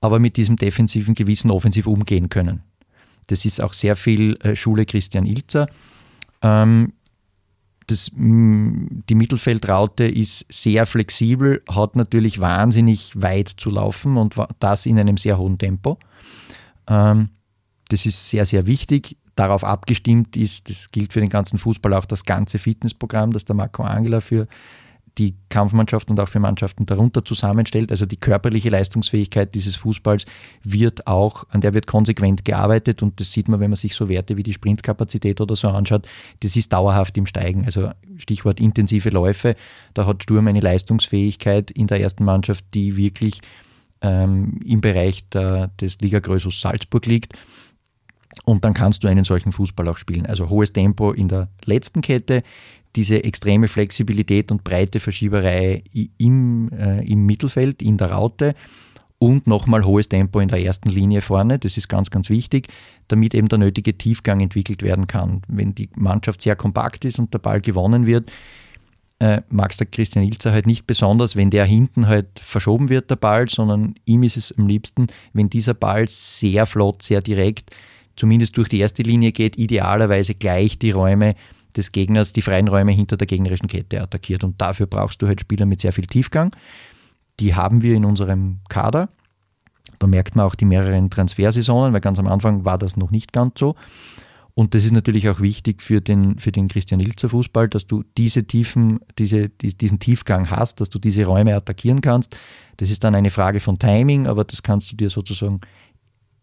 aber 0.00 0.18
mit 0.18 0.36
diesem 0.36 0.56
defensiven 0.56 1.14
Gewissen 1.14 1.50
offensiv 1.50 1.86
umgehen 1.86 2.28
können. 2.28 2.62
Das 3.26 3.44
ist 3.44 3.62
auch 3.62 3.72
sehr 3.72 3.96
viel 3.96 4.36
äh, 4.40 4.56
Schule 4.56 4.86
Christian 4.86 5.26
Ilzer. 5.26 5.68
Ähm, 6.42 6.92
das, 7.86 8.10
die 8.14 9.14
Mittelfeldraute 9.14 10.04
ist 10.04 10.46
sehr 10.48 10.86
flexibel, 10.86 11.62
hat 11.68 11.96
natürlich 11.96 12.40
wahnsinnig 12.40 13.20
weit 13.20 13.48
zu 13.48 13.68
laufen 13.68 14.16
und 14.16 14.36
das 14.60 14.86
in 14.86 14.98
einem 14.98 15.16
sehr 15.16 15.38
hohen 15.38 15.58
Tempo. 15.58 15.98
Ähm, 16.86 17.30
das 17.88 18.06
ist 18.06 18.28
sehr, 18.28 18.46
sehr 18.46 18.66
wichtig. 18.66 19.16
Darauf 19.34 19.64
abgestimmt 19.64 20.36
ist, 20.36 20.70
das 20.70 20.90
gilt 20.92 21.12
für 21.12 21.20
den 21.20 21.30
ganzen 21.30 21.58
Fußball 21.58 21.94
auch 21.94 22.04
das 22.04 22.24
ganze 22.24 22.58
Fitnessprogramm, 22.58 23.32
das 23.32 23.44
der 23.44 23.56
Marco 23.56 23.82
Angela 23.82 24.20
für 24.20 24.46
die 25.20 25.37
Kampfmannschaft 25.50 26.11
und 26.11 26.18
auch 26.18 26.28
für 26.28 26.40
Mannschaften 26.40 26.87
darunter 26.87 27.22
zusammenstellt. 27.22 27.90
Also 27.90 28.06
die 28.06 28.16
körperliche 28.16 28.70
Leistungsfähigkeit 28.70 29.54
dieses 29.54 29.76
Fußballs 29.76 30.24
wird 30.64 31.06
auch, 31.06 31.44
an 31.50 31.61
der 31.61 31.74
wird 31.74 31.87
konsequent 31.87 32.46
gearbeitet 32.46 33.02
und 33.02 33.20
das 33.20 33.30
sieht 33.30 33.46
man, 33.46 33.61
wenn 33.61 33.68
man 33.68 33.76
sich 33.76 33.94
so 33.94 34.09
Werte 34.09 34.38
wie 34.38 34.42
die 34.42 34.54
Sprintkapazität 34.54 35.42
oder 35.42 35.54
so 35.56 35.68
anschaut, 35.68 36.09
das 36.40 36.56
ist 36.56 36.72
dauerhaft 36.72 37.18
im 37.18 37.26
Steigen. 37.26 37.66
Also 37.66 37.90
Stichwort 38.16 38.61
intensive 38.61 39.11
Läufe, 39.11 39.56
da 39.92 40.06
hat 40.06 40.22
Sturm 40.22 40.48
eine 40.48 40.61
Leistungsfähigkeit 40.61 41.70
in 41.70 41.87
der 41.87 42.00
ersten 42.00 42.24
Mannschaft, 42.24 42.64
die 42.72 42.96
wirklich 42.96 43.42
ähm, 44.00 44.59
im 44.64 44.80
Bereich 44.80 45.28
der, 45.28 45.68
des 45.68 45.98
Ligagrößus 46.00 46.62
Salzburg 46.62 47.04
liegt. 47.04 47.35
Und 48.44 48.64
dann 48.64 48.72
kannst 48.72 49.04
du 49.04 49.09
einen 49.09 49.24
solchen 49.24 49.52
Fußball 49.52 49.87
auch 49.88 49.98
spielen. 49.98 50.24
Also 50.24 50.48
hohes 50.48 50.72
Tempo 50.72 51.12
in 51.12 51.28
der 51.28 51.48
letzten 51.66 52.00
Kette, 52.00 52.42
diese 52.96 53.22
extreme 53.24 53.68
Flexibilität 53.68 54.50
und 54.50 54.64
breite 54.64 55.00
Verschieberei 55.00 55.85
im, 56.18 56.70
äh, 56.72 57.05
im 57.05 57.24
Mittelfeld, 57.26 57.83
in 57.83 57.96
der 57.96 58.11
Raute 58.11 58.55
und 59.18 59.46
nochmal 59.46 59.85
hohes 59.85 60.09
Tempo 60.09 60.40
in 60.40 60.48
der 60.48 60.62
ersten 60.62 60.88
Linie 60.88 61.20
vorne. 61.20 61.59
Das 61.59 61.76
ist 61.76 61.88
ganz, 61.88 62.11
ganz 62.11 62.31
wichtig, 62.31 62.68
damit 63.09 63.35
eben 63.35 63.48
der 63.48 63.59
nötige 63.59 63.96
Tiefgang 63.96 64.40
entwickelt 64.40 64.83
werden 64.83 65.07
kann. 65.07 65.42
Wenn 65.46 65.74
die 65.74 65.90
Mannschaft 65.94 66.42
sehr 66.42 66.57
kompakt 66.57 67.05
ist 67.05 67.18
und 67.18 67.33
der 67.35 67.38
Ball 67.38 67.61
gewonnen 67.61 68.07
wird, 68.07 68.33
äh, 69.18 69.42
mag 69.50 69.76
der 69.76 69.87
Christian 69.87 70.24
Ilzer 70.24 70.53
halt 70.53 70.66
nicht 70.66 70.87
besonders, 70.87 71.37
wenn 71.37 71.50
der 71.50 71.66
hinten 71.66 72.09
halt 72.09 72.29
verschoben 72.42 72.88
wird, 72.88 73.11
der 73.11 73.16
Ball, 73.16 73.48
sondern 73.48 73.94
ihm 74.07 74.22
ist 74.22 74.38
es 74.38 74.57
am 74.57 74.66
liebsten, 74.66 75.09
wenn 75.35 75.50
dieser 75.50 75.74
Ball 75.74 76.09
sehr 76.09 76.64
flott, 76.64 77.03
sehr 77.03 77.20
direkt, 77.20 77.70
zumindest 78.16 78.57
durch 78.57 78.68
die 78.68 78.79
erste 78.79 79.03
Linie 79.03 79.33
geht, 79.33 79.59
idealerweise 79.59 80.35
gleich 80.35 80.79
die 80.79 80.92
Räume 80.92 81.35
des 81.76 81.92
Gegners, 81.92 82.33
die 82.33 82.42
freien 82.42 82.68
Räume 82.68 82.92
hinter 82.92 83.16
der 83.16 83.26
gegnerischen 83.26 83.68
Kette 83.68 84.00
attackiert. 84.00 84.44
Und 84.44 84.61
dafür 84.61 84.87
brauchst 84.87 85.20
du 85.22 85.26
halt 85.26 85.40
Spieler 85.40 85.66
mit 85.66 85.80
sehr 85.80 85.92
viel 85.92 86.06
Tiefgang. 86.06 86.54
Die 87.38 87.54
haben 87.54 87.83
wir 87.83 87.94
in 87.94 88.04
unserem 88.04 88.61
Kader. 88.68 89.09
Da 89.98 90.06
merkt 90.06 90.37
man 90.37 90.46
auch 90.46 90.54
die 90.54 90.64
mehreren 90.64 91.11
Transfersaisonen, 91.11 91.92
weil 91.92 92.00
ganz 92.00 92.18
am 92.18 92.26
Anfang 92.26 92.64
war 92.64 92.78
das 92.78 92.96
noch 92.96 93.11
nicht 93.11 93.33
ganz 93.33 93.59
so. 93.59 93.74
Und 94.54 94.74
das 94.74 94.85
ist 94.85 94.92
natürlich 94.92 95.28
auch 95.28 95.40
wichtig 95.40 95.80
für 95.80 96.00
den, 96.00 96.38
für 96.38 96.52
den 96.52 96.68
Christian 96.68 97.00
Ilzer 97.00 97.28
Fußball, 97.28 97.68
dass 97.68 97.87
du 97.87 98.02
diese 98.18 98.44
Tiefen, 98.44 99.00
diese, 99.18 99.48
diesen 99.48 100.00
Tiefgang 100.00 100.50
hast, 100.50 100.80
dass 100.80 100.90
du 100.90 100.98
diese 100.98 101.24
Räume 101.24 101.54
attackieren 101.54 102.00
kannst. 102.00 102.37
Das 102.76 102.90
ist 102.90 103.04
dann 103.04 103.14
eine 103.14 103.30
Frage 103.30 103.61
von 103.61 103.78
Timing, 103.78 104.26
aber 104.26 104.44
das 104.44 104.62
kannst 104.62 104.90
du 104.92 104.96
dir 104.96 105.09
sozusagen 105.09 105.61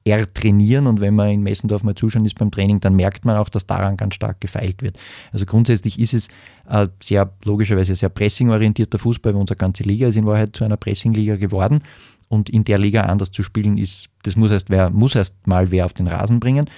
ertrainieren 0.08 0.88
und 0.88 1.00
wenn 1.00 1.16
man 1.16 1.30
in 1.30 1.42
Messendorf 1.42 1.84
mal 1.84 1.96
zuschauen 1.96 2.26
ist 2.26 2.38
beim 2.38 2.52
Training, 2.52 2.80
dann 2.80 2.96
merkt 2.96 3.26
man 3.26 3.38
auch, 3.38 3.50
dass 3.50 3.66
daran 3.66 3.98
ganz 3.98 4.16
stark 4.16 4.42
gefeilt 4.42 4.82
wird. 4.82 4.98
Also 5.32 5.46
grundsätzlich 5.46 6.00
ist 6.00 6.14
es 6.14 6.28
äh, 6.70 6.88
sehr 7.02 7.32
logischerweise 7.44 7.96
sehr 7.96 8.10
pressingorientierter 8.10 9.00
Fußball, 9.00 9.34
weil 9.34 9.42
unsere 9.42 9.58
ganze 9.58 9.84
Liga 9.84 10.08
ist 10.08 10.16
in 10.16 10.26
Wahrheit 10.26 10.56
zu 10.56 10.64
einer 10.64 10.78
Pressingliga 10.78 11.36
geworden 11.36 11.82
und 12.30 12.50
in 12.50 12.64
der 12.64 12.78
Liga 12.78 13.04
anders 13.04 13.32
zu 13.32 13.44
spielen 13.44 13.78
ist, 13.78 14.08
das 14.24 14.36
muss 14.36 14.52
erst, 14.52 14.70
wer, 14.70 14.90
muss 14.90 15.16
erst 15.16 15.48
mal 15.48 15.72
wer 15.72 15.86
auf 15.86 15.94
den 15.94 16.08
Rasen 16.08 16.40
bringen. 16.40 16.70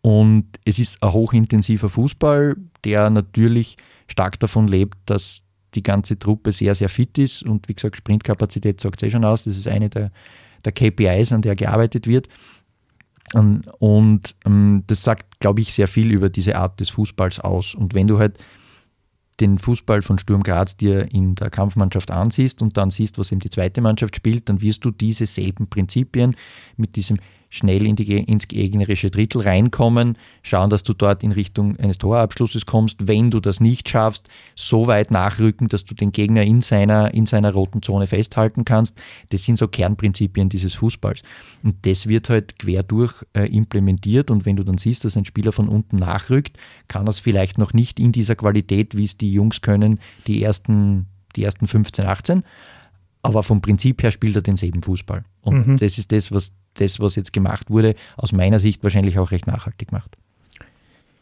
Und 0.00 0.46
es 0.64 0.78
ist 0.78 1.02
ein 1.02 1.12
hochintensiver 1.12 1.88
Fußball, 1.88 2.56
der 2.84 3.10
natürlich 3.10 3.76
stark 4.06 4.38
davon 4.38 4.68
lebt, 4.68 4.96
dass 5.06 5.42
die 5.74 5.82
ganze 5.82 6.18
Truppe 6.18 6.52
sehr, 6.52 6.74
sehr 6.74 6.88
fit 6.88 7.18
ist. 7.18 7.42
Und 7.42 7.68
wie 7.68 7.74
gesagt, 7.74 7.96
Sprintkapazität 7.96 8.80
sagt 8.80 9.02
es 9.02 9.08
eh 9.08 9.10
schon 9.10 9.24
aus. 9.24 9.44
Das 9.44 9.56
ist 9.56 9.66
eine 9.66 9.88
der, 9.88 10.10
der 10.64 10.72
KPIs, 10.72 11.32
an 11.32 11.42
der 11.42 11.56
gearbeitet 11.56 12.06
wird. 12.06 12.28
Und, 13.34 13.68
und 13.78 14.34
ähm, 14.46 14.84
das 14.86 15.02
sagt, 15.02 15.40
glaube 15.40 15.60
ich, 15.60 15.74
sehr 15.74 15.88
viel 15.88 16.10
über 16.10 16.30
diese 16.30 16.56
Art 16.56 16.80
des 16.80 16.90
Fußballs 16.90 17.40
aus. 17.40 17.74
Und 17.74 17.94
wenn 17.94 18.06
du 18.06 18.18
halt 18.18 18.38
den 19.40 19.58
Fußball 19.58 20.02
von 20.02 20.18
Sturm 20.18 20.42
Graz 20.42 20.76
dir 20.76 21.12
in 21.12 21.34
der 21.34 21.50
Kampfmannschaft 21.50 22.10
ansiehst 22.10 22.60
und 22.60 22.76
dann 22.76 22.90
siehst, 22.90 23.18
was 23.18 23.30
eben 23.30 23.40
die 23.40 23.50
zweite 23.50 23.80
Mannschaft 23.80 24.16
spielt, 24.16 24.48
dann 24.48 24.60
wirst 24.60 24.84
du 24.84 24.90
diese 24.90 25.26
selben 25.26 25.68
Prinzipien 25.68 26.36
mit 26.76 26.96
diesem 26.96 27.18
schnell 27.50 27.86
in 27.86 27.96
die, 27.96 28.18
ins 28.18 28.48
gegnerische 28.48 29.10
Drittel 29.10 29.42
reinkommen, 29.42 30.18
schauen, 30.42 30.70
dass 30.70 30.82
du 30.82 30.92
dort 30.92 31.22
in 31.22 31.32
Richtung 31.32 31.76
eines 31.76 31.98
Torabschlusses 31.98 32.66
kommst. 32.66 33.08
Wenn 33.08 33.30
du 33.30 33.40
das 33.40 33.60
nicht 33.60 33.88
schaffst, 33.88 34.28
so 34.54 34.86
weit 34.86 35.10
nachrücken, 35.10 35.68
dass 35.68 35.84
du 35.84 35.94
den 35.94 36.12
Gegner 36.12 36.42
in 36.42 36.60
seiner, 36.60 37.14
in 37.14 37.26
seiner 37.26 37.52
roten 37.52 37.82
Zone 37.82 38.06
festhalten 38.06 38.64
kannst. 38.64 39.00
Das 39.30 39.44
sind 39.44 39.58
so 39.58 39.68
Kernprinzipien 39.68 40.48
dieses 40.48 40.74
Fußballs. 40.74 41.22
Und 41.62 41.86
das 41.86 42.06
wird 42.06 42.28
halt 42.28 42.58
quer 42.58 42.82
durch 42.82 43.14
äh, 43.32 43.44
implementiert. 43.44 44.30
Und 44.30 44.44
wenn 44.44 44.56
du 44.56 44.64
dann 44.64 44.78
siehst, 44.78 45.04
dass 45.04 45.16
ein 45.16 45.24
Spieler 45.24 45.52
von 45.52 45.68
unten 45.68 45.96
nachrückt, 45.96 46.56
kann 46.86 47.06
er 47.06 47.10
es 47.10 47.18
vielleicht 47.18 47.58
noch 47.58 47.72
nicht 47.72 47.98
in 47.98 48.12
dieser 48.12 48.36
Qualität, 48.36 48.96
wie 48.96 49.04
es 49.04 49.16
die 49.16 49.32
Jungs 49.32 49.60
können, 49.60 50.00
die 50.26 50.42
ersten, 50.42 51.06
die 51.36 51.44
ersten 51.44 51.66
15, 51.66 52.06
18 52.06 52.42
aber 53.22 53.42
vom 53.42 53.60
Prinzip 53.60 54.02
her 54.02 54.10
spielt 54.10 54.36
er 54.36 54.42
denselben 54.42 54.82
Fußball. 54.82 55.24
Und 55.42 55.66
mhm. 55.66 55.76
das 55.76 55.98
ist 55.98 56.12
das, 56.12 56.32
was 56.32 56.52
das, 56.80 57.00
was 57.00 57.16
jetzt 57.16 57.32
gemacht 57.32 57.70
wurde, 57.70 57.94
aus 58.16 58.32
meiner 58.32 58.58
Sicht 58.58 58.82
wahrscheinlich 58.82 59.18
auch 59.18 59.30
recht 59.30 59.46
nachhaltig 59.46 59.92
macht. 59.92 60.16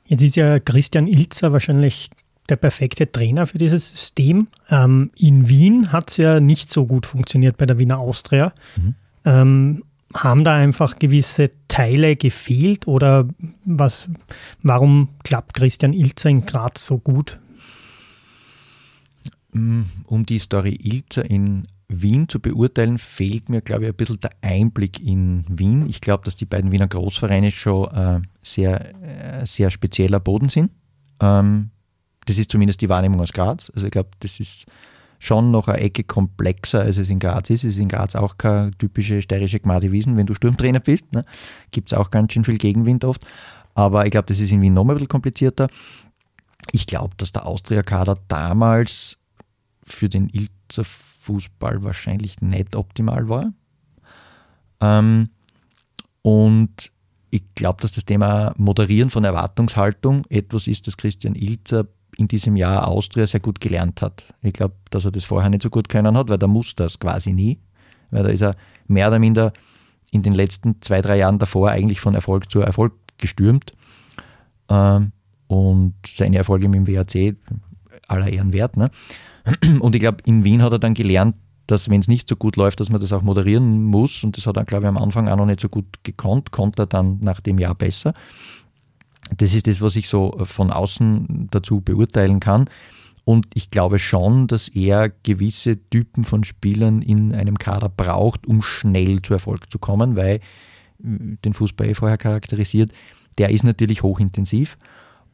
Jetzt 0.06 0.22
ist 0.22 0.36
ja 0.36 0.58
Christian 0.60 1.08
Ilzer 1.08 1.52
wahrscheinlich 1.52 2.10
der 2.48 2.56
perfekte 2.56 3.10
Trainer 3.10 3.46
für 3.46 3.58
dieses 3.58 3.88
System. 3.88 4.48
Ähm, 4.70 5.10
in 5.16 5.48
Wien 5.48 5.92
hat 5.92 6.10
es 6.10 6.16
ja 6.16 6.40
nicht 6.40 6.70
so 6.70 6.86
gut 6.86 7.06
funktioniert 7.06 7.56
bei 7.56 7.66
der 7.66 7.78
Wiener 7.78 7.98
Austria. 7.98 8.52
Mhm. 8.76 8.94
Ähm, 9.24 9.82
haben 10.14 10.44
da 10.44 10.54
einfach 10.54 10.98
gewisse 10.98 11.50
Teile 11.66 12.14
gefehlt 12.16 12.86
oder 12.86 13.28
was, 13.64 14.08
warum 14.62 15.08
klappt 15.24 15.54
Christian 15.54 15.92
Ilzer 15.92 16.30
in 16.30 16.46
Graz 16.46 16.86
so 16.86 16.98
gut? 16.98 17.40
Um 19.52 20.26
die 20.26 20.38
Story 20.38 20.78
Ilzer 20.82 21.28
in 21.28 21.66
Wien 21.88 22.28
zu 22.28 22.40
beurteilen, 22.40 22.98
fehlt 22.98 23.48
mir, 23.48 23.60
glaube 23.60 23.84
ich, 23.84 23.90
ein 23.90 23.96
bisschen 23.96 24.20
der 24.20 24.32
Einblick 24.42 25.00
in 25.00 25.44
Wien. 25.48 25.88
Ich 25.88 26.00
glaube, 26.00 26.24
dass 26.24 26.36
die 26.36 26.46
beiden 26.46 26.72
Wiener 26.72 26.88
Großvereine 26.88 27.52
schon 27.52 27.90
äh, 27.92 28.20
sehr, 28.42 29.42
äh, 29.42 29.46
sehr 29.46 29.70
spezieller 29.70 30.18
Boden 30.18 30.48
sind. 30.48 30.70
Ähm, 31.20 31.70
das 32.24 32.38
ist 32.38 32.50
zumindest 32.50 32.80
die 32.80 32.88
Wahrnehmung 32.88 33.20
aus 33.20 33.32
Graz. 33.32 33.70
Also 33.74 33.86
ich 33.86 33.92
glaube, 33.92 34.10
das 34.18 34.40
ist 34.40 34.66
schon 35.18 35.50
noch 35.50 35.68
eine 35.68 35.80
Ecke 35.80 36.04
komplexer, 36.04 36.80
als 36.80 36.96
es 36.96 37.08
in 37.08 37.20
Graz 37.20 37.50
ist. 37.50 37.64
Es 37.64 37.74
ist 37.74 37.78
in 37.78 37.88
Graz 37.88 38.16
auch 38.16 38.36
keine 38.36 38.72
typische 38.72 39.22
steirische 39.22 39.60
Gmade 39.60 39.92
Wiesen, 39.92 40.16
wenn 40.16 40.26
du 40.26 40.34
Sturmtrainer 40.34 40.80
bist. 40.80 41.12
Ne? 41.12 41.24
Gibt 41.70 41.92
es 41.92 41.98
auch 41.98 42.10
ganz 42.10 42.32
schön 42.32 42.44
viel 42.44 42.58
Gegenwind 42.58 43.04
oft. 43.04 43.26
Aber 43.74 44.04
ich 44.06 44.10
glaube, 44.10 44.26
das 44.26 44.40
ist 44.40 44.50
irgendwie 44.50 44.70
noch 44.70 44.84
ein 44.84 44.88
bisschen 44.88 45.08
komplizierter. 45.08 45.68
Ich 46.72 46.86
glaube, 46.86 47.14
dass 47.16 47.32
der 47.32 47.46
Austria-Kader 47.46 48.18
damals 48.26 49.18
für 49.84 50.08
den 50.08 50.28
Ilzer 50.28 50.84
Fußball 51.26 51.82
wahrscheinlich 51.82 52.40
nicht 52.40 52.76
optimal 52.76 53.28
war. 53.28 53.52
Ähm, 54.80 55.28
und 56.22 56.92
ich 57.30 57.42
glaube, 57.54 57.82
dass 57.82 57.92
das 57.92 58.04
Thema 58.04 58.54
Moderieren 58.56 59.10
von 59.10 59.24
Erwartungshaltung 59.24 60.24
etwas 60.28 60.66
ist, 60.66 60.86
das 60.86 60.96
Christian 60.96 61.34
Ilzer 61.34 61.86
in 62.16 62.28
diesem 62.28 62.56
Jahr 62.56 62.88
Austria 62.88 63.26
sehr 63.26 63.40
gut 63.40 63.60
gelernt 63.60 64.00
hat. 64.00 64.32
Ich 64.42 64.54
glaube, 64.54 64.76
dass 64.90 65.04
er 65.04 65.10
das 65.10 65.24
vorher 65.24 65.50
nicht 65.50 65.62
so 65.62 65.70
gut 65.70 65.88
können 65.88 66.16
hat, 66.16 66.28
weil 66.28 66.38
da 66.38 66.46
muss 66.46 66.74
das 66.74 66.98
quasi 66.98 67.32
nie. 67.32 67.58
Weil 68.10 68.22
da 68.22 68.28
ist 68.30 68.42
er 68.42 68.56
mehr 68.86 69.08
oder 69.08 69.18
minder 69.18 69.52
in 70.12 70.22
den 70.22 70.32
letzten 70.32 70.80
zwei, 70.80 71.02
drei 71.02 71.18
Jahren 71.18 71.38
davor 71.38 71.70
eigentlich 71.70 72.00
von 72.00 72.14
Erfolg 72.14 72.50
zu 72.50 72.60
Erfolg 72.60 72.94
gestürmt. 73.18 73.74
Ähm, 74.68 75.12
und 75.48 75.94
seine 76.06 76.38
Erfolge 76.38 76.68
mit 76.68 76.86
dem 76.86 76.94
WAC 76.94 77.36
aller 78.08 78.28
Ehren 78.28 78.52
wert. 78.52 78.76
Ne? 78.76 78.90
Und 79.80 79.94
ich 79.94 80.00
glaube, 80.00 80.18
in 80.24 80.44
Wien 80.44 80.62
hat 80.62 80.72
er 80.72 80.78
dann 80.78 80.94
gelernt, 80.94 81.36
dass 81.66 81.88
wenn 81.88 82.00
es 82.00 82.08
nicht 82.08 82.28
so 82.28 82.36
gut 82.36 82.56
läuft, 82.56 82.80
dass 82.80 82.90
man 82.90 83.00
das 83.00 83.12
auch 83.12 83.22
moderieren 83.22 83.84
muss. 83.84 84.22
Und 84.22 84.36
das 84.36 84.46
hat 84.46 84.56
er, 84.56 84.64
glaube 84.64 84.84
ich, 84.84 84.88
am 84.88 84.98
Anfang 84.98 85.28
auch 85.28 85.36
noch 85.36 85.46
nicht 85.46 85.60
so 85.60 85.68
gut 85.68 85.86
gekonnt, 86.04 86.52
konnte 86.52 86.82
er 86.82 86.86
dann 86.86 87.18
nach 87.20 87.40
dem 87.40 87.58
Jahr 87.58 87.74
besser. 87.74 88.14
Das 89.36 89.54
ist 89.54 89.66
das, 89.66 89.80
was 89.80 89.96
ich 89.96 90.08
so 90.08 90.36
von 90.44 90.70
außen 90.70 91.48
dazu 91.50 91.80
beurteilen 91.80 92.38
kann. 92.38 92.66
Und 93.24 93.46
ich 93.54 93.72
glaube 93.72 93.98
schon, 93.98 94.46
dass 94.46 94.68
er 94.68 95.08
gewisse 95.24 95.78
Typen 95.90 96.22
von 96.22 96.44
Spielern 96.44 97.02
in 97.02 97.34
einem 97.34 97.58
Kader 97.58 97.88
braucht, 97.88 98.46
um 98.46 98.62
schnell 98.62 99.20
zu 99.20 99.32
Erfolg 99.32 99.68
zu 99.68 99.80
kommen, 99.80 100.16
weil 100.16 100.36
äh, 100.36 100.40
den 101.44 101.52
Fußball 101.52 101.88
eh 101.88 101.94
vorher 101.94 102.18
charakterisiert, 102.18 102.92
der 103.38 103.50
ist 103.50 103.64
natürlich 103.64 104.04
hochintensiv. 104.04 104.78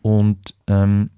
Und 0.01 0.55
ähm, 0.69 1.11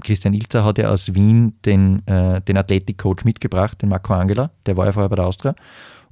Christian 0.00 0.34
Ilzer 0.34 0.64
hat 0.64 0.78
ja 0.78 0.88
aus 0.88 1.14
Wien 1.14 1.54
den, 1.64 2.06
äh, 2.06 2.40
den 2.40 2.56
Athletikcoach 2.56 3.24
mitgebracht, 3.24 3.80
den 3.82 3.88
Marco 3.88 4.12
Angela, 4.14 4.50
der 4.66 4.76
war 4.76 4.86
ja 4.86 4.92
vorher 4.92 5.08
bei 5.08 5.16
der 5.16 5.26
Austria. 5.26 5.54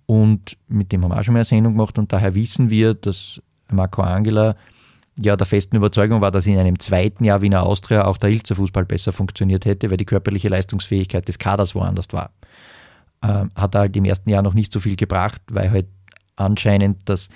Und 0.06 0.56
mit 0.68 0.92
dem 0.92 1.02
haben 1.02 1.10
wir 1.10 1.18
auch 1.18 1.22
schon 1.22 1.34
mal 1.34 1.40
eine 1.40 1.44
Sendung 1.44 1.74
gemacht 1.74 1.98
und 1.98 2.12
daher 2.12 2.34
wissen 2.34 2.70
wir, 2.70 2.94
dass 2.94 3.40
Marco 3.70 4.02
Angela 4.02 4.56
ja 5.20 5.36
der 5.36 5.46
festen 5.46 5.76
Überzeugung 5.76 6.20
war, 6.20 6.30
dass 6.30 6.46
in 6.46 6.58
einem 6.58 6.78
zweiten 6.78 7.24
Jahr 7.24 7.42
Wiener 7.42 7.64
Austria 7.64 8.04
auch 8.04 8.16
der 8.16 8.30
Ilzer 8.30 8.54
Fußball 8.54 8.84
besser 8.84 9.12
funktioniert 9.12 9.64
hätte, 9.64 9.90
weil 9.90 9.96
die 9.96 10.04
körperliche 10.04 10.48
Leistungsfähigkeit 10.48 11.26
des 11.28 11.38
Kaders 11.38 11.74
woanders 11.74 12.08
war. 12.12 12.30
Ähm, 13.22 13.50
hat 13.54 13.74
halt 13.74 13.96
im 13.96 14.04
ersten 14.04 14.30
Jahr 14.30 14.42
noch 14.42 14.54
nicht 14.54 14.72
so 14.72 14.80
viel 14.80 14.96
gebracht, 14.96 15.42
weil 15.50 15.70
halt 15.70 15.86
anscheinend 16.36 17.08
das, 17.08 17.28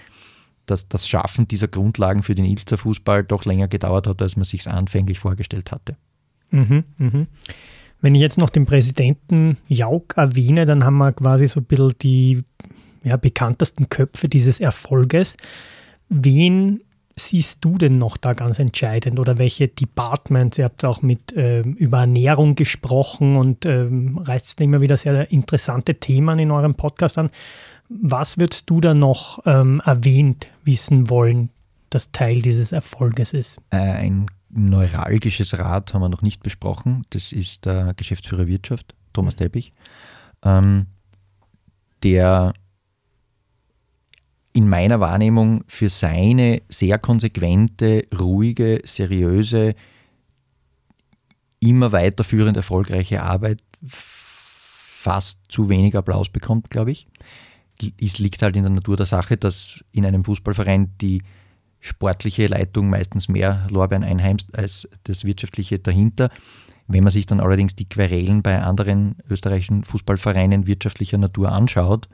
das, 0.65 0.89
das 0.89 1.07
Schaffen 1.07 1.47
dieser 1.49 1.69
Grundlagen 1.69 2.23
für 2.23 2.35
den 2.35 2.45
Ilzer 2.45 2.79
Fußball 2.79 3.25
doch 3.25 3.45
länger 3.45 3.69
gedauert 3.69 4.07
hat, 4.07 4.23
als 4.23 4.37
man 4.37 4.45
sich 4.45 4.69
anfänglich 4.69 5.19
vorgestellt 5.19 5.71
hatte. 5.71 5.97
Mhm, 6.51 6.85
mhm. 6.99 7.27
Wenn 8.01 8.15
ich 8.15 8.21
jetzt 8.21 8.39
noch 8.39 8.51
den 8.51 8.67
Präsidenten 8.67 9.59
Jauch 9.69 10.05
erwähne, 10.17 10.67
dann 10.67 10.85
haben 10.85 10.99
wir 10.99 11.13
quasi 11.13 11.49
so 11.49 11.61
ein 11.61 11.65
bisschen 11.65 11.93
die 12.03 12.45
ja, 13.03 13.17
bekanntesten 13.17 13.89
Köpfe 13.89 14.29
dieses 14.29 14.61
Erfolges. 14.61 15.37
Wen 16.09 16.81
siehst 17.19 17.65
du 17.65 17.79
denn 17.79 17.99
noch 17.99 18.17
da 18.17 18.35
ganz 18.35 18.59
entscheidend 18.59 19.19
oder 19.19 19.39
welche 19.39 19.69
Departments? 19.69 20.59
Ihr 20.59 20.65
habt 20.65 20.85
auch 20.85 21.03
mit 21.03 21.33
ähm, 21.35 21.73
über 21.75 22.01
Ernährung 22.01 22.55
gesprochen 22.55 23.37
und 23.37 23.65
ähm, 23.65 24.19
reißt 24.19 24.61
immer 24.61 24.81
wieder 24.81 24.97
sehr 24.97 25.31
interessante 25.33 25.95
Themen 25.95 26.39
in 26.39 26.51
eurem 26.51 26.75
Podcast 26.75 27.17
an. 27.17 27.31
Was 27.89 28.39
würdest 28.39 28.69
du 28.69 28.81
da 28.81 28.93
noch 28.93 29.41
ähm, 29.47 29.81
erwähnt 29.85 30.49
wissen 30.65 31.09
wollen, 31.09 31.51
das 31.89 32.11
Teil 32.13 32.43
dieses 32.43 32.73
Erfolges 32.73 33.33
ist? 33.33 33.59
Äh, 33.71 33.77
ein 33.77 34.27
neuralgisches 34.49 35.59
Rad 35.59 35.93
haben 35.93 36.03
wir 36.03 36.09
noch 36.09 36.23
nicht 36.23 36.43
besprochen. 36.43 37.05
Das 37.11 37.33
ist 37.33 37.65
der 37.67 37.95
Geschäftsführer 37.95 38.47
Wirtschaft, 38.47 38.95
Thomas 39.13 39.35
mhm. 39.35 39.39
Teppich, 39.39 39.73
ähm, 40.43 40.87
der 42.03 42.53
in 44.53 44.69
meiner 44.69 45.01
Wahrnehmung 45.01 45.65
für 45.67 45.91
seine 45.91 46.63
sehr 46.69 46.99
konsequente, 46.99 48.07
ruhige, 48.19 48.81
seriöse, 48.85 49.75
immer 51.61 51.93
weiterführend 51.93 52.57
erfolgreiche 52.57 53.23
Arbeit 53.23 53.63
fast 53.87 55.41
zu 55.49 55.69
wenig 55.69 55.95
Applaus 55.95 56.29
bekommt, 56.29 56.71
glaube 56.71 56.93
ich. 56.93 57.07
Es 58.01 58.19
liegt 58.19 58.43
halt 58.43 58.57
in 58.57 58.63
der 58.63 58.73
Natur 58.73 58.97
der 58.97 59.07
Sache, 59.07 59.37
dass 59.37 59.85
in 59.93 60.07
einem 60.07 60.25
Fußballverein 60.25 60.95
die 61.01 61.23
sportliche 61.87 62.47
Leitung 62.47 62.91
meistens 62.91 63.29
mehr 63.29 63.67
Lorbeeren 63.71 64.05
einheimst 64.05 64.57
als 64.57 64.89
das 65.05 65.25
wirtschaftliche 65.25 65.79
dahinter. 65.79 66.31
Wenn 66.89 67.03
man 67.05 67.11
sich 67.11 67.27
dann 67.27 67.41
allerdings 67.41 67.75
die 67.75 67.89
Querelen 67.89 68.43
bei 68.43 68.61
anderen 68.63 69.17
österreichischen 69.29 69.85
Fußballvereinen 69.85 70.67
wirtschaftlicher 70.67 71.19
Natur 71.19 71.53
anschaut, 71.53 72.09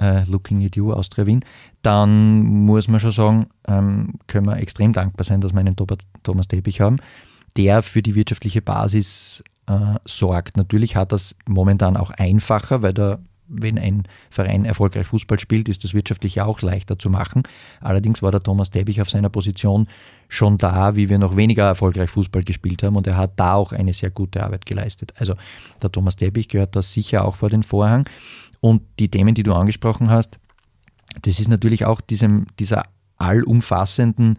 äh, 0.00 0.24
Looking 0.24 0.64
at 0.64 0.76
You, 0.76 0.92
Austria 0.92 1.26
Wien, 1.26 1.44
dann 1.82 2.42
muss 2.42 2.88
man 2.88 3.00
schon 3.00 3.12
sagen, 3.12 3.46
ähm, 3.68 4.14
können 4.26 4.46
wir 4.46 4.56
extrem 4.56 4.92
dankbar 4.92 5.24
sein, 5.24 5.40
dass 5.40 5.52
wir 5.52 5.60
einen 5.60 5.76
Thomas 6.22 6.48
Teppich 6.48 6.80
haben, 6.80 6.98
der 7.56 7.82
für 7.82 8.02
die 8.02 8.14
wirtschaftliche 8.14 8.62
Basis 8.62 9.44
äh, 9.66 9.98
sorgt. 10.04 10.56
Natürlich 10.56 10.96
hat 10.96 11.12
das 11.12 11.34
momentan 11.46 11.96
auch 11.96 12.10
einfacher, 12.10 12.82
weil 12.82 12.94
da 12.94 13.18
wenn 13.50 13.78
ein 13.78 14.04
Verein 14.30 14.64
erfolgreich 14.64 15.06
Fußball 15.08 15.38
spielt, 15.38 15.68
ist 15.68 15.84
das 15.84 15.92
wirtschaftlich 15.92 16.40
auch 16.40 16.62
leichter 16.62 16.98
zu 16.98 17.10
machen. 17.10 17.42
Allerdings 17.80 18.22
war 18.22 18.30
der 18.30 18.42
Thomas 18.42 18.70
Teppich 18.70 19.02
auf 19.02 19.10
seiner 19.10 19.28
Position 19.28 19.88
schon 20.28 20.56
da, 20.56 20.96
wie 20.96 21.08
wir 21.08 21.18
noch 21.18 21.36
weniger 21.36 21.64
erfolgreich 21.64 22.10
Fußball 22.10 22.44
gespielt 22.44 22.82
haben 22.82 22.96
und 22.96 23.06
er 23.06 23.16
hat 23.16 23.32
da 23.36 23.54
auch 23.54 23.72
eine 23.72 23.92
sehr 23.92 24.10
gute 24.10 24.42
Arbeit 24.42 24.66
geleistet. 24.66 25.12
Also 25.16 25.34
der 25.82 25.90
Thomas 25.90 26.16
Teppich 26.16 26.48
gehört 26.48 26.76
da 26.76 26.82
sicher 26.82 27.24
auch 27.24 27.36
vor 27.36 27.50
den 27.50 27.62
Vorhang. 27.62 28.08
Und 28.60 28.82
die 28.98 29.10
Themen, 29.10 29.34
die 29.34 29.42
du 29.42 29.54
angesprochen 29.54 30.10
hast, 30.10 30.38
das 31.22 31.40
ist 31.40 31.48
natürlich 31.48 31.86
auch 31.86 32.00
diesem, 32.00 32.46
dieser 32.58 32.84
allumfassenden 33.18 34.38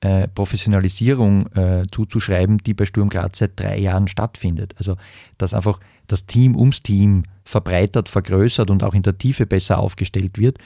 äh, 0.00 0.28
Professionalisierung 0.28 1.46
äh, 1.54 1.84
zuzuschreiben, 1.90 2.58
die 2.58 2.74
bei 2.74 2.84
Sturm 2.84 3.08
Graz 3.08 3.38
seit 3.38 3.58
drei 3.58 3.78
Jahren 3.78 4.08
stattfindet. 4.08 4.74
Also, 4.78 4.96
dass 5.38 5.54
einfach 5.54 5.80
das 6.06 6.26
Team 6.26 6.54
ums 6.54 6.80
Team 6.80 7.24
verbreitert, 7.46 8.08
vergrößert 8.08 8.70
und 8.70 8.82
auch 8.82 8.92
in 8.92 9.02
der 9.02 9.16
Tiefe 9.16 9.46
besser 9.46 9.78
aufgestellt 9.78 10.36
wird, 10.36 10.58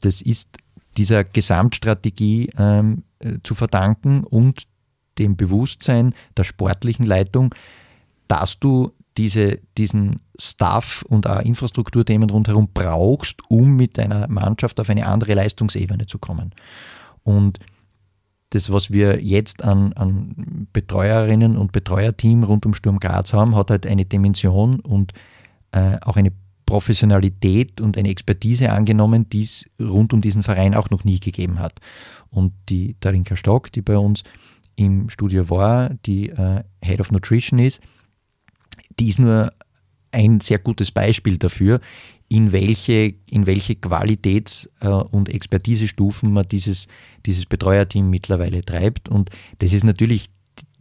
das 0.00 0.22
ist 0.22 0.48
dieser 0.96 1.22
Gesamtstrategie 1.22 2.50
ähm, 2.58 3.04
äh, 3.18 3.34
zu 3.42 3.54
verdanken 3.54 4.24
und 4.24 4.66
dem 5.18 5.36
Bewusstsein 5.36 6.14
der 6.36 6.44
sportlichen 6.44 7.04
Leitung, 7.04 7.54
dass 8.26 8.58
du 8.58 8.92
diese, 9.16 9.58
diesen 9.78 10.16
Staff 10.38 11.04
und 11.08 11.28
auch 11.28 11.40
Infrastrukturthemen 11.40 12.30
rundherum 12.30 12.68
brauchst, 12.72 13.38
um 13.48 13.76
mit 13.76 13.98
deiner 13.98 14.26
Mannschaft 14.28 14.80
auf 14.80 14.90
eine 14.90 15.06
andere 15.06 15.34
Leistungsebene 15.34 16.06
zu 16.06 16.18
kommen. 16.18 16.52
Und 17.22 17.60
das, 18.50 18.72
was 18.72 18.90
wir 18.90 19.22
jetzt 19.22 19.62
an, 19.62 19.92
an 19.92 20.68
Betreuerinnen 20.72 21.56
und 21.56 21.72
Betreuerteam 21.72 22.44
rund 22.44 22.66
um 22.66 22.74
Sturm 22.74 22.98
Graz 22.98 23.32
haben, 23.32 23.54
hat 23.54 23.70
halt 23.70 23.86
eine 23.86 24.04
Dimension 24.04 24.80
und 24.80 25.12
äh, 25.74 25.98
auch 26.00 26.16
eine 26.16 26.32
Professionalität 26.66 27.80
und 27.80 27.98
eine 27.98 28.08
Expertise 28.08 28.72
angenommen, 28.72 29.28
die 29.28 29.42
es 29.42 29.66
rund 29.78 30.12
um 30.12 30.20
diesen 30.20 30.42
Verein 30.42 30.74
auch 30.74 30.90
noch 30.90 31.04
nie 31.04 31.20
gegeben 31.20 31.58
hat. 31.58 31.80
Und 32.30 32.52
die 32.68 32.96
Darinka 33.00 33.36
Stock, 33.36 33.70
die 33.72 33.82
bei 33.82 33.98
uns 33.98 34.24
im 34.76 35.10
Studio 35.10 35.50
war, 35.50 35.90
die 36.06 36.30
äh, 36.30 36.62
Head 36.82 37.00
of 37.00 37.10
Nutrition 37.10 37.58
ist, 37.58 37.80
die 38.98 39.08
ist 39.08 39.18
nur 39.18 39.52
ein 40.10 40.40
sehr 40.40 40.58
gutes 40.58 40.92
Beispiel 40.92 41.38
dafür, 41.38 41.80
in 42.28 42.52
welche, 42.52 43.14
in 43.30 43.46
welche 43.46 43.74
Qualitäts- 43.74 44.70
äh, 44.80 44.88
und 44.88 45.28
Expertisestufen 45.28 46.32
man 46.32 46.46
dieses, 46.46 46.86
dieses 47.26 47.46
Betreuerteam 47.46 48.08
mittlerweile 48.08 48.62
treibt. 48.64 49.08
Und 49.08 49.30
das 49.58 49.72
ist 49.72 49.84
natürlich 49.84 50.30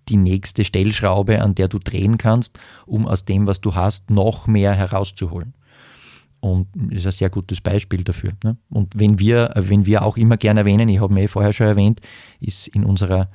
die 0.10 0.18
nächste 0.18 0.66
Stellschraube, 0.66 1.42
an 1.42 1.56
der 1.56 1.68
du 1.68 1.80
drehen 1.80 2.18
kannst, 2.18 2.60
um 2.86 3.08
aus 3.08 3.26
dem, 3.26 3.48
was 3.48 3.62
du 3.62 3.76
hast, 3.76 4.10
noch 4.10 4.48
mehr 4.48 4.74
herauszuholen. 4.74 5.54
Und 6.40 6.68
das 6.76 7.00
ist 7.00 7.06
ein 7.06 7.12
sehr 7.14 7.30
gutes 7.30 7.62
Beispiel 7.62 8.04
dafür. 8.04 8.32
Ne? 8.44 8.58
Und 8.70 8.92
wenn 8.96 9.18
wir, 9.18 9.52
wenn 9.56 9.86
wir 9.86 10.04
auch 10.04 10.18
immer 10.18 10.36
gerne 10.36 10.62
erwähnen, 10.62 10.90
ich 10.90 11.00
habe 11.00 11.14
mir 11.14 11.30
vorher 11.30 11.54
schon 11.54 11.68
erwähnt, 11.68 12.02
ist 12.42 12.68
in 12.68 12.84
unserer 12.84 13.30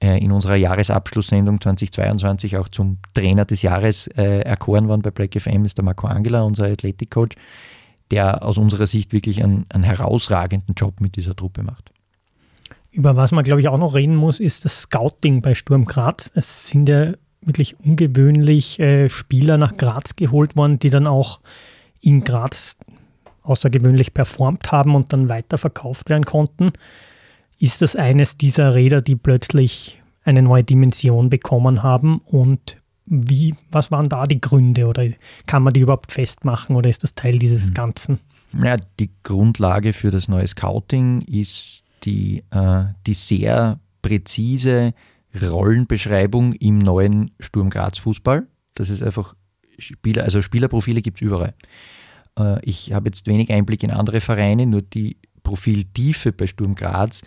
äh, 0.00 0.22
in 0.22 0.30
unserer 0.30 0.54
Jahresabschlusssendung 0.54 1.60
2022 1.60 2.56
auch 2.56 2.68
zum 2.68 2.98
Trainer 3.14 3.44
des 3.44 3.62
Jahres 3.62 4.06
äh, 4.06 4.42
erkoren 4.42 4.86
worden 4.86 5.02
bei 5.02 5.10
Black 5.10 5.34
FM, 5.40 5.64
ist 5.64 5.78
der 5.78 5.84
Marco 5.84 6.06
Angela, 6.06 6.42
unser 6.42 6.66
Athletikcoach, 6.66 7.30
der 8.12 8.44
aus 8.44 8.58
unserer 8.58 8.86
Sicht 8.86 9.12
wirklich 9.12 9.42
einen, 9.42 9.64
einen 9.70 9.82
herausragenden 9.82 10.76
Job 10.76 11.00
mit 11.00 11.16
dieser 11.16 11.34
Truppe 11.34 11.64
macht. 11.64 11.90
Über 12.90 13.16
was 13.16 13.32
man, 13.32 13.44
glaube 13.44 13.60
ich, 13.60 13.68
auch 13.68 13.78
noch 13.78 13.94
reden 13.94 14.16
muss, 14.16 14.40
ist 14.40 14.64
das 14.64 14.82
Scouting 14.82 15.42
bei 15.42 15.54
Sturm 15.54 15.84
Graz. 15.84 16.30
Es 16.34 16.68
sind 16.68 16.88
ja 16.88 17.12
wirklich 17.42 17.78
ungewöhnlich 17.80 18.80
äh, 18.80 19.08
Spieler 19.08 19.58
nach 19.58 19.76
Graz 19.76 20.16
geholt 20.16 20.56
worden, 20.56 20.78
die 20.78 20.90
dann 20.90 21.06
auch 21.06 21.40
in 22.00 22.24
Graz 22.24 22.76
außergewöhnlich 23.42 24.14
performt 24.14 24.72
haben 24.72 24.94
und 24.94 25.12
dann 25.12 25.28
weiterverkauft 25.28 26.10
werden 26.10 26.24
konnten. 26.24 26.72
ist 27.58 27.82
das 27.82 27.96
eines 27.96 28.36
dieser 28.36 28.74
Räder, 28.74 29.00
die 29.00 29.16
plötzlich 29.16 30.00
eine 30.24 30.42
neue 30.42 30.64
Dimension 30.64 31.30
bekommen 31.30 31.82
haben 31.82 32.20
und 32.24 32.76
wie, 33.06 33.54
was 33.72 33.90
waren 33.90 34.10
da 34.10 34.26
die 34.26 34.40
Gründe 34.40 34.86
oder 34.86 35.06
kann 35.46 35.62
man 35.62 35.72
die 35.72 35.80
überhaupt 35.80 36.12
festmachen 36.12 36.76
oder 36.76 36.90
ist 36.90 37.02
das 37.02 37.14
Teil 37.14 37.38
dieses 37.38 37.70
mhm. 37.70 37.74
Ganzen? 37.74 38.18
Ja, 38.62 38.76
die 39.00 39.10
Grundlage 39.22 39.94
für 39.94 40.10
das 40.10 40.28
neue 40.28 40.46
Scouting 40.46 41.22
ist 41.22 41.82
die, 42.08 42.42
äh, 42.50 42.84
die 43.06 43.14
sehr 43.14 43.80
präzise 44.00 44.94
Rollenbeschreibung 45.40 46.54
im 46.54 46.78
neuen 46.78 47.32
Sturm 47.38 47.68
Graz 47.68 47.98
Fußball. 47.98 48.46
Das 48.74 48.88
ist 48.88 49.02
einfach 49.02 49.34
Spieler, 49.78 50.24
also 50.24 50.40
Spielerprofile 50.40 51.02
gibt 51.02 51.18
es 51.18 51.22
überall. 51.22 51.54
Äh, 52.38 52.64
ich 52.64 52.92
habe 52.92 53.08
jetzt 53.08 53.26
wenig 53.26 53.52
Einblick 53.52 53.82
in 53.82 53.90
andere 53.90 54.20
Vereine, 54.20 54.66
nur 54.66 54.82
die 54.82 55.18
Profiltiefe 55.42 56.32
bei 56.32 56.46
Sturm 56.46 56.74
Graz 56.74 57.22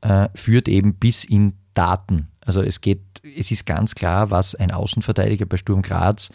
äh, 0.00 0.28
führt 0.34 0.68
eben 0.68 0.94
bis 0.94 1.24
in 1.24 1.54
Daten. 1.74 2.28
Also 2.40 2.62
es 2.62 2.80
geht, 2.80 3.00
es 3.36 3.50
ist 3.50 3.66
ganz 3.66 3.94
klar, 3.94 4.30
was 4.30 4.54
ein 4.54 4.70
Außenverteidiger 4.70 5.46
bei 5.46 5.56
Sturm 5.56 5.82
Graz, 5.82 6.30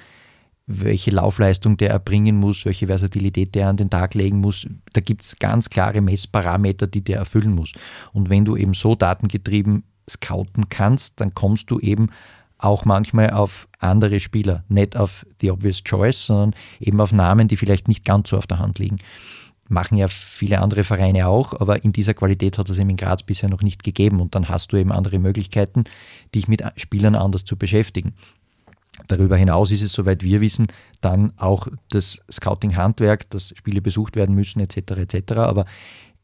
welche 0.72 1.10
Laufleistung 1.10 1.78
der 1.78 1.90
erbringen 1.90 2.38
muss, 2.38 2.64
welche 2.64 2.88
Versatilität 2.88 3.56
der 3.56 3.70
an 3.70 3.78
den 3.78 3.90
Tag 3.90 4.14
legen 4.14 4.40
muss. 4.40 4.68
Da 4.94 5.02
gibt 5.02 5.24
es 5.24 5.36
ganz 5.38 5.70
klare 5.70 6.00
Messparameter, 6.00 6.86
die 6.86 7.04
der 7.04 7.18
erfüllen 7.18 7.56
muss. 7.56 7.74
Und 8.14 8.30
wenn 8.30 8.46
du 8.46 8.56
eben 8.56 8.76
so 8.76 8.94
datengetrieben 8.94 9.84
scouten 10.08 10.70
kannst, 10.70 11.20
dann 11.22 11.34
kommst 11.34 11.72
du 11.72 11.80
eben 11.80 12.10
auch 12.60 12.86
manchmal 12.86 13.32
auf 13.32 13.68
andere 13.80 14.20
Spieler, 14.20 14.64
nicht 14.68 14.96
auf 14.96 15.26
the 15.42 15.50
obvious 15.50 15.84
choice, 15.84 16.28
sondern 16.28 16.54
eben 16.80 17.02
auf 17.02 17.12
Namen, 17.12 17.48
die 17.48 17.58
vielleicht 17.58 17.88
nicht 17.88 18.06
ganz 18.06 18.30
so 18.30 18.38
auf 18.38 18.46
der 18.46 18.60
Hand 18.60 18.78
liegen. 18.78 18.98
Machen 19.70 19.98
ja 19.98 20.08
viele 20.08 20.60
andere 20.60 20.84
Vereine 20.84 21.28
auch, 21.28 21.60
aber 21.60 21.84
in 21.84 21.94
dieser 21.94 22.14
Qualität 22.14 22.58
hat 22.58 22.70
es 22.70 22.78
eben 22.78 22.90
in 22.92 22.98
Graz 22.98 23.24
bisher 23.24 23.50
noch 23.50 23.62
nicht 23.62 23.84
gegeben 23.84 24.20
und 24.20 24.36
dann 24.36 24.50
hast 24.50 24.72
du 24.72 24.78
eben 24.78 24.92
andere 24.92 25.20
Möglichkeiten, 25.20 25.86
dich 26.36 26.48
mit 26.48 26.64
Spielern 26.76 27.16
anders 27.16 27.46
zu 27.46 27.56
beschäftigen. 27.56 28.14
Darüber 29.08 29.38
hinaus 29.38 29.72
ist 29.72 29.82
es, 29.82 29.94
soweit 29.94 30.24
wir 30.24 30.42
wissen, 30.42 30.68
dann 31.02 31.34
auch 31.38 31.68
das 31.90 32.20
Scouting-Handwerk, 32.32 33.30
dass 33.30 33.54
Spiele 33.56 33.82
besucht 33.82 34.16
werden 34.16 34.36
müssen, 34.36 34.60
etc. 34.60 34.78
etc. 34.98 35.34
Aber 35.34 35.66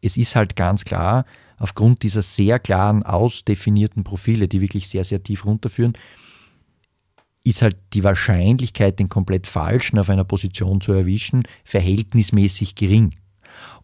es 0.01 0.17
ist 0.17 0.36
halt 0.36 0.55
ganz 0.55 0.86
klar, 0.86 1.26
aufgrund 1.57 2.03
dieser 2.03 2.21
sehr 2.21 2.59
klaren, 2.59 3.03
ausdefinierten 3.03 4.03
Profile, 4.03 4.47
die 4.47 4.61
wirklich 4.61 4.88
sehr, 4.88 5.03
sehr 5.03 5.23
tief 5.23 5.45
runterführen, 5.45 5.93
ist 7.43 7.61
halt 7.61 7.78
die 7.93 8.03
Wahrscheinlichkeit, 8.03 8.99
den 8.99 9.07
komplett 9.07 9.47
Falschen 9.47 9.99
auf 9.99 10.09
einer 10.09 10.23
Position 10.23 10.82
zu 10.82 10.93
erwischen, 10.93 11.43
verhältnismäßig 11.63 12.76
gering. 12.76 13.15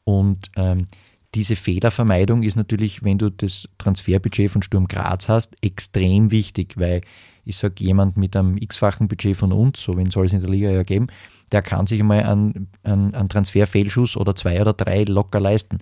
Und 0.04 0.50
ähm, 0.56 0.88
diese 1.36 1.56
Fehlervermeidung 1.56 2.44
ist 2.44 2.56
natürlich, 2.56 3.04
wenn 3.04 3.18
du 3.18 3.30
das 3.30 3.70
Transferbudget 3.78 4.52
von 4.52 4.64
Sturm 4.64 4.88
Graz 4.88 5.28
hast, 5.28 5.54
extrem 5.64 6.32
wichtig, 6.32 6.74
weil 6.78 7.02
ich 7.46 7.58
sage, 7.58 7.84
jemand 7.84 8.18
mit 8.18 8.36
einem 8.36 8.58
x-fachen 8.58 9.08
Budget 9.08 9.38
von 9.38 9.52
uns, 9.52 9.82
so 9.82 9.98
wenn 9.98 10.12
soll 10.12 10.26
es 10.26 10.34
in 10.34 10.42
der 10.42 10.50
Liga 10.50 10.70
ja 10.70 10.84
geben, 10.84 11.08
der 11.52 11.62
kann 11.62 11.88
sich 11.88 12.00
einmal 12.00 12.24
einen, 12.24 12.68
einen, 12.84 13.14
einen 13.14 13.30
Transferfehlschuss 13.30 14.16
oder 14.16 14.36
zwei 14.36 14.62
oder 14.62 14.74
drei 14.74 15.04
locker 15.04 15.40
leisten. 15.40 15.80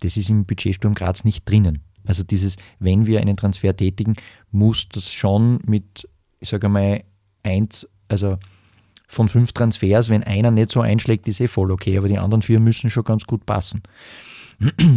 Das 0.00 0.16
ist 0.16 0.28
im 0.28 0.44
Budget 0.44 0.74
Sturm 0.74 0.94
Graz 0.94 1.24
nicht 1.24 1.48
drinnen. 1.48 1.82
Also 2.04 2.22
dieses, 2.22 2.56
wenn 2.78 3.06
wir 3.06 3.20
einen 3.20 3.36
Transfer 3.36 3.74
tätigen, 3.76 4.14
muss 4.50 4.88
das 4.88 5.12
schon 5.12 5.58
mit, 5.66 6.08
ich 6.40 6.48
sage 6.48 6.66
einmal, 6.66 7.02
eins, 7.42 7.90
also 8.08 8.38
von 9.08 9.28
fünf 9.28 9.52
Transfers, 9.52 10.08
wenn 10.08 10.22
einer 10.22 10.50
nicht 10.50 10.70
so 10.70 10.80
einschlägt, 10.80 11.28
ist 11.28 11.40
eh 11.40 11.48
voll 11.48 11.70
okay, 11.70 11.96
aber 11.96 12.08
die 12.08 12.18
anderen 12.18 12.42
vier 12.42 12.60
müssen 12.60 12.90
schon 12.90 13.04
ganz 13.04 13.24
gut 13.24 13.46
passen. 13.46 13.82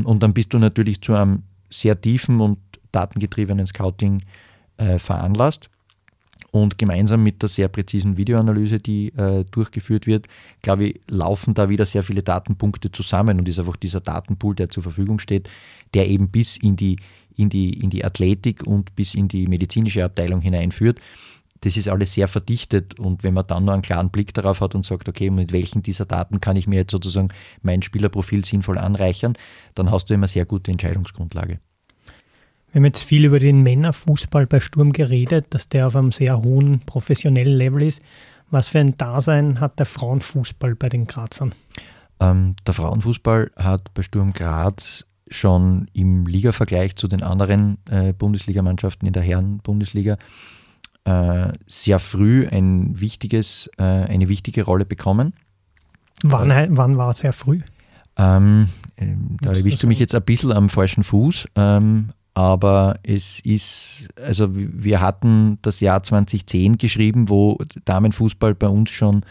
Und 0.04 0.24
dann 0.24 0.34
bist 0.34 0.54
du 0.54 0.60
natürlich 0.60 1.02
zu 1.02 1.14
einem 1.14 1.44
sehr 1.70 2.00
tiefen 2.00 2.42
und 2.42 2.58
datengetriebenen 2.92 3.68
Scouting 3.68 4.24
äh, 4.78 4.98
veranlasst. 4.98 5.70
Und 6.52 6.78
gemeinsam 6.78 7.24
mit 7.24 7.42
der 7.42 7.50
sehr 7.50 7.68
präzisen 7.68 8.18
Videoanalyse, 8.18 8.80
die 8.80 9.10
äh, 9.10 9.46
durchgeführt 9.52 10.08
wird, 10.08 10.28
glaube 10.62 10.88
ich, 10.88 11.02
laufen 11.08 11.54
da 11.54 11.70
wieder 11.70 11.86
sehr 11.86 12.04
viele 12.04 12.24
Datenpunkte 12.24 12.92
zusammen 12.92 13.40
und 13.40 13.48
ist 13.48 13.60
einfach 13.60 13.76
dieser 13.76 14.02
Datenpool, 14.02 14.56
der 14.56 14.70
zur 14.70 14.84
Verfügung 14.84 15.20
steht, 15.20 15.50
der 15.94 16.08
eben 16.08 16.30
bis 16.30 16.58
in 16.58 16.76
die, 16.76 16.98
in 17.36 17.50
die, 17.50 17.80
in 17.80 17.90
die 17.90 18.04
Athletik 18.04 18.66
und 18.66 18.96
bis 18.96 19.14
in 19.14 19.28
die 19.28 19.48
medizinische 19.48 20.04
Abteilung 20.04 20.42
hineinführt 20.42 21.00
das 21.62 21.76
ist 21.76 21.88
alles 21.88 22.14
sehr 22.14 22.28
verdichtet 22.28 23.00
und 23.00 23.24
wenn 23.24 23.34
man 23.34 23.46
dann 23.48 23.66
nur 23.66 23.74
einen 23.74 23.84
klaren 23.84 24.10
Blick 24.10 24.34
darauf 24.34 24.62
hat 24.62 24.76
und 24.76 24.86
sagt, 24.86 25.10
okay, 25.10 25.30
mit 25.30 25.52
welchen 25.52 25.84
dieser 25.84 26.06
Daten 26.06 26.40
kann 26.40 26.56
ich 26.56 26.68
mir 26.68 26.78
jetzt 26.78 26.92
sozusagen 26.92 27.30
mein 27.62 27.82
Spielerprofil 27.82 28.46
sinnvoll 28.46 28.78
anreichern, 28.78 29.34
dann 29.76 29.92
hast 29.92 30.10
du 30.10 30.14
immer 30.14 30.28
sehr 30.28 30.46
gute 30.46 30.72
Entscheidungsgrundlage. 30.72 31.60
Wir 32.72 32.80
haben 32.80 32.86
jetzt 32.86 33.04
viel 33.04 33.26
über 33.26 33.40
den 33.40 33.64
Männerfußball 33.64 34.46
bei 34.46 34.60
Sturm 34.60 34.94
geredet, 34.94 35.48
dass 35.50 35.70
der 35.70 35.88
auf 35.88 35.96
einem 35.96 36.12
sehr 36.12 36.44
hohen 36.44 36.82
professionellen 36.82 37.56
Level 37.56 37.84
ist. 37.84 38.02
Was 38.52 38.68
für 38.68 38.80
ein 38.80 38.96
Dasein 38.96 39.60
hat 39.60 39.80
der 39.80 39.88
Frauenfußball 39.88 40.76
bei 40.76 40.90
den 40.90 41.08
Grazern? 41.08 41.54
Ähm, 42.20 42.56
der 42.68 42.74
Frauenfußball 42.76 43.52
hat 43.56 43.94
bei 43.94 44.04
Sturm 44.04 44.34
Graz 44.34 45.06
schon 45.32 45.88
im 45.94 46.28
Ligavergleich 46.28 46.96
zu 46.96 47.08
den 47.08 47.24
anderen 47.24 47.78
äh, 47.90 48.14
Bundesligamannschaften 48.14 49.08
in 49.08 49.14
der 49.14 49.24
Herren-Bundesliga 49.24 50.18
äh, 51.06 51.48
sehr 51.68 52.00
früh 52.00 52.48
ein 52.48 53.00
wichtiges, 53.00 53.70
äh, 53.78 53.84
eine 53.84 54.30
wichtige 54.30 54.64
Rolle 54.64 54.86
bekommen. 54.86 55.34
Wann, 56.24 56.78
wann 56.78 56.98
war 56.98 57.14
sehr 57.14 57.34
früh? 57.34 57.62
Ähm, 58.18 58.70
äh, 58.98 59.08
da 59.42 59.54
erwischst 59.54 59.82
du 59.82 59.88
mich 59.88 60.00
jetzt 60.00 60.14
ein 60.14 60.24
bisschen 60.24 60.52
am 60.52 60.70
falschen 60.70 61.04
Fuß, 61.04 61.48
ähm, 61.56 62.12
aber 62.40 63.00
es 63.04 63.42
ist, 63.42 64.08
also 64.16 64.48
wir 64.54 65.02
hatten 65.02 65.58
das 65.62 65.82
Jahr 65.82 66.02
2010 66.02 66.78
geschrieben, 66.78 67.28
wo 67.28 67.58
Damenfußball 67.84 68.56
bei 68.56 68.70
uns 68.70 68.92
schon 68.92 69.26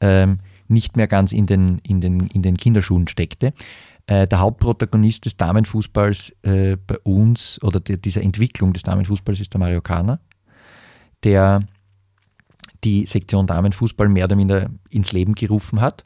ähm, 0.00 0.38
nicht 0.68 0.96
mehr 0.96 1.08
ganz 1.08 1.32
in 1.32 1.46
den, 1.46 1.80
in 1.82 2.00
den, 2.00 2.20
in 2.28 2.42
den 2.42 2.56
Kinderschuhen 2.56 3.08
steckte. 3.08 3.52
Äh, 4.06 4.28
der 4.28 4.38
Hauptprotagonist 4.38 5.24
des 5.24 5.36
Damenfußballs 5.36 6.34
äh, 6.42 6.76
bei 6.76 6.98
uns 7.00 7.60
oder 7.64 7.80
der, 7.80 7.96
dieser 7.96 8.22
Entwicklung 8.22 8.72
des 8.72 8.84
Damenfußballs 8.84 9.40
ist 9.40 9.52
der 9.52 9.58
Mario 9.58 9.80
Kana 9.80 10.20
der 11.24 11.64
die 12.84 13.06
Sektion 13.06 13.46
Damenfußball 13.46 14.08
mehr 14.08 14.26
oder 14.26 14.36
minder 14.36 14.70
ins 14.90 15.12
Leben 15.12 15.34
gerufen 15.34 15.80
hat 15.80 16.04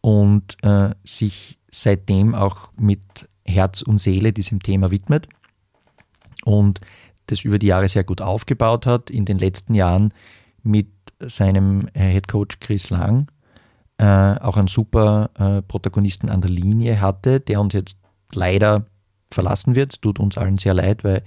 und 0.00 0.56
äh, 0.62 0.90
sich 1.04 1.58
seitdem 1.70 2.34
auch 2.34 2.72
mit 2.76 3.00
Herz 3.44 3.82
und 3.82 3.98
Seele 3.98 4.32
diesem 4.32 4.60
Thema 4.60 4.90
widmet 4.92 5.28
und 6.44 6.80
das 7.26 7.44
über 7.44 7.58
die 7.58 7.68
Jahre 7.68 7.88
sehr 7.88 8.04
gut 8.04 8.20
aufgebaut 8.20 8.86
hat. 8.86 9.10
In 9.10 9.24
den 9.24 9.38
letzten 9.38 9.74
Jahren 9.74 10.12
mit 10.62 10.88
seinem 11.20 11.88
Head 11.94 12.28
Coach 12.28 12.58
Chris 12.60 12.90
Lang 12.90 13.30
äh, 13.98 14.04
auch 14.40 14.56
einen 14.56 14.68
super 14.68 15.30
äh, 15.38 15.62
Protagonisten 15.62 16.28
an 16.28 16.40
der 16.40 16.50
Linie 16.50 17.00
hatte, 17.00 17.40
der 17.40 17.60
uns 17.60 17.74
jetzt 17.74 17.96
leider 18.32 18.86
verlassen 19.30 19.74
wird. 19.74 20.02
Tut 20.02 20.18
uns 20.18 20.36
allen 20.36 20.58
sehr 20.58 20.74
leid, 20.74 21.04
weil 21.04 21.22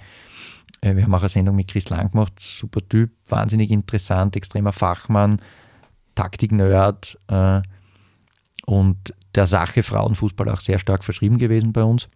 äh, 0.80 0.94
wir 0.94 1.04
haben 1.04 1.14
auch 1.14 1.20
eine 1.20 1.28
Sendung 1.28 1.56
mit 1.56 1.68
Chris 1.68 1.88
Lang 1.88 2.10
gemacht, 2.10 2.34
super 2.38 2.80
Typ, 2.86 3.12
wahnsinnig 3.28 3.70
interessant, 3.70 4.36
extremer 4.36 4.72
Fachmann, 4.72 5.40
Taktik-Nerd 6.14 7.18
äh, 7.28 7.62
und 8.66 9.14
der 9.34 9.46
Sache 9.46 9.82
Frauenfußball 9.82 10.48
auch 10.48 10.60
sehr 10.60 10.78
stark 10.78 11.04
verschrieben 11.04 11.38
gewesen 11.38 11.72
bei 11.72 11.82
uns. 11.82 12.08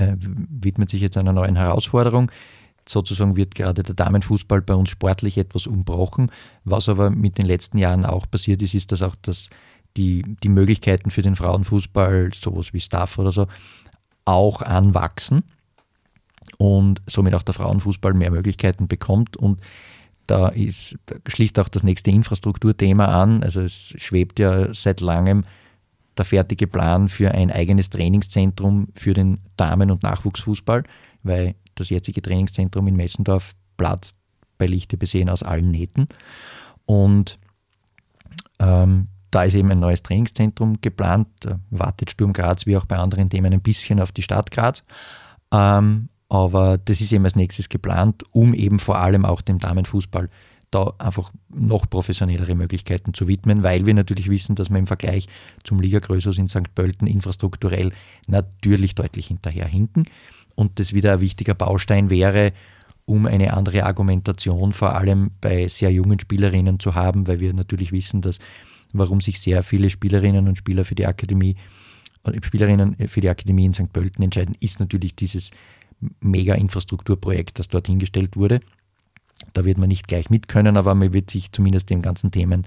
Äh, 0.00 0.16
widmet 0.18 0.88
sich 0.88 1.02
jetzt 1.02 1.16
einer 1.18 1.32
neuen 1.32 1.56
Herausforderung. 1.56 2.30
Sozusagen 2.88 3.36
wird 3.36 3.54
gerade 3.54 3.82
der 3.82 3.94
Damenfußball 3.94 4.62
bei 4.62 4.74
uns 4.74 4.88
sportlich 4.88 5.36
etwas 5.36 5.66
umbrochen. 5.66 6.30
Was 6.64 6.88
aber 6.88 7.10
mit 7.10 7.36
den 7.36 7.44
letzten 7.44 7.76
Jahren 7.76 8.06
auch 8.06 8.26
passiert 8.30 8.62
ist, 8.62 8.74
ist, 8.74 8.92
dass 8.92 9.02
auch 9.02 9.14
das, 9.20 9.50
die, 9.96 10.22
die 10.42 10.48
Möglichkeiten 10.48 11.10
für 11.10 11.20
den 11.20 11.36
Frauenfußball, 11.36 12.30
sowas 12.34 12.72
wie 12.72 12.80
Staff 12.80 13.18
oder 13.18 13.30
so, 13.30 13.46
auch 14.24 14.62
anwachsen 14.62 15.42
und 16.56 17.02
somit 17.06 17.34
auch 17.34 17.42
der 17.42 17.54
Frauenfußball 17.54 18.14
mehr 18.14 18.30
Möglichkeiten 18.30 18.88
bekommt. 18.88 19.36
Und 19.36 19.60
da, 20.26 20.48
ist, 20.48 20.96
da 21.06 21.16
schließt 21.28 21.58
auch 21.58 21.68
das 21.68 21.82
nächste 21.82 22.10
Infrastrukturthema 22.10 23.04
an. 23.04 23.42
Also 23.42 23.60
es 23.60 23.94
schwebt 23.98 24.38
ja 24.38 24.72
seit 24.72 25.00
langem 25.00 25.44
der 26.16 26.24
fertige 26.24 26.66
Plan 26.66 27.08
für 27.08 27.32
ein 27.32 27.50
eigenes 27.50 27.90
Trainingszentrum 27.90 28.88
für 28.94 29.14
den 29.14 29.40
Damen- 29.56 29.90
und 29.90 30.02
Nachwuchsfußball, 30.02 30.84
weil 31.22 31.54
das 31.74 31.90
jetzige 31.90 32.22
Trainingszentrum 32.22 32.86
in 32.88 32.96
Messendorf 32.96 33.54
platzt 33.76 34.18
bei 34.58 34.66
Lichte 34.66 34.96
besehen 34.96 35.30
aus 35.30 35.42
allen 35.42 35.70
Nähten. 35.70 36.08
Und 36.84 37.38
ähm, 38.58 39.08
da 39.30 39.44
ist 39.44 39.54
eben 39.54 39.70
ein 39.70 39.80
neues 39.80 40.02
Trainingszentrum 40.02 40.80
geplant. 40.80 41.28
Da 41.40 41.60
wartet 41.70 42.10
Sturm 42.10 42.32
Graz 42.32 42.66
wie 42.66 42.76
auch 42.76 42.84
bei 42.84 42.96
anderen 42.96 43.30
Themen 43.30 43.52
ein 43.52 43.62
bisschen 43.62 44.00
auf 44.00 44.12
die 44.12 44.22
Stadt 44.22 44.50
Graz. 44.50 44.84
Ähm, 45.52 46.08
aber 46.28 46.78
das 46.78 47.00
ist 47.00 47.12
eben 47.12 47.24
als 47.24 47.36
nächstes 47.36 47.68
geplant, 47.68 48.24
um 48.32 48.54
eben 48.54 48.78
vor 48.78 48.98
allem 48.98 49.24
auch 49.24 49.40
dem 49.40 49.58
Damenfußball 49.58 50.28
da 50.70 50.94
einfach 50.98 51.32
noch 51.48 51.88
professionellere 51.90 52.54
Möglichkeiten 52.54 53.14
zu 53.14 53.26
widmen, 53.28 53.62
weil 53.62 53.86
wir 53.86 53.94
natürlich 53.94 54.28
wissen, 54.28 54.54
dass 54.54 54.70
wir 54.70 54.78
im 54.78 54.86
Vergleich 54.86 55.28
zum 55.64 55.80
Ligagrößus 55.80 56.38
in 56.38 56.48
St. 56.48 56.74
Pölten 56.74 57.06
infrastrukturell 57.06 57.92
natürlich 58.26 58.94
deutlich 58.94 59.26
hinterherhinken. 59.28 60.06
und 60.56 60.78
das 60.78 60.92
wieder 60.92 61.14
ein 61.14 61.20
wichtiger 61.20 61.54
Baustein 61.54 62.10
wäre, 62.10 62.52
um 63.06 63.26
eine 63.26 63.54
andere 63.54 63.84
Argumentation 63.84 64.72
vor 64.72 64.94
allem 64.94 65.30
bei 65.40 65.68
sehr 65.68 65.90
jungen 65.90 66.20
Spielerinnen 66.20 66.78
zu 66.78 66.94
haben, 66.94 67.26
weil 67.26 67.40
wir 67.40 67.54
natürlich 67.54 67.92
wissen, 67.92 68.20
dass 68.20 68.38
warum 68.92 69.20
sich 69.20 69.40
sehr 69.40 69.62
viele 69.62 69.90
Spielerinnen 69.90 70.48
und 70.48 70.58
Spieler 70.58 70.84
für 70.84 70.94
die 70.94 71.06
Akademie 71.06 71.56
Spielerinnen 72.42 72.96
für 73.08 73.20
die 73.20 73.30
Akademie 73.30 73.64
in 73.64 73.72
St. 73.72 73.92
Pölten 73.92 74.22
entscheiden, 74.22 74.54
ist 74.60 74.78
natürlich 74.78 75.14
dieses 75.14 75.50
Mega-Infrastrukturprojekt, 76.20 77.58
das 77.58 77.68
dort 77.68 77.86
hingestellt 77.86 78.36
wurde. 78.36 78.60
Da 79.52 79.64
wird 79.64 79.78
man 79.78 79.88
nicht 79.88 80.08
gleich 80.08 80.30
mit 80.30 80.48
können, 80.48 80.76
aber 80.76 80.94
man 80.94 81.12
wird 81.12 81.30
sich 81.30 81.52
zumindest 81.52 81.90
dem 81.90 82.02
ganzen 82.02 82.30
Themen, 82.30 82.66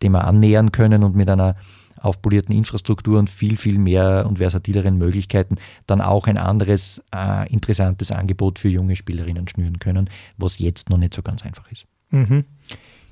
Thema 0.00 0.20
annähern 0.20 0.72
können 0.72 1.02
und 1.02 1.14
mit 1.14 1.28
einer 1.28 1.56
aufpolierten 2.00 2.54
Infrastruktur 2.54 3.18
und 3.18 3.30
viel, 3.30 3.56
viel 3.56 3.78
mehr 3.78 4.26
und 4.28 4.38
versatileren 4.38 4.98
Möglichkeiten 4.98 5.56
dann 5.86 6.00
auch 6.00 6.26
ein 6.26 6.36
anderes 6.36 7.02
äh, 7.14 7.50
interessantes 7.50 8.10
Angebot 8.10 8.58
für 8.58 8.68
junge 8.68 8.96
Spielerinnen 8.96 9.48
schnüren 9.48 9.78
können, 9.78 10.10
was 10.36 10.58
jetzt 10.58 10.90
noch 10.90 10.98
nicht 10.98 11.14
so 11.14 11.22
ganz 11.22 11.44
einfach 11.44 11.70
ist. 11.70 11.86
Mhm. 12.10 12.44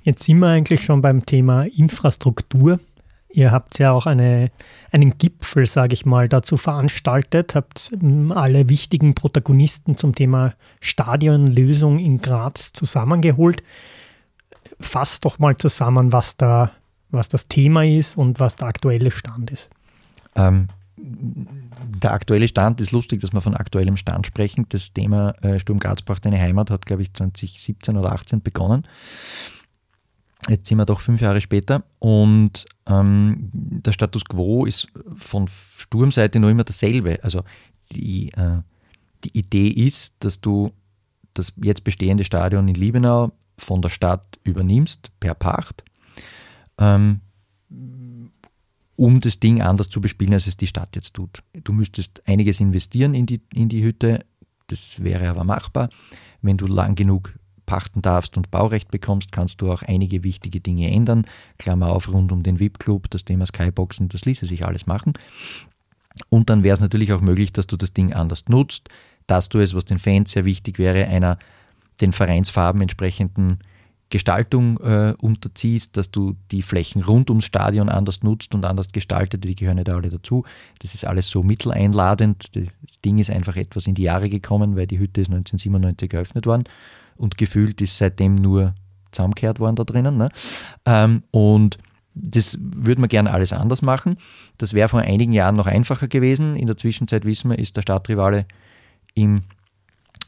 Jetzt 0.03 0.25
sind 0.25 0.41
wir 0.41 0.49
eigentlich 0.49 0.85
schon 0.85 1.01
beim 1.01 1.25
Thema 1.25 1.63
Infrastruktur. 1.63 2.81
Ihr 3.33 3.51
habt 3.51 3.79
ja 3.79 3.93
auch 3.93 4.07
eine, 4.07 4.51
einen 4.91 5.17
Gipfel, 5.17 5.67
sage 5.67 5.95
ich 5.95 6.05
mal, 6.05 6.29
dazu 6.29 6.57
veranstaltet, 6.57 7.55
habt 7.55 7.93
ähm, 8.01 8.31
alle 8.31 8.69
wichtigen 8.69 9.15
Protagonisten 9.15 9.97
zum 9.97 10.15
Thema 10.15 10.55
Stadionlösung 10.81 11.99
in 11.99 12.21
Graz 12.21 12.73
zusammengeholt. 12.73 13.63
Fasst 14.81 15.25
doch 15.25 15.39
mal 15.39 15.57
zusammen, 15.57 16.13
was 16.13 16.37
da 16.37 16.73
was 17.13 17.29
das 17.29 17.47
Thema 17.47 17.85
ist 17.85 18.17
und 18.17 18.41
was 18.41 18.57
der 18.57 18.67
aktuelle 18.67 19.11
Stand 19.11 19.51
ist. 19.51 19.71
Ähm, 20.35 20.69
der 20.97 22.13
aktuelle 22.13 22.49
Stand 22.49 22.81
ist 22.81 22.91
lustig, 22.91 23.21
dass 23.21 23.33
wir 23.33 23.41
von 23.41 23.55
aktuellem 23.55 23.97
Stand 23.97 24.27
sprechen. 24.27 24.67
Das 24.71 24.93
Thema 24.93 25.33
äh, 25.43 25.61
Sturm 25.61 25.79
Graz 25.79 26.03
braucht 26.03 26.27
eine 26.27 26.41
Heimat 26.41 26.71
hat, 26.71 26.87
glaube 26.87 27.03
ich, 27.03 27.13
2017 27.13 27.97
oder 27.97 28.09
2018 28.09 28.43
begonnen. 28.43 28.87
Jetzt 30.49 30.67
sind 30.67 30.79
wir 30.79 30.87
doch 30.87 31.01
fünf 31.01 31.21
Jahre 31.21 31.41
später 31.41 31.85
und 31.99 32.67
ähm, 32.87 33.51
der 33.53 33.93
Status 33.93 34.25
quo 34.25 34.65
ist 34.65 34.89
von 35.17 35.49
Sturmseite 35.49 36.41
nur 36.41 36.51
immer 36.51 36.65
dasselbe. 36.65 37.19
Also 37.23 37.43
die, 37.93 38.33
äh, 38.33 38.63
die 39.25 39.39
Idee 39.39 39.69
ist, 39.69 40.17
dass 40.21 40.41
du 40.41 40.73
das 41.35 41.53
jetzt 41.63 41.85
bestehende 41.85 42.25
Stadion 42.25 42.69
in 42.69 42.75
Liebenau 42.75 43.33
von 43.57 43.81
der 43.81 43.89
Stadt 43.89 44.39
übernimmst 44.45 45.11
per 45.21 45.35
Pacht 45.35 45.85
ähm, 46.79 47.21
um 48.97 49.21
das 49.21 49.41
Ding 49.41 49.63
anders 49.63 49.89
zu 49.89 50.01
bespielen, 50.01 50.35
als 50.35 50.47
es 50.47 50.57
die 50.57 50.67
Stadt 50.67 50.95
jetzt 50.95 51.15
tut. 51.15 51.43
Du 51.65 51.73
müsstest 51.73 52.23
einiges 52.27 52.61
investieren 52.61 53.15
in 53.15 53.27
die, 53.27 53.41
in 53.55 53.69
die 53.69 53.83
Hütte, 53.83 54.25
das 54.67 55.03
wäre 55.03 55.29
aber 55.29 55.45
machbar. 55.45 55.89
Wenn 56.41 56.57
du 56.57 56.67
lang 56.67 56.95
genug 56.95 57.35
pachten 57.67 58.03
darfst 58.03 58.37
und 58.37 58.51
Baurecht 58.51 58.91
bekommst, 58.91 59.33
kannst 59.33 59.61
du 59.61 59.71
auch 59.71 59.83
einige 59.83 60.25
wichtige 60.25 60.61
Dinge 60.61 60.91
ändern. 60.91 61.27
Klammer 61.59 61.93
auf, 61.93 62.13
rund 62.13 62.33
um 62.33 62.43
den 62.43 62.61
VIP-Club, 62.61 63.11
das 63.11 63.25
Thema 63.25 63.47
Skyboxen, 63.47 64.09
das 64.09 64.25
ließe 64.25 64.47
sich 64.47 64.65
alles 64.65 64.87
machen. 64.87 65.15
Und 66.29 66.51
dann 66.51 66.63
wäre 66.63 66.75
es 66.75 66.81
natürlich 66.81 67.13
auch 67.13 67.21
möglich, 67.21 67.53
dass 67.53 67.67
du 67.67 67.77
das 67.77 67.93
Ding 67.93 68.13
anders 68.13 68.45
nutzt, 68.49 68.89
dass 69.27 69.49
du 69.49 69.59
es, 69.61 69.75
was 69.75 69.85
den 69.85 69.99
Fans 69.99 70.33
sehr 70.33 70.45
wichtig 70.45 70.79
wäre, 70.79 71.07
einer 71.07 71.39
den 72.01 72.13
Vereinsfarben 72.13 72.83
entsprechenden 72.83 73.61
Gestaltung 74.11 74.79
äh, 74.81 75.15
unterziehst, 75.19 75.97
dass 75.97 76.11
du 76.11 76.37
die 76.51 76.61
Flächen 76.61 77.03
rund 77.03 77.31
ums 77.31 77.47
Stadion 77.47 77.89
anders 77.89 78.23
nutzt 78.23 78.55
und 78.55 78.67
anders 78.67 78.93
gestaltet, 78.93 79.43
die 79.43 79.55
gehören 79.55 79.79
ja 79.79 79.85
da 79.85 79.97
alle 79.97 80.11
dazu. 80.11 80.45
Das 80.81 80.95
ist 80.95 81.07
alles 81.07 81.29
so 81.29 81.43
mitteleinladend. 81.43 82.55
Das 82.55 83.01
Ding 83.03 83.17
ist 83.17 83.31
einfach 83.31 83.57
etwas 83.57 83.87
in 83.87 83.95
die 83.95 84.03
Jahre 84.03 84.29
gekommen, 84.29 84.77
weil 84.77 84.87
die 84.87 84.99
Hütte 84.99 85.23
ist 85.23 85.29
1997 85.29 86.11
geöffnet 86.11 86.45
worden 86.45 86.65
und 87.17 87.39
gefühlt 87.39 87.81
ist 87.81 87.99
seitdem 87.99 88.35
nur 88.35 88.75
zusammengekehrt 89.13 89.61
worden 89.61 89.77
da 89.77 89.85
drinnen. 89.85 90.17
Ne? 90.17 90.31
Ähm, 90.87 91.23
und 91.31 91.79
das 92.15 92.59
würde 92.61 93.01
man 93.01 93.09
gerne 93.09 93.33
alles 93.33 93.53
anders 93.53 93.83
machen. 93.83 94.17
Das 94.59 94.75
wäre 94.75 94.89
vor 94.89 95.01
einigen 95.01 95.33
Jahren 95.33 95.57
noch 95.57 95.67
einfacher 95.67 96.09
gewesen. 96.09 96.57
In 96.57 96.67
der 96.67 96.77
Zwischenzeit 96.77 97.25
wissen 97.25 97.51
wir, 97.51 97.59
ist 97.59 97.77
der 97.77 97.83
Stadtrivale 97.83 98.47
im 99.15 99.43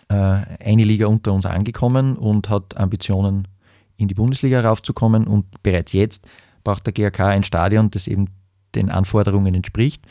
äh, 0.08 0.14
eine 0.14 0.84
Liga 0.84 1.06
unter 1.06 1.32
uns 1.32 1.46
angekommen 1.46 2.16
und 2.16 2.48
hat 2.48 2.76
Ambitionen 2.76 3.48
in 3.96 4.08
die 4.08 4.14
Bundesliga 4.14 4.60
raufzukommen 4.60 5.26
und 5.26 5.62
bereits 5.62 5.92
jetzt 5.92 6.26
braucht 6.62 6.86
der 6.86 6.92
GRK 6.92 7.28
ein 7.28 7.44
Stadion, 7.44 7.90
das 7.90 8.08
eben 8.08 8.28
den 8.74 8.90
Anforderungen 8.90 9.54
entspricht. 9.54 10.04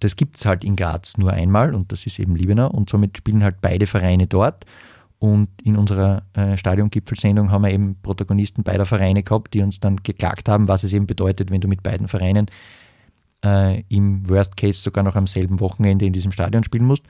Das 0.00 0.16
gibt 0.16 0.36
es 0.38 0.46
halt 0.46 0.64
in 0.64 0.76
Graz 0.76 1.18
nur 1.18 1.32
einmal 1.32 1.74
und 1.74 1.92
das 1.92 2.06
ist 2.06 2.18
eben 2.18 2.36
Liebenau 2.36 2.68
und 2.68 2.88
somit 2.88 3.18
spielen 3.18 3.44
halt 3.44 3.60
beide 3.60 3.86
Vereine 3.86 4.26
dort. 4.26 4.64
Und 5.24 5.48
in 5.62 5.78
unserer 5.78 6.22
äh, 6.34 6.58
Stadiongipfelsendung 6.58 7.50
haben 7.50 7.62
wir 7.62 7.70
eben 7.70 7.96
Protagonisten 8.02 8.62
beider 8.62 8.84
Vereine 8.84 9.22
gehabt, 9.22 9.54
die 9.54 9.62
uns 9.62 9.80
dann 9.80 9.96
geklagt 9.96 10.50
haben, 10.50 10.68
was 10.68 10.84
es 10.84 10.92
eben 10.92 11.06
bedeutet, 11.06 11.50
wenn 11.50 11.62
du 11.62 11.66
mit 11.66 11.82
beiden 11.82 12.08
Vereinen 12.08 12.44
äh, 13.42 13.80
im 13.88 14.28
Worst 14.28 14.58
Case 14.58 14.82
sogar 14.82 15.02
noch 15.02 15.16
am 15.16 15.26
selben 15.26 15.60
Wochenende 15.60 16.04
in 16.04 16.12
diesem 16.12 16.30
Stadion 16.30 16.62
spielen 16.62 16.84
musst. 16.84 17.04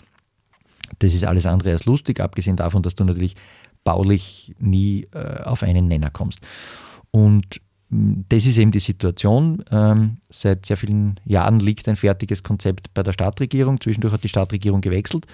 Das 1.01 1.13
ist 1.13 1.25
alles 1.25 1.45
andere 1.45 1.73
als 1.73 1.87
lustig, 1.87 2.21
abgesehen 2.21 2.55
davon, 2.55 2.85
dass 2.85 2.95
du 2.95 3.03
natürlich 3.03 3.35
baulich 3.83 4.55
nie 4.61 5.09
äh, 5.13 5.43
auf 5.43 5.65
einen 5.65 5.89
Nenner 5.89 6.11
kommst. 6.11 6.39
Und 7.11 7.61
mm, 7.89 8.21
das 8.29 8.47
ist 8.47 8.59
eben 8.59 8.71
die 8.71 8.79
Situation. 8.79 9.65
Ähm, 9.73 10.19
seit 10.31 10.67
sehr 10.67 10.77
vielen 10.77 11.19
Jahren 11.25 11.59
liegt 11.59 11.89
ein 11.89 11.97
fertiges 11.97 12.45
Konzept 12.45 12.95
bei 12.95 13.03
der 13.03 13.13
Stadtregierung. 13.13 13.81
Zwischendurch 13.81 14.15
hat 14.15 14.23
die 14.23 14.29
Stadtregierung 14.29 14.83
gewechselt. 14.83 15.27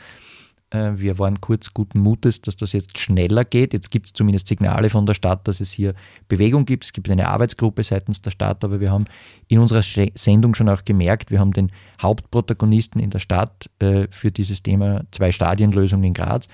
Äh, 0.71 0.93
wir 0.97 1.19
waren 1.19 1.41
kurz 1.41 1.75
guten 1.75 2.01
Mutes, 2.01 2.41
dass 2.41 2.57
das 2.57 2.73
jetzt 2.73 2.99
schneller 2.99 3.45
geht. 3.45 3.73
Jetzt 3.73 3.91
gibt 3.91 4.07
es 4.07 4.13
zumindest 4.13 4.47
Signale 4.47 4.91
von 4.91 5.07
der 5.07 5.15
Stadt, 5.15 5.47
dass 5.47 5.61
es 5.61 5.71
hier 5.71 5.95
Bewegung 6.29 6.65
gibt. 6.65 6.85
Es 6.85 6.93
gibt 6.93 7.11
eine 7.11 7.29
Arbeitsgruppe 7.29 7.83
seitens 7.85 8.23
der 8.23 8.31
Stadt, 8.31 8.65
aber 8.65 8.81
wir 8.81 8.91
haben 8.91 9.05
in 9.49 9.59
unserer 9.59 9.83
Sendung 10.15 10.55
schon 10.55 10.69
auch 10.69 10.85
gemerkt, 10.85 11.31
wir 11.31 11.41
haben 11.41 11.53
den 11.53 11.73
Hauptprotagonisten 12.01 13.01
in 13.01 13.11
der 13.11 13.19
Stadt 13.19 13.69
äh, 13.81 14.07
für 14.11 14.31
dieses 14.31 14.63
Thema 14.63 15.03
zwei 15.11 15.33
Stadienlösungen 15.33 16.05
in 16.05 16.15
Graz 16.15 16.49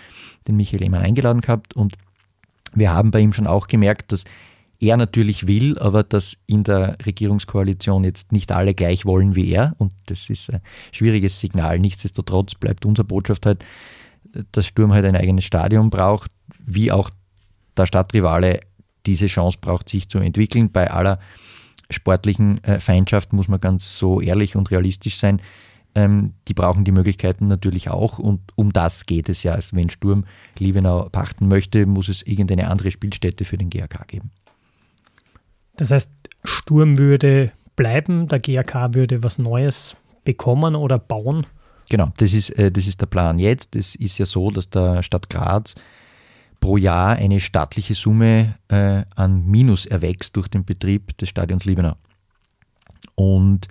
den 0.49 0.57
Michael 0.57 0.83
Ehmann 0.83 1.03
eingeladen 1.03 1.41
gehabt 1.41 1.77
und 1.77 1.97
wir 2.75 2.93
haben 2.93 3.11
bei 3.11 3.21
ihm 3.21 3.33
schon 3.33 3.47
auch 3.47 3.69
gemerkt, 3.69 4.13
dass 4.13 4.25
er 4.81 4.97
natürlich 4.97 5.47
will, 5.47 5.79
aber 5.79 6.03
dass 6.03 6.37
in 6.47 6.63
der 6.63 6.99
Regierungskoalition 7.05 8.05
jetzt 8.05 8.33
nicht 8.33 8.53
alle 8.53 8.75
gleich 8.75 9.07
wollen 9.07 9.35
wie 9.35 9.51
er. 9.51 9.75
Und 9.79 9.95
das 10.07 10.29
ist 10.29 10.53
ein 10.53 10.61
schwieriges 10.93 11.41
Signal. 11.41 11.79
Nichtsdestotrotz 11.79 12.55
bleibt 12.55 12.85
unsere 12.85 13.07
Botschaft 13.07 13.47
halt, 13.47 13.65
dass 14.53 14.67
Sturm 14.67 14.93
halt 14.93 15.05
ein 15.05 15.17
eigenes 15.17 15.45
Stadion 15.45 15.91
braucht, 15.91 16.31
wie 16.65 16.93
auch 16.93 17.11
der 17.77 17.87
Stadtrivale 17.87 18.61
diese 19.07 19.27
Chance 19.27 19.59
braucht, 19.61 19.89
sich 19.89 20.09
zu 20.09 20.19
entwickeln. 20.19 20.73
Bei 20.73 20.91
aller 20.91 21.19
sportlichen 21.91 22.63
äh, 22.65 22.81
Feindschaft 22.81 23.33
muss 23.33 23.49
man 23.49 23.61
ganz 23.61 23.99
so 23.99 24.21
ehrlich 24.21 24.57
und 24.57 24.71
realistisch 24.71 25.19
sein 25.19 25.41
ähm, 25.97 26.35
die 26.47 26.55
brauchen 26.55 26.85
die 26.85 26.93
Möglichkeiten 26.93 27.49
natürlich 27.49 27.89
auch 27.89 28.19
und 28.19 28.41
um 28.55 28.73
das 28.73 29.07
geht 29.07 29.31
es 29.31 29.43
ja. 29.43 29.53
Also 29.53 29.75
wenn 29.77 29.89
Sturm 29.89 30.27
Liebenau 30.59 31.09
pachten 31.09 31.49
möchte, 31.49 31.87
muss 31.87 32.09
es 32.09 32.23
irgendeine 32.23 32.69
andere 32.69 32.91
Spielstätte 32.91 33.47
für 33.47 33.57
den 33.57 33.71
GAK 33.71 34.07
geben. 34.07 34.31
Das 35.77 35.91
heißt, 35.91 36.11
Sturm 36.45 36.99
würde 36.99 37.51
bleiben, 37.77 38.29
der 38.29 38.41
GAK 38.41 38.95
würde 38.95 39.23
was 39.23 39.39
Neues 39.39 39.97
bekommen 40.25 40.77
oder 40.77 40.99
bauen? 40.99 41.47
Genau, 41.89 42.11
das 42.17 42.33
ist, 42.33 42.51
äh, 42.51 42.71
das 42.71 42.87
ist 42.87 43.01
der 43.01 43.07
Plan 43.07 43.39
jetzt. 43.39 43.77
Es 43.77 43.95
ist 43.95 44.19
ja 44.19 44.27
so, 44.27 44.51
dass 44.51 44.69
der 44.71 45.03
Stadt 45.03 45.31
Graz 45.31 45.75
pro 46.61 46.77
Jahr 46.77 47.17
eine 47.17 47.41
staatliche 47.41 47.95
Summe 47.95 48.55
äh, 48.69 49.05
an 49.15 49.47
Minus 49.47 49.87
erwächst 49.87 50.35
durch 50.37 50.49
den 50.49 50.65
Betrieb 50.65 51.17
des 51.19 51.29
Stadions 51.29 51.65
Liebenau. 51.65 51.95
Und 53.15 53.69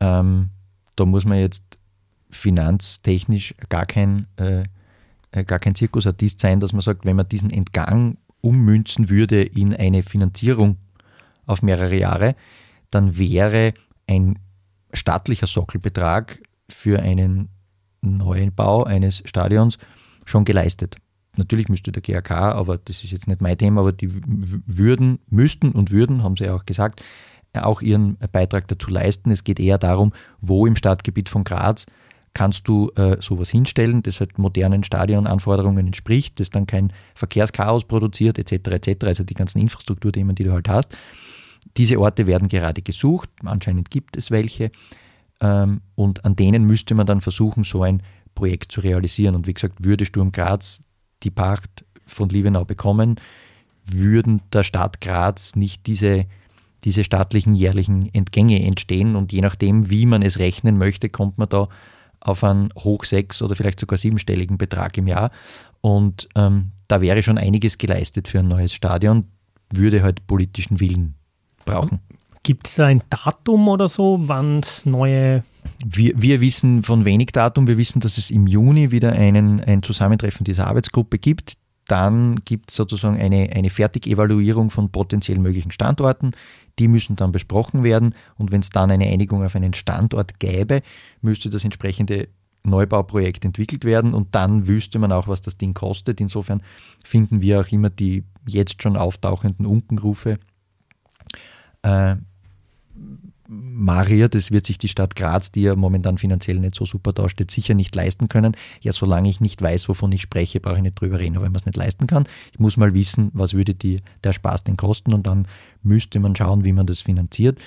ähm, 0.00 0.50
da 0.96 1.04
muss 1.04 1.24
man 1.24 1.38
jetzt 1.38 1.64
finanztechnisch 2.30 3.54
gar 3.68 3.86
kein, 3.86 4.26
äh, 4.36 4.64
äh, 5.32 5.44
gar 5.44 5.58
kein 5.58 5.74
Zirkusartist 5.74 6.40
sein, 6.40 6.60
dass 6.60 6.72
man 6.72 6.82
sagt, 6.82 7.04
wenn 7.04 7.16
man 7.16 7.28
diesen 7.28 7.50
Entgang 7.50 8.16
ummünzen 8.40 9.08
würde 9.08 9.42
in 9.42 9.74
eine 9.74 10.02
Finanzierung 10.02 10.78
auf 11.46 11.62
mehrere 11.62 11.96
Jahre, 11.96 12.36
dann 12.90 13.16
wäre 13.16 13.74
ein 14.06 14.38
staatlicher 14.92 15.46
Sockelbetrag 15.46 16.40
für 16.68 17.00
einen 17.00 17.48
neuen 18.00 18.54
Bau 18.54 18.84
eines 18.84 19.22
Stadions 19.24 19.78
schon 20.24 20.44
geleistet. 20.44 20.96
Natürlich 21.36 21.68
müsste 21.68 21.90
der 21.90 22.02
GAK, 22.02 22.30
aber 22.30 22.78
das 22.78 23.02
ist 23.02 23.10
jetzt 23.10 23.26
nicht 23.26 23.40
mein 23.40 23.58
Thema, 23.58 23.80
aber 23.80 23.92
die 23.92 24.08
würden, 24.12 25.18
müssten 25.28 25.72
und 25.72 25.90
würden, 25.90 26.22
haben 26.22 26.36
sie 26.36 26.48
auch 26.48 26.64
gesagt, 26.64 27.02
auch 27.54 27.82
ihren 27.82 28.16
Beitrag 28.32 28.68
dazu 28.68 28.90
leisten. 28.90 29.30
Es 29.30 29.44
geht 29.44 29.60
eher 29.60 29.78
darum, 29.78 30.12
wo 30.40 30.66
im 30.66 30.76
Stadtgebiet 30.76 31.28
von 31.28 31.44
Graz 31.44 31.86
kannst 32.34 32.66
du 32.66 32.90
äh, 32.96 33.16
sowas 33.20 33.48
hinstellen, 33.48 34.02
das 34.02 34.18
halt 34.18 34.38
modernen 34.38 34.82
Stadionanforderungen 34.82 35.86
entspricht, 35.86 36.40
das 36.40 36.50
dann 36.50 36.66
kein 36.66 36.92
Verkehrschaos 37.14 37.84
produziert, 37.84 38.38
etc. 38.38 38.70
etc. 38.70 39.04
Also 39.06 39.24
die 39.24 39.34
ganzen 39.34 39.60
Infrastrukturthemen, 39.60 40.34
die 40.34 40.44
du 40.44 40.52
halt 40.52 40.68
hast. 40.68 40.96
Diese 41.76 41.98
Orte 42.00 42.26
werden 42.26 42.48
gerade 42.48 42.82
gesucht, 42.82 43.30
anscheinend 43.44 43.90
gibt 43.90 44.16
es 44.16 44.30
welche. 44.30 44.70
Ähm, 45.40 45.80
und 45.94 46.24
an 46.24 46.36
denen 46.36 46.64
müsste 46.64 46.94
man 46.94 47.06
dann 47.06 47.20
versuchen, 47.20 47.64
so 47.64 47.82
ein 47.82 48.02
Projekt 48.34 48.72
zu 48.72 48.80
realisieren. 48.80 49.34
Und 49.34 49.46
wie 49.46 49.54
gesagt, 49.54 49.84
würde 49.84 50.04
Sturm 50.04 50.32
Graz 50.32 50.82
die 51.22 51.30
Pacht 51.30 51.84
von 52.06 52.28
Liebenau 52.28 52.64
bekommen, 52.64 53.16
würden 53.90 54.42
der 54.52 54.62
Stadt 54.62 55.00
Graz 55.00 55.56
nicht 55.56 55.86
diese, 55.86 56.26
diese 56.84 57.04
staatlichen 57.04 57.54
jährlichen 57.54 58.12
Entgänge 58.14 58.62
entstehen. 58.62 59.16
Und 59.16 59.32
je 59.32 59.40
nachdem, 59.40 59.90
wie 59.90 60.06
man 60.06 60.22
es 60.22 60.38
rechnen 60.38 60.78
möchte, 60.78 61.08
kommt 61.08 61.38
man 61.38 61.48
da 61.48 61.68
auf 62.20 62.42
einen 62.42 62.70
hoch 62.78 63.04
sechs- 63.04 63.42
oder 63.42 63.54
vielleicht 63.54 63.80
sogar 63.80 63.98
siebenstelligen 63.98 64.58
Betrag 64.58 64.96
im 64.96 65.06
Jahr. 65.06 65.30
Und 65.80 66.28
ähm, 66.34 66.72
da 66.88 67.00
wäre 67.00 67.22
schon 67.22 67.38
einiges 67.38 67.78
geleistet 67.78 68.28
für 68.28 68.40
ein 68.40 68.48
neues 68.48 68.72
Stadion, 68.72 69.28
würde 69.70 70.02
halt 70.02 70.26
politischen 70.26 70.80
Willen 70.80 71.14
brauchen. 71.64 72.00
Gibt 72.44 72.68
es 72.68 72.74
da 72.74 72.86
ein 72.86 73.02
Datum 73.08 73.68
oder 73.68 73.88
so, 73.88 74.20
wann 74.26 74.60
es 74.60 74.84
neue. 74.84 75.42
Wir, 75.82 76.12
wir 76.14 76.42
wissen 76.42 76.82
von 76.82 77.06
wenig 77.06 77.32
Datum. 77.32 77.66
Wir 77.66 77.78
wissen, 77.78 78.00
dass 78.00 78.18
es 78.18 78.30
im 78.30 78.46
Juni 78.46 78.90
wieder 78.90 79.12
einen, 79.12 79.62
ein 79.62 79.82
Zusammentreffen 79.82 80.44
dieser 80.44 80.66
Arbeitsgruppe 80.66 81.18
gibt. 81.18 81.54
Dann 81.86 82.36
gibt 82.44 82.70
es 82.70 82.76
sozusagen 82.76 83.18
eine, 83.18 83.50
eine 83.54 83.70
Fertigevaluierung 83.70 84.68
von 84.68 84.90
potenziell 84.90 85.38
möglichen 85.38 85.70
Standorten. 85.70 86.32
Die 86.78 86.86
müssen 86.86 87.16
dann 87.16 87.32
besprochen 87.32 87.82
werden. 87.82 88.14
Und 88.36 88.52
wenn 88.52 88.60
es 88.60 88.68
dann 88.68 88.90
eine 88.90 89.06
Einigung 89.06 89.42
auf 89.42 89.56
einen 89.56 89.72
Standort 89.72 90.38
gäbe, 90.38 90.82
müsste 91.22 91.48
das 91.48 91.64
entsprechende 91.64 92.28
Neubauprojekt 92.62 93.46
entwickelt 93.46 93.86
werden 93.86 94.12
und 94.12 94.34
dann 94.34 94.66
wüsste 94.66 94.98
man 94.98 95.12
auch, 95.12 95.28
was 95.28 95.40
das 95.40 95.56
Ding 95.56 95.72
kostet. 95.72 96.20
Insofern 96.20 96.62
finden 97.02 97.40
wir 97.40 97.60
auch 97.60 97.68
immer 97.68 97.88
die 97.88 98.24
jetzt 98.46 98.82
schon 98.82 98.98
auftauchenden 98.98 99.64
Unkenrufe 99.64 100.38
äh, 101.80 102.16
Maria, 103.48 104.28
das 104.28 104.50
wird 104.50 104.64
sich 104.64 104.78
die 104.78 104.88
Stadt 104.88 105.16
Graz, 105.16 105.52
die 105.52 105.62
ja 105.62 105.76
momentan 105.76 106.16
finanziell 106.16 106.58
nicht 106.60 106.74
so 106.74 106.86
super 106.86 107.12
dasteht, 107.12 107.50
sicher 107.50 107.74
nicht 107.74 107.94
leisten 107.94 108.28
können. 108.28 108.56
Ja, 108.80 108.92
solange 108.92 109.28
ich 109.28 109.40
nicht 109.40 109.60
weiß, 109.60 109.88
wovon 109.88 110.12
ich 110.12 110.22
spreche, 110.22 110.60
brauche 110.60 110.76
ich 110.76 110.82
nicht 110.82 111.00
drüber 111.00 111.18
reden. 111.18 111.36
Aber 111.36 111.44
wenn 111.44 111.52
man 111.52 111.60
es 111.60 111.66
nicht 111.66 111.76
leisten 111.76 112.06
kann, 112.06 112.26
ich 112.52 112.58
muss 112.58 112.76
mal 112.76 112.94
wissen, 112.94 113.30
was 113.34 113.52
würde 113.52 113.74
die, 113.74 114.00
der 114.22 114.32
Spaß 114.32 114.64
denn 114.64 114.76
kosten 114.76 115.12
und 115.12 115.26
dann 115.26 115.46
müsste 115.82 116.20
man 116.20 116.34
schauen, 116.34 116.64
wie 116.64 116.72
man 116.72 116.86
das 116.86 117.02
finanziert. 117.02 117.58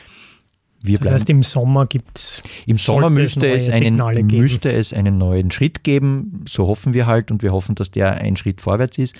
Wir 0.81 0.99
das 0.99 1.13
heißt, 1.13 1.29
im 1.29 1.43
Sommer 1.43 1.85
gibt 1.85 2.17
es. 2.17 2.41
Im 2.65 2.77
Sommer 2.77 3.09
müsste 3.09 3.47
es, 3.47 3.69
einen, 3.69 3.97
müsste 4.27 4.71
es 4.71 4.93
einen 4.93 5.17
neuen 5.17 5.51
Schritt 5.51 5.83
geben. 5.83 6.45
So 6.47 6.67
hoffen 6.67 6.93
wir 6.93 7.07
halt 7.07 7.31
und 7.31 7.43
wir 7.43 7.51
hoffen, 7.51 7.75
dass 7.75 7.91
der 7.91 8.15
ein 8.15 8.35
Schritt 8.35 8.61
vorwärts 8.61 8.97
ist. 8.97 9.15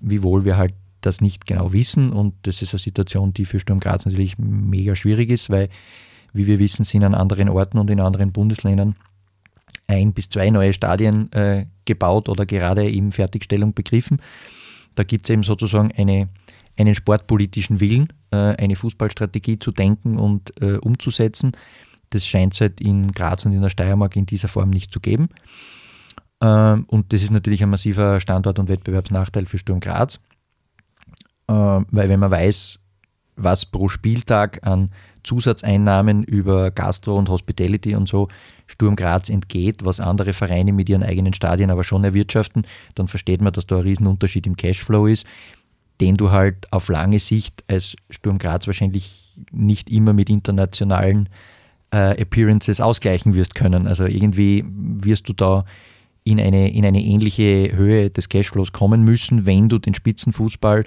Wiewohl 0.00 0.44
wir 0.44 0.56
halt 0.56 0.74
das 1.06 1.20
nicht 1.20 1.46
genau 1.46 1.72
wissen 1.72 2.12
und 2.12 2.34
das 2.42 2.62
ist 2.62 2.74
eine 2.74 2.80
Situation, 2.80 3.32
die 3.32 3.44
für 3.44 3.60
Sturm 3.60 3.80
Graz 3.80 4.04
natürlich 4.04 4.36
mega 4.38 4.94
schwierig 4.94 5.30
ist, 5.30 5.48
weil, 5.50 5.68
wie 6.32 6.46
wir 6.46 6.58
wissen, 6.58 6.84
sind 6.84 7.04
an 7.04 7.14
anderen 7.14 7.48
Orten 7.48 7.78
und 7.78 7.90
in 7.90 8.00
anderen 8.00 8.32
Bundesländern 8.32 8.96
ein 9.86 10.12
bis 10.12 10.28
zwei 10.28 10.50
neue 10.50 10.72
Stadien 10.72 11.32
äh, 11.32 11.66
gebaut 11.84 12.28
oder 12.28 12.44
gerade 12.44 12.88
in 12.88 13.12
Fertigstellung 13.12 13.72
begriffen. 13.72 14.20
Da 14.94 15.04
gibt 15.04 15.26
es 15.26 15.32
eben 15.32 15.42
sozusagen 15.42 15.92
eine, 15.96 16.28
einen 16.76 16.94
sportpolitischen 16.94 17.80
Willen, 17.80 18.08
äh, 18.30 18.36
eine 18.36 18.76
Fußballstrategie 18.76 19.58
zu 19.58 19.70
denken 19.70 20.18
und 20.18 20.60
äh, 20.60 20.78
umzusetzen. 20.78 21.52
Das 22.10 22.26
scheint 22.26 22.54
es 22.54 22.60
halt 22.60 22.80
in 22.80 23.12
Graz 23.12 23.44
und 23.44 23.52
in 23.52 23.62
der 23.62 23.70
Steiermark 23.70 24.16
in 24.16 24.26
dieser 24.26 24.48
Form 24.48 24.70
nicht 24.70 24.92
zu 24.92 25.00
geben. 25.00 25.28
Ähm, 26.42 26.84
und 26.88 27.12
das 27.12 27.22
ist 27.22 27.30
natürlich 27.30 27.62
ein 27.62 27.70
massiver 27.70 28.20
Standort- 28.20 28.58
und 28.58 28.68
Wettbewerbsnachteil 28.68 29.46
für 29.46 29.58
Sturm 29.58 29.80
Graz. 29.80 30.20
Äh, 31.48 31.52
weil 31.52 32.08
wenn 32.08 32.20
man 32.20 32.30
weiß, 32.30 32.78
was 33.36 33.66
pro 33.66 33.88
Spieltag 33.88 34.66
an 34.66 34.90
Zusatzeinnahmen 35.22 36.22
über 36.24 36.70
Gastro 36.70 37.16
und 37.16 37.28
Hospitality 37.28 37.94
und 37.94 38.08
so 38.08 38.28
Sturm 38.66 38.96
Graz 38.96 39.28
entgeht, 39.28 39.84
was 39.84 40.00
andere 40.00 40.32
Vereine 40.32 40.72
mit 40.72 40.88
ihren 40.88 41.02
eigenen 41.02 41.34
Stadien 41.34 41.70
aber 41.70 41.84
schon 41.84 42.04
erwirtschaften, 42.04 42.66
dann 42.94 43.08
versteht 43.08 43.42
man, 43.42 43.52
dass 43.52 43.66
da 43.66 43.76
ein 43.76 43.82
Riesenunterschied 43.82 44.46
im 44.46 44.56
Cashflow 44.56 45.06
ist, 45.06 45.26
den 46.00 46.16
du 46.16 46.30
halt 46.30 46.72
auf 46.72 46.88
lange 46.88 47.18
Sicht 47.18 47.64
als 47.68 47.96
Sturm 48.10 48.38
Graz 48.38 48.66
wahrscheinlich 48.66 49.34
nicht 49.52 49.90
immer 49.90 50.12
mit 50.12 50.30
internationalen 50.30 51.28
äh, 51.92 52.20
Appearances 52.20 52.80
ausgleichen 52.80 53.34
wirst 53.34 53.54
können. 53.54 53.86
Also 53.86 54.06
irgendwie 54.06 54.64
wirst 54.66 55.28
du 55.28 55.32
da 55.32 55.64
in 56.24 56.40
eine, 56.40 56.72
in 56.72 56.84
eine 56.84 57.02
ähnliche 57.02 57.72
Höhe 57.74 58.10
des 58.10 58.28
Cashflows 58.28 58.72
kommen 58.72 59.02
müssen, 59.02 59.46
wenn 59.46 59.68
du 59.68 59.78
den 59.78 59.94
Spitzenfußball 59.94 60.84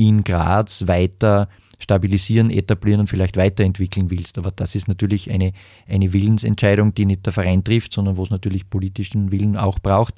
in 0.00 0.24
Graz 0.24 0.86
weiter 0.86 1.48
stabilisieren, 1.78 2.50
etablieren 2.50 3.00
und 3.00 3.06
vielleicht 3.06 3.36
weiterentwickeln 3.36 4.10
willst. 4.10 4.38
Aber 4.38 4.50
das 4.50 4.74
ist 4.74 4.88
natürlich 4.88 5.30
eine, 5.30 5.52
eine 5.88 6.12
Willensentscheidung, 6.12 6.94
die 6.94 7.06
nicht 7.06 7.24
der 7.24 7.32
Verein 7.32 7.64
trifft, 7.64 7.92
sondern 7.92 8.16
wo 8.16 8.22
es 8.22 8.30
natürlich 8.30 8.68
politischen 8.68 9.32
Willen 9.32 9.56
auch 9.56 9.78
braucht. 9.78 10.14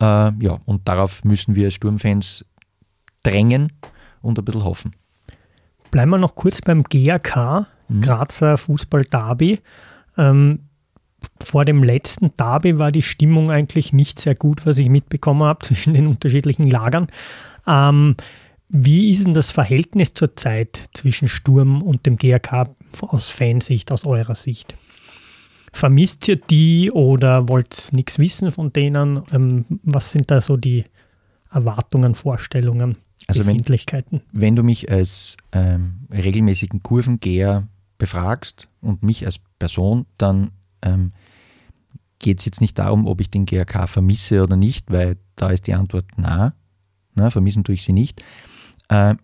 Äh, 0.00 0.04
ja, 0.04 0.58
und 0.64 0.88
darauf 0.88 1.24
müssen 1.24 1.54
wir 1.54 1.66
als 1.66 1.74
Sturmfans 1.74 2.44
drängen 3.22 3.72
und 4.22 4.38
ein 4.38 4.44
bisschen 4.44 4.64
hoffen. 4.64 4.92
Bleiben 5.90 6.10
wir 6.10 6.18
noch 6.18 6.34
kurz 6.34 6.62
beim 6.62 6.84
GAK, 6.84 7.66
mhm. 7.88 8.00
Grazer 8.00 8.56
Fußball-Derby. 8.56 9.60
Ähm, 10.16 10.60
vor 11.44 11.64
dem 11.64 11.84
letzten 11.84 12.34
Derby 12.36 12.78
war 12.78 12.92
die 12.92 13.02
Stimmung 13.02 13.50
eigentlich 13.50 13.92
nicht 13.92 14.18
sehr 14.18 14.34
gut, 14.34 14.64
was 14.64 14.78
ich 14.78 14.88
mitbekommen 14.88 15.42
habe 15.42 15.60
zwischen 15.66 15.92
den 15.94 16.06
unterschiedlichen 16.06 16.64
Lagern. 16.64 17.08
Ähm, 17.66 18.16
wie 18.74 19.12
ist 19.12 19.26
denn 19.26 19.34
das 19.34 19.50
Verhältnis 19.50 20.14
zurzeit 20.14 20.88
zwischen 20.94 21.28
Sturm 21.28 21.82
und 21.82 22.06
dem 22.06 22.16
GRK 22.16 22.74
aus 23.02 23.28
Fansicht, 23.28 23.92
aus 23.92 24.06
eurer 24.06 24.34
Sicht? 24.34 24.74
Vermisst 25.74 26.26
ihr 26.26 26.36
die 26.36 26.90
oder 26.90 27.50
wollt 27.50 27.90
ihr 27.90 27.96
nichts 27.96 28.18
wissen 28.18 28.50
von 28.50 28.72
denen? 28.72 29.22
Ähm, 29.30 29.66
was 29.82 30.10
sind 30.10 30.30
da 30.30 30.40
so 30.40 30.56
die 30.56 30.84
Erwartungen, 31.50 32.14
Vorstellungen, 32.14 32.96
also 33.26 33.44
Befindlichkeiten? 33.44 34.22
Wenn, 34.32 34.40
wenn 34.40 34.56
du 34.56 34.62
mich 34.62 34.90
als 34.90 35.36
ähm, 35.52 36.06
regelmäßigen 36.10 36.82
Kurvengeher 36.82 37.68
befragst 37.98 38.68
und 38.80 39.02
mich 39.02 39.26
als 39.26 39.38
Person, 39.58 40.06
dann 40.16 40.50
ähm, 40.80 41.10
geht 42.20 42.38
es 42.38 42.46
jetzt 42.46 42.62
nicht 42.62 42.78
darum, 42.78 43.06
ob 43.06 43.20
ich 43.20 43.28
den 43.28 43.44
GRK 43.44 43.86
vermisse 43.86 44.42
oder 44.42 44.56
nicht, 44.56 44.90
weil 44.90 45.18
da 45.36 45.50
ist 45.50 45.66
die 45.66 45.74
Antwort 45.74 46.06
na, 46.16 46.54
na 47.14 47.28
vermissen 47.28 47.64
tue 47.64 47.74
ich 47.74 47.82
sie 47.82 47.92
nicht. 47.92 48.22
Äh, 48.92 49.16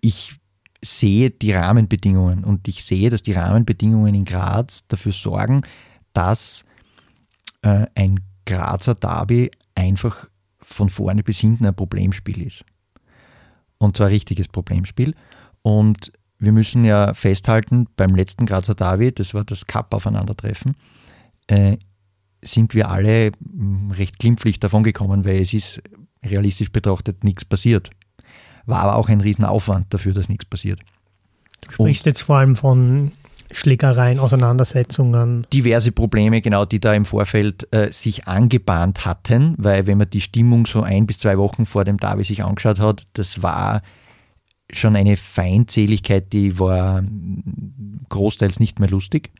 ich 0.00 0.36
sehe 0.82 1.30
die 1.30 1.52
Rahmenbedingungen 1.52 2.44
und 2.44 2.68
ich 2.68 2.84
sehe, 2.84 3.10
dass 3.10 3.22
die 3.22 3.32
Rahmenbedingungen 3.32 4.14
in 4.14 4.24
Graz 4.24 4.86
dafür 4.86 5.12
sorgen, 5.12 5.62
dass 6.12 6.64
äh, 7.62 7.86
ein 7.96 8.20
Grazer 8.46 8.94
Derby 8.94 9.50
einfach 9.74 10.28
von 10.60 10.88
vorne 10.88 11.24
bis 11.24 11.38
hinten 11.38 11.66
ein 11.66 11.74
Problemspiel 11.74 12.46
ist. 12.46 12.64
Und 13.78 13.96
zwar 13.96 14.06
ein 14.06 14.12
richtiges 14.12 14.48
Problemspiel. 14.48 15.14
Und 15.62 16.12
wir 16.38 16.52
müssen 16.52 16.84
ja 16.84 17.14
festhalten, 17.14 17.88
beim 17.96 18.14
letzten 18.14 18.46
Grazer 18.46 18.76
Derby, 18.76 19.12
das 19.12 19.34
war 19.34 19.44
das 19.44 19.66
Cup-Aufeinandertreffen, 19.66 20.76
äh, 21.48 21.76
sind 22.42 22.74
wir 22.74 22.88
alle 22.88 23.32
hm, 23.32 23.90
recht 23.90 24.20
glimpflich 24.20 24.60
davon 24.60 24.84
gekommen, 24.84 25.24
weil 25.24 25.40
es 25.40 25.52
ist 25.52 25.82
realistisch 26.24 26.70
betrachtet 26.70 27.24
nichts 27.24 27.44
passiert 27.44 27.90
war 28.68 28.80
aber 28.82 28.96
auch 28.96 29.08
ein 29.08 29.20
Riesenaufwand 29.20 29.92
dafür, 29.92 30.12
dass 30.12 30.28
nichts 30.28 30.44
passiert. 30.44 30.80
Du 31.62 31.72
sprichst 31.72 32.04
Und 32.04 32.10
jetzt 32.10 32.22
vor 32.22 32.36
allem 32.36 32.54
von 32.54 33.12
Schlägereien, 33.50 34.18
Auseinandersetzungen. 34.18 35.46
Diverse 35.52 35.90
Probleme, 35.90 36.40
genau, 36.40 36.64
die 36.64 36.80
da 36.80 36.92
im 36.94 37.06
Vorfeld 37.06 37.66
äh, 37.72 37.90
sich 37.90 38.28
angebahnt 38.28 39.06
hatten, 39.06 39.54
weil 39.58 39.86
wenn 39.86 39.98
man 39.98 40.10
die 40.10 40.20
Stimmung 40.20 40.66
so 40.66 40.82
ein 40.82 41.06
bis 41.06 41.18
zwei 41.18 41.38
Wochen 41.38 41.64
vor 41.64 41.84
dem 41.84 41.96
Derby 41.96 42.24
sich 42.24 42.44
angeschaut 42.44 42.78
hat, 42.78 43.02
das 43.14 43.42
war 43.42 43.82
schon 44.70 44.96
eine 44.96 45.16
Feindseligkeit, 45.16 46.32
die 46.34 46.58
war 46.58 47.02
großteils 48.10 48.60
nicht 48.60 48.80
mehr 48.80 48.90
lustig. 48.90 49.30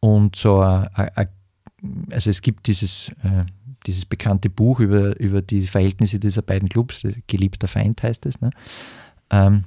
Und 0.00 0.36
so, 0.36 0.60
also 0.60 2.30
es 2.30 2.40
gibt 2.40 2.66
dieses 2.66 3.10
äh, 3.22 3.44
dieses 3.88 4.04
bekannte 4.04 4.50
Buch 4.50 4.80
über, 4.80 5.18
über 5.18 5.40
die 5.40 5.66
Verhältnisse 5.66 6.20
dieser 6.20 6.42
beiden 6.42 6.68
Clubs, 6.68 7.06
Geliebter 7.26 7.68
Feind 7.68 8.02
heißt 8.02 8.26
es. 8.26 8.38
Ne? 8.42 8.50
Ähm, 9.30 9.64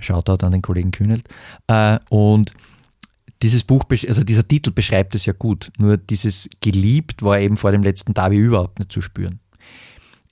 Shoutout 0.00 0.44
an 0.44 0.52
den 0.52 0.60
Kollegen 0.60 0.90
Kühnelt. 0.90 1.26
Äh, 1.66 1.98
und 2.10 2.52
dieses 3.42 3.64
Buch, 3.64 3.84
also 3.90 4.22
dieser 4.22 4.46
Titel 4.46 4.70
beschreibt 4.70 5.14
es 5.14 5.24
ja 5.24 5.32
gut, 5.32 5.72
nur 5.78 5.96
dieses 5.96 6.48
Geliebt 6.60 7.22
war 7.22 7.40
eben 7.40 7.56
vor 7.56 7.72
dem 7.72 7.82
letzten 7.82 8.12
Derby 8.12 8.36
überhaupt 8.36 8.78
nicht 8.78 8.92
zu 8.92 9.00
spüren. 9.00 9.40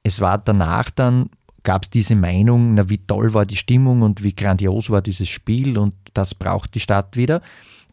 Es 0.03 0.20
war 0.20 0.37
danach 0.37 0.91
dann, 0.91 1.30
gab 1.62 1.85
es 1.85 1.91
diese 1.91 2.14
Meinung, 2.14 2.74
na 2.74 2.91
wie 2.91 2.99
toll 2.99 3.32
war 3.32 3.47
die 3.47 3.57
Stimmung 3.57 4.03
und 4.03 4.22
wie 4.22 4.35
grandios 4.35 4.91
war 4.91 5.01
dieses 5.01 5.30
Spiel 5.30 5.78
und 5.78 5.95
das 6.12 6.35
braucht 6.35 6.74
die 6.74 6.80
Stadt 6.80 7.16
wieder. 7.16 7.41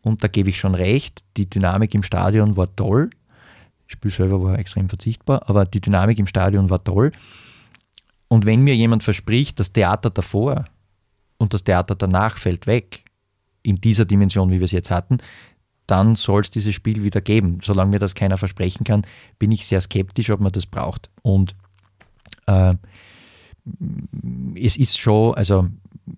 Und 0.01 0.21
da 0.21 0.27
gebe 0.27 0.49
ich 0.49 0.59
schon 0.59 0.75
recht, 0.75 1.23
die 1.37 1.49
Dynamik 1.49 1.93
im 1.93 2.03
Stadion 2.03 2.57
war 2.57 2.75
toll, 2.75 3.11
Spiel 3.91 4.11
selber 4.11 4.41
war 4.41 4.59
extrem 4.59 4.89
verzichtbar, 4.89 5.49
aber 5.49 5.65
die 5.65 5.81
Dynamik 5.81 6.19
im 6.19 6.27
Stadion 6.27 6.69
war 6.69 6.83
toll. 6.83 7.11
Und 8.27 8.45
wenn 8.45 8.63
mir 8.63 8.75
jemand 8.75 9.03
verspricht, 9.03 9.59
das 9.59 9.73
Theater 9.73 10.09
davor 10.09 10.65
und 11.37 11.53
das 11.53 11.63
Theater 11.63 11.95
danach 11.95 12.37
fällt 12.37 12.67
weg, 12.67 13.03
in 13.63 13.75
dieser 13.81 14.05
Dimension, 14.05 14.49
wie 14.49 14.59
wir 14.59 14.65
es 14.65 14.71
jetzt 14.71 14.91
hatten, 14.91 15.17
dann 15.87 16.15
soll 16.15 16.41
es 16.41 16.49
dieses 16.49 16.73
Spiel 16.73 17.03
wieder 17.03 17.21
geben. 17.21 17.59
Solange 17.61 17.91
mir 17.91 17.99
das 17.99 18.15
keiner 18.15 18.37
versprechen 18.37 18.83
kann, 18.83 19.05
bin 19.39 19.51
ich 19.51 19.67
sehr 19.67 19.81
skeptisch, 19.81 20.29
ob 20.29 20.39
man 20.39 20.51
das 20.51 20.65
braucht. 20.65 21.09
Und 21.21 21.55
äh, 22.47 22.75
es 24.55 24.77
ist 24.77 24.97
schon, 24.97 25.35
also 25.35 25.67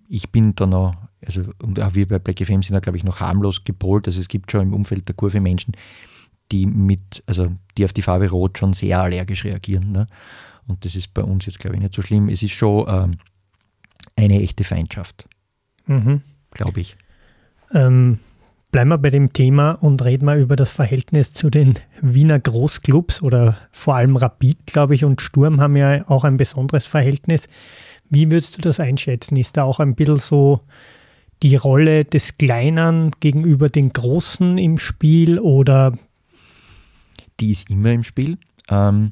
ich 0.08 0.30
bin 0.30 0.54
da 0.54 0.66
noch, 0.66 0.94
also 1.24 1.42
und 1.62 1.80
auch 1.80 1.94
wir 1.94 2.06
bei 2.06 2.18
Black 2.18 2.38
FM 2.38 2.62
sind 2.62 2.74
da, 2.74 2.80
glaube 2.80 2.96
ich, 2.96 3.04
noch 3.04 3.20
harmlos 3.20 3.64
gepolt. 3.64 4.06
Also 4.06 4.20
es 4.20 4.28
gibt 4.28 4.50
schon 4.50 4.62
im 4.62 4.74
Umfeld 4.74 5.08
der 5.08 5.14
Kurve 5.14 5.40
Menschen, 5.40 5.74
die 6.54 6.66
mit, 6.66 7.24
also 7.26 7.48
die 7.76 7.84
auf 7.84 7.92
die 7.92 8.02
Farbe 8.02 8.30
Rot 8.30 8.58
schon 8.58 8.72
sehr 8.72 9.00
allergisch 9.00 9.44
reagieren. 9.44 9.90
Ne? 9.90 10.06
Und 10.68 10.84
das 10.84 10.94
ist 10.94 11.12
bei 11.12 11.22
uns 11.22 11.46
jetzt, 11.46 11.58
glaube 11.58 11.76
ich, 11.76 11.82
nicht 11.82 11.94
so 11.94 12.02
schlimm. 12.02 12.28
Es 12.28 12.42
ist 12.42 12.52
schon 12.52 12.86
ähm, 12.88 13.16
eine 14.16 14.40
echte 14.40 14.62
Feindschaft, 14.62 15.28
mhm. 15.86 16.22
glaube 16.52 16.80
ich. 16.80 16.96
Ähm, 17.72 18.20
bleiben 18.70 18.90
wir 18.90 18.98
bei 18.98 19.10
dem 19.10 19.32
Thema 19.32 19.72
und 19.72 20.04
reden 20.04 20.26
wir 20.26 20.36
über 20.36 20.54
das 20.54 20.70
Verhältnis 20.70 21.32
zu 21.32 21.50
den 21.50 21.74
Wiener 22.00 22.38
Großclubs 22.38 23.20
oder 23.22 23.56
vor 23.72 23.96
allem 23.96 24.16
Rapid, 24.16 24.66
glaube 24.66 24.94
ich, 24.94 25.04
und 25.04 25.20
Sturm 25.20 25.60
haben 25.60 25.76
ja 25.76 26.08
auch 26.08 26.22
ein 26.22 26.36
besonderes 26.36 26.86
Verhältnis. 26.86 27.48
Wie 28.10 28.30
würdest 28.30 28.58
du 28.58 28.62
das 28.62 28.78
einschätzen? 28.78 29.36
Ist 29.36 29.56
da 29.56 29.64
auch 29.64 29.80
ein 29.80 29.96
bisschen 29.96 30.20
so 30.20 30.60
die 31.42 31.56
Rolle 31.56 32.04
des 32.04 32.38
Kleinen 32.38 33.10
gegenüber 33.18 33.68
den 33.68 33.92
Großen 33.92 34.56
im 34.56 34.78
Spiel 34.78 35.40
oder? 35.40 35.94
Die 37.40 37.50
ist 37.50 37.70
immer 37.70 37.92
im 37.92 38.04
Spiel. 38.04 38.38
Ähm, 38.68 39.10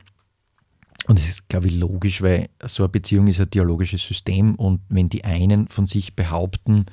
und 1.08 1.18
das 1.18 1.28
ist, 1.28 1.48
glaube 1.48 1.66
ich, 1.66 1.74
logisch, 1.74 2.22
weil 2.22 2.48
so 2.64 2.84
eine 2.84 2.90
Beziehung 2.90 3.26
ist 3.26 3.40
ein 3.40 3.50
dialogisches 3.50 4.02
System 4.02 4.54
und 4.54 4.80
wenn 4.88 5.08
die 5.08 5.24
einen 5.24 5.66
von 5.66 5.88
sich 5.88 6.14
behaupten, 6.14 6.86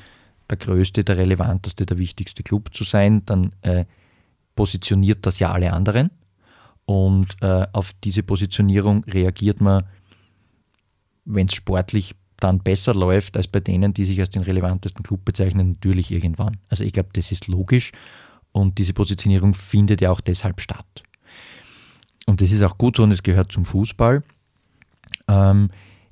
der 0.50 0.58
größte, 0.58 1.04
der 1.04 1.18
relevanteste, 1.18 1.86
der 1.86 2.00
wichtigste 2.00 2.42
Club 2.42 2.74
zu 2.74 2.84
sein, 2.84 3.24
dann 3.26 3.52
äh, 3.62 3.86
positioniert 4.56 5.26
das 5.28 5.38
ja 5.38 5.52
alle 5.52 5.74
anderen. 5.74 6.10
Und 6.86 7.38
äh, 7.42 7.68
auf 7.72 7.94
diese 8.04 8.24
Positionierung 8.24 9.04
reagiert 9.04 9.62
man, 9.62 9.84
wenn 11.26 11.46
es 11.46 11.54
sportlich 11.54 12.16
dann 12.38 12.60
besser 12.60 12.96
läuft 12.96 13.38
als 13.38 13.48
bei 13.48 13.60
denen, 13.60 13.94
die 13.94 14.06
sich 14.06 14.20
als 14.20 14.30
den 14.30 14.42
relevantesten 14.42 15.04
Club 15.04 15.24
bezeichnen, 15.24 15.74
natürlich 15.74 16.10
irgendwann. 16.10 16.58
Also 16.70 16.84
ich 16.84 16.94
glaube, 16.94 17.10
das 17.14 17.32
ist 17.32 17.48
logisch 17.48 17.92
und 18.52 18.80
diese 18.80 18.94
Positionierung 18.94 19.54
findet 19.54 20.02
ja 20.02 20.10
auch 20.10 20.22
deshalb 20.22 20.62
statt. 20.62 21.04
Und 22.26 22.42
das 22.42 22.52
ist 22.52 22.62
auch 22.62 22.78
gut 22.78 22.98
so 22.98 23.04
und 23.04 23.12
es 23.12 23.24
gehört 23.24 23.52
zum 23.52 23.66
Fußball. 23.66 24.24
Ähm, 25.28 25.70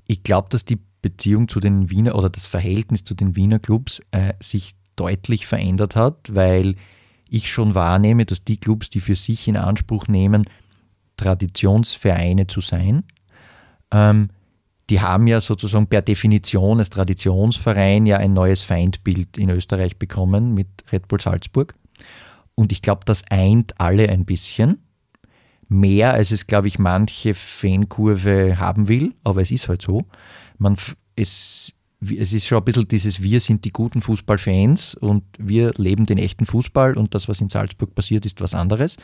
ich 0.08 0.24
glaube, 0.24 0.50
dass 0.50 0.66
die 0.66 0.80
Beziehung 1.02 1.48
zu 1.48 1.60
den 1.60 1.90
Wiener 1.90 2.16
oder 2.16 2.30
das 2.30 2.46
Verhältnis 2.46 3.04
zu 3.04 3.14
den 3.14 3.36
Wiener 3.36 3.60
Clubs 3.60 4.02
äh, 4.12 4.34
sich 4.40 4.72
deutlich 4.96 5.46
verändert 5.46 5.96
hat, 5.96 6.34
weil 6.34 6.76
ich 7.30 7.52
schon 7.52 7.76
wahrnehme, 7.76 8.26
dass 8.26 8.44
die 8.44 8.58
Clubs, 8.58 8.90
die 8.90 9.02
für 9.02 9.16
sich 9.16 9.48
in 9.48 9.58
Anspruch 9.58 10.08
nehmen, 10.08 10.46
Traditionsvereine 11.18 12.48
zu 12.48 12.62
sein, 12.62 13.04
ähm, 13.92 14.30
die 14.90 15.02
haben 15.02 15.28
ja 15.28 15.42
sozusagen 15.42 15.88
per 15.88 16.02
Definition 16.02 16.80
als 16.80 16.90
Traditionsverein 16.90 18.06
ja 18.06 18.18
ein 18.18 18.34
neues 18.34 18.64
Feindbild 18.64 19.38
in 19.38 19.50
Österreich 19.50 19.98
bekommen 19.98 20.54
mit 20.54 20.68
Red 20.92 21.10
Bull 21.10 21.20
Salzburg. 21.20 21.74
Und 22.56 22.72
ich 22.72 22.82
glaube, 22.82 23.02
das 23.06 23.30
eint 23.30 23.80
alle 23.80 24.10
ein 24.10 24.26
bisschen 24.26 24.80
mehr, 25.70 26.14
als 26.14 26.32
es, 26.32 26.48
glaube 26.48 26.68
ich, 26.68 26.80
manche 26.80 27.34
Fankurve 27.34 28.58
haben 28.58 28.88
will, 28.88 29.14
aber 29.24 29.42
es 29.42 29.52
ist 29.52 29.68
halt 29.68 29.82
so. 29.82 30.06
Man, 30.58 30.78
es, 31.16 31.74
es 32.02 32.34
ist 32.34 32.46
schon 32.46 32.60
ein 32.60 32.66
bisschen 32.66 32.88
dieses 32.88 33.22
Wir 33.22 33.40
sind 33.40 33.66
die 33.66 33.72
guten 33.72 34.02
Fußballfans 34.02 34.96
und 34.96 35.24
wir 35.38 35.74
leben 35.78 36.06
den 36.06 36.18
echten 36.18 36.46
Fußball 36.46 36.98
und 36.98 37.14
das, 37.14 37.28
was 37.28 37.42
in 37.42 37.50
Salzburg 37.50 37.96
passiert, 37.96 38.26
ist 38.26 38.42
was 38.42 38.54
anderes. 38.54 38.98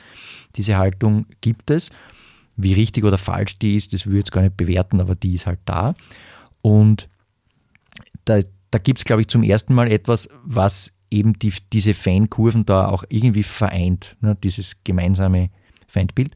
Diese 0.56 0.78
Haltung 0.78 1.26
gibt 1.42 1.70
es. 1.70 1.90
Wie 2.56 2.74
richtig 2.74 3.04
oder 3.04 3.18
falsch 3.18 3.58
die 3.58 3.76
ist, 3.76 3.94
das 3.94 4.06
würde 4.06 4.20
ich 4.20 4.26
jetzt 4.26 4.32
gar 4.32 4.44
nicht 4.44 4.58
bewerten, 4.58 5.02
aber 5.02 5.16
die 5.16 5.34
ist 5.34 5.48
halt 5.48 5.60
da. 5.66 5.96
Und 6.62 7.10
da, 8.26 8.40
da 8.70 8.78
gibt 8.78 9.00
es, 9.00 9.06
glaube 9.06 9.24
ich, 9.24 9.28
zum 9.28 9.42
ersten 9.42 9.74
Mal 9.74 9.92
etwas, 9.92 10.30
was 10.44 10.94
eben 11.10 11.34
die, 11.34 11.52
diese 11.72 11.96
Fankurven 11.96 12.66
da 12.66 12.88
auch 12.88 13.04
irgendwie 13.10 13.44
vereint, 13.44 14.18
ne? 14.22 14.36
dieses 14.36 14.76
gemeinsame 14.84 15.50
Feindbild. 15.94 16.34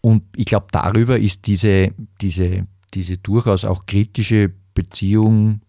Und 0.00 0.22
ich 0.36 0.46
glaube, 0.46 0.66
darüber 0.70 1.18
ist 1.18 1.46
diese, 1.46 1.92
diese, 2.20 2.66
diese 2.94 3.18
durchaus 3.18 3.64
auch 3.64 3.86
kritische 3.86 4.52
Beziehung, 4.74 5.60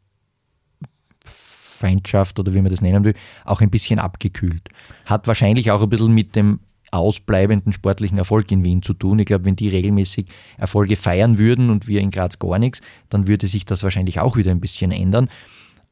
Feindschaft 1.24 2.40
oder 2.40 2.54
wie 2.54 2.62
man 2.62 2.72
das 2.72 2.82
nennen 2.82 3.04
will, 3.04 3.14
auch 3.44 3.62
ein 3.62 3.70
bisschen 3.70 4.00
abgekühlt. 4.00 4.70
Hat 5.06 5.28
wahrscheinlich 5.28 5.72
auch 5.72 5.82
ein 5.82 5.90
bisschen 5.90 6.14
mit 6.14 6.36
dem 6.36 6.60
ausbleibenden 6.92 7.74
sportlichen 7.74 8.18
Erfolg 8.18 8.52
in 8.52 8.64
Wien 8.64 8.82
zu 8.82 8.94
tun. 8.94 9.20
Ich 9.20 9.26
glaube, 9.26 9.46
wenn 9.46 9.56
die 9.56 9.70
regelmäßig 9.70 10.28
Erfolge 10.58 10.96
feiern 10.96 11.38
würden 11.38 11.70
und 11.70 11.88
wir 11.88 12.00
in 12.00 12.12
Graz 12.12 12.40
gar 12.40 12.58
nichts, 12.58 12.82
dann 13.10 13.28
würde 13.28 13.48
sich 13.48 13.66
das 13.66 13.84
wahrscheinlich 13.84 14.20
auch 14.20 14.38
wieder 14.38 14.52
ein 14.52 14.62
bisschen 14.62 14.92
ändern. 14.92 15.30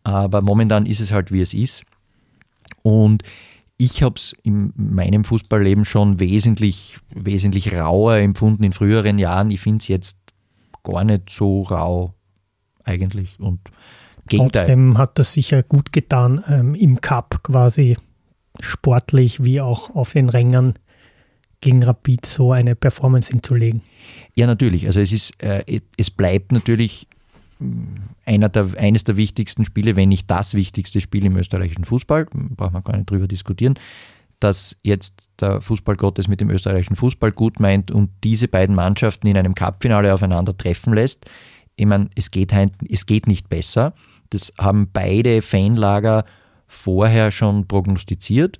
Aber 0.03 0.41
momentan 0.41 0.85
ist 0.85 1.01
es 1.01 1.11
halt, 1.11 1.31
wie 1.31 1.41
es 1.41 1.53
ist. 1.53 1.83
Und 2.83 3.23
ich 3.83 4.03
habe 4.03 4.15
es 4.15 4.35
in 4.43 4.73
meinem 4.75 5.23
Fußballleben 5.23 5.85
schon 5.85 6.19
wesentlich, 6.19 6.99
wesentlich 7.13 7.73
rauer 7.73 8.15
empfunden 8.15 8.63
in 8.63 8.73
früheren 8.73 9.19
Jahren. 9.19 9.51
Ich 9.51 9.61
finde 9.61 9.79
es 9.81 9.87
jetzt 9.87 10.17
gar 10.83 11.03
nicht 11.03 11.29
so 11.29 11.63
rau 11.63 12.13
eigentlich. 12.83 13.39
Und 13.39 13.59
Gegenteil. 14.27 14.65
Trotzdem 14.65 14.97
hat 14.97 15.19
das 15.19 15.33
sicher 15.33 15.63
gut 15.63 15.91
getan, 15.91 16.43
ähm, 16.47 16.75
im 16.75 17.01
Cup 17.01 17.43
quasi 17.43 17.97
sportlich 18.59 19.43
wie 19.43 19.59
auch 19.59 19.95
auf 19.95 20.13
den 20.13 20.29
Rängern 20.29 20.75
gegen 21.59 21.83
Rapid 21.83 22.25
so 22.25 22.51
eine 22.51 22.75
Performance 22.75 23.31
hinzulegen. 23.31 23.81
Ja, 24.35 24.47
natürlich. 24.47 24.85
Also 24.85 24.99
es 24.99 25.11
ist, 25.11 25.41
äh, 25.41 25.63
es 25.97 26.11
bleibt 26.11 26.51
natürlich 26.51 27.07
einer 28.25 28.49
der, 28.49 28.69
eines 28.77 29.03
der 29.03 29.17
wichtigsten 29.17 29.65
Spiele, 29.65 29.95
wenn 29.95 30.09
nicht 30.09 30.29
das 30.29 30.53
wichtigste 30.53 31.01
Spiel 31.01 31.25
im 31.25 31.35
österreichischen 31.37 31.85
Fußball, 31.85 32.27
braucht 32.31 32.73
man 32.73 32.83
gar 32.83 32.95
nicht 32.95 33.09
drüber 33.09 33.27
diskutieren, 33.27 33.75
dass 34.39 34.75
jetzt 34.83 35.29
der 35.39 35.61
Fußballgott 35.61 36.19
es 36.19 36.27
mit 36.27 36.41
dem 36.41 36.49
österreichischen 36.49 36.95
Fußball 36.95 37.31
gut 37.31 37.59
meint 37.59 37.91
und 37.91 38.09
diese 38.23 38.47
beiden 38.47 38.75
Mannschaften 38.75 39.27
in 39.27 39.37
einem 39.37 39.55
Cupfinale 39.55 40.13
aufeinander 40.13 40.55
treffen 40.57 40.93
lässt. 40.93 41.29
Ich 41.75 41.85
meine, 41.85 42.09
es 42.15 42.31
geht, 42.31 42.53
es 42.89 43.05
geht 43.05 43.27
nicht 43.27 43.49
besser. 43.49 43.93
Das 44.29 44.53
haben 44.57 44.89
beide 44.91 45.41
Fanlager 45.41 46.25
vorher 46.67 47.31
schon 47.31 47.67
prognostiziert 47.67 48.57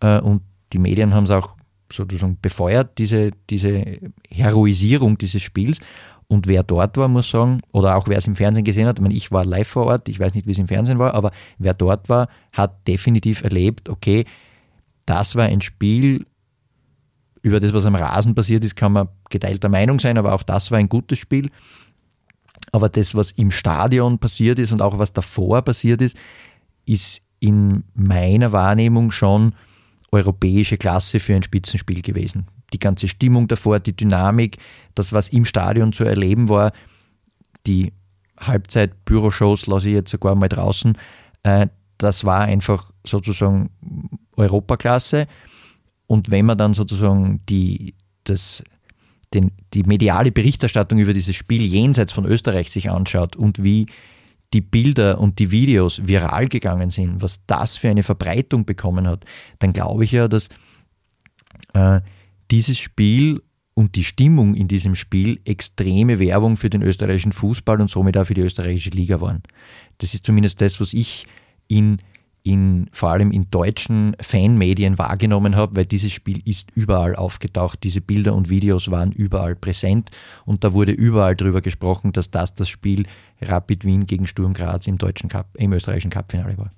äh, 0.00 0.18
und 0.20 0.42
die 0.72 0.78
Medien 0.78 1.14
haben 1.14 1.24
es 1.24 1.30
auch 1.30 1.56
sozusagen 1.92 2.38
befeuert, 2.40 2.98
diese, 2.98 3.30
diese 3.48 4.00
Heroisierung 4.28 5.18
dieses 5.18 5.42
Spiels. 5.42 5.80
Und 6.28 6.48
wer 6.48 6.62
dort 6.62 6.96
war, 6.96 7.08
muss 7.08 7.30
sagen, 7.30 7.60
oder 7.72 7.96
auch 7.96 8.08
wer 8.08 8.18
es 8.18 8.26
im 8.26 8.34
Fernsehen 8.34 8.64
gesehen 8.64 8.88
hat, 8.88 8.98
ich, 8.98 9.02
meine, 9.02 9.14
ich 9.14 9.30
war 9.30 9.44
live 9.44 9.68
vor 9.68 9.86
Ort, 9.86 10.08
ich 10.08 10.18
weiß 10.18 10.34
nicht, 10.34 10.46
wie 10.46 10.52
es 10.52 10.58
im 10.58 10.66
Fernsehen 10.66 10.98
war, 10.98 11.14
aber 11.14 11.30
wer 11.58 11.72
dort 11.72 12.08
war, 12.08 12.28
hat 12.52 12.86
definitiv 12.88 13.44
erlebt, 13.44 13.88
okay, 13.88 14.24
das 15.06 15.36
war 15.36 15.44
ein 15.44 15.60
Spiel, 15.60 16.26
über 17.42 17.60
das, 17.60 17.72
was 17.72 17.86
am 17.86 17.94
Rasen 17.94 18.34
passiert 18.34 18.64
ist, 18.64 18.74
kann 18.74 18.90
man 18.90 19.08
geteilter 19.30 19.68
Meinung 19.68 20.00
sein, 20.00 20.18
aber 20.18 20.34
auch 20.34 20.42
das 20.42 20.72
war 20.72 20.78
ein 20.78 20.88
gutes 20.88 21.20
Spiel. 21.20 21.48
Aber 22.72 22.88
das, 22.88 23.14
was 23.14 23.30
im 23.30 23.52
Stadion 23.52 24.18
passiert 24.18 24.58
ist 24.58 24.72
und 24.72 24.82
auch 24.82 24.98
was 24.98 25.12
davor 25.12 25.62
passiert 25.62 26.02
ist, 26.02 26.16
ist 26.86 27.22
in 27.38 27.84
meiner 27.94 28.50
Wahrnehmung 28.50 29.12
schon 29.12 29.54
europäische 30.10 30.76
Klasse 30.76 31.20
für 31.20 31.36
ein 31.36 31.44
Spitzenspiel 31.44 32.02
gewesen 32.02 32.48
die 32.72 32.78
ganze 32.78 33.08
Stimmung 33.08 33.48
davor, 33.48 33.80
die 33.80 33.96
Dynamik, 33.96 34.58
das, 34.94 35.12
was 35.12 35.28
im 35.28 35.44
Stadion 35.44 35.92
zu 35.92 36.04
erleben 36.04 36.48
war, 36.48 36.72
die 37.66 37.92
Halbzeit-Büroshows 38.38 39.66
lasse 39.66 39.88
ich 39.88 39.94
jetzt 39.94 40.10
sogar 40.10 40.34
mal 40.34 40.48
draußen, 40.48 40.96
äh, 41.42 41.68
das 41.98 42.24
war 42.24 42.42
einfach 42.42 42.90
sozusagen 43.06 43.70
Europaklasse. 44.36 45.26
Und 46.06 46.30
wenn 46.30 46.46
man 46.46 46.58
dann 46.58 46.74
sozusagen 46.74 47.40
die, 47.48 47.94
das, 48.24 48.62
den, 49.32 49.52
die 49.74 49.82
mediale 49.84 50.30
Berichterstattung 50.30 50.98
über 50.98 51.14
dieses 51.14 51.34
Spiel 51.34 51.62
jenseits 51.62 52.12
von 52.12 52.26
Österreich 52.26 52.70
sich 52.70 52.90
anschaut 52.90 53.34
und 53.36 53.62
wie 53.62 53.86
die 54.52 54.60
Bilder 54.60 55.18
und 55.20 55.38
die 55.38 55.50
Videos 55.50 56.06
viral 56.06 56.48
gegangen 56.48 56.90
sind, 56.90 57.20
was 57.22 57.40
das 57.46 57.76
für 57.76 57.88
eine 57.88 58.02
Verbreitung 58.02 58.64
bekommen 58.64 59.08
hat, 59.08 59.24
dann 59.58 59.72
glaube 59.72 60.04
ich 60.04 60.12
ja, 60.12 60.28
dass 60.28 60.48
äh, 61.74 62.00
dieses 62.50 62.78
Spiel 62.78 63.42
und 63.74 63.94
die 63.94 64.04
Stimmung 64.04 64.54
in 64.54 64.68
diesem 64.68 64.94
Spiel 64.94 65.38
extreme 65.44 66.18
Werbung 66.18 66.56
für 66.56 66.70
den 66.70 66.82
österreichischen 66.82 67.32
Fußball 67.32 67.80
und 67.80 67.90
somit 67.90 68.16
auch 68.16 68.24
für 68.24 68.34
die 68.34 68.40
österreichische 68.40 68.90
Liga 68.90 69.20
waren. 69.20 69.42
Das 69.98 70.14
ist 70.14 70.24
zumindest 70.24 70.60
das, 70.62 70.80
was 70.80 70.94
ich 70.94 71.26
in, 71.68 71.98
in 72.42 72.88
vor 72.92 73.10
allem 73.10 73.30
in 73.32 73.50
deutschen 73.50 74.16
Fanmedien 74.20 74.96
wahrgenommen 74.96 75.56
habe, 75.56 75.76
weil 75.76 75.84
dieses 75.84 76.12
Spiel 76.12 76.40
ist 76.48 76.70
überall 76.74 77.16
aufgetaucht. 77.16 77.82
Diese 77.82 78.00
Bilder 78.00 78.34
und 78.34 78.48
Videos 78.48 78.90
waren 78.90 79.12
überall 79.12 79.56
präsent 79.56 80.10
und 80.46 80.64
da 80.64 80.72
wurde 80.72 80.92
überall 80.92 81.36
darüber 81.36 81.60
gesprochen, 81.60 82.12
dass 82.12 82.30
das 82.30 82.54
das 82.54 82.70
Spiel 82.70 83.06
Rapid 83.42 83.84
Wien 83.84 84.06
gegen 84.06 84.26
Sturm 84.26 84.54
Graz 84.54 84.86
im 84.86 84.96
deutschen 84.96 85.28
Cup, 85.28 85.54
im 85.58 85.74
österreichischen 85.74 86.10
Cupfinale 86.10 86.56
war. 86.56 86.70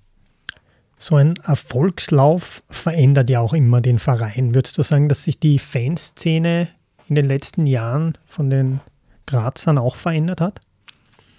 So 0.98 1.14
ein 1.16 1.36
Erfolgslauf 1.44 2.62
verändert 2.68 3.30
ja 3.30 3.40
auch 3.40 3.52
immer 3.52 3.80
den 3.80 3.98
Verein. 3.98 4.54
Würdest 4.54 4.78
du 4.78 4.82
sagen, 4.82 5.08
dass 5.08 5.24
sich 5.24 5.38
die 5.38 5.58
Fanszene 5.58 6.68
in 7.08 7.14
den 7.14 7.26
letzten 7.26 7.66
Jahren 7.66 8.18
von 8.26 8.50
den 8.50 8.80
Grazern 9.26 9.78
auch 9.78 9.96
verändert 9.96 10.40
hat? 10.40 10.60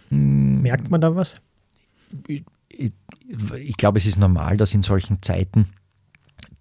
Hm. 0.10 0.62
Merkt 0.62 0.90
man 0.90 1.02
da 1.02 1.16
was? 1.16 1.36
Ich, 2.28 2.44
ich, 2.70 2.92
ich 3.62 3.78
glaube, 3.78 4.00
es 4.00 4.06
ist 4.06 4.18
normal, 4.18 4.58
dass 4.58 4.74
in 4.74 4.84
solchen 4.84 5.22
Zeiten 5.22 5.68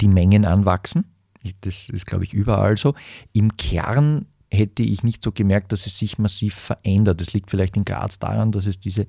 die 0.01 0.09
Mengen 0.09 0.45
anwachsen. 0.45 1.05
Das 1.61 1.89
ist, 1.89 2.07
glaube 2.07 2.25
ich, 2.25 2.35
überall 2.35 2.77
so. 2.77 2.95
Im 3.33 3.57
Kern 3.57 4.27
hätte 4.51 4.83
ich 4.83 5.03
nicht 5.03 5.23
so 5.23 5.33
gemerkt, 5.33 5.73
dass 5.73 5.87
es 5.87 5.99
sich 5.99 6.19
massiv 6.19 6.55
verändert. 6.55 7.21
Das 7.21 7.33
liegt 7.33 7.51
vielleicht 7.51 7.77
in 7.77 7.85
Graz 7.85 8.19
daran, 8.19 8.53
dass 8.53 8.67
es 8.67 8.79
diese 8.79 9.07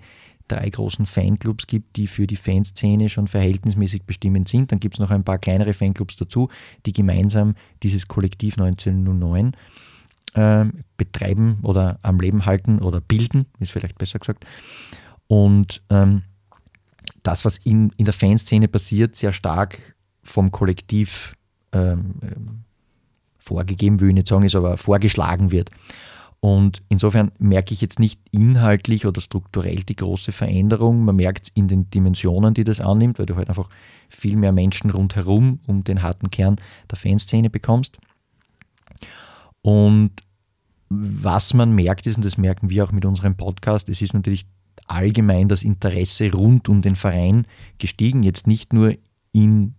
drei 0.51 0.69
großen 0.69 1.05
Fanclubs 1.05 1.67
gibt, 1.67 1.95
die 1.95 2.07
für 2.07 2.27
die 2.27 2.35
Fanszene 2.35 3.09
schon 3.09 3.27
verhältnismäßig 3.27 4.03
bestimmend 4.03 4.49
sind. 4.49 4.71
Dann 4.71 4.79
gibt 4.79 4.95
es 4.95 4.99
noch 4.99 5.11
ein 5.11 5.23
paar 5.23 5.37
kleinere 5.37 5.73
Fanclubs 5.73 6.15
dazu, 6.15 6.49
die 6.85 6.93
gemeinsam 6.93 7.55
dieses 7.83 8.07
Kollektiv 8.07 8.57
1909 8.57 9.53
äh, 10.33 10.65
betreiben 10.97 11.59
oder 11.63 11.99
am 12.01 12.19
Leben 12.19 12.45
halten 12.45 12.79
oder 12.79 13.01
bilden, 13.01 13.45
ist 13.59 13.71
vielleicht 13.71 13.97
besser 13.97 14.19
gesagt. 14.19 14.45
Und 15.27 15.81
ähm, 15.89 16.23
das, 17.23 17.45
was 17.45 17.57
in, 17.59 17.91
in 17.97 18.05
der 18.05 18.13
Fanszene 18.13 18.67
passiert, 18.67 19.15
sehr 19.15 19.33
stark 19.33 19.95
vom 20.23 20.51
Kollektiv 20.51 21.35
ähm, 21.71 22.63
vorgegeben, 23.37 23.99
will 23.99 24.09
ich 24.09 24.15
nicht 24.15 24.27
sagen, 24.27 24.43
ist 24.43 24.55
aber 24.55 24.77
vorgeschlagen 24.77 25.51
wird. 25.51 25.71
Und 26.41 26.81
insofern 26.87 27.31
merke 27.37 27.73
ich 27.73 27.81
jetzt 27.81 27.99
nicht 27.99 28.21
inhaltlich 28.31 29.05
oder 29.05 29.19
strukturell 29.19 29.83
die 29.83 29.95
große 29.95 30.31
Veränderung. 30.31 31.03
Man 31.03 31.17
merkt 31.17 31.47
es 31.47 31.51
in 31.53 31.67
den 31.67 31.89
Dimensionen, 31.89 32.53
die 32.53 32.63
das 32.63 32.79
annimmt, 32.79 33.19
weil 33.19 33.25
du 33.25 33.35
halt 33.35 33.49
einfach 33.49 33.69
viel 34.07 34.37
mehr 34.37 34.53
Menschen 34.53 34.89
rundherum 34.89 35.59
um 35.67 35.83
den 35.83 36.01
harten 36.01 36.29
Kern 36.29 36.55
der 36.89 36.97
Fanszene 36.97 37.49
bekommst. 37.49 37.97
Und 39.61 40.11
was 40.87 41.53
man 41.53 41.73
merkt 41.73 42.07
ist, 42.07 42.15
und 42.15 42.25
das 42.25 42.37
merken 42.37 42.69
wir 42.69 42.85
auch 42.85 42.91
mit 42.91 43.05
unserem 43.05 43.35
Podcast, 43.35 43.89
es 43.89 44.01
ist 44.01 44.13
natürlich 44.13 44.45
allgemein 44.87 45.49
das 45.49 45.63
Interesse 45.63 46.31
rund 46.31 46.69
um 46.69 46.81
den 46.81 46.95
Verein 46.95 47.45
gestiegen. 47.77 48.23
Jetzt 48.23 48.47
nicht 48.47 48.73
nur 48.73 48.95
in 49.33 49.75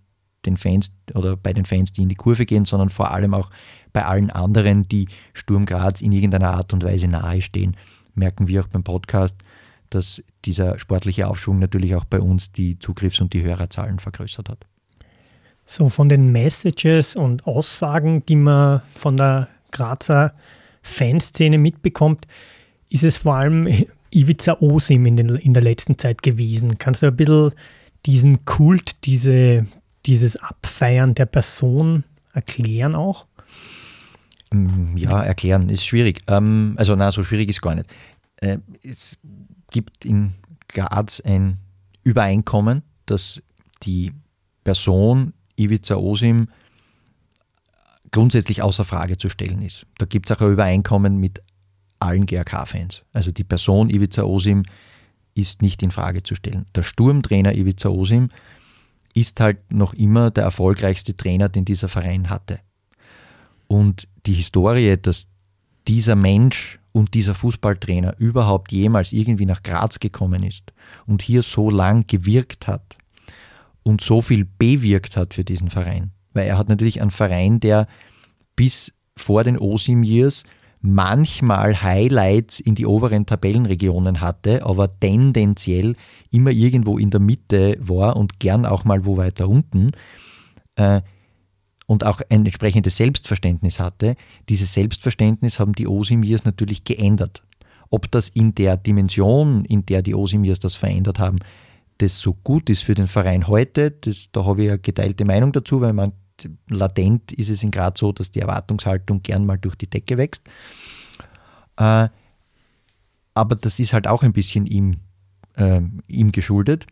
den 0.47 0.57
Fans 0.57 0.93
oder 1.15 1.37
bei 1.37 1.53
den 1.53 1.65
Fans, 1.65 1.93
die 1.93 2.03
in 2.03 2.09
die 2.09 2.15
Kurve 2.15 2.47
gehen, 2.47 2.65
sondern 2.65 2.91
vor 2.91 3.11
allem 3.11 3.35
auch 3.35 3.51
bei 3.93 4.05
allen 4.05 4.31
anderen, 4.31 4.89
die 4.89 5.09
Sturm 5.33 5.67
Graz 5.67 6.01
in 6.01 6.13
irgendeiner 6.13 6.51
Art 6.51 6.73
und 6.73 6.85
Weise 6.85 7.09
nahestehen, 7.09 7.77
merken 8.15 8.49
wir 8.49 8.63
auch 8.63 8.69
beim 8.69 8.83
Podcast, 8.83 9.37
dass 9.91 10.23
dieser 10.45 10.79
sportliche 10.79 11.27
Aufschwung 11.27 11.59
natürlich 11.59 11.95
auch 11.95 12.05
bei 12.05 12.21
uns 12.21 12.53
die 12.53 12.79
Zugriffs- 12.79 13.21
und 13.21 13.33
die 13.33 13.43
Hörerzahlen 13.43 13.99
vergrößert 13.99 14.49
hat. 14.49 14.67
So 15.67 15.89
von 15.89 16.09
den 16.09 16.33
Messages 16.33 17.17
und 17.17 17.47
Aussagen, 17.47 18.25
die 18.27 18.37
man 18.37 18.83
von 18.95 19.17
der 19.17 19.49
Grazer 19.71 20.35
Fanszene 20.83 21.59
mitbekommt, 21.59 22.27
ist 22.89 23.05
es 23.05 23.19
vor 23.19 23.37
allem 23.37 23.69
Ivica 24.11 24.57
Osim 24.61 25.07
in, 25.07 25.17
den, 25.17 25.29
in 25.37 25.55
der 25.55 25.63
letzten 25.63 25.99
Zeit 25.99 26.23
gewesen. 26.23 26.79
Kannst 26.79 27.03
du 27.03 27.07
ein 27.07 27.17
bisschen 27.17 27.53
diesen 28.07 28.45
Kult, 28.45 29.05
diese, 29.05 29.67
dieses 30.07 30.37
Abfeiern 30.37 31.15
der 31.15 31.27
Person 31.27 32.05
erklären 32.33 32.95
auch? 32.95 33.27
Mm, 34.53 34.97
ja, 34.97 35.23
erklären 35.23 35.69
ist 35.69 35.85
schwierig. 35.85 36.21
Ähm, 36.27 36.75
also, 36.77 36.97
na, 36.97 37.13
so 37.13 37.23
schwierig 37.23 37.49
ist 37.49 37.63
gar 37.63 37.75
nicht. 37.75 37.91
Äh, 38.37 38.59
es 38.83 39.19
gibt 39.71 40.05
in 40.05 40.33
Graz 40.69 41.21
ein 41.21 41.59
Übereinkommen, 42.03 42.83
dass 43.07 43.43
die 43.83 44.13
Person 44.65 45.35
Ivica 45.57 45.97
Osim 45.97 46.49
grundsätzlich 48.11 48.63
außer 48.63 48.85
Frage 48.85 49.17
zu 49.17 49.29
stellen 49.29 49.63
ist. 49.63 49.87
Da 49.99 50.07
gibt 50.07 50.31
es 50.31 50.37
auch 50.37 50.41
ein 50.41 50.53
Übereinkommen 50.53 51.19
mit 51.19 51.43
allen 51.99 52.27
GRK-Fans. 52.27 53.05
Also 53.13 53.31
die 53.31 53.45
Person 53.45 53.91
Ivica 53.91 54.23
Osim 54.23 54.65
ist 55.35 55.63
nicht 55.63 55.83
in 55.83 55.91
Frage 55.91 56.23
zu 56.23 56.35
stellen. 56.35 56.67
Der 56.75 56.83
Sturmtrainer 56.83 57.55
Ivica 57.55 57.89
Osim 57.89 58.31
ist 59.15 59.41
halt 59.41 59.73
noch 59.73 59.95
immer 59.95 60.31
der 60.31 60.45
erfolgreichste 60.45 61.17
Trainer, 61.17 61.49
den 61.49 61.65
dieser 61.65 61.89
Verein 61.89 62.31
hatte. 62.31 62.61
Und 63.67 64.09
die 64.27 64.35
Historie, 64.35 64.97
dass 65.01 65.27
dieser 65.89 66.17
Mensch 66.17 66.79
und 66.93 67.15
dieser 67.15 67.35
Fußballtrainer 67.35 68.17
überhaupt 68.19 68.73
jemals 68.73 69.13
irgendwie 69.13 69.47
nach 69.47 69.63
Graz 69.63 69.99
gekommen 69.99 70.43
ist 70.43 70.73
und 71.07 71.23
hier 71.23 71.43
so 71.43 71.71
lang 71.71 72.07
gewirkt 72.07 72.67
hat 72.67 72.97
und 73.83 74.01
so 74.01 74.21
viel 74.21 74.45
bewirkt 74.45 75.17
hat 75.17 75.35
für 75.35 75.45
diesen 75.45 75.71
Verein. 75.71 76.13
Weil 76.33 76.47
er 76.47 76.59
hat 76.59 76.69
natürlich 76.69 77.01
einen 77.01 77.11
Verein, 77.11 77.61
der 77.61 77.87
bis 78.57 78.93
vor 79.17 79.45
den 79.45 79.59
OSIM 79.59 80.03
Years 80.03 80.45
manchmal 80.81 81.83
Highlights 81.83 82.61
in 82.61 82.75
die 82.75 82.87
oberen 82.87 83.27
Tabellenregionen 83.27 84.21
hatte, 84.21 84.65
aber 84.65 84.99
tendenziell 84.99 85.95
immer 86.31 86.51
irgendwo 86.51 86.99
in 86.99 87.11
der 87.11 87.21
Mitte 87.21 87.77
war 87.81 88.17
und 88.17 88.41
gern 88.41 88.65
auch 88.65 88.85
mal 88.85 89.05
wo 89.05 89.17
weiter 89.17 89.49
unten. 89.49 89.93
Äh, 90.77 91.03
und 91.87 92.07
auch 92.07 92.21
ein 92.29 92.47
entsprechendes 92.47 92.97
Selbstverständnis 92.97 93.81
hatte. 93.81 94.15
Dieses 94.49 94.75
Selbstverständnis 94.75 95.59
haben 95.59 95.73
die 95.73 95.89
Osimirs 95.89 96.45
natürlich 96.45 96.85
geändert. 96.85 97.43
Ob 97.91 98.09
das 98.13 98.29
in 98.29 98.55
der 98.55 98.77
Dimension, 98.77 99.65
in 99.65 99.85
der 99.87 100.01
die 100.01 100.15
Osimirs 100.15 100.61
das 100.61 100.77
verändert 100.77 101.19
haben, 101.19 101.41
das 101.99 102.21
so 102.21 102.33
gut 102.45 102.71
ist 102.71 102.85
für 102.85 102.95
den 102.95 103.09
Verein 103.09 103.49
heute, 103.49 103.91
das, 103.91 104.31
da 104.31 104.45
habe 104.45 104.63
ich 104.63 104.69
eine 104.69 104.79
geteilte 104.79 105.25
Meinung 105.25 105.51
dazu, 105.51 105.81
weil 105.81 105.93
man 105.93 106.13
latent 106.69 107.33
ist 107.33 107.51
es 107.51 107.63
in 107.63 107.71
Graz 107.71 107.99
so, 107.99 108.13
dass 108.13 108.31
die 108.31 108.41
Erwartungshaltung 108.41 109.23
gern 109.23 109.47
mal 109.47 109.59
durch 109.59 109.75
die 109.75 109.89
Decke 109.89 110.19
wächst. 110.19 110.43
Äh, 111.77 112.09
aber 113.35 113.57
das 113.57 113.79
ist 113.79 113.93
halt 113.93 114.07
auch 114.07 114.23
ein 114.23 114.33
bisschen 114.33 114.67
ihm, 114.67 114.97
äh, 115.57 115.81
ihm 116.09 116.33
geschuldet. 116.33 116.87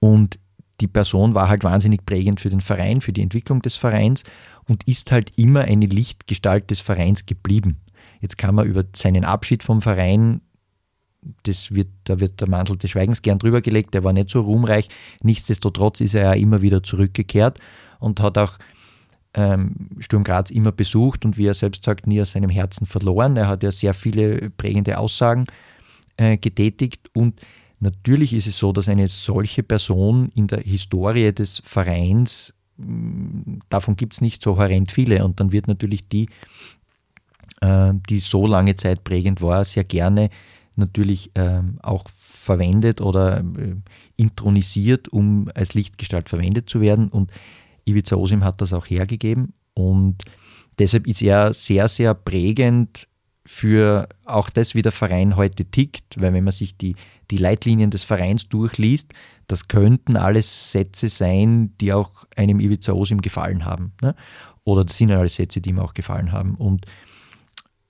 Und 0.00 0.38
die 0.80 0.88
Person 0.88 1.34
war 1.34 1.48
halt 1.48 1.62
wahnsinnig 1.64 2.06
prägend 2.06 2.40
für 2.40 2.50
den 2.50 2.60
Verein, 2.60 3.00
für 3.00 3.12
die 3.12 3.22
Entwicklung 3.22 3.62
des 3.62 3.76
Vereins 3.76 4.24
und 4.66 4.86
ist 4.88 5.12
halt 5.12 5.32
immer 5.36 5.60
eine 5.60 5.86
Lichtgestalt 5.86 6.70
des 6.70 6.80
Vereins 6.80 7.26
geblieben. 7.26 7.76
Jetzt 8.20 8.38
kann 8.38 8.54
man 8.54 8.66
über 8.66 8.84
seinen 8.94 9.24
Abschied 9.24 9.62
vom 9.62 9.82
Verein, 9.82 10.40
das 11.42 11.74
wird, 11.74 11.88
da 12.04 12.18
wird 12.18 12.40
der 12.40 12.48
Mantel 12.48 12.78
des 12.78 12.90
Schweigens 12.90 13.20
gern 13.20 13.38
drüber 13.38 13.60
gelegt, 13.60 13.92
der 13.92 14.04
war 14.04 14.14
nicht 14.14 14.30
so 14.30 14.40
ruhmreich. 14.40 14.88
Nichtsdestotrotz 15.22 16.00
ist 16.00 16.14
er 16.14 16.22
ja 16.22 16.32
immer 16.32 16.62
wieder 16.62 16.82
zurückgekehrt 16.82 17.58
und 18.00 18.20
hat 18.20 18.36
auch 18.36 18.58
ähm, 19.34 19.90
Sturm 20.00 20.24
Graz 20.24 20.50
immer 20.50 20.72
besucht 20.72 21.24
und 21.24 21.38
wie 21.38 21.46
er 21.46 21.54
selbst 21.54 21.84
sagt, 21.84 22.06
nie 22.06 22.20
aus 22.20 22.32
seinem 22.32 22.50
Herzen 22.50 22.86
verloren. 22.86 23.36
Er 23.36 23.46
hat 23.46 23.62
ja 23.62 23.70
sehr 23.70 23.94
viele 23.94 24.50
prägende 24.50 24.98
Aussagen 24.98 25.46
äh, 26.16 26.36
getätigt 26.36 27.10
und 27.12 27.40
Natürlich 27.80 28.34
ist 28.34 28.46
es 28.46 28.58
so, 28.58 28.72
dass 28.72 28.88
eine 28.88 29.08
solche 29.08 29.62
Person 29.62 30.30
in 30.34 30.46
der 30.46 30.60
Historie 30.60 31.32
des 31.32 31.62
Vereins, 31.64 32.54
mm, 32.76 33.60
davon 33.70 33.96
gibt 33.96 34.12
es 34.12 34.20
nicht 34.20 34.42
so 34.42 34.58
horrend 34.58 34.92
viele. 34.92 35.24
Und 35.24 35.40
dann 35.40 35.50
wird 35.50 35.66
natürlich 35.66 36.06
die, 36.06 36.28
äh, 37.62 37.92
die 38.10 38.18
so 38.18 38.46
lange 38.46 38.76
Zeit 38.76 39.02
prägend 39.02 39.40
war, 39.40 39.64
sehr 39.64 39.84
gerne 39.84 40.28
natürlich 40.76 41.30
ähm, 41.34 41.78
auch 41.82 42.04
verwendet 42.18 43.00
oder 43.00 43.38
äh, 43.40 43.76
intronisiert, 44.16 45.08
um 45.08 45.50
als 45.54 45.72
Lichtgestalt 45.72 46.28
verwendet 46.28 46.68
zu 46.68 46.82
werden. 46.82 47.08
Und 47.08 47.30
Ivica 47.84 48.16
Osim 48.16 48.44
hat 48.44 48.60
das 48.60 48.72
auch 48.72 48.86
hergegeben. 48.86 49.54
Und 49.74 50.16
deshalb 50.78 51.06
ist 51.06 51.22
er 51.22 51.52
sehr, 51.52 51.88
sehr 51.88 52.14
prägend 52.14 53.08
für 53.46 54.08
auch 54.26 54.50
das, 54.50 54.74
wie 54.74 54.82
der 54.82 54.92
Verein 54.92 55.36
heute 55.36 55.64
tickt, 55.64 56.20
weil 56.20 56.32
wenn 56.32 56.44
man 56.44 56.52
sich 56.52 56.76
die 56.76 56.94
die 57.30 57.36
Leitlinien 57.36 57.90
des 57.90 58.02
Vereins 58.02 58.48
durchliest, 58.48 59.12
das 59.46 59.68
könnten 59.68 60.16
alles 60.16 60.72
Sätze 60.72 61.08
sein, 61.08 61.74
die 61.80 61.92
auch 61.92 62.26
einem 62.36 62.60
Ivica 62.60 62.92
Osim 62.92 63.20
gefallen 63.20 63.64
haben. 63.64 63.92
Ne? 64.02 64.14
Oder 64.64 64.84
das 64.84 64.98
sind 64.98 65.10
alles 65.10 65.36
Sätze, 65.36 65.60
die 65.60 65.70
ihm 65.70 65.78
auch 65.78 65.94
gefallen 65.94 66.32
haben. 66.32 66.54
Und 66.54 66.86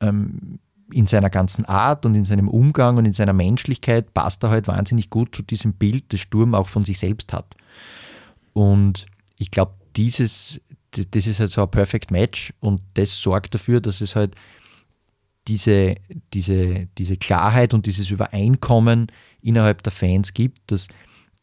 ähm, 0.00 0.58
in 0.92 1.06
seiner 1.06 1.30
ganzen 1.30 1.64
Art 1.66 2.04
und 2.06 2.14
in 2.14 2.24
seinem 2.24 2.48
Umgang 2.48 2.96
und 2.96 3.04
in 3.04 3.12
seiner 3.12 3.32
Menschlichkeit 3.32 4.12
passt 4.14 4.42
er 4.42 4.50
halt 4.50 4.68
wahnsinnig 4.68 5.10
gut 5.10 5.34
zu 5.34 5.42
diesem 5.42 5.74
Bild, 5.74 6.12
das 6.12 6.20
Sturm 6.20 6.54
auch 6.54 6.68
von 6.68 6.82
sich 6.82 6.98
selbst 6.98 7.32
hat. 7.32 7.54
Und 8.52 9.06
ich 9.38 9.50
glaube, 9.50 9.72
dieses, 9.96 10.60
das 10.92 11.26
ist 11.26 11.40
halt 11.40 11.50
so 11.50 11.62
ein 11.62 11.70
Perfect 11.70 12.10
Match 12.10 12.52
und 12.60 12.80
das 12.94 13.20
sorgt 13.20 13.54
dafür, 13.54 13.80
dass 13.80 14.00
es 14.00 14.16
halt 14.16 14.34
diese, 15.48 15.96
diese, 16.32 16.88
diese 16.98 17.16
Klarheit 17.16 17.74
und 17.74 17.86
dieses 17.86 18.10
Übereinkommen 18.10 19.08
innerhalb 19.42 19.82
der 19.82 19.92
Fans 19.92 20.34
gibt, 20.34 20.70
dass 20.70 20.88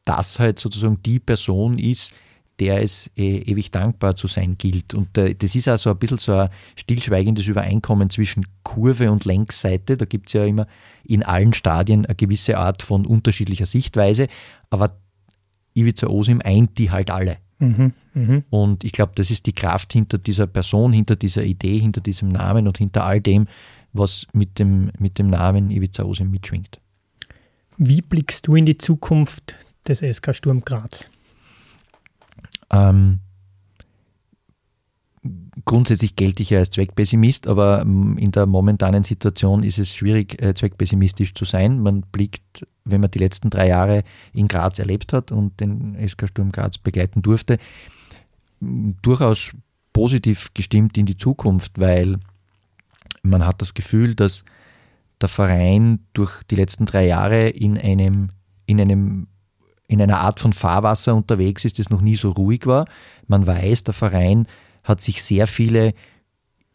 das 0.05 0.39
halt 0.39 0.59
sozusagen 0.59 1.01
die 1.03 1.19
Person 1.19 1.77
ist, 1.77 2.11
der 2.59 2.81
es 2.81 3.11
äh, 3.15 3.37
ewig 3.39 3.69
dankbar 3.71 4.15
zu 4.15 4.27
sein 4.27 4.57
gilt. 4.57 4.93
Und 4.93 5.17
äh, 5.17 5.35
das 5.35 5.53
ist 5.53 5.67
also 5.67 5.91
ein 5.91 5.97
bisschen 5.97 6.17
so 6.17 6.33
ein 6.33 6.49
stillschweigendes 6.75 7.45
Übereinkommen 7.45 8.09
zwischen 8.09 8.45
Kurve 8.63 9.11
und 9.11 9.25
Längsseite. 9.25 9.95
Da 9.97 10.05
gibt 10.05 10.29
es 10.29 10.33
ja 10.33 10.45
immer 10.45 10.67
in 11.03 11.23
allen 11.23 11.53
Stadien 11.53 12.05
eine 12.05 12.15
gewisse 12.15 12.57
Art 12.57 12.81
von 12.81 13.05
unterschiedlicher 13.05 13.67
Sichtweise. 13.67 14.27
Aber 14.69 14.97
Ivica 15.75 16.07
Osim 16.07 16.41
eint 16.43 16.77
die 16.79 16.89
halt 16.89 17.11
alle. 17.11 17.37
Mhm, 17.60 17.93
mh. 18.14 18.43
Und 18.49 18.84
ich 18.84 18.91
glaube, 18.91 19.14
das 19.16 19.32
ist 19.32 19.45
die 19.45 19.53
Kraft 19.53 19.93
hinter 19.93 20.18
dieser 20.18 20.47
Person, 20.47 20.93
hinter 20.93 21.16
dieser 21.16 21.43
Idee, 21.43 21.80
hinter 21.80 22.01
diesem 22.01 22.30
Namen 22.30 22.68
und 22.68 22.78
hinter 22.78 23.03
all 23.03 23.20
dem, 23.20 23.47
was 23.93 24.28
mit 24.34 24.60
dem, 24.60 24.91
mit 24.99 25.18
dem 25.18 25.28
Namen 25.28 25.72
Ivica 25.72 26.03
Osim 26.03 26.30
mitschwingt. 26.30 26.80
Wie 27.78 28.01
blickst 28.01 28.47
du 28.47 28.55
in 28.55 28.66
die 28.66 28.78
Zukunft 28.78 29.55
des 29.88 29.99
SK 29.99 30.36
Sturm 30.36 30.62
Graz? 30.62 31.10
Ähm, 32.72 33.20
grundsätzlich 35.65 36.15
gelte 36.15 36.43
ich 36.43 36.51
ja 36.51 36.59
als 36.59 36.70
Zweckpessimist, 36.70 37.47
aber 37.47 37.82
ähm, 37.82 38.18
in 38.18 38.32
der 38.32 38.45
momentanen 38.45 39.03
Situation 39.03 39.63
ist 39.63 39.80
es 39.80 39.93
schwierig, 39.93 40.41
äh, 40.41 40.53
zweckpessimistisch 40.53 41.34
zu 41.34 41.45
sein. 41.45 41.82
Man 41.82 42.01
blickt, 42.01 42.65
wenn 42.86 43.01
man 43.01 43.11
die 43.11 43.20
letzten 43.20 43.49
drei 43.49 43.68
Jahre 43.68 44.03
in 44.34 44.47
Graz 44.47 44.80
erlebt 44.80 45.13
hat 45.13 45.32
und 45.32 45.59
den 45.59 45.97
SK 46.07 46.30
Sturm 46.30 46.51
Graz 46.51 46.78
begleiten 46.78 47.22
durfte, 47.22 47.57
durchaus 48.59 49.51
positiv 49.93 50.53
gestimmt 50.53 50.97
in 50.97 51.05
die 51.05 51.18
Zukunft, 51.18 51.80
weil 51.80 52.20
man 53.24 53.45
hat 53.45 53.61
das 53.61 53.74
Gefühl, 53.74 54.15
dass 54.15 54.43
der 55.20 55.30
Verein 55.30 55.99
durch 56.13 56.43
die 56.43 56.55
letzten 56.55 56.86
drei 56.86 57.07
Jahre 57.07 57.49
in 57.49 57.78
einem, 57.78 58.30
in 58.65 58.80
einem 58.80 59.28
in 59.89 60.01
einer 60.01 60.20
Art 60.20 60.41
von 60.41 60.51
Fahrwasser 60.51 61.15
unterwegs 61.15 61.63
ist, 61.63 61.80
das 61.80 61.89
noch 61.89 62.01
nie 62.01 62.18
so 62.18 62.32
ruhig 62.32 62.68
war. 62.68 62.88
Man 63.28 63.47
weiß, 63.47 63.86
der 63.86 63.93
Verein 63.93 64.45
hat 64.88 65.01
sich 65.01 65.21
sehr 65.21 65.47
viele 65.47 65.93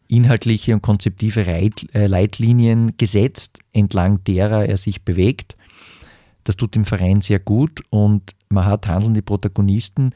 inhaltliche 0.07 0.73
und 0.73 0.81
konzeptive 0.81 1.45
äh, 1.45 2.07
Leitlinien 2.07 2.95
gesetzt, 2.97 3.59
entlang 3.71 4.23
derer 4.25 4.65
er 4.65 4.77
sich 4.77 5.03
bewegt. 5.03 5.55
Das 6.43 6.57
tut 6.57 6.75
dem 6.75 6.85
Verein 6.85 7.21
sehr 7.21 7.39
gut 7.39 7.81
und 7.89 8.35
man 8.49 8.65
hat 8.65 8.87
handelnde 8.87 9.21
Protagonisten, 9.21 10.13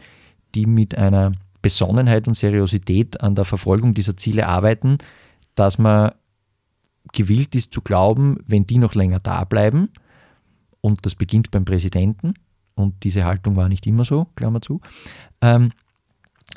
die 0.54 0.66
mit 0.66 0.98
einer 0.98 1.32
Besonnenheit 1.62 2.28
und 2.28 2.36
Seriosität 2.36 3.22
an 3.22 3.34
der 3.34 3.46
Verfolgung 3.46 3.94
dieser 3.94 4.16
Ziele 4.16 4.48
arbeiten, 4.48 4.98
dass 5.56 5.78
man 5.78 6.12
gewillt 7.14 7.56
ist 7.56 7.74
zu 7.74 7.82
glauben, 7.82 8.38
wenn 8.46 8.68
die 8.68 8.78
noch 8.78 8.94
länger 8.94 9.20
da 9.20 9.44
bleiben, 9.46 9.90
und 10.82 11.06
das 11.06 11.16
beginnt 11.16 11.50
beim 11.52 11.66
Präsidenten, 11.66 12.34
und 12.76 13.04
diese 13.04 13.26
Haltung 13.26 13.56
war 13.56 13.70
nicht 13.70 13.88
immer 13.88 14.06
so, 14.06 14.28
Klammer 14.36 14.62
zu, 14.62 14.82
ähm, 15.42 15.72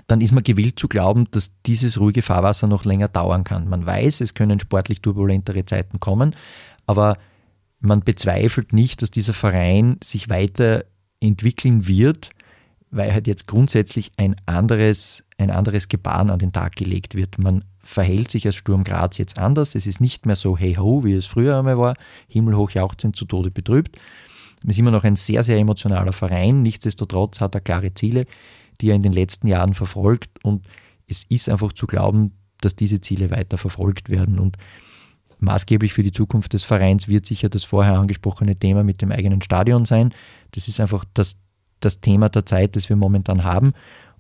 dann 0.07 0.21
ist 0.21 0.33
man 0.33 0.43
gewillt 0.43 0.79
zu 0.79 0.89
glauben, 0.89 1.27
dass 1.31 1.53
dieses 1.67 1.99
ruhige 1.99 2.23
Fahrwasser 2.23 2.67
noch 2.67 2.85
länger 2.85 3.09
dauern 3.09 3.45
kann. 3.45 3.69
Man 3.69 3.85
weiß, 3.87 4.21
es 4.21 4.35
können 4.35 4.61
sportlich 4.61 5.01
turbulentere 5.03 5.65
Zeiten 5.65 6.01
kommen, 6.01 6.35
aber 6.87 7.17
man 7.81 8.01
bezweifelt 8.01 8.73
nicht, 8.73 9.03
dass 9.03 9.11
dieser 9.11 9.33
Verein 9.33 9.99
sich 10.05 10.29
weiterentwickeln 10.29 11.87
wird, 11.87 12.31
weil 12.91 13.13
halt 13.13 13.27
jetzt 13.27 13.47
grundsätzlich 13.47 14.13
ein 14.17 14.37
anderes, 14.47 15.25
ein 15.39 15.51
anderes 15.51 15.89
Gebaren 15.89 16.31
an 16.31 16.39
den 16.39 16.53
Tag 16.53 16.77
gelegt 16.77 17.15
wird. 17.15 17.39
Man 17.39 17.65
verhält 17.83 18.31
sich 18.31 18.47
als 18.47 18.57
Sturm 18.57 18.85
Graz 18.85 19.19
jetzt 19.19 19.39
anders. 19.39 19.75
Es 19.75 19.87
ist 19.87 20.01
nicht 20.01 20.27
mehr 20.27 20.37
so 20.37 20.59
hey 20.59 20.75
ho, 20.75 21.05
wie 21.05 21.15
es 21.15 21.27
früher 21.27 21.59
einmal 21.59 21.79
war, 21.79 21.95
himmelhoch 22.29 22.71
jauchzend 22.71 23.17
zu 23.17 23.25
Tode 23.25 23.51
betrübt. 23.51 23.97
Es 24.63 24.71
ist 24.71 24.79
immer 24.79 24.91
noch 24.91 25.05
ein 25.05 25.17
sehr, 25.17 25.43
sehr 25.43 25.59
emotionaler 25.59 26.13
Verein. 26.13 26.63
Nichtsdestotrotz 26.63 27.41
hat 27.41 27.55
er 27.55 27.63
klare 27.63 27.95
Ziele, 27.95 28.27
die 28.81 28.91
er 28.91 28.97
in 28.97 29.03
den 29.03 29.13
letzten 29.13 29.47
Jahren 29.47 29.75
verfolgt. 29.75 30.45
Und 30.45 30.67
es 31.07 31.25
ist 31.29 31.49
einfach 31.49 31.73
zu 31.73 31.87
glauben, 31.87 32.33
dass 32.61 32.77
diese 32.77 33.01
Ziele 33.01 33.31
weiter 33.31 33.59
verfolgt 33.59 34.09
werden. 34.09 34.39
Und 34.39 34.57
maßgeblich 35.39 35.93
für 35.93 36.03
die 36.03 36.13
Zukunft 36.13 36.53
des 36.53 36.63
Vereins 36.63 37.09
wird 37.09 37.27
sicher 37.27 37.49
das 37.49 37.65
vorher 37.65 37.99
angesprochene 37.99 38.57
Thema 38.57 38.85
mit 38.85 39.03
dem 39.03 39.13
eigenen 39.13 39.43
Stadion 39.43 39.85
sein. 39.85 40.13
Das 40.53 40.69
ist 40.69 40.81
einfach 40.81 41.05
das, 41.15 41.37
das 41.81 42.01
Thema 42.01 42.29
der 42.29 42.47
Zeit, 42.47 42.77
das 42.77 42.89
wir 42.89 42.97
momentan 42.97 43.45
haben. 43.45 43.73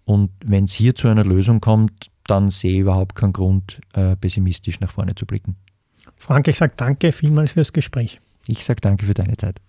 Und 0.04 0.30
wenn 0.44 0.64
es 0.64 0.72
hier 0.72 0.94
zu 0.94 1.08
einer 1.08 1.24
Lösung 1.24 1.61
kommt, 1.61 2.11
dann 2.26 2.50
sehe 2.50 2.72
ich 2.72 2.78
überhaupt 2.78 3.14
keinen 3.14 3.32
Grund, 3.32 3.80
äh, 3.92 4.16
pessimistisch 4.16 4.80
nach 4.80 4.90
vorne 4.90 5.14
zu 5.14 5.26
blicken. 5.26 5.56
Frank, 6.16 6.48
ich 6.48 6.58
sage 6.58 6.72
danke 6.76 7.12
vielmals 7.12 7.52
fürs 7.52 7.72
Gespräch. 7.72 8.20
Ich 8.46 8.64
sage 8.64 8.80
danke 8.80 9.06
für 9.06 9.14
deine 9.14 9.36
Zeit. 9.36 9.61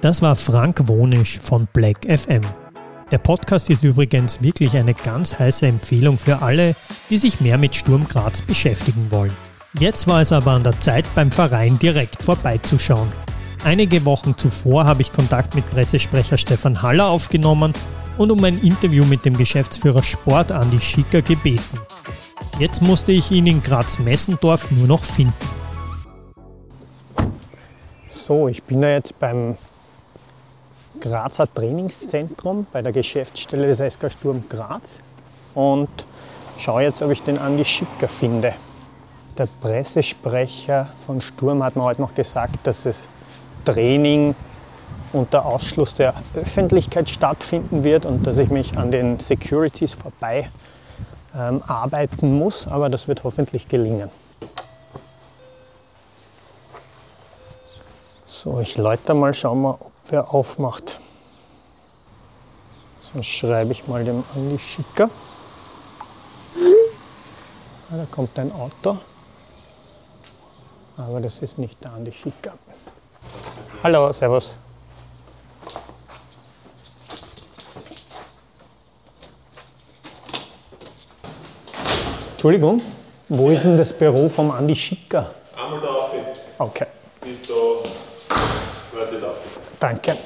Das 0.00 0.22
war 0.22 0.36
Frank 0.36 0.88
Wonisch 0.88 1.38
von 1.38 1.66
Black 1.72 2.04
FM. 2.06 2.42
Der 3.12 3.18
Podcast 3.18 3.70
ist 3.70 3.84
übrigens 3.84 4.42
wirklich 4.42 4.76
eine 4.76 4.92
ganz 4.92 5.38
heiße 5.38 5.64
Empfehlung 5.64 6.18
für 6.18 6.42
alle, 6.42 6.74
die 7.08 7.18
sich 7.18 7.40
mehr 7.40 7.56
mit 7.56 7.76
Sturm 7.76 8.08
Graz 8.08 8.42
beschäftigen 8.42 9.06
wollen. 9.10 9.30
Jetzt 9.78 10.08
war 10.08 10.20
es 10.22 10.32
aber 10.32 10.50
an 10.50 10.64
der 10.64 10.80
Zeit, 10.80 11.04
beim 11.14 11.30
Verein 11.30 11.78
direkt 11.78 12.20
vorbeizuschauen. 12.20 13.12
Einige 13.62 14.04
Wochen 14.06 14.36
zuvor 14.36 14.86
habe 14.86 15.02
ich 15.02 15.12
Kontakt 15.12 15.54
mit 15.54 15.70
Pressesprecher 15.70 16.36
Stefan 16.36 16.82
Haller 16.82 17.06
aufgenommen 17.06 17.74
und 18.18 18.32
um 18.32 18.42
ein 18.42 18.60
Interview 18.60 19.04
mit 19.04 19.24
dem 19.24 19.36
Geschäftsführer 19.36 20.02
Sport 20.02 20.50
Andi 20.50 20.80
Schicker 20.80 21.22
gebeten. 21.22 21.78
Jetzt 22.58 22.82
musste 22.82 23.12
ich 23.12 23.30
ihn 23.30 23.46
in 23.46 23.62
Graz-Messendorf 23.62 24.72
nur 24.72 24.88
noch 24.88 25.04
finden. 25.04 25.34
So, 28.08 28.48
ich 28.48 28.64
bin 28.64 28.82
da 28.82 28.88
jetzt 28.88 29.16
beim 29.20 29.56
Grazer 31.00 31.52
Trainingszentrum 31.52 32.66
bei 32.72 32.82
der 32.82 32.92
Geschäftsstelle 32.92 33.66
des 33.74 33.94
SK 33.94 34.10
Sturm 34.12 34.44
Graz 34.48 35.00
und 35.54 35.88
schaue 36.58 36.82
jetzt, 36.82 37.02
ob 37.02 37.10
ich 37.10 37.22
den 37.22 37.38
Andi 37.38 37.64
Schicker 37.64 38.08
finde. 38.08 38.54
Der 39.38 39.46
Pressesprecher 39.60 40.88
von 40.98 41.20
Sturm 41.20 41.62
hat 41.62 41.76
mir 41.76 41.82
heute 41.82 42.00
noch 42.00 42.14
gesagt, 42.14 42.66
dass 42.66 42.84
das 42.84 43.08
Training 43.64 44.34
unter 45.12 45.44
Ausschluss 45.44 45.94
der 45.94 46.14
Öffentlichkeit 46.34 47.08
stattfinden 47.08 47.84
wird 47.84 48.06
und 48.06 48.26
dass 48.26 48.38
ich 48.38 48.50
mich 48.50 48.76
an 48.76 48.90
den 48.90 49.18
Securities 49.18 49.94
vorbei 49.94 50.50
ähm, 51.34 51.62
arbeiten 51.66 52.38
muss, 52.38 52.66
aber 52.66 52.88
das 52.88 53.08
wird 53.08 53.24
hoffentlich 53.24 53.68
gelingen. 53.68 54.10
So, 58.46 58.60
ich 58.60 58.76
läute 58.76 59.12
mal, 59.12 59.34
schauen 59.34 59.62
wir, 59.62 59.70
ob 59.70 59.90
wer 60.08 60.32
aufmacht. 60.32 61.00
Sonst 63.00 63.26
schreibe 63.26 63.72
ich 63.72 63.88
mal 63.88 64.04
dem 64.04 64.22
Andi 64.36 64.56
Schicker. 64.56 65.10
Ah, 67.90 67.96
da 67.96 68.06
kommt 68.08 68.38
ein 68.38 68.52
Auto. 68.52 68.98
Aber 70.96 71.20
das 71.20 71.40
ist 71.40 71.58
nicht 71.58 71.82
der 71.82 71.92
Andi 71.92 72.12
Schicker. 72.12 72.52
Hallo, 73.82 74.12
Servus. 74.12 74.56
Entschuldigung, 82.30 82.80
wo 83.28 83.50
ist 83.50 83.64
denn 83.64 83.76
das 83.76 83.92
Büro 83.92 84.28
vom 84.28 84.52
Andi 84.52 84.76
Schicker? 84.76 85.34
Einmal 85.56 85.80
da 85.80 85.88
auf. 85.88 86.12
Okay. 86.58 86.86
Ist 87.28 87.50
da 87.50 87.54
quasi 88.96 89.20
da. 89.20 89.34
Danke. 89.78 90.16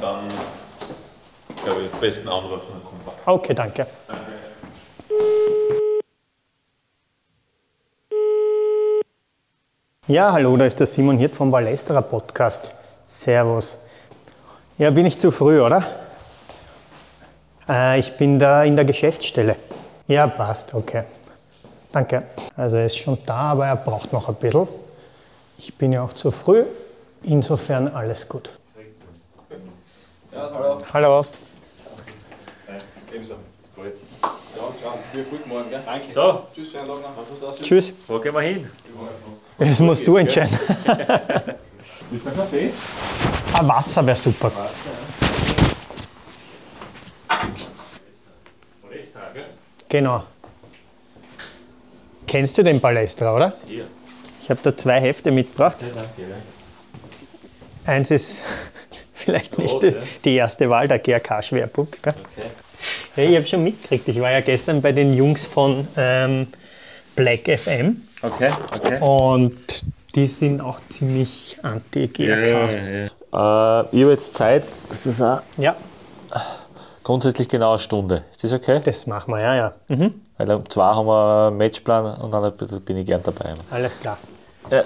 Dann, 0.00 0.28
glaube 1.64 1.80
ich, 1.82 1.90
besten 2.00 2.28
anrufen 2.28 2.82
kommen. 2.84 3.16
Okay, 3.24 3.54
danke. 3.54 3.86
Danke. 4.06 4.22
Ja, 10.06 10.32
hallo, 10.32 10.56
da 10.56 10.64
ist 10.64 10.78
der 10.80 10.86
Simon 10.86 11.18
Hirt 11.18 11.36
vom 11.36 11.50
Ballesterer 11.50 12.02
Podcast. 12.02 12.72
Servus. 13.04 13.76
Ja, 14.78 14.90
bin 14.90 15.06
ich 15.06 15.18
zu 15.18 15.30
früh, 15.30 15.60
oder? 15.60 15.84
Äh, 17.68 17.98
ich 17.98 18.16
bin 18.16 18.38
da 18.38 18.64
in 18.64 18.76
der 18.76 18.84
Geschäftsstelle. 18.84 19.56
Ja, 20.06 20.26
passt, 20.26 20.74
okay. 20.74 21.04
Danke. 21.92 22.24
Also 22.56 22.76
er 22.76 22.86
ist 22.86 22.96
schon 22.96 23.18
da, 23.26 23.52
aber 23.52 23.66
er 23.66 23.76
braucht 23.76 24.12
noch 24.12 24.28
ein 24.28 24.34
bisschen. 24.36 24.68
Ich 25.58 25.74
bin 25.76 25.92
ja 25.92 26.02
auch 26.02 26.12
zu 26.12 26.30
früh. 26.30 26.64
Insofern 27.22 27.88
alles 27.88 28.28
gut. 28.28 28.50
Ja, 30.32 30.50
hallo. 30.52 30.78
Hallo. 30.92 31.26
Ebenso. 33.12 33.34
Gut. 33.74 33.84
Ja, 33.84 34.30
ciao. 34.80 34.98
Wir 35.12 35.24
guten 35.24 35.48
Morgen, 35.48 35.70
gell? 35.70 35.80
Danke. 35.84 36.12
So, 36.12 36.46
Tschüss, 36.54 36.70
schönen 36.70 36.86
Tag 36.86 36.96
noch. 36.96 37.42
Was 37.42 37.58
Tschüss. 37.60 37.92
wo 38.06 38.18
gehen 38.20 38.34
wir 38.34 38.40
hin? 38.40 38.70
Das 39.58 39.80
musst 39.80 40.06
du 40.06 40.16
entscheiden. 40.16 40.56
Willst 42.10 42.24
du 42.24 42.28
einen 42.28 42.36
Kaffee? 42.36 42.70
Ein 43.54 43.68
Wasser 43.68 44.06
wäre 44.06 44.16
super. 44.16 44.52
Genau. 49.88 50.22
Kennst 52.26 52.58
du 52.58 52.62
den 52.62 52.80
Palästra, 52.80 53.34
oder? 53.34 53.54
Ich 54.40 54.50
habe 54.50 54.60
da 54.62 54.76
zwei 54.76 55.00
Hefte 55.00 55.30
mitgebracht. 55.30 55.78
Ja, 55.80 55.88
danke. 55.94 56.22
Ja. 56.22 56.36
Eins 57.88 58.10
ist 58.10 58.42
vielleicht 59.14 59.58
nicht 59.58 59.74
Rot, 59.74 59.82
die, 60.24 60.34
ja. 60.34 60.44
erste 60.44 60.68
Wahl, 60.68 60.88
der 60.88 60.98
GRK-Schwerpunkt. 60.98 61.98
Okay. 61.98 62.14
Hey, 63.14 63.30
ich 63.30 63.36
habe 63.36 63.46
schon 63.46 63.64
mitgekriegt. 63.64 64.06
Ich 64.08 64.20
war 64.20 64.30
ja 64.30 64.40
gestern 64.40 64.82
bei 64.82 64.92
den 64.92 65.12
Jungs 65.14 65.44
von 65.44 65.88
ähm, 65.96 66.48
Black 67.16 67.48
FM 67.48 68.02
Okay, 68.22 68.50
okay. 68.74 68.98
und 69.00 69.84
die 70.14 70.26
sind 70.26 70.60
auch 70.60 70.80
ziemlich 70.88 71.58
anti-GRK. 71.62 72.68
Äh, 72.70 73.06
ich 73.26 73.32
habe 73.32 73.90
jetzt 73.92 74.34
Zeit, 74.34 74.64
das 74.88 75.06
ist 75.06 75.20
auch 75.20 75.40
Ja, 75.56 75.76
grundsätzlich 77.02 77.48
genau 77.48 77.70
eine 77.70 77.78
Stunde. 77.78 78.24
Ist 78.32 78.44
das 78.44 78.52
okay? 78.52 78.80
Das 78.84 79.06
machen 79.06 79.32
wir, 79.32 79.40
ja, 79.40 79.56
ja. 79.56 79.72
Mhm. 79.88 80.14
Weil 80.36 80.50
um 80.52 80.68
zwei 80.68 80.84
haben 80.84 81.06
wir 81.06 81.46
einen 81.48 81.56
Matchplan 81.56 82.20
und 82.20 82.30
dann 82.30 82.52
bin 82.84 82.96
ich 82.98 83.06
gern 83.06 83.22
dabei. 83.22 83.54
Alles 83.70 83.98
klar. 83.98 84.18
Ja, 84.70 84.84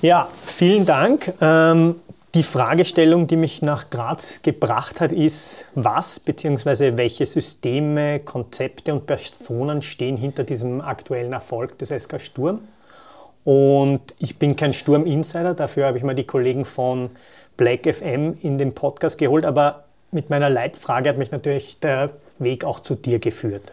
ja 0.00 0.28
vielen 0.44 0.86
Dank. 0.86 1.32
Ähm, 1.40 1.96
die 2.34 2.42
Fragestellung, 2.42 3.26
die 3.26 3.36
mich 3.36 3.60
nach 3.60 3.90
Graz 3.90 4.40
gebracht 4.42 5.00
hat, 5.00 5.12
ist, 5.12 5.66
was 5.74 6.18
bzw. 6.18 6.96
welche 6.96 7.26
Systeme, 7.26 8.20
Konzepte 8.20 8.94
und 8.94 9.06
Personen 9.06 9.82
stehen 9.82 10.16
hinter 10.16 10.44
diesem 10.44 10.80
aktuellen 10.80 11.32
Erfolg 11.32 11.78
des 11.78 11.90
SK 11.90 12.20
Sturm? 12.20 12.60
Und 13.44 14.14
ich 14.18 14.38
bin 14.38 14.56
kein 14.56 14.72
Sturm-Insider, 14.72 15.54
dafür 15.54 15.86
habe 15.86 15.98
ich 15.98 16.04
mal 16.04 16.14
die 16.14 16.24
Kollegen 16.24 16.64
von 16.64 17.10
Black 17.56 17.86
FM 17.86 18.36
in 18.40 18.56
den 18.56 18.72
Podcast 18.72 19.18
geholt, 19.18 19.44
aber 19.44 19.84
mit 20.10 20.30
meiner 20.30 20.48
Leitfrage 20.48 21.10
hat 21.10 21.18
mich 21.18 21.32
natürlich 21.32 21.80
der 21.80 22.10
Weg 22.38 22.64
auch 22.64 22.80
zu 22.80 22.94
dir 22.94 23.18
geführt. 23.18 23.72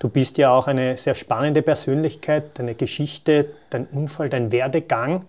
Du 0.00 0.08
bist 0.08 0.38
ja 0.38 0.50
auch 0.50 0.66
eine 0.66 0.96
sehr 0.96 1.14
spannende 1.14 1.62
Persönlichkeit, 1.62 2.58
deine 2.58 2.74
Geschichte, 2.74 3.46
dein 3.70 3.86
Unfall, 3.86 4.28
dein 4.28 4.52
Werdegang. 4.52 5.24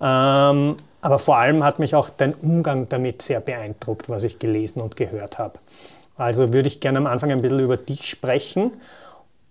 Ähm, 0.00 0.76
aber 1.00 1.18
vor 1.18 1.36
allem 1.36 1.62
hat 1.62 1.78
mich 1.78 1.94
auch 1.94 2.10
dein 2.10 2.34
Umgang 2.34 2.88
damit 2.88 3.22
sehr 3.22 3.40
beeindruckt, 3.40 4.08
was 4.08 4.24
ich 4.24 4.38
gelesen 4.38 4.80
und 4.80 4.96
gehört 4.96 5.38
habe. 5.38 5.58
Also 6.16 6.52
würde 6.52 6.68
ich 6.68 6.80
gerne 6.80 6.98
am 6.98 7.06
Anfang 7.06 7.30
ein 7.30 7.42
bisschen 7.42 7.60
über 7.60 7.76
dich 7.76 8.08
sprechen, 8.08 8.72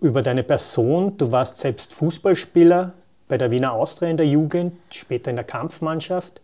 über 0.01 0.21
deine 0.21 0.43
Person. 0.43 1.17
Du 1.17 1.31
warst 1.31 1.59
selbst 1.59 1.93
Fußballspieler 1.93 2.93
bei 3.27 3.37
der 3.37 3.51
Wiener 3.51 3.73
Austria 3.73 4.09
in 4.09 4.17
der 4.17 4.27
Jugend, 4.27 4.73
später 4.91 5.29
in 5.29 5.35
der 5.35 5.45
Kampfmannschaft. 5.45 6.41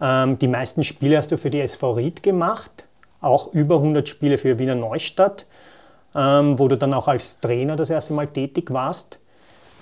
Ähm, 0.00 0.38
die 0.38 0.48
meisten 0.48 0.82
Spiele 0.82 1.16
hast 1.16 1.32
du 1.32 1.38
für 1.38 1.50
die 1.50 1.60
SV 1.60 1.92
Ried 1.94 2.22
gemacht, 2.22 2.84
auch 3.20 3.52
über 3.52 3.76
100 3.76 4.08
Spiele 4.08 4.38
für 4.38 4.58
Wiener 4.58 4.74
Neustadt, 4.74 5.46
ähm, 6.14 6.58
wo 6.58 6.68
du 6.68 6.76
dann 6.76 6.92
auch 6.94 7.08
als 7.08 7.40
Trainer 7.40 7.76
das 7.76 7.90
erste 7.90 8.12
Mal 8.12 8.26
tätig 8.26 8.70
warst. 8.72 9.20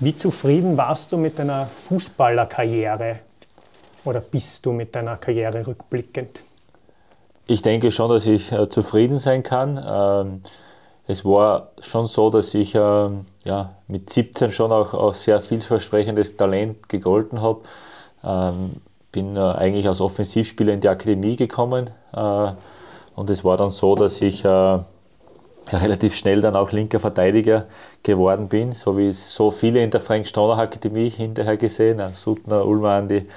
Wie 0.01 0.15
zufrieden 0.15 0.77
warst 0.77 1.13
du 1.13 1.17
mit 1.17 1.39
deiner 1.39 1.67
Fußballerkarriere 1.67 3.21
oder 4.05 4.21
bist 4.21 4.65
du 4.67 4.73
mit 4.73 4.95
deiner 4.95 5.17
Karriere 5.17 5.67
rückblickend? 5.67 6.41
Ich 7.47 7.63
denke 7.63 7.93
schon, 7.93 8.11
dass 8.11 8.27
ich 8.27 8.53
äh, 8.53 8.69
zufrieden 8.69 9.19
sein 9.19 9.43
kann. 9.43 9.83
Ähm, 9.87 10.43
es 11.07 11.25
war 11.25 11.69
schon 11.81 12.07
so, 12.07 12.31
dass 12.31 12.55
ich 12.55 12.75
äh, 12.75 12.79
ja, 13.45 13.75
mit 13.89 14.09
17 14.09 14.51
schon 14.51 14.73
auch, 14.73 14.95
auch 14.95 15.15
sehr 15.15 15.43
vielversprechendes 15.43 16.37
Talent 16.37 16.89
gegolten 16.89 17.43
habe. 17.43 17.61
Ähm, 18.25 18.77
bin 19.13 19.37
äh, 19.37 19.41
eigentlich 19.41 19.87
als 19.87 20.01
Offensivspieler 20.01 20.73
in 20.73 20.81
die 20.81 20.89
Akademie 20.89 21.37
gekommen 21.37 21.91
äh, 22.13 22.53
und 23.15 23.31
es 23.31 23.45
war 23.45 23.57
dann 23.57 23.71
so, 23.71 23.95
dass 23.95 24.21
ich 24.21 24.45
äh, 24.45 24.79
relativ 25.73 26.17
schnell 26.17 26.41
dann 26.41 26.57
auch 26.57 26.73
linker 26.73 26.99
Verteidiger 26.99 27.67
geworden 28.03 28.49
bin, 28.49 28.73
so 28.73 28.99
wie 28.99 29.13
so 29.13 29.51
viele 29.51 29.83
in 29.83 29.91
der 29.91 30.01
Frank 30.01 30.27
Stoner 30.27 30.59
Akademie 30.59 31.11
hinterher 31.11 31.57
gesehen, 31.57 32.03
Suttner, 32.15 32.67
Ulmandi, 32.67 33.29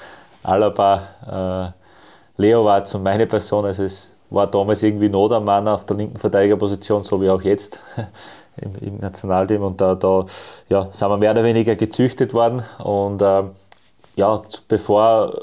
Alaba, 0.43 1.73
äh, 2.38 2.41
Leo 2.41 2.64
war 2.65 2.84
und 2.93 3.03
meine 3.03 3.26
Person, 3.26 3.65
also 3.65 3.84
es 3.84 4.14
war 4.30 4.47
damals 4.47 4.84
irgendwie 4.84 5.09
Not 5.09 5.31
am 5.31 5.45
Mann 5.45 5.68
auf 5.68 5.85
der 5.85 5.97
linken 5.97 6.18
Verteidigerposition, 6.18 7.03
so 7.03 7.22
wie 7.22 7.30
auch 7.30 7.41
jetzt 7.41 7.80
im, 8.57 8.72
im 8.81 8.97
Nationalteam. 8.99 9.64
Und 9.64 9.81
da, 9.81 9.95
da 9.95 10.26
ja, 10.69 10.88
sind 10.91 11.09
wir 11.09 11.18
mehr 11.18 11.31
oder 11.31 11.43
weniger 11.43 11.76
gezüchtet 11.76 12.34
worden. 12.34 12.64
Und 12.84 13.22
äh, 13.22 13.43
ja, 14.15 14.41
bevor, 14.68 15.34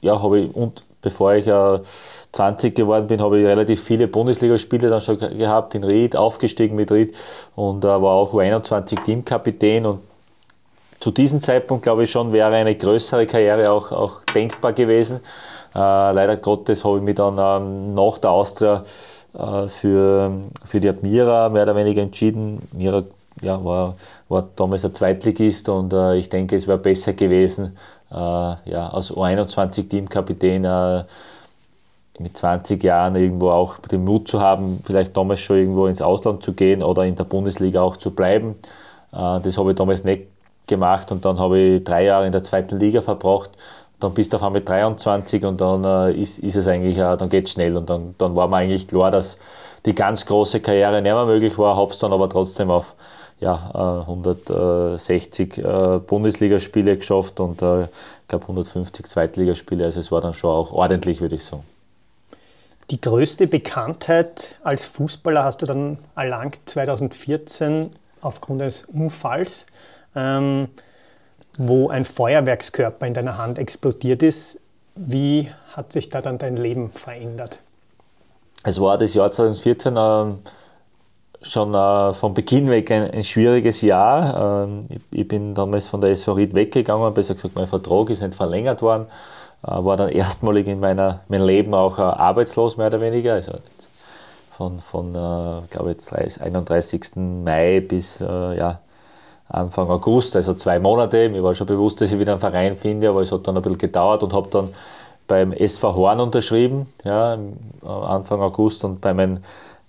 ja, 0.00 0.14
ich, 0.34 0.54
und 0.54 0.82
bevor 1.02 1.34
ich 1.34 1.46
äh, 1.46 1.80
20 2.32 2.74
geworden 2.74 3.06
bin, 3.06 3.20
habe 3.20 3.40
ich 3.40 3.46
relativ 3.46 3.82
viele 3.82 4.06
Bundesligaspiele 4.06 4.90
dann 4.90 5.00
schon 5.00 5.18
gehabt. 5.18 5.74
In 5.74 5.84
Ried, 5.84 6.16
aufgestiegen 6.16 6.76
mit 6.76 6.92
Ried. 6.92 7.16
Und 7.56 7.84
äh, 7.84 7.88
war 7.88 8.12
auch 8.12 8.32
U21 8.32 9.02
Teamkapitän. 9.02 9.86
Und 9.86 10.00
zu 11.08 11.12
diesem 11.12 11.40
Zeitpunkt 11.40 11.84
glaube 11.84 12.04
ich 12.04 12.10
schon 12.10 12.34
wäre 12.34 12.54
eine 12.54 12.74
größere 12.74 13.26
Karriere 13.26 13.70
auch, 13.70 13.92
auch 13.92 14.20
denkbar 14.34 14.74
gewesen. 14.74 15.20
Äh, 15.74 15.78
leider 15.78 16.36
Gottes 16.36 16.84
habe 16.84 16.98
ich 16.98 17.02
mich 17.02 17.14
dann 17.14 17.38
ähm, 17.38 17.94
nach 17.94 18.18
der 18.18 18.30
Austria 18.30 18.84
äh, 19.32 19.68
für, 19.68 20.32
für 20.66 20.80
die 20.80 20.88
Admira 20.90 21.48
mehr 21.48 21.62
oder 21.62 21.76
weniger 21.76 22.02
entschieden. 22.02 22.60
Mira 22.72 23.04
ja, 23.40 23.64
war, 23.64 23.94
war 24.28 24.48
damals 24.54 24.84
ein 24.84 24.92
Zweitligist 24.92 25.70
und 25.70 25.94
äh, 25.94 26.16
ich 26.16 26.28
denke, 26.28 26.56
es 26.56 26.66
wäre 26.66 26.76
besser 26.76 27.14
gewesen, 27.14 27.78
äh, 28.10 28.14
ja, 28.14 28.90
als 28.92 29.10
U21-Teamkapitän 29.10 30.66
äh, 30.66 31.04
mit 32.18 32.36
20 32.36 32.84
Jahren 32.84 33.16
irgendwo 33.16 33.48
auch 33.48 33.78
den 33.78 34.04
Mut 34.04 34.28
zu 34.28 34.42
haben, 34.42 34.82
vielleicht 34.84 35.16
damals 35.16 35.40
schon 35.40 35.56
irgendwo 35.56 35.86
ins 35.86 36.02
Ausland 36.02 36.42
zu 36.42 36.52
gehen 36.52 36.82
oder 36.82 37.04
in 37.04 37.14
der 37.14 37.24
Bundesliga 37.24 37.80
auch 37.80 37.96
zu 37.96 38.10
bleiben. 38.10 38.56
Äh, 39.14 39.40
das 39.40 39.56
habe 39.56 39.70
ich 39.70 39.76
damals 39.76 40.04
nicht 40.04 40.24
gemacht 40.68 41.10
und 41.10 41.24
dann 41.24 41.38
habe 41.38 41.58
ich 41.58 41.84
drei 41.84 42.04
Jahre 42.04 42.26
in 42.26 42.32
der 42.32 42.44
zweiten 42.44 42.78
Liga 42.78 43.02
verbracht. 43.02 43.50
Dann 44.00 44.14
bist 44.14 44.32
du 44.32 44.36
auf 44.36 44.44
einmal 44.44 44.62
23 44.62 45.44
und 45.44 45.60
dann 45.60 45.84
äh, 45.84 46.12
ist, 46.12 46.38
ist 46.38 46.54
es 46.56 46.66
eigentlich, 46.66 46.96
äh, 46.98 47.16
dann 47.16 47.28
geht 47.28 47.46
es 47.46 47.52
schnell 47.52 47.76
und 47.76 47.90
dann, 47.90 48.14
dann 48.18 48.36
war 48.36 48.46
mir 48.46 48.58
eigentlich 48.58 48.86
klar, 48.86 49.10
dass 49.10 49.38
die 49.86 49.94
ganz 49.94 50.24
große 50.26 50.60
Karriere 50.60 51.02
nicht 51.02 51.12
mehr 51.12 51.24
möglich 51.24 51.58
war, 51.58 51.76
habe 51.76 51.92
es 51.92 51.98
dann 51.98 52.12
aber 52.12 52.28
trotzdem 52.28 52.70
auf 52.70 52.94
ja, 53.40 54.04
160 54.06 55.58
äh, 55.58 55.60
äh, 55.60 55.98
Bundesligaspiele 56.00 56.96
geschafft 56.96 57.40
und 57.40 57.62
äh, 57.62 57.84
ich 57.84 57.88
glaube 58.28 58.44
150 58.44 59.06
Zweitligaspiele. 59.06 59.84
Also 59.84 60.00
es 60.00 60.10
war 60.10 60.20
dann 60.20 60.34
schon 60.34 60.50
auch 60.50 60.72
ordentlich, 60.72 61.20
würde 61.20 61.36
ich 61.36 61.44
sagen. 61.44 61.62
Die 62.90 63.00
größte 63.00 63.46
Bekanntheit 63.46 64.56
als 64.64 64.86
Fußballer 64.86 65.44
hast 65.44 65.62
du 65.62 65.66
dann 65.66 65.98
erlangt 66.16 66.58
2014 66.64 67.90
aufgrund 68.22 68.62
eines 68.62 68.84
Unfalls, 68.84 69.66
ähm, 70.18 70.68
wo 71.56 71.88
ein 71.88 72.04
Feuerwerkskörper 72.04 73.06
in 73.06 73.14
deiner 73.14 73.38
Hand 73.38 73.58
explodiert 73.58 74.22
ist. 74.22 74.60
Wie 74.94 75.50
hat 75.72 75.92
sich 75.92 76.08
da 76.08 76.20
dann 76.20 76.38
dein 76.38 76.56
Leben 76.56 76.90
verändert? 76.90 77.60
Es 78.64 78.80
war 78.80 78.98
das 78.98 79.14
Jahr 79.14 79.30
2014. 79.30 79.94
Ähm, 79.96 80.38
schon 81.42 81.74
äh, 81.74 82.12
von 82.14 82.34
Beginn 82.34 82.68
weg 82.68 82.90
ein, 82.90 83.10
ein 83.10 83.24
schwieriges 83.24 83.80
Jahr. 83.82 84.64
Ähm, 84.64 84.80
ich, 84.88 85.20
ich, 85.20 85.28
bin 85.28 85.54
damals 85.54 85.86
von 85.86 86.00
der 86.00 86.10
SV 86.10 86.32
Ried 86.32 86.54
weggegangen, 86.54 87.14
besser 87.14 87.34
gesagt, 87.34 87.54
mein 87.54 87.66
Vertrag 87.66 88.10
ist 88.10 88.22
nicht 88.22 88.34
verlängert 88.34 88.82
worden. 88.82 89.06
Äh, 89.62 89.70
war 89.70 89.96
dann 89.96 90.08
erstmalig 90.10 90.66
in 90.66 90.80
meiner, 90.80 91.20
meinem 91.28 91.46
Leben 91.46 91.74
auch 91.74 91.98
äh, 91.98 92.02
arbeitslos, 92.02 92.76
mehr 92.76 92.88
oder 92.88 93.00
weniger. 93.00 93.34
Also 93.34 93.52
von, 94.56 94.80
von 94.80 95.10
äh, 95.10 95.66
glaube 95.70 95.90
jetzt 95.90 96.12
31. 96.12 97.16
Mai 97.16 97.80
bis 97.80 98.20
äh, 98.20 98.56
ja, 98.56 98.80
Anfang 99.48 99.88
August, 99.88 100.36
also 100.36 100.54
zwei 100.54 100.78
Monate. 100.78 101.28
Mir 101.28 101.42
war 101.42 101.54
schon 101.54 101.66
bewusst, 101.66 102.00
dass 102.00 102.12
ich 102.12 102.18
wieder 102.18 102.32
einen 102.32 102.40
Verein 102.40 102.76
finde, 102.76 103.08
aber 103.08 103.22
es 103.22 103.32
hat 103.32 103.46
dann 103.46 103.56
ein 103.56 103.62
bisschen 103.62 103.78
gedauert 103.78 104.22
und 104.22 104.32
habe 104.32 104.48
dann 104.50 104.68
beim 105.26 105.52
SV 105.52 105.94
Horn 105.94 106.20
unterschrieben, 106.20 106.86
ja, 107.04 107.38
Anfang 107.82 108.40
August 108.40 108.84
und 108.84 109.00
bei 109.00 109.12
meinem 109.12 109.38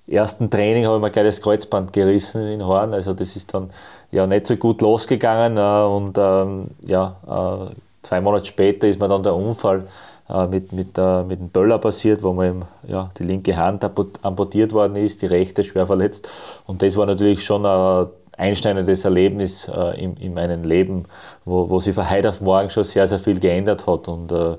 ersten 0.09 0.49
Training 0.49 0.85
habe 0.85 0.97
ich 0.97 1.01
mir 1.01 1.11
gleich 1.11 1.25
das 1.25 1.41
Kreuzband 1.41 1.93
gerissen 1.93 2.47
in 2.47 2.65
Horn. 2.65 2.93
Also 2.93 3.13
das 3.13 3.35
ist 3.35 3.53
dann 3.53 3.69
ja 4.11 4.27
nicht 4.27 4.47
so 4.47 4.55
gut 4.57 4.81
losgegangen. 4.81 5.57
Äh, 5.57 5.85
und 5.85 6.17
ähm, 6.17 6.67
ja, 6.85 7.15
äh, 7.27 7.73
zwei 8.01 8.21
Monate 8.21 8.45
später 8.45 8.87
ist 8.87 8.99
mir 8.99 9.07
dann 9.07 9.23
der 9.23 9.35
Unfall 9.35 9.85
äh, 10.29 10.47
mit, 10.47 10.71
mit, 10.73 10.97
äh, 10.97 11.23
mit 11.23 11.39
dem 11.39 11.49
Böller 11.49 11.77
passiert, 11.77 12.23
wo 12.23 12.33
mir 12.33 12.55
ja, 12.87 13.09
die 13.17 13.23
linke 13.23 13.55
Hand 13.55 13.83
amputiert 14.21 14.73
worden 14.73 14.95
ist, 14.95 15.21
die 15.21 15.27
rechte 15.27 15.63
schwer 15.63 15.87
verletzt. 15.87 16.29
Und 16.65 16.81
das 16.81 16.97
war 16.97 17.05
natürlich 17.05 17.43
schon 17.43 17.65
ein 17.65 18.07
einschneidendes 18.39 19.05
Erlebnis 19.05 19.67
äh, 19.67 20.03
in, 20.03 20.17
in 20.17 20.33
meinem 20.33 20.63
Leben, 20.63 21.05
wo, 21.45 21.69
wo 21.69 21.79
sich 21.79 21.93
von 21.93 22.09
heute 22.09 22.29
auf 22.29 22.41
morgen 22.41 22.69
schon 22.69 22.83
sehr, 22.83 23.07
sehr 23.07 23.19
viel 23.19 23.39
geändert 23.39 23.85
hat. 23.85 24.07
Und 24.07 24.31
äh, 24.31 24.57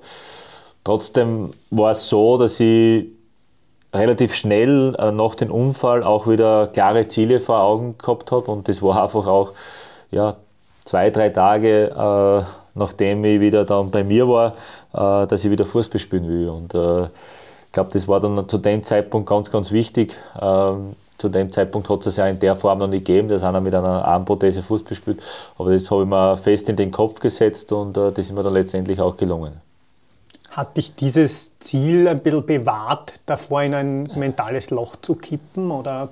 trotzdem 0.85 1.51
war 1.71 1.93
es 1.93 2.09
so, 2.09 2.39
dass 2.39 2.61
ich 2.61 3.07
relativ 3.93 4.35
schnell 4.35 4.95
äh, 4.99 5.11
nach 5.11 5.35
dem 5.35 5.51
Unfall 5.51 6.05
auch 6.05 6.27
wieder 6.29 6.69
klare 6.69 7.09
Ziele 7.09 7.41
vor 7.41 7.61
Augen 7.61 7.97
gehabt 7.99 8.31
habe 8.31 8.51
und 8.51 8.69
das 8.69 8.83
war 8.83 9.03
einfach 9.03 9.27
auch 9.27 9.53
ja, 10.13 10.37
zwei, 10.85 11.11
drei 11.11 11.31
Tage 11.31 11.89
äh, 11.89 12.45
nachdem 12.75 13.25
ich 13.25 13.41
wieder 13.41 13.65
dann 13.65 13.91
bei 13.91 14.05
mir 14.05 14.29
war, 14.29 14.53
äh, 14.93 15.27
dass 15.27 15.45
ich 15.45 15.51
wieder 15.51 15.65
Fußball 15.65 16.01
spielen 16.01 16.29
will 16.29 16.49
und 16.49 16.75
äh, 16.75 17.09
ich 17.71 17.73
glaube, 17.73 17.91
das 17.93 18.09
war 18.09 18.19
dann 18.19 18.49
zu 18.49 18.59
dem 18.59 18.83
Zeitpunkt 18.83 19.29
ganz, 19.29 19.49
ganz 19.53 19.71
wichtig. 19.71 20.17
Ähm, 20.43 20.97
zu 21.19 21.29
dem 21.29 21.53
Zeitpunkt 21.53 21.89
hat 21.89 22.05
es 22.05 22.17
ja 22.17 22.27
in 22.27 22.41
der 22.41 22.57
Form 22.57 22.79
noch 22.79 22.89
nicht 22.89 23.05
gegeben, 23.05 23.29
dass 23.29 23.45
einer 23.45 23.61
mit 23.61 23.73
einer 23.77 24.05
Armprothese 24.05 24.61
Fußball 24.61 24.97
spielt. 24.97 25.23
Aber 25.57 25.73
das 25.73 25.89
habe 25.89 26.03
ich 26.03 26.09
mir 26.09 26.37
fest 26.37 26.69
in 26.69 26.75
den 26.75 26.91
Kopf 26.91 27.21
gesetzt 27.21 27.71
und 27.71 27.97
äh, 27.97 28.11
das 28.11 28.27
ist 28.27 28.33
mir 28.33 28.43
dann 28.43 28.55
letztendlich 28.55 29.01
auch 29.01 29.17
gelungen. 29.17 29.53
Hat 30.51 30.77
dich 30.77 30.97
dieses 30.97 31.61
Ziel 31.61 32.09
ein 32.09 32.19
bisschen 32.19 32.45
bewahrt, 32.45 33.13
davor 33.27 33.63
in 33.63 33.75
ein 33.75 34.11
mentales 34.17 34.71
Loch 34.71 34.97
zu 34.97 35.15
kippen? 35.15 35.71
Oder? 35.71 36.09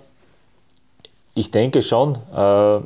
Ich 1.35 1.51
denke 1.51 1.82
schon. 1.82 2.18
Äh, 2.36 2.78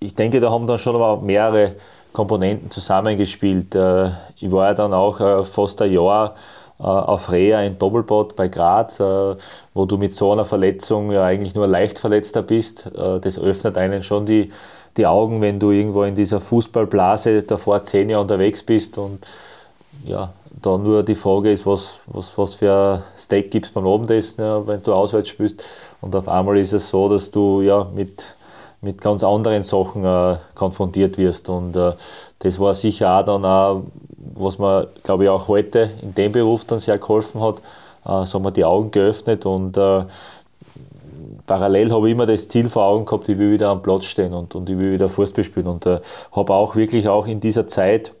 ich 0.00 0.14
denke, 0.14 0.40
da 0.40 0.50
haben 0.50 0.66
dann 0.66 0.78
schon 0.78 1.26
mehrere 1.26 1.74
Komponenten 2.14 2.70
zusammengespielt. 2.70 3.74
Äh, 3.74 4.06
ich 4.38 4.50
war 4.50 4.68
ja 4.68 4.74
dann 4.74 4.94
auch 4.94 5.20
äh, 5.20 5.44
fast 5.44 5.82
ein 5.82 5.92
Jahr 5.92 6.34
auf 6.78 7.32
Rea 7.32 7.60
in 7.62 7.78
Doppelbad 7.78 8.36
bei 8.36 8.48
Graz, 8.48 9.00
wo 9.00 9.84
du 9.84 9.96
mit 9.96 10.14
so 10.14 10.32
einer 10.32 10.44
Verletzung 10.44 11.10
ja 11.10 11.24
eigentlich 11.24 11.54
nur 11.54 11.66
leicht 11.66 11.98
verletzter 11.98 12.42
bist. 12.42 12.88
das 12.94 13.38
öffnet 13.38 13.76
einen 13.76 14.04
schon 14.04 14.26
die, 14.26 14.52
die 14.96 15.06
Augen, 15.06 15.40
wenn 15.40 15.58
du 15.58 15.70
irgendwo 15.70 16.04
in 16.04 16.14
dieser 16.14 16.40
Fußballblase 16.40 17.42
davor 17.42 17.82
zehn 17.82 18.10
Jahre 18.10 18.22
unterwegs 18.22 18.62
bist 18.62 18.96
und 18.96 19.26
ja, 20.04 20.32
da 20.62 20.76
nur 20.76 21.02
die 21.02 21.14
Frage 21.14 21.52
ist, 21.52 21.66
was, 21.66 22.00
was, 22.06 22.36
was 22.36 22.56
für 22.56 23.02
Steak 23.16 23.50
gibt 23.50 23.66
es 23.66 23.72
beim 23.72 23.86
Abendessen, 23.86 24.42
ja, 24.42 24.66
wenn 24.66 24.82
du 24.82 24.92
auswärts 24.92 25.28
spielst. 25.28 25.64
Und 26.00 26.14
auf 26.14 26.28
einmal 26.28 26.58
ist 26.58 26.72
es 26.72 26.90
so, 26.90 27.08
dass 27.08 27.30
du 27.30 27.62
ja 27.62 27.86
mit, 27.94 28.34
mit 28.80 29.00
ganz 29.00 29.22
anderen 29.22 29.62
Sachen 29.62 30.04
äh, 30.04 30.36
konfrontiert 30.54 31.18
wirst. 31.18 31.48
Und 31.48 31.76
äh, 31.76 31.92
das 32.40 32.58
war 32.58 32.74
sicher 32.74 33.18
auch 33.18 33.24
dann 33.24 33.44
auch, 33.44 33.82
was 34.34 34.58
mir, 34.58 34.88
glaube 35.02 35.24
ich, 35.24 35.30
auch 35.30 35.48
heute 35.48 35.90
in 36.02 36.14
dem 36.14 36.32
Beruf 36.32 36.64
dann 36.64 36.78
sehr 36.78 36.98
geholfen 36.98 37.40
hat. 37.40 37.58
Äh, 38.04 38.26
so 38.26 38.38
haben 38.38 38.44
wir 38.44 38.50
die 38.50 38.64
Augen 38.64 38.90
geöffnet 38.90 39.44
und 39.46 39.76
äh, 39.76 40.04
parallel 41.46 41.90
habe 41.90 42.08
ich 42.08 42.12
immer 42.12 42.26
das 42.26 42.48
Ziel 42.48 42.68
vor 42.68 42.84
Augen 42.84 43.04
gehabt, 43.04 43.28
ich 43.28 43.38
will 43.38 43.52
wieder 43.52 43.70
am 43.70 43.82
Platz 43.82 44.04
stehen 44.04 44.32
und, 44.32 44.54
und 44.54 44.68
ich 44.70 44.78
will 44.78 44.92
wieder 44.92 45.08
Fußball 45.08 45.42
spielen 45.42 45.66
und 45.66 45.86
äh, 45.86 45.98
habe 46.32 46.54
auch 46.54 46.76
wirklich 46.76 47.08
auch 47.08 47.26
in 47.26 47.40
dieser 47.40 47.66
Zeit, 47.66 48.14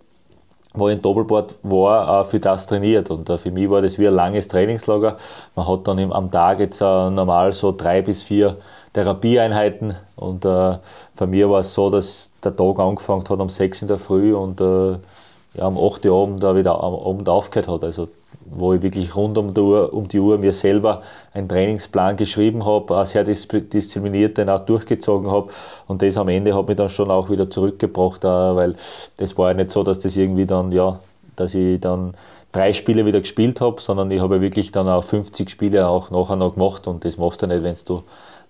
wo 0.74 0.88
ich 0.88 0.96
in 0.96 1.02
Doppelboard 1.02 1.54
war, 1.62 2.20
äh, 2.20 2.24
für 2.24 2.40
das 2.40 2.66
trainiert 2.66 3.10
und 3.10 3.28
äh, 3.28 3.38
für 3.38 3.50
mich 3.50 3.70
war 3.70 3.82
das 3.82 3.98
wie 3.98 4.08
ein 4.08 4.14
langes 4.14 4.48
Trainingslager. 4.48 5.16
Man 5.54 5.68
hat 5.68 5.86
dann 5.86 6.12
am 6.12 6.30
Tag 6.30 6.60
jetzt 6.60 6.80
äh, 6.80 6.84
normal 6.84 7.52
so 7.52 7.72
drei 7.72 8.02
bis 8.02 8.22
vier 8.22 8.56
Therapieeinheiten. 8.98 9.94
Und 10.16 10.44
äh, 10.44 10.78
für 11.14 11.26
mich 11.26 11.48
war 11.48 11.60
es 11.60 11.74
so, 11.74 11.88
dass 11.90 12.30
der 12.42 12.56
Tag 12.56 12.78
angefangen 12.78 13.22
hat 13.28 13.40
um 13.40 13.48
sechs 13.48 13.82
in 13.82 13.88
der 13.88 13.98
Früh 13.98 14.34
und 14.34 14.60
äh, 14.60 14.98
ja, 15.54 15.66
um 15.66 15.78
acht 15.78 16.04
Uhr 16.04 16.22
Abend 16.22 16.42
wieder 16.42 16.82
am 16.82 16.94
Abend 16.94 17.28
aufgehört 17.28 17.68
hat. 17.68 17.84
Also 17.84 18.08
wo 18.50 18.72
ich 18.72 18.82
wirklich 18.82 19.14
rund 19.14 19.36
um 19.36 19.52
die 19.52 19.60
Uhr, 19.60 19.92
um 19.92 20.08
die 20.08 20.18
Uhr 20.18 20.38
mir 20.38 20.52
selber 20.52 21.02
einen 21.32 21.48
Trainingsplan 21.48 22.16
geschrieben 22.16 22.64
habe, 22.64 23.04
sehr 23.04 23.24
diszipliniert 23.24 24.38
den 24.38 24.48
auch 24.48 24.60
durchgezogen 24.60 25.30
habe 25.30 25.50
und 25.86 26.00
das 26.00 26.16
am 26.16 26.28
Ende 26.28 26.54
hat 26.54 26.66
mich 26.66 26.76
dann 26.76 26.88
schon 26.88 27.10
auch 27.10 27.28
wieder 27.28 27.50
zurückgebracht, 27.50 28.24
weil 28.24 28.74
das 29.18 29.36
war 29.36 29.50
ja 29.50 29.54
nicht 29.54 29.70
so, 29.70 29.82
dass 29.82 29.98
das 29.98 30.16
irgendwie 30.16 30.46
dann, 30.46 30.72
ja, 30.72 30.98
dass 31.36 31.54
ich 31.54 31.80
dann 31.80 32.14
drei 32.52 32.72
Spiele 32.72 33.04
wieder 33.04 33.20
gespielt 33.20 33.60
habe, 33.60 33.80
sondern 33.80 34.10
ich 34.10 34.20
habe 34.20 34.40
wirklich 34.40 34.72
dann 34.72 34.88
auch 34.88 35.04
50 35.04 35.50
Spiele 35.50 35.86
auch 35.86 36.10
nachher 36.10 36.36
noch 36.36 36.54
gemacht. 36.54 36.86
Und 36.86 37.04
das 37.04 37.18
machst 37.18 37.42
du 37.42 37.46
nicht, 37.46 37.62
wenn 37.62 37.76
du 37.84 38.02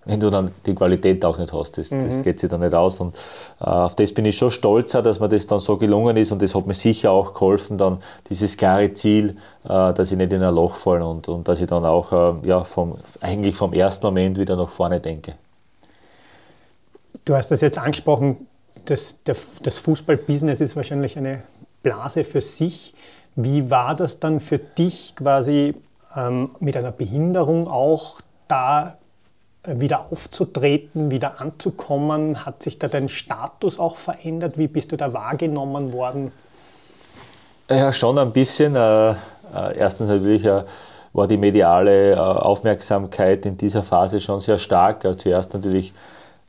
wenn 0.05 0.19
du 0.19 0.29
dann 0.29 0.51
die 0.65 0.73
Qualität 0.73 1.23
auch 1.25 1.37
nicht 1.37 1.53
hast. 1.53 1.77
Das, 1.77 1.91
mhm. 1.91 2.05
das 2.05 2.21
geht 2.21 2.39
sich 2.39 2.49
dann 2.49 2.61
nicht 2.61 2.73
aus. 2.73 2.99
Und 2.99 3.15
äh, 3.59 3.65
auf 3.65 3.95
das 3.95 4.13
bin 4.13 4.25
ich 4.25 4.37
schon 4.37 4.51
stolz, 4.51 4.91
dass 4.91 5.19
mir 5.19 5.29
das 5.29 5.47
dann 5.47 5.59
so 5.59 5.77
gelungen 5.77 6.17
ist 6.17 6.31
und 6.31 6.41
das 6.41 6.55
hat 6.55 6.65
mir 6.65 6.73
sicher 6.73 7.11
auch 7.11 7.33
geholfen, 7.33 7.77
dann 7.77 7.99
dieses 8.29 8.57
klare 8.57 8.93
Ziel, 8.93 9.37
äh, 9.65 9.93
dass 9.93 10.11
ich 10.11 10.17
nicht 10.17 10.33
in 10.33 10.41
ein 10.41 10.53
Loch 10.53 10.77
falle 10.77 11.05
und, 11.05 11.27
und 11.27 11.47
dass 11.47 11.61
ich 11.61 11.67
dann 11.67 11.85
auch 11.85 12.11
äh, 12.11 12.47
ja, 12.47 12.63
vom, 12.63 12.97
eigentlich 13.21 13.55
vom 13.55 13.73
ersten 13.73 14.05
Moment 14.05 14.39
wieder 14.39 14.55
nach 14.55 14.69
vorne 14.69 14.99
denke. 14.99 15.35
Du 17.25 17.35
hast 17.35 17.51
das 17.51 17.61
jetzt 17.61 17.77
angesprochen, 17.77 18.47
das, 18.85 19.19
das 19.23 19.77
Fußballbusiness 19.77 20.61
ist 20.61 20.75
wahrscheinlich 20.75 21.17
eine 21.17 21.43
Blase 21.83 22.23
für 22.23 22.41
sich. 22.41 22.95
Wie 23.35 23.69
war 23.69 23.95
das 23.95 24.19
dann 24.19 24.39
für 24.39 24.57
dich 24.57 25.15
quasi 25.15 25.75
ähm, 26.15 26.51
mit 26.59 26.75
einer 26.75 26.91
Behinderung 26.91 27.67
auch 27.67 28.21
da 28.47 28.97
wieder 29.65 30.07
aufzutreten, 30.11 31.11
wieder 31.11 31.41
anzukommen? 31.41 32.45
Hat 32.45 32.63
sich 32.63 32.79
da 32.79 32.87
dein 32.87 33.09
Status 33.09 33.79
auch 33.79 33.97
verändert? 33.97 34.57
Wie 34.57 34.67
bist 34.67 34.91
du 34.91 34.97
da 34.97 35.13
wahrgenommen 35.13 35.93
worden? 35.93 36.31
Ja, 37.69 37.93
schon 37.93 38.17
ein 38.17 38.31
bisschen. 38.31 38.75
Äh, 38.75 39.11
äh, 39.11 39.15
erstens 39.75 40.09
natürlich 40.09 40.43
äh, 40.43 40.63
war 41.13 41.27
die 41.27 41.37
mediale 41.37 42.19
Aufmerksamkeit 42.19 43.45
in 43.45 43.57
dieser 43.57 43.83
Phase 43.83 44.19
schon 44.21 44.41
sehr 44.41 44.57
stark. 44.57 45.05
Zuerst 45.19 45.53
natürlich 45.53 45.93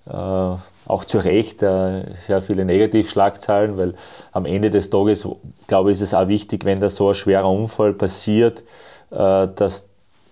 auch 0.07 1.05
zu 1.07 1.19
Recht 1.19 1.61
sehr 1.61 2.43
viele 2.45 2.65
Negativschlagzeilen, 2.65 3.79
weil 3.79 3.95
am 4.33 4.45
Ende 4.45 4.71
des 4.71 4.91
Tages, 4.91 5.27
glaube 5.67 5.91
ich, 5.91 5.97
ist 5.97 6.03
es 6.03 6.15
auch 6.15 6.29
wichtig, 6.29 6.65
wenn 6.65 6.81
da 6.81 6.91
so 6.91 7.11
ein 7.11 7.15
schwerer 7.15 7.49
Unfall 7.49 7.93
passiert, 7.95 8.65
dass 9.11 9.89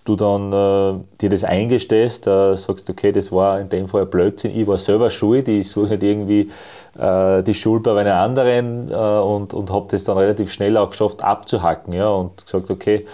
du 0.09 0.16
dann 0.16 0.52
äh, 0.52 1.05
dir 1.20 1.28
das 1.28 1.44
eingestehst, 1.44 2.26
äh, 2.26 2.56
sagst, 2.56 2.89
okay, 2.89 3.12
das 3.12 3.30
war 3.30 3.60
in 3.60 3.68
dem 3.68 3.89
Fall 3.89 4.02
ein 4.02 4.10
Blödsinn, 4.10 4.59
ich 4.59 4.66
war 4.66 4.78
selber 4.78 5.10
schuld, 5.10 5.47
ich 5.48 5.68
suche 5.68 5.90
nicht 5.90 6.02
irgendwie 6.02 6.51
äh, 6.98 7.43
die 7.43 7.55
Schuld 7.55 7.82
bei 7.82 8.01
einer 8.01 8.16
anderen 8.16 8.90
äh, 8.90 8.94
und, 8.94 9.52
und 9.52 9.70
habe 9.70 9.86
das 9.90 10.05
dann 10.05 10.16
relativ 10.16 10.52
schnell 10.52 10.76
auch 10.76 10.90
geschafft 10.90 11.22
abzuhacken 11.22 11.93
ja, 11.93 12.09
und 12.09 12.44
gesagt, 12.44 12.70
okay, 12.70 13.05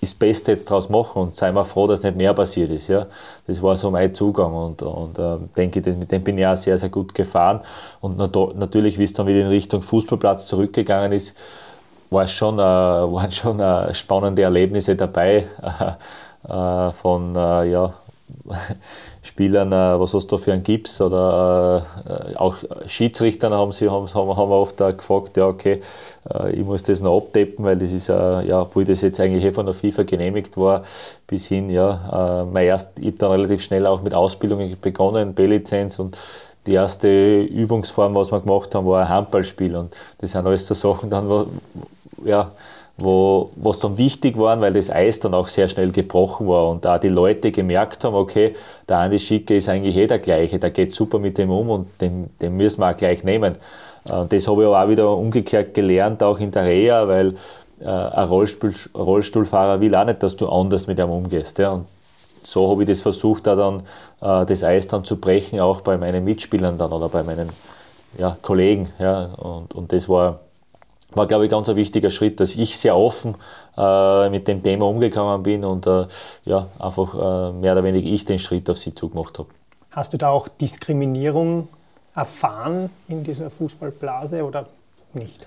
ist 0.00 0.18
Beste 0.18 0.52
jetzt 0.52 0.68
draus 0.68 0.88
machen 0.88 1.22
und 1.22 1.34
sei 1.34 1.52
mal 1.52 1.64
froh, 1.64 1.86
dass 1.86 2.02
nicht 2.02 2.16
mehr 2.16 2.34
passiert 2.34 2.70
ist. 2.70 2.88
Ja. 2.88 3.06
Das 3.46 3.62
war 3.62 3.76
so 3.76 3.90
mein 3.90 4.14
Zugang 4.14 4.52
und, 4.52 4.82
und 4.82 5.18
äh, 5.18 5.36
denke, 5.56 5.80
mit 5.80 6.10
dem 6.10 6.22
bin 6.22 6.38
ich 6.38 6.46
auch 6.46 6.56
sehr, 6.56 6.78
sehr 6.78 6.88
gut 6.88 7.14
gefahren 7.14 7.60
und 8.00 8.18
natürlich, 8.18 8.98
wie 8.98 9.04
es 9.04 9.12
dann 9.12 9.26
wieder 9.26 9.40
in 9.40 9.48
Richtung 9.48 9.82
Fußballplatz 9.82 10.46
zurückgegangen 10.46 11.12
ist, 11.12 11.34
war 12.10 12.26
schon, 12.26 12.58
äh, 12.58 12.62
waren 12.62 13.32
schon 13.32 13.60
spannende 13.94 14.42
Erlebnisse 14.42 14.96
dabei. 14.96 15.46
Äh, 16.48 16.90
von 16.92 17.36
äh, 17.36 17.70
ja, 17.70 17.94
Spielern, 19.22 19.72
äh, 19.72 20.00
was 20.00 20.12
hast 20.14 20.26
du 20.32 20.38
für 20.38 20.52
einen 20.52 20.62
Gips? 20.62 21.00
Oder 21.00 21.86
auch 22.36 22.56
Schiedsrichtern 22.86 23.52
haben 23.52 23.72
sie 23.72 23.88
haben, 23.88 24.12
haben, 24.12 24.36
oft 24.36 24.78
gefragt, 24.78 25.36
ja 25.36 25.46
okay, 25.46 25.80
ich 26.52 26.64
muss 26.64 26.82
das 26.82 27.00
noch 27.00 27.16
abdeppen, 27.18 27.64
weil 27.64 27.76
das 27.76 27.92
ist 27.92 28.08
ja, 28.08 28.62
obwohl 28.62 28.84
das 28.84 29.02
jetzt 29.02 29.20
eigentlich 29.20 29.44
eh 29.44 29.52
von 29.52 29.66
der 29.66 29.74
FIFA 29.74 30.02
genehmigt 30.04 30.56
war, 30.56 30.82
bis 31.26 31.46
hin, 31.46 31.68
ja, 31.68 32.46
mein 32.50 32.66
erst, 32.66 32.98
ich 32.98 33.06
habe 33.06 33.16
dann 33.18 33.30
relativ 33.32 33.62
schnell 33.62 33.86
auch 33.86 34.02
mit 34.02 34.14
Ausbildungen 34.14 34.76
begonnen, 34.80 35.34
B-Lizenz 35.34 35.98
und 35.98 36.16
die 36.66 36.74
erste 36.74 37.42
Übungsform, 37.42 38.14
was 38.14 38.30
wir 38.30 38.40
gemacht 38.40 38.74
haben, 38.74 38.86
war 38.86 39.02
ein 39.02 39.08
Handballspiel 39.08 39.76
und 39.76 39.94
das 40.18 40.32
sind 40.32 40.46
alles 40.46 40.66
so 40.66 40.74
Sachen 40.74 41.10
dann, 41.10 41.28
wo, 41.28 41.46
ja, 42.24 42.50
wo, 42.98 43.50
was 43.56 43.80
dann 43.80 43.96
wichtig 43.96 44.38
war, 44.38 44.60
weil 44.60 44.72
das 44.72 44.90
Eis 44.90 45.20
dann 45.20 45.34
auch 45.34 45.48
sehr 45.48 45.68
schnell 45.68 45.90
gebrochen 45.92 46.46
war 46.46 46.68
und 46.68 46.84
da 46.84 46.98
die 46.98 47.08
Leute 47.08 47.50
gemerkt 47.50 48.04
haben, 48.04 48.14
okay, 48.14 48.54
der 48.88 48.98
Andi 48.98 49.18
Schicke 49.18 49.56
ist 49.56 49.68
eigentlich 49.68 49.96
eh 49.96 50.06
der 50.06 50.18
gleiche, 50.18 50.58
der 50.58 50.70
geht 50.70 50.94
super 50.94 51.18
mit 51.18 51.38
dem 51.38 51.50
um 51.50 51.70
und 51.70 52.00
den, 52.00 52.30
den 52.40 52.56
müssen 52.56 52.80
wir 52.80 52.90
auch 52.90 52.96
gleich 52.96 53.24
nehmen. 53.24 53.54
Und 54.04 54.12
äh, 54.12 54.26
das 54.28 54.46
habe 54.46 54.62
ich 54.62 54.68
aber 54.68 54.82
auch 54.84 54.88
wieder 54.88 55.16
umgekehrt 55.16 55.74
gelernt, 55.74 56.22
auch 56.22 56.38
in 56.38 56.50
der 56.50 56.64
Reha, 56.64 57.08
weil 57.08 57.34
äh, 57.80 57.86
ein 57.86 58.28
Rollstuhl, 58.28 58.74
Rollstuhlfahrer 58.94 59.80
will 59.80 59.94
auch 59.94 60.04
nicht, 60.04 60.22
dass 60.22 60.36
du 60.36 60.48
anders 60.48 60.86
mit 60.86 60.98
ihm 60.98 61.10
umgehst. 61.10 61.58
Ja. 61.58 61.72
Und 61.72 61.86
so 62.42 62.70
habe 62.70 62.82
ich 62.82 62.88
das 62.88 63.00
versucht, 63.00 63.46
da 63.46 63.56
dann 63.56 63.82
äh, 64.20 64.46
das 64.46 64.62
Eis 64.62 64.86
dann 64.88 65.04
zu 65.04 65.16
brechen, 65.16 65.60
auch 65.60 65.80
bei 65.80 65.96
meinen 65.96 66.24
Mitspielern 66.24 66.78
dann 66.78 66.92
oder 66.92 67.08
bei 67.08 67.22
meinen 67.22 67.48
ja, 68.18 68.36
Kollegen. 68.42 68.90
Ja. 68.98 69.26
Und, 69.36 69.74
und 69.74 69.92
das 69.92 70.08
war 70.08 70.40
war, 71.16 71.26
glaube 71.26 71.44
ich, 71.44 71.50
ganz 71.50 71.68
ein 71.68 71.76
wichtiger 71.76 72.10
Schritt, 72.10 72.40
dass 72.40 72.56
ich 72.56 72.78
sehr 72.78 72.96
offen 72.96 73.36
äh, 73.76 74.30
mit 74.30 74.48
dem 74.48 74.62
Thema 74.62 74.86
umgegangen 74.86 75.42
bin 75.42 75.64
und 75.64 75.86
äh, 75.86 76.06
ja, 76.44 76.68
einfach 76.78 77.14
äh, 77.14 77.52
mehr 77.52 77.72
oder 77.72 77.84
weniger 77.84 78.08
ich 78.08 78.24
den 78.24 78.38
Schritt 78.38 78.68
auf 78.70 78.78
sie 78.78 78.94
zugemacht 78.94 79.38
habe. 79.38 79.48
Hast 79.90 80.12
du 80.12 80.18
da 80.18 80.30
auch 80.30 80.48
Diskriminierung 80.48 81.68
erfahren 82.14 82.90
in 83.08 83.24
dieser 83.24 83.50
Fußballblase 83.50 84.44
oder 84.44 84.66
nicht? 85.14 85.46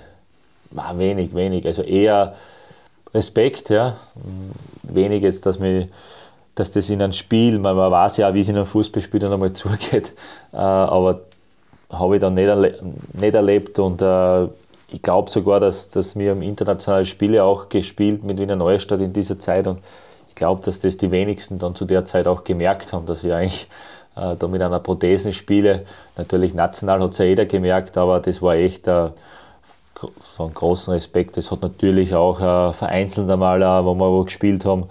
Na, 0.72 0.98
wenig, 0.98 1.34
wenig. 1.34 1.66
Also 1.66 1.82
eher 1.82 2.36
Respekt, 3.14 3.70
ja. 3.70 3.96
Wenig 4.84 5.24
jetzt, 5.24 5.46
dass, 5.46 5.58
mich, 5.60 5.88
dass 6.54 6.72
das 6.72 6.90
in 6.90 7.02
einem 7.02 7.14
Spiel, 7.14 7.60
man 7.60 7.78
weiß 7.78 8.18
ja, 8.18 8.34
wie 8.34 8.42
es 8.42 8.50
in 8.50 8.56
einem 8.56 8.66
Fußballspiel 8.66 9.20
dann 9.20 9.34
einmal 9.34 9.54
zugeht, 9.54 10.14
äh, 10.54 10.58
aber 10.58 11.22
habe 11.92 12.16
ich 12.16 12.22
dann 12.22 12.34
nicht, 12.34 12.48
erle 12.48 12.80
nicht 13.14 13.34
erlebt 13.34 13.80
und 13.80 14.02
äh, 14.02 14.48
ich 14.88 15.02
glaube 15.02 15.30
sogar, 15.30 15.60
dass, 15.60 15.90
dass 15.90 16.16
wir 16.16 16.40
internationale 16.42 17.06
Spiele 17.06 17.44
auch 17.44 17.70
gespielt 17.70 18.24
mit 18.24 18.40
Wiener 18.40 18.56
Neustadt 18.56 19.02
in 19.02 19.14
dieser 19.14 19.40
Zeit 19.40 19.68
und 19.68 19.80
ich 20.30 20.36
glaube, 20.36 20.62
dass 20.64 20.82
das 20.82 20.98
die 20.98 21.12
wenigsten 21.12 21.60
dann 21.60 21.76
zu 21.76 21.86
der 21.86 22.06
Zeit 22.06 22.28
auch 22.28 22.44
gemerkt 22.44 22.94
haben, 22.94 23.06
dass 23.06 23.24
ich 23.24 23.32
eigentlich 23.32 23.70
äh, 24.16 24.36
da 24.36 24.48
mit 24.48 24.62
einer 24.62 24.80
Prothesen 24.80 25.34
spiele. 25.34 25.86
Natürlich 26.18 26.54
national 26.54 27.02
hat 27.02 27.12
es 27.12 27.18
ja 27.18 27.26
jeder 27.26 27.46
gemerkt, 27.46 27.98
aber 27.98 28.20
das 28.20 28.42
war 28.42 28.56
echt 28.56 28.88
äh, 28.88 29.10
von 30.22 30.54
großem 30.54 30.94
Respekt. 30.94 31.38
Das 31.38 31.52
hat 31.52 31.62
natürlich 31.62 32.14
auch 32.16 32.40
äh, 32.42 32.74
vereinzelt 32.74 33.30
einmal, 33.30 33.62
äh, 33.62 33.86
wo 33.86 33.96
wir 33.96 34.26
gespielt 34.26 34.66
haben, 34.66 34.90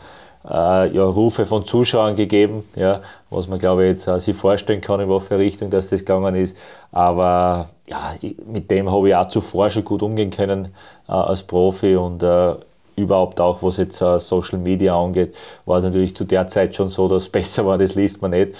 äh, 0.48 0.88
ja, 0.94 1.04
Rufe 1.04 1.46
von 1.46 1.64
Zuschauern 1.64 2.16
gegeben, 2.16 2.64
ja, 2.76 3.00
was 3.30 3.48
man 3.48 3.58
glaube 3.58 3.84
ich 3.84 3.90
jetzt 3.90 4.06
äh, 4.06 4.20
sich 4.20 4.36
vorstellen 4.36 4.80
kann, 4.80 5.00
in 5.00 5.08
welche 5.08 5.38
Richtung 5.38 5.70
das, 5.70 5.88
das 5.88 6.00
gegangen 6.00 6.34
ist. 6.34 6.56
Aber 6.92 7.68
ja, 7.86 8.14
mit 8.46 8.70
dem 8.70 8.90
habe 8.90 9.08
ich 9.08 9.14
auch 9.14 9.28
zuvor 9.28 9.70
schon 9.70 9.84
gut 9.84 10.02
umgehen 10.02 10.30
können 10.30 10.68
äh, 11.08 11.12
als 11.12 11.42
Profi 11.42 11.96
und 11.96 12.22
äh, 12.22 12.54
überhaupt 12.96 13.40
auch, 13.40 13.62
was 13.62 13.78
jetzt 13.78 14.00
äh, 14.00 14.20
Social 14.20 14.58
Media 14.58 14.98
angeht, 14.98 15.36
war 15.66 15.78
es 15.78 15.84
natürlich 15.84 16.14
zu 16.14 16.24
der 16.24 16.46
Zeit 16.48 16.74
schon 16.74 16.88
so, 16.88 17.08
dass 17.08 17.24
es 17.24 17.28
besser 17.30 17.66
war, 17.66 17.78
das 17.78 17.94
liest 17.94 18.22
man 18.22 18.32
nicht, 18.32 18.54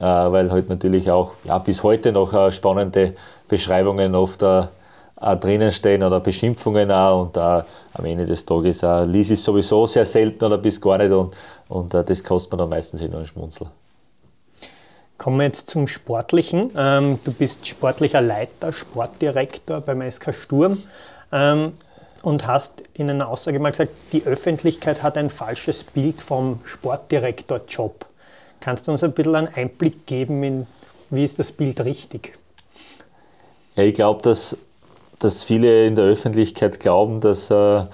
äh, 0.00 0.04
weil 0.04 0.50
halt 0.50 0.68
natürlich 0.68 1.10
auch 1.10 1.32
ja, 1.44 1.58
bis 1.58 1.82
heute 1.82 2.12
noch 2.12 2.32
äh, 2.32 2.50
spannende 2.52 3.14
Beschreibungen 3.48 4.14
oft 4.14 4.42
auch 5.20 5.40
drinnen 5.40 5.72
stehen 5.72 6.02
oder 6.02 6.20
Beschimpfungen 6.20 6.90
auch 6.90 7.22
und 7.22 7.36
äh, 7.36 7.40
am 7.40 8.04
Ende 8.04 8.24
des 8.24 8.44
Tages 8.44 8.82
äh, 8.82 9.04
liest 9.04 9.32
es 9.32 9.42
sowieso 9.42 9.86
sehr 9.86 10.06
selten 10.06 10.44
oder 10.44 10.58
bis 10.58 10.80
gar 10.80 10.98
nicht 10.98 11.10
und, 11.10 11.34
und 11.68 11.94
äh, 11.94 12.04
das 12.04 12.22
kostet 12.22 12.52
man 12.52 12.58
dann 12.58 12.68
meistens 12.68 13.00
nur 13.00 13.16
einen 13.16 13.26
Schmunzel. 13.26 13.68
Kommen 15.16 15.38
wir 15.38 15.46
jetzt 15.46 15.68
zum 15.68 15.88
Sportlichen. 15.88 16.70
Ähm, 16.76 17.18
du 17.24 17.32
bist 17.32 17.66
sportlicher 17.66 18.20
Leiter, 18.20 18.72
Sportdirektor 18.72 19.80
beim 19.80 20.08
SK 20.08 20.32
Sturm 20.32 20.80
ähm, 21.32 21.72
und 22.22 22.46
hast 22.46 22.84
in 22.94 23.10
einer 23.10 23.28
Aussage 23.28 23.58
mal 23.58 23.70
gesagt, 23.70 23.90
die 24.12 24.22
Öffentlichkeit 24.24 25.02
hat 25.02 25.18
ein 25.18 25.30
falsches 25.30 25.82
Bild 25.82 26.22
vom 26.22 26.60
Sportdirektorjob. 26.64 28.06
Kannst 28.60 28.86
du 28.86 28.92
uns 28.92 29.02
ein 29.02 29.12
bisschen 29.12 29.34
einen 29.34 29.48
Einblick 29.48 30.06
geben 30.06 30.42
in, 30.44 30.66
wie 31.10 31.24
ist 31.24 31.40
das 31.40 31.50
Bild 31.50 31.84
richtig? 31.84 32.38
Ja, 33.74 33.82
ich 33.82 33.94
glaube, 33.94 34.22
dass, 34.22 34.56
dass 35.18 35.44
viele 35.44 35.86
in 35.86 35.94
der 35.94 36.04
Öffentlichkeit 36.04 36.80
glauben, 36.80 37.20
dass, 37.20 37.50
äh, 37.50 37.84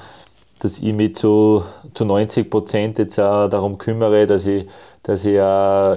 dass 0.59 0.78
ich 0.78 0.92
mich 0.92 1.14
zu, 1.14 1.64
zu 1.94 2.05
90 2.05 2.51
Prozent 2.51 2.98
jetzt 2.98 3.18
auch 3.18 3.48
darum 3.48 3.78
kümmere, 3.78 4.26
dass 4.26 4.46
ich 4.46 4.66
dass 5.05 5.22
ich 5.26 5.34
äh, 5.34 5.36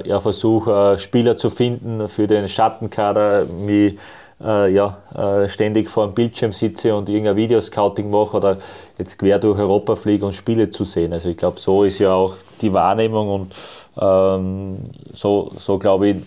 ja, 0.09 0.19
versuche, 0.19 0.99
Spieler 0.99 1.37
zu 1.37 1.49
finden 1.49 2.09
für 2.09 2.27
den 2.27 2.47
Schattenkader, 2.49 3.45
mich 3.45 3.95
äh, 4.43 4.71
ja, 4.71 4.97
äh, 5.15 5.47
ständig 5.49 5.89
vor 5.89 6.07
dem 6.07 6.13
Bildschirm 6.13 6.51
sitze 6.51 6.93
und 6.93 7.07
irgendein 7.07 7.37
Videoscouting 7.37 8.09
mache 8.09 8.37
oder 8.37 8.57
jetzt 8.97 9.17
quer 9.17 9.39
durch 9.39 9.57
Europa 9.57 9.95
fliege 9.95 10.25
und 10.25 10.33
Spiele 10.33 10.69
zu 10.69 10.83
sehen. 10.83 11.13
Also 11.13 11.29
ich 11.29 11.37
glaube, 11.37 11.57
so 11.57 11.85
ist 11.85 11.99
ja 11.99 12.13
auch 12.13 12.35
die 12.61 12.71
Wahrnehmung 12.73 13.29
und 13.29 13.55
ähm, 13.99 14.77
so, 15.13 15.51
so 15.57 15.79
glaube 15.79 16.09
ich, 16.09 16.17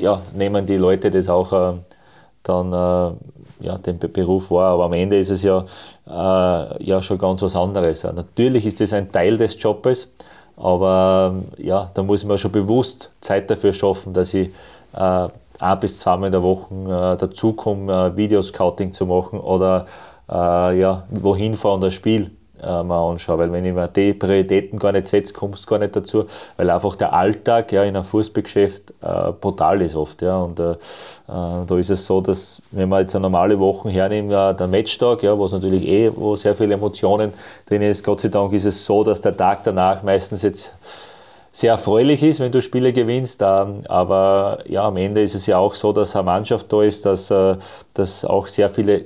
ja, 0.00 0.22
nehmen 0.34 0.64
die 0.64 0.78
Leute 0.78 1.10
das 1.10 1.28
auch 1.28 1.52
äh, 1.52 1.74
dann 2.42 2.72
äh, 2.72 3.14
ja, 3.62 3.78
den 3.78 3.98
Beruf 3.98 4.50
wahr. 4.50 4.74
Aber 4.74 4.84
am 4.84 4.92
Ende 4.92 5.18
ist 5.18 5.30
es 5.30 5.42
ja, 5.42 5.64
äh, 6.06 6.84
ja 6.84 7.02
schon 7.02 7.18
ganz 7.18 7.42
was 7.42 7.56
anderes. 7.56 8.04
Natürlich 8.04 8.66
ist 8.66 8.80
das 8.80 8.92
ein 8.92 9.10
Teil 9.10 9.38
des 9.38 9.60
Jobs, 9.62 10.08
aber 10.56 11.34
ähm, 11.34 11.44
ja, 11.64 11.90
da 11.94 12.02
muss 12.02 12.24
mir 12.24 12.38
schon 12.38 12.52
bewusst 12.52 13.10
Zeit 13.20 13.50
dafür 13.50 13.72
schaffen, 13.72 14.12
dass 14.12 14.34
ich 14.34 14.50
äh, 14.94 15.28
ein 15.58 15.80
bis 15.80 16.00
zweimal 16.00 16.26
in 16.26 16.32
der 16.32 16.42
Woche 16.42 16.74
äh, 16.74 17.16
dazukomme, 17.16 18.12
äh, 18.12 18.16
Videoscouting 18.16 18.92
zu 18.92 19.06
machen 19.06 19.40
oder 19.40 19.86
äh, 20.28 20.78
ja, 20.78 21.04
wohin 21.10 21.56
fahren 21.56 21.80
das 21.80 21.94
Spiel 21.94 22.30
äh, 22.62 22.82
mal 22.82 23.10
anschaue. 23.10 23.38
Weil 23.38 23.52
wenn 23.52 23.64
ich 23.64 23.74
mir 23.74 23.88
die 23.88 24.14
Prioritäten 24.14 24.78
gar 24.78 24.92
nicht 24.92 25.08
setze, 25.08 25.32
kommst 25.32 25.64
du 25.64 25.68
gar 25.68 25.78
nicht 25.78 25.94
dazu, 25.94 26.26
weil 26.56 26.70
einfach 26.70 26.96
der 26.96 27.12
Alltag 27.12 27.72
ja, 27.72 27.82
in 27.82 27.96
einem 27.96 28.04
Fußballgeschäft 28.04 28.90
äh, 29.02 29.32
brutal 29.40 29.82
ist 29.82 29.96
oft. 29.96 30.22
Ja. 30.22 30.38
Und 30.38 30.60
äh, 30.60 30.72
äh 30.72 30.76
da 31.28 31.78
ist 31.78 31.90
es 31.90 32.06
so, 32.06 32.20
dass 32.20 32.62
wenn 32.70 32.88
man 32.88 33.00
jetzt 33.00 33.14
eine 33.14 33.22
normale 33.22 33.58
Woche 33.58 33.90
hernimmt, 33.90 34.32
äh, 34.32 34.54
der 34.54 34.68
Matchtag, 34.68 35.22
ja, 35.22 35.36
wo 35.36 35.46
es 35.46 35.52
natürlich 35.52 35.86
eh 35.86 36.12
wo 36.14 36.36
sehr 36.36 36.54
viele 36.54 36.74
Emotionen 36.74 37.32
drin 37.68 37.82
ist, 37.82 38.04
Gott 38.04 38.20
sei 38.20 38.28
Dank 38.28 38.52
ist 38.52 38.64
es 38.64 38.84
so, 38.84 39.04
dass 39.04 39.20
der 39.20 39.36
Tag 39.36 39.64
danach 39.64 40.02
meistens 40.02 40.42
jetzt 40.42 40.72
sehr 41.52 41.72
erfreulich 41.72 42.22
ist, 42.22 42.40
wenn 42.40 42.50
du 42.50 42.62
Spiele 42.62 42.92
gewinnst. 42.92 43.42
Ähm, 43.42 43.82
aber 43.88 44.60
ja, 44.66 44.88
am 44.88 44.96
Ende 44.96 45.22
ist 45.22 45.34
es 45.34 45.46
ja 45.46 45.58
auch 45.58 45.74
so, 45.74 45.92
dass 45.92 46.16
eine 46.16 46.24
Mannschaft 46.24 46.72
da 46.72 46.82
ist, 46.82 47.04
dass, 47.04 47.30
äh, 47.30 47.56
dass 47.92 48.24
auch 48.24 48.48
sehr 48.48 48.70
viele 48.70 49.04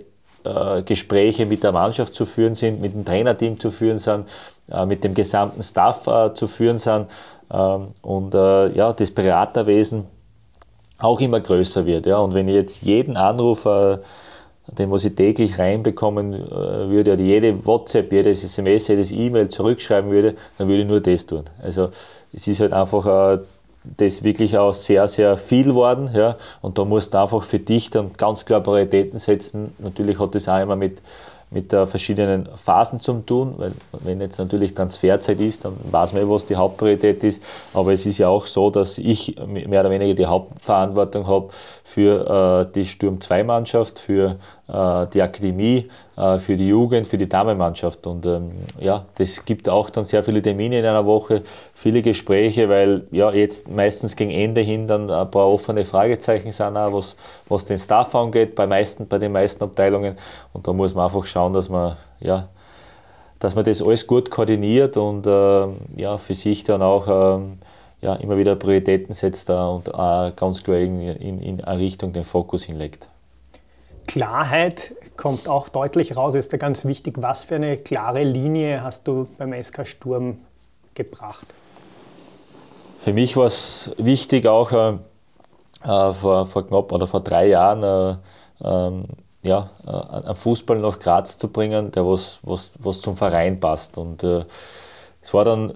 Gespräche 0.85 1.47
mit 1.47 1.62
der 1.62 1.73
Mannschaft 1.73 2.14
zu 2.14 2.27
führen 2.27 2.55
sind, 2.55 2.81
mit 2.81 2.94
dem 2.94 3.05
Trainerteam 3.05 3.59
zu 3.59 3.70
führen 3.70 3.98
sind, 3.98 4.28
äh, 4.70 4.86
mit 4.86 5.05
dem 5.05 5.14
gesamten 5.14 5.62
Staff 5.62 6.06
äh, 6.06 6.35
zu 6.35 6.48
führen 6.48 6.78
sind 6.78 7.06
ähm, 7.52 7.89
und 8.02 8.35
ja, 8.35 8.93
das 8.93 9.10
Beraterwesen 9.10 10.05
auch 10.98 11.20
immer 11.20 11.40
größer 11.40 11.85
wird. 11.86 12.06
Und 12.06 12.35
wenn 12.35 12.48
ich 12.48 12.55
jetzt 12.55 12.82
jeden 12.82 13.16
Anruf, 13.16 13.64
den 13.64 14.90
was 14.90 15.05
ich 15.05 15.14
täglich 15.14 15.59
reinbekommen 15.59 16.32
würde, 16.32 17.12
oder 17.12 17.23
jede 17.23 17.64
WhatsApp, 17.64 18.10
jedes 18.10 18.43
SMS, 18.43 18.89
jedes 18.89 19.12
E-Mail 19.12 19.48
zurückschreiben 19.48 20.10
würde, 20.10 20.35
dann 20.59 20.68
würde 20.68 20.82
ich 20.82 20.89
nur 20.89 21.01
das 21.01 21.27
tun. 21.27 21.44
Also 21.62 21.90
es 22.32 22.48
ist 22.48 22.60
halt 22.60 22.73
einfach 22.73 23.39
das 23.97 24.23
wirklich 24.25 24.57
auch 24.59 24.75
sehr, 24.75 25.09
sehr 25.09 25.39
viel 25.39 25.75
worden. 25.75 26.11
Ja. 26.13 26.37
Und 26.63 26.79
da 26.79 26.85
musst 26.85 27.15
du 27.15 27.19
einfach 27.19 27.43
für 27.43 27.59
dich 27.59 27.91
dann 27.91 28.13
ganz 28.15 28.45
klar 28.45 28.61
Prioritäten 28.61 29.19
setzen. 29.19 29.75
Natürlich 29.79 30.19
hat 30.19 30.35
das 30.35 30.49
auch 30.49 30.61
immer 30.61 30.77
mit 30.77 31.01
mit 31.51 31.73
äh, 31.73 31.87
verschiedenen 31.87 32.49
Phasen 32.57 33.01
zu 33.01 33.15
tun, 33.21 33.55
weil 33.57 33.73
wenn 34.01 34.21
jetzt 34.21 34.39
natürlich 34.39 34.75
Transferzeit 34.75 35.41
ist, 35.41 35.65
dann 35.65 35.75
weiß 35.91 36.13
man, 36.13 36.29
was 36.29 36.45
die 36.47 36.57
Hauptpriorität 36.57 37.23
ist, 37.23 37.43
aber 37.73 37.93
es 37.93 38.05
ist 38.05 38.19
ja 38.19 38.29
auch 38.29 38.47
so, 38.47 38.71
dass 38.71 38.99
ich 38.99 39.37
mehr 39.47 39.81
oder 39.81 39.91
weniger 39.91 40.15
die 40.15 40.27
Hauptverantwortung 40.27 41.27
habe 41.27 41.49
für 41.85 42.67
äh, 42.69 42.73
die 42.75 42.85
Sturm 42.85 43.21
2 43.21 43.45
Mannschaft, 43.45 44.01
für 44.01 44.37
die 44.68 45.22
Akademie, 45.22 45.88
äh, 46.16 46.38
für 46.38 46.56
die 46.56 46.68
Jugend, 46.68 47.06
für 47.06 47.18
die 47.18 47.28
Damenmannschaft 47.28 48.06
und 48.06 48.26
ähm, 48.26 48.51
ja, 48.80 49.05
das 49.14 49.44
gibt 49.44 49.68
auch 49.68 49.90
dann 49.90 50.05
sehr 50.05 50.24
viele 50.24 50.43
Termine 50.43 50.80
in 50.80 50.84
einer 50.84 51.06
Woche, 51.06 51.43
viele 51.72 52.02
Gespräche, 52.02 52.68
weil 52.68 53.06
ja 53.12 53.30
jetzt 53.30 53.70
meistens 53.70 54.16
gegen 54.16 54.32
Ende 54.32 54.62
hin 54.62 54.88
dann 54.88 55.09
ein 55.09 55.30
paar 55.30 55.47
offene 55.47 55.84
Fragezeichen 55.84 56.51
sind 56.51 56.76
auch, 56.76 56.93
was, 56.93 57.16
was 57.48 57.64
den 57.64 57.78
Staff 57.78 58.14
angeht, 58.14 58.56
bei, 58.56 58.66
meisten, 58.66 59.06
bei 59.06 59.18
den 59.18 59.30
meisten 59.30 59.62
Abteilungen 59.62 60.16
und 60.52 60.66
da 60.66 60.72
muss 60.72 60.94
man 60.94 61.05
einfach 61.05 61.26
schauen, 61.26 61.52
dass 61.52 61.68
man, 61.68 61.97
ja, 62.18 62.48
dass 63.38 63.55
man 63.55 63.64
das 63.64 63.80
alles 63.80 64.06
gut 64.06 64.30
koordiniert 64.30 64.97
und 64.97 65.28
äh, 65.28 65.66
ja, 65.97 66.18
für 66.18 66.34
sich 66.34 66.64
dann 66.64 66.82
auch 66.82 67.06
äh, 67.06 67.40
ja, 68.01 68.14
immer 68.16 68.36
wieder 68.36 68.56
Prioritäten 68.56 69.14
setzt 69.14 69.48
da 69.48 69.68
und 69.68 69.88
äh, 69.88 70.32
ganz 70.34 70.64
klar 70.64 70.78
in, 70.78 71.01
in, 71.01 71.40
in 71.40 71.62
eine 71.62 71.78
Richtung 71.78 72.12
den 72.12 72.24
Fokus 72.24 72.64
hinlegt. 72.64 73.09
Klarheit 74.07 74.95
kommt 75.16 75.49
auch 75.49 75.69
deutlich 75.69 76.16
raus, 76.16 76.35
ist 76.35 76.53
da 76.53 76.57
ganz 76.57 76.85
wichtig. 76.85 77.16
Was 77.19 77.45
für 77.45 77.57
eine 77.57 77.77
klare 77.77 78.24
Linie 78.24 78.83
hast 78.83 79.07
du 79.09 79.28
beim 79.39 79.53
SK 79.61 79.87
Sturm 79.87 80.39
gebracht? 80.95 81.47
Für 82.99 83.12
mich 83.12 83.37
war 83.37 83.47
es 83.47 83.93
wichtig, 83.99 84.47
auch 84.47 84.73
äh, 84.73 84.99
äh, 85.85 86.12
vor, 86.12 86.47
vor 86.47 86.66
knapp 86.66 86.93
oder 86.93 87.07
vor 87.07 87.20
drei 87.20 87.47
Jahren 87.49 87.83
äh, 87.83 88.16
ähm, 88.65 89.05
ja, 89.43 89.70
äh, 89.87 89.91
einen 89.91 90.35
Fußball 90.35 90.78
nach 90.78 90.99
Graz 90.99 91.39
zu 91.39 91.49
bringen, 91.49 91.93
der 91.93 92.07
was, 92.07 92.41
was, 92.43 92.77
was 92.81 93.01
zum 93.01 93.16
Verein 93.16 93.61
passt. 93.61 93.97
Und 93.97 94.23
äh, 94.24 94.45
es 95.23 95.33
war 95.33 95.45
dann 95.45 95.73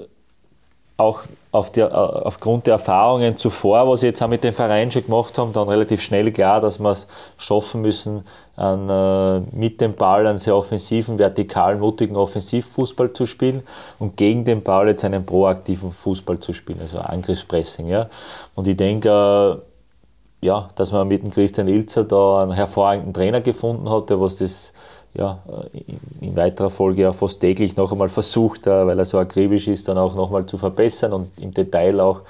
auch 0.97 1.23
auf 1.53 1.73
der, 1.73 1.89
äh, 1.89 1.95
aufgrund 1.95 2.67
der 2.67 2.75
Erfahrungen 2.75 3.37
zuvor, 3.37 3.89
was 3.89 4.01
sie 4.01 4.07
jetzt 4.07 4.23
auch 4.23 4.29
mit 4.29 4.45
dem 4.45 4.55
Verein 4.55 4.91
schon 4.91 5.05
gemacht 5.05 5.37
haben, 5.37 5.53
dann 5.53 5.69
relativ 5.69 6.01
schnell 6.01 6.31
klar, 6.31 6.61
dass 6.61 6.79
wir 6.79 6.91
es 6.91 7.09
schaffen 7.39 7.83
müssen, 7.83 8.25
an, 8.57 8.89
äh, 8.89 9.41
mit 9.57 9.81
dem 9.81 9.95
Ball 9.95 10.27
einen 10.27 10.39
sehr 10.39 10.55
offensiven, 10.55 11.19
vertikalen, 11.19 11.81
mutigen 11.81 12.17
Offensivfußball 12.17 13.13
zu 13.13 13.27
spielen 13.27 13.63
und 13.99 14.17
gegen 14.17 14.45
den 14.45 14.63
Ball 14.63 14.89
jetzt 14.89 15.05
einen 15.05 15.25
proaktiven 15.25 15.93
Fußball 15.93 16.39
zu 16.39 16.53
spielen, 16.53 16.81
also 16.83 16.99
Angriffspressing. 16.99 17.89
Ja. 17.89 18.09
Und 18.55 18.69
ich 18.69 18.77
denke, 18.77 19.09
äh, 19.09 20.47
ja, 20.47 20.69
dass 20.75 20.93
man 20.93 21.09
mit 21.09 21.23
dem 21.23 21.31
Christian 21.31 21.69
Ilzer 21.69 22.05
da 22.05 22.43
einen 22.43 22.53
hervorragenden 22.53 23.13
Trainer 23.13 23.41
gefunden 23.41 23.91
hat, 23.91 24.09
der 24.09 24.21
was 24.21 24.37
das 24.37 24.73
ja, 25.15 25.39
in, 25.73 26.29
in 26.29 26.37
weiterer 26.37 26.71
Folge 26.71 27.03
ja 27.03 27.13
fast 27.13 27.41
täglich 27.41 27.77
noch 27.77 27.93
einmal 27.93 28.09
versucht, 28.09 28.67
äh, 28.67 28.87
weil 28.87 28.99
er 28.99 29.05
so 29.05 29.19
akribisch 29.19 29.69
ist, 29.69 29.89
dann 29.89 29.99
auch 29.99 30.15
nochmal 30.15 30.47
zu 30.47 30.59
verbessern 30.59 31.13
und 31.13 31.31
im 31.39 31.53
Detail 31.53 32.01
auch 32.01 32.23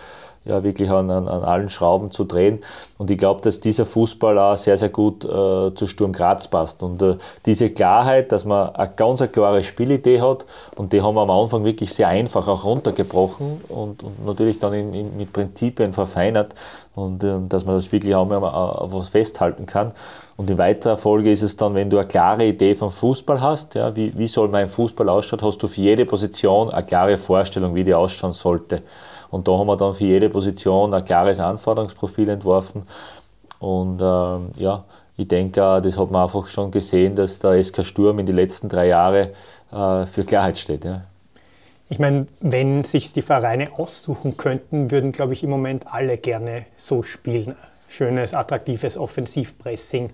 ja, 0.46 0.62
wirklich 0.64 0.90
an, 0.90 1.10
an, 1.10 1.28
an 1.28 1.42
allen 1.42 1.68
Schrauben 1.68 2.10
zu 2.10 2.24
drehen. 2.24 2.60
Und 2.96 3.10
ich 3.10 3.18
glaube, 3.18 3.42
dass 3.42 3.60
dieser 3.60 3.84
Fußball 3.84 4.38
auch 4.38 4.56
sehr, 4.56 4.78
sehr 4.78 4.88
gut 4.88 5.24
äh, 5.24 5.28
zu 5.74 5.86
Sturm 5.86 6.12
Graz 6.12 6.48
passt. 6.48 6.82
Und 6.82 7.02
äh, 7.02 7.16
diese 7.44 7.70
Klarheit, 7.70 8.32
dass 8.32 8.46
man 8.46 8.74
eine 8.74 8.90
ganz 8.96 9.20
eine 9.20 9.30
klare 9.30 9.62
Spielidee 9.62 10.20
hat 10.20 10.46
und 10.76 10.92
die 10.92 11.02
haben 11.02 11.14
wir 11.14 11.22
am 11.22 11.30
Anfang 11.30 11.64
wirklich 11.64 11.92
sehr 11.92 12.08
einfach 12.08 12.48
auch 12.48 12.64
runtergebrochen 12.64 13.60
und, 13.68 14.02
und 14.02 14.24
natürlich 14.24 14.58
dann 14.58 14.72
in, 14.72 14.94
in, 14.94 15.16
mit 15.16 15.32
Prinzipien 15.32 15.92
verfeinert 15.92 16.54
und 16.94 17.22
äh, 17.22 17.36
dass 17.48 17.66
man 17.66 17.76
das 17.76 17.92
wirklich 17.92 18.14
auch 18.14 18.26
mal 18.26 18.38
auf 18.38 18.92
was 18.92 19.08
festhalten 19.08 19.66
kann. 19.66 19.92
Und 20.40 20.48
in 20.48 20.56
weiterer 20.56 20.96
Folge 20.96 21.30
ist 21.30 21.42
es 21.42 21.54
dann, 21.54 21.74
wenn 21.74 21.90
du 21.90 21.98
eine 21.98 22.08
klare 22.08 22.46
Idee 22.46 22.74
vom 22.74 22.90
Fußball 22.90 23.42
hast, 23.42 23.74
ja, 23.74 23.94
wie, 23.94 24.10
wie 24.16 24.26
soll 24.26 24.48
mein 24.48 24.70
Fußball 24.70 25.06
ausschauen, 25.10 25.42
hast 25.42 25.58
du 25.58 25.68
für 25.68 25.82
jede 25.82 26.06
Position 26.06 26.70
eine 26.70 26.86
klare 26.86 27.18
Vorstellung, 27.18 27.74
wie 27.74 27.84
die 27.84 27.92
ausschauen 27.92 28.32
sollte. 28.32 28.80
Und 29.30 29.46
da 29.46 29.52
haben 29.52 29.66
wir 29.66 29.76
dann 29.76 29.92
für 29.92 30.06
jede 30.06 30.30
Position 30.30 30.94
ein 30.94 31.04
klares 31.04 31.40
Anforderungsprofil 31.40 32.30
entworfen. 32.30 32.84
Und 33.58 34.00
ähm, 34.00 34.48
ja, 34.56 34.84
ich 35.18 35.28
denke, 35.28 35.60
das 35.82 35.98
hat 35.98 36.10
man 36.10 36.22
einfach 36.22 36.46
schon 36.46 36.70
gesehen, 36.70 37.14
dass 37.16 37.38
der 37.40 37.62
SK 37.62 37.84
Sturm 37.84 38.18
in 38.18 38.24
den 38.24 38.36
letzten 38.36 38.70
drei 38.70 38.86
Jahren 38.86 39.28
äh, 39.70 40.06
für 40.06 40.24
Klarheit 40.24 40.56
steht. 40.56 40.86
Ja. 40.86 41.02
Ich 41.90 41.98
meine, 41.98 42.28
wenn 42.40 42.84
sich 42.84 43.12
die 43.12 43.20
Vereine 43.20 43.72
aussuchen 43.76 44.38
könnten, 44.38 44.90
würden, 44.90 45.12
glaube 45.12 45.34
ich, 45.34 45.44
im 45.44 45.50
Moment 45.50 45.84
alle 45.92 46.16
gerne 46.16 46.64
so 46.78 47.02
spielen. 47.02 47.56
Schönes, 47.90 48.32
attraktives 48.32 48.96
Offensivpressing. 48.96 50.10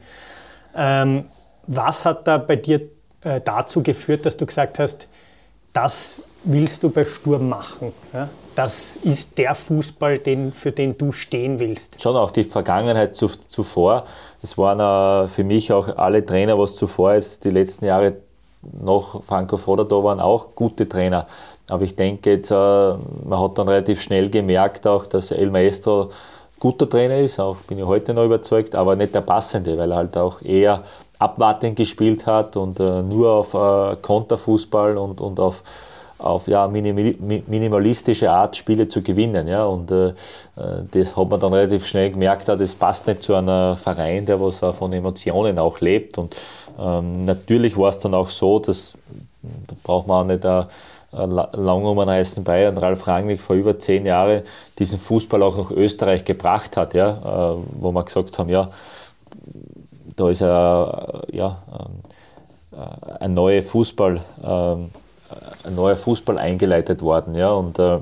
Ähm, 0.75 1.27
was 1.67 2.05
hat 2.05 2.27
da 2.27 2.39
bei 2.39 2.57
dir 2.57 2.81
äh, 3.23 3.41
dazu 3.41 3.83
geführt, 3.83 4.27
dass 4.27 4.37
du 4.37 4.47
gesagt 4.47 4.79
hast, 4.79 5.09
das 5.73 6.25
willst 6.45 6.83
du 6.83 6.91
bei 6.91 7.05
Sturm 7.05 7.49
machen? 7.49 7.93
Ja? 8.13 8.29
das 8.57 8.97
ist 8.97 9.37
der 9.39 9.55
Fußball, 9.55 10.19
den, 10.19 10.53
für 10.53 10.73
den 10.73 10.97
du 10.97 11.13
stehen 11.13 11.61
willst. 11.61 12.03
Schon 12.03 12.17
auch 12.17 12.31
die 12.31 12.45
Vergangenheit 12.45 13.15
zu, 13.15 13.29
zuvor. 13.29 14.05
Es 14.43 14.57
waren 14.57 14.81
äh, 15.25 15.29
für 15.29 15.45
mich 15.45 15.73
auch 15.73 15.97
alle 15.97 16.25
Trainer, 16.25 16.59
was 16.59 16.75
zuvor 16.75 17.15
jetzt 17.15 17.45
die 17.45 17.51
letzten 17.51 17.85
Jahre 17.85 18.15
noch 18.83 19.23
Franco 19.23 19.59
Foda 19.59 19.85
da 19.85 20.03
waren, 20.03 20.21
auch 20.21 20.55
gute 20.55 20.89
Trainer. 20.89 21.27
Aber 21.69 21.85
ich 21.85 21.97
denke 21.97 22.31
jetzt, 22.31 22.51
äh, 22.51 22.55
man 22.55 23.41
hat 23.41 23.59
dann 23.59 23.69
relativ 23.69 24.01
schnell 24.01 24.31
gemerkt 24.31 24.87
auch, 24.87 25.07
dass 25.07 25.31
El 25.31 25.51
Maestro 25.51 26.11
guter 26.59 26.89
Trainer 26.89 27.19
ist, 27.19 27.39
auch 27.39 27.57
bin 27.57 27.79
ich 27.79 27.85
heute 27.85 28.15
noch 28.15 28.25
überzeugt, 28.25 28.75
aber 28.75 28.97
nicht 28.97 29.15
der 29.15 29.21
passende, 29.21 29.77
weil 29.79 29.91
er 29.91 29.97
halt 29.99 30.17
auch 30.17 30.43
eher 30.43 30.83
abwartend 31.19 31.77
gespielt 31.77 32.27
hat 32.27 32.57
und 32.57 32.79
äh, 32.81 33.03
nur 33.03 33.31
auf 33.31 33.55
äh, 33.55 33.97
Konterfußball 34.01 34.97
und, 34.99 35.21
und 35.21 35.41
auf 35.41 35.63
auf 36.19 36.49
ja, 36.49 36.67
minimalistische 36.67 38.31
Art 38.31 38.57
Spiele 38.57 38.89
zu 38.89 39.03
gewinnen. 39.03 39.47
Ja? 39.49 39.67
Und 39.67 39.91
äh, 39.91 40.15
das 40.91 41.15
hat 41.17 41.29
man 41.29 41.39
dann 41.39 41.53
relativ 41.53 41.87
schnell 41.87 42.11
gemerkt, 42.11 42.49
das 42.49 42.75
passt 42.75 43.07
nicht 43.07 43.23
zu 43.23 43.35
einem 43.35 43.77
Verein, 43.77 44.25
der 44.25 44.41
was 44.41 44.61
von 44.61 44.93
Emotionen 44.93 45.59
auch 45.59 45.81
lebt. 45.81 46.17
Und 46.17 46.35
ähm, 46.79 47.25
natürlich 47.25 47.77
war 47.77 47.91
es 47.91 47.99
dann 47.99 48.15
auch 48.15 48.31
so, 48.31 48.59
dass 48.59 48.95
da 49.43 49.77
braucht 49.83 50.07
man 50.07 50.25
auch 50.25 50.33
nicht 50.33 50.45
äh, 51.17 51.27
lang 51.27 51.85
um 51.85 51.99
einen 51.99 52.11
heißen 52.11 52.45
Bayern, 52.45 52.79
Ralf 52.79 53.07
Rangnick 53.07 53.41
vor 53.41 53.57
über 53.57 53.79
zehn 53.79 54.07
Jahren 54.07 54.43
diesen 54.79 54.99
Fußball 54.99 55.43
auch 55.43 55.57
nach 55.57 55.71
Österreich 55.71 56.25
gebracht 56.25 56.77
hat, 56.77 56.95
ja? 56.95 57.55
Äh, 57.55 57.57
wo 57.81 57.93
wir 57.93 58.05
gesagt 58.05 58.39
haben, 58.39 58.49
ja, 58.49 58.71
da 60.17 60.31
ist 60.31 60.43
er, 60.43 61.23
ja, 61.33 61.63
ähm, 61.73 62.79
äh, 62.79 63.25
ein 63.25 63.35
neuer 63.35 63.63
Fußball. 63.63 64.21
Ähm, 64.45 64.91
ein 65.65 65.75
neuer 65.75 65.97
Fußball 65.97 66.39
eingeleitet 66.39 67.03
worden. 67.03 67.35
Ja, 67.35 67.51
und 67.51 67.79
äh, 67.79 67.99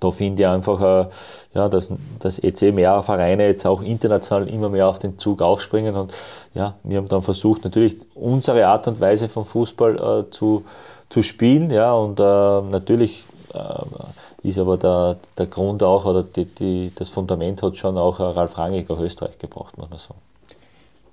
da 0.00 0.10
finde 0.10 0.42
ich 0.42 0.48
einfach, 0.48 0.80
äh, 0.80 1.08
ja, 1.54 1.68
dass, 1.68 1.92
dass 2.18 2.38
EC 2.38 2.74
mehr 2.74 3.02
Vereine 3.02 3.46
jetzt 3.46 3.66
auch 3.66 3.82
international 3.82 4.48
immer 4.48 4.68
mehr 4.68 4.88
auf 4.88 4.98
den 4.98 5.18
Zug 5.18 5.42
aufspringen. 5.42 5.94
Und 5.94 6.12
ja, 6.54 6.74
wir 6.82 6.98
haben 6.98 7.08
dann 7.08 7.22
versucht, 7.22 7.64
natürlich 7.64 7.96
unsere 8.14 8.66
Art 8.66 8.88
und 8.88 9.00
Weise 9.00 9.28
vom 9.28 9.44
Fußball 9.44 10.24
äh, 10.26 10.30
zu, 10.30 10.64
zu 11.12 11.22
spielen. 11.22 11.70
Ja, 11.70 11.92
und 11.92 12.18
äh, 12.18 12.22
natürlich 12.22 13.24
äh, 13.52 14.48
ist 14.48 14.58
aber 14.58 14.78
der, 14.78 15.16
der 15.36 15.46
Grund 15.46 15.82
auch, 15.82 16.06
oder 16.06 16.22
die, 16.22 16.46
die, 16.46 16.92
das 16.94 17.10
Fundament 17.10 17.62
hat 17.62 17.76
schon 17.76 17.98
auch 17.98 18.18
Ralf 18.18 18.56
Rangig 18.56 18.88
aus 18.88 19.00
Österreich 19.00 19.38
gebraucht, 19.38 19.76
muss 19.76 19.90
man 19.90 19.98
sagen. 19.98 20.20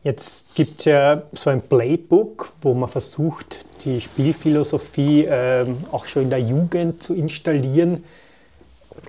Jetzt 0.02 0.56
gibt 0.56 0.80
es 0.80 0.86
ja 0.86 1.22
so 1.34 1.50
ein 1.50 1.62
Playbook, 1.62 2.54
wo 2.62 2.74
man 2.74 2.88
versucht, 2.88 3.66
die 3.84 4.00
Spielphilosophie 4.00 5.26
ähm, 5.30 5.84
auch 5.92 6.06
schon 6.06 6.24
in 6.24 6.30
der 6.30 6.40
Jugend 6.40 7.04
zu 7.04 7.14
installieren. 7.14 8.06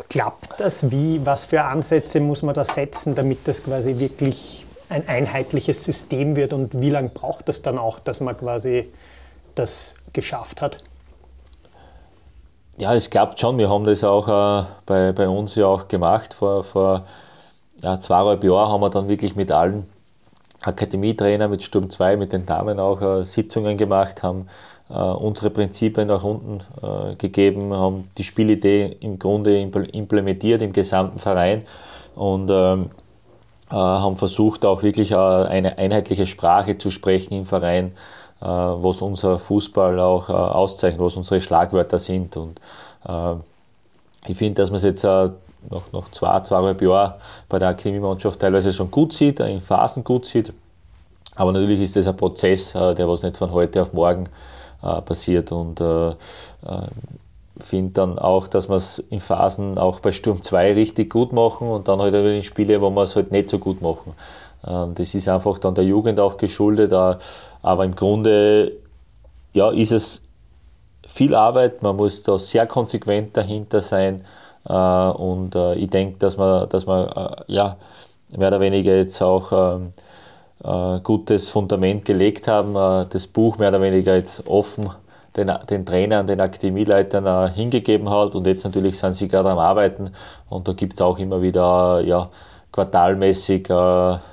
Klappt 0.08 0.58
das? 0.58 0.90
Wie, 0.90 1.24
was 1.24 1.44
für 1.44 1.62
Ansätze 1.62 2.18
muss 2.18 2.42
man 2.42 2.56
da 2.56 2.64
setzen, 2.64 3.14
damit 3.14 3.46
das 3.46 3.62
quasi 3.62 4.00
wirklich 4.00 4.66
ein 4.88 5.06
einheitliches 5.06 5.84
System 5.84 6.34
wird 6.34 6.52
und 6.52 6.80
wie 6.80 6.90
lange 6.90 7.10
braucht 7.10 7.48
das 7.48 7.62
dann 7.62 7.78
auch, 7.78 8.00
dass 8.00 8.20
man 8.20 8.36
quasi 8.36 8.88
das 9.60 9.94
geschafft 10.12 10.62
hat? 10.62 10.78
Ja, 12.78 12.94
es 12.94 13.10
klappt 13.10 13.38
schon. 13.38 13.58
Wir 13.58 13.68
haben 13.68 13.84
das 13.84 14.02
auch 14.04 14.26
äh, 14.26 14.64
bei, 14.86 15.12
bei 15.12 15.28
uns 15.28 15.54
ja 15.54 15.66
auch 15.66 15.86
gemacht. 15.86 16.32
Vor, 16.34 16.64
vor 16.64 17.04
ja, 17.82 17.98
zweieinhalb 18.00 18.42
Jahren 18.42 18.72
haben 18.72 18.80
wir 18.80 18.90
dann 18.90 19.08
wirklich 19.08 19.36
mit 19.36 19.52
allen 19.52 19.86
Akademietrainer 20.62 21.48
mit 21.48 21.62
Sturm 21.62 21.88
2, 21.88 22.16
mit 22.16 22.32
den 22.32 22.46
Damen 22.46 22.78
auch 22.78 23.00
äh, 23.00 23.22
Sitzungen 23.22 23.76
gemacht, 23.76 24.22
haben 24.22 24.48
äh, 24.90 24.94
unsere 24.94 25.50
Prinzipien 25.50 26.08
nach 26.08 26.24
unten 26.24 26.60
äh, 26.82 27.14
gegeben, 27.16 27.72
haben 27.72 28.10
die 28.18 28.24
Spielidee 28.24 28.96
im 29.00 29.18
Grunde 29.18 29.58
implementiert 29.58 30.60
im 30.60 30.72
gesamten 30.72 31.18
Verein 31.18 31.62
und 32.14 32.50
ähm, 32.50 32.90
äh, 33.70 33.74
haben 33.74 34.16
versucht 34.16 34.64
auch 34.66 34.82
wirklich 34.82 35.12
äh, 35.12 35.16
eine 35.16 35.78
einheitliche 35.78 36.26
Sprache 36.26 36.76
zu 36.76 36.90
sprechen 36.90 37.34
im 37.34 37.46
Verein, 37.46 37.92
was 38.40 39.02
unser 39.02 39.38
Fußball 39.38 40.00
auch 40.00 40.30
auszeichnet, 40.30 41.00
was 41.00 41.16
unsere 41.16 41.40
Schlagwörter 41.42 41.98
sind 41.98 42.36
und 42.36 42.58
ich 44.26 44.36
finde, 44.36 44.62
dass 44.62 44.70
man 44.70 44.78
es 44.78 44.82
jetzt 44.82 45.04
nach, 45.04 45.32
nach 45.92 46.10
zwei, 46.10 46.40
zweieinhalb 46.40 46.80
Jahren 46.82 47.14
bei 47.48 47.58
der 47.58 47.68
Akademiemannschaft 47.68 48.40
teilweise 48.40 48.72
schon 48.72 48.90
gut 48.90 49.12
sieht, 49.12 49.40
in 49.40 49.60
Phasen 49.60 50.04
gut 50.04 50.26
sieht. 50.26 50.52
Aber 51.36 51.52
natürlich 51.52 51.80
ist 51.80 51.96
das 51.96 52.06
ein 52.06 52.16
Prozess, 52.16 52.74
äh, 52.74 52.94
der 52.94 53.08
was 53.08 53.22
nicht 53.22 53.36
von 53.36 53.50
heute 53.50 53.82
auf 53.82 53.92
morgen 53.92 54.28
äh, 54.82 55.00
passiert. 55.00 55.52
Und 55.52 55.80
äh, 55.80 56.12
finde 57.58 57.92
dann 57.92 58.18
auch, 58.18 58.48
dass 58.48 58.68
wir 58.68 58.76
es 58.76 58.98
in 58.98 59.20
Phasen 59.20 59.78
auch 59.78 60.00
bei 60.00 60.12
Sturm 60.12 60.42
2 60.42 60.74
richtig 60.74 61.10
gut 61.10 61.32
machen 61.32 61.68
und 61.68 61.88
dann 61.88 62.00
halt 62.00 62.14
in 62.14 62.42
Spiele, 62.42 62.80
wo 62.80 62.90
wir 62.90 63.02
es 63.02 63.16
halt 63.16 63.32
nicht 63.32 63.50
so 63.50 63.58
gut 63.58 63.82
machen. 63.82 64.14
Ähm, 64.66 64.94
das 64.94 65.14
ist 65.14 65.28
einfach 65.28 65.58
dann 65.58 65.74
der 65.74 65.84
Jugend 65.84 66.20
auch 66.20 66.36
geschuldet, 66.36 66.92
aber 67.62 67.84
im 67.84 67.94
Grunde 67.94 68.72
ja, 69.52 69.70
ist 69.70 69.92
es 69.92 70.22
viel 71.06 71.34
Arbeit, 71.34 71.82
man 71.82 71.96
muss 71.96 72.22
da 72.22 72.38
sehr 72.38 72.66
konsequent 72.66 73.36
dahinter 73.36 73.82
sein. 73.82 74.22
Äh, 74.68 74.72
und 74.72 75.54
äh, 75.54 75.74
ich 75.74 75.90
denke, 75.90 76.18
dass 76.18 76.38
wir, 76.38 76.66
dass 76.66 76.86
wir 76.86 77.44
äh, 77.48 77.52
ja, 77.52 77.76
mehr 78.36 78.48
oder 78.48 78.60
weniger 78.60 78.96
jetzt 78.96 79.20
auch 79.22 79.52
ähm, 79.52 79.92
gutes 81.02 81.48
Fundament 81.48 82.04
gelegt 82.04 82.46
haben, 82.46 82.74
das 82.74 83.26
Buch 83.26 83.56
mehr 83.56 83.70
oder 83.70 83.80
weniger 83.80 84.14
jetzt 84.14 84.46
offen 84.46 84.90
den, 85.34 85.50
den 85.70 85.86
Trainern, 85.86 86.26
den 86.26 86.38
Akademieleitern 86.38 87.50
hingegeben 87.50 88.10
hat. 88.10 88.34
Und 88.34 88.46
jetzt 88.46 88.64
natürlich 88.64 88.98
sind 88.98 89.16
sie 89.16 89.26
gerade 89.26 89.48
am 89.48 89.58
Arbeiten. 89.58 90.10
Und 90.50 90.68
da 90.68 90.74
gibt 90.74 90.92
es 90.92 91.00
auch 91.00 91.18
immer 91.18 91.40
wieder 91.40 92.02
ja, 92.04 92.28
quartalmäßig 92.72 93.70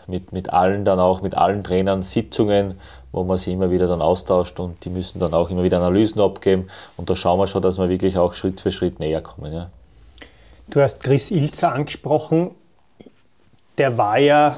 mit, 0.08 0.34
mit 0.34 0.52
allen 0.52 0.84
dann 0.84 1.00
auch, 1.00 1.22
mit 1.22 1.34
allen 1.34 1.64
Trainern 1.64 2.04
Sitzungen, 2.04 2.78
wo 3.18 3.24
man 3.24 3.38
sich 3.38 3.54
immer 3.54 3.72
wieder 3.72 3.88
dann 3.88 4.02
austauscht 4.02 4.60
und 4.60 4.86
die 4.86 4.90
müssen 4.90 5.20
dann 5.20 5.34
auch 5.34 5.50
immer 5.50 5.64
wieder 5.64 5.78
Analysen 5.78 6.22
abgeben 6.22 6.68
und 6.98 7.10
da 7.10 7.16
schauen 7.16 7.40
wir 7.40 7.48
schon, 7.48 7.62
dass 7.62 7.78
wir 7.78 7.90
wirklich 7.90 8.18
auch 8.18 8.34
Schritt 8.34 8.62
für 8.62 8.72
Schritt 8.72 9.00
näher 9.00 9.22
kommen. 9.22 9.52
Ja. 9.52 9.70
Du 10.70 10.82
hast 10.82 11.00
Chris 11.00 11.32
Ilzer 11.32 11.74
angesprochen. 11.74 12.52
Der 13.78 13.98
war 13.98 14.18
ja 14.20 14.58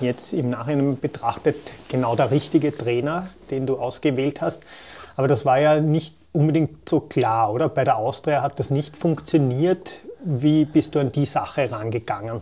jetzt 0.00 0.32
im 0.32 0.48
Nachhinein 0.50 0.98
betrachtet 0.98 1.56
genau 1.88 2.16
der 2.16 2.30
richtige 2.30 2.76
Trainer, 2.76 3.28
den 3.50 3.66
du 3.66 3.78
ausgewählt 3.78 4.40
hast. 4.40 4.62
Aber 5.16 5.28
das 5.28 5.44
war 5.44 5.58
ja 5.58 5.80
nicht 5.80 6.14
unbedingt 6.32 6.88
so 6.88 7.00
klar, 7.00 7.52
oder? 7.52 7.68
Bei 7.68 7.84
der 7.84 7.96
Austria 7.96 8.42
hat 8.42 8.58
das 8.58 8.70
nicht 8.70 8.96
funktioniert. 8.96 10.00
Wie 10.24 10.64
bist 10.64 10.94
du 10.94 11.00
an 11.00 11.12
die 11.12 11.26
Sache 11.26 11.70
rangegangen? 11.70 12.40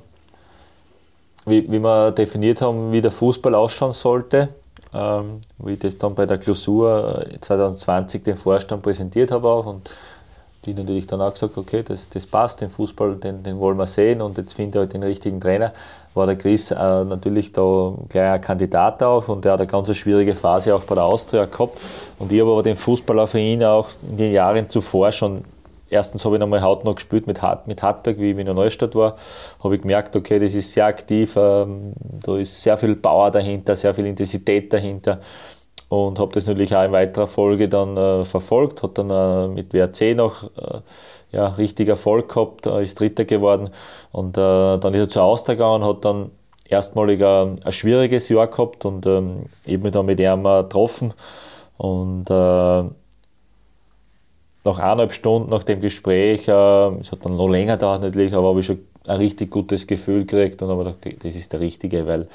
Wie, 1.46 1.70
wie 1.70 1.78
wir 1.78 2.10
definiert 2.10 2.60
haben, 2.60 2.92
wie 2.92 3.00
der 3.00 3.12
Fußball 3.12 3.54
ausschauen 3.54 3.92
sollte, 3.92 4.48
ähm, 4.94 5.40
wie 5.58 5.72
ich 5.72 5.78
das 5.78 5.98
dann 5.98 6.14
bei 6.14 6.26
der 6.26 6.38
Klausur 6.38 7.24
2020 7.40 8.22
den 8.22 8.36
Vorstand 8.36 8.82
präsentiert 8.82 9.30
habe 9.30 9.48
auch 9.48 9.66
und 9.66 9.88
die 10.66 10.74
natürlich 10.74 11.06
dann 11.06 11.20
auch 11.20 11.32
gesagt, 11.32 11.56
okay, 11.56 11.82
das, 11.82 12.08
das 12.08 12.26
passt, 12.26 12.60
den 12.60 12.70
Fußball, 12.70 13.16
den, 13.16 13.42
den 13.42 13.58
wollen 13.58 13.76
wir 13.76 13.86
sehen 13.86 14.20
und 14.20 14.36
jetzt 14.36 14.54
finde 14.54 14.78
ich 14.78 14.80
halt 14.80 14.92
den 14.92 15.02
richtigen 15.02 15.40
Trainer. 15.40 15.72
War 16.14 16.26
der 16.26 16.36
Chris 16.36 16.70
äh, 16.70 16.74
natürlich 16.74 17.52
da 17.52 17.92
gleich 18.08 18.32
ein 18.32 18.40
Kandidat 18.40 19.02
auch 19.02 19.28
und 19.28 19.44
der 19.44 19.52
hat 19.52 19.60
eine 19.60 19.66
ganz 19.66 19.94
schwierige 19.94 20.34
Phase 20.34 20.74
auch 20.74 20.82
bei 20.82 20.94
der 20.94 21.04
Austria 21.04 21.44
gehabt. 21.44 21.78
Und 22.18 22.32
ich 22.32 22.40
habe 22.40 22.50
aber 22.50 22.62
den 22.62 22.76
Fußballer 22.76 23.26
für 23.26 23.38
ihn 23.38 23.62
auch 23.62 23.88
in 24.10 24.16
den 24.16 24.32
Jahren 24.32 24.68
zuvor 24.68 25.12
schon 25.12 25.44
erstens 25.90 26.24
habe 26.24 26.36
ich 26.36 26.40
nochmal 26.40 26.62
hautnah 26.62 26.92
gespielt 26.92 27.26
mit, 27.26 27.42
Hart, 27.42 27.66
mit 27.66 27.82
Hartberg, 27.82 28.18
wie 28.18 28.30
ich 28.30 28.38
in 28.38 28.46
der 28.46 28.54
Neustadt 28.54 28.94
war. 28.94 29.16
Habe 29.62 29.76
ich 29.76 29.82
gemerkt, 29.82 30.16
okay, 30.16 30.38
das 30.38 30.54
ist 30.54 30.72
sehr 30.72 30.86
aktiv, 30.86 31.34
ähm, 31.36 31.92
da 31.98 32.36
ist 32.36 32.62
sehr 32.62 32.76
viel 32.76 32.96
Power 32.96 33.30
dahinter, 33.30 33.76
sehr 33.76 33.94
viel 33.94 34.06
Intensität 34.06 34.72
dahinter. 34.72 35.20
Und 35.88 36.18
habe 36.18 36.32
das 36.32 36.46
natürlich 36.46 36.74
auch 36.74 36.84
in 36.84 36.92
weiterer 36.92 37.28
Folge 37.28 37.68
dann 37.68 37.96
äh, 37.96 38.24
verfolgt, 38.24 38.82
hat 38.82 38.98
dann 38.98 39.10
äh, 39.10 39.48
mit 39.48 39.72
WRC 39.72 40.16
noch 40.16 40.42
äh, 40.42 40.80
ja, 41.30 41.48
richtig 41.48 41.88
Erfolg 41.88 42.28
gehabt, 42.28 42.66
äh, 42.66 42.82
ist 42.82 42.98
Dritter 42.98 43.24
geworden. 43.24 43.70
Und 44.10 44.36
äh, 44.36 44.78
dann 44.78 44.94
ist 44.94 45.00
er 45.00 45.08
zur 45.08 45.22
Austria 45.22 45.54
gegangen, 45.54 45.84
hat 45.84 46.04
dann 46.04 46.32
erstmalig 46.68 47.22
ein, 47.22 47.62
ein 47.62 47.72
schwieriges 47.72 48.28
Jahr 48.28 48.48
gehabt 48.48 48.84
und 48.84 49.06
ähm, 49.06 49.44
eben 49.64 49.90
dann 49.92 50.06
mit 50.06 50.18
ihm 50.18 50.42
getroffen. 50.42 51.12
Und 51.76 52.30
äh, 52.30 52.84
nach 54.66 54.78
eineinhalb 54.78 55.14
Stunden 55.14 55.50
nach 55.50 55.62
dem 55.62 55.80
Gespräch, 55.80 56.42
es 56.42 57.12
hat 57.12 57.24
dann 57.24 57.36
noch 57.36 57.48
länger 57.48 57.74
gedauert 57.76 58.02
natürlich, 58.02 58.34
aber 58.34 58.48
habe 58.48 58.60
ich 58.60 58.66
schon 58.66 58.80
ein 59.06 59.16
richtig 59.16 59.50
gutes 59.50 59.86
Gefühl 59.86 60.26
gekriegt 60.26 60.60
und 60.60 60.68
habe 60.68 60.84
gedacht, 60.84 61.24
das 61.24 61.34
ist 61.34 61.52
der 61.52 61.60
Richtige, 61.60 62.06
weil 62.06 62.28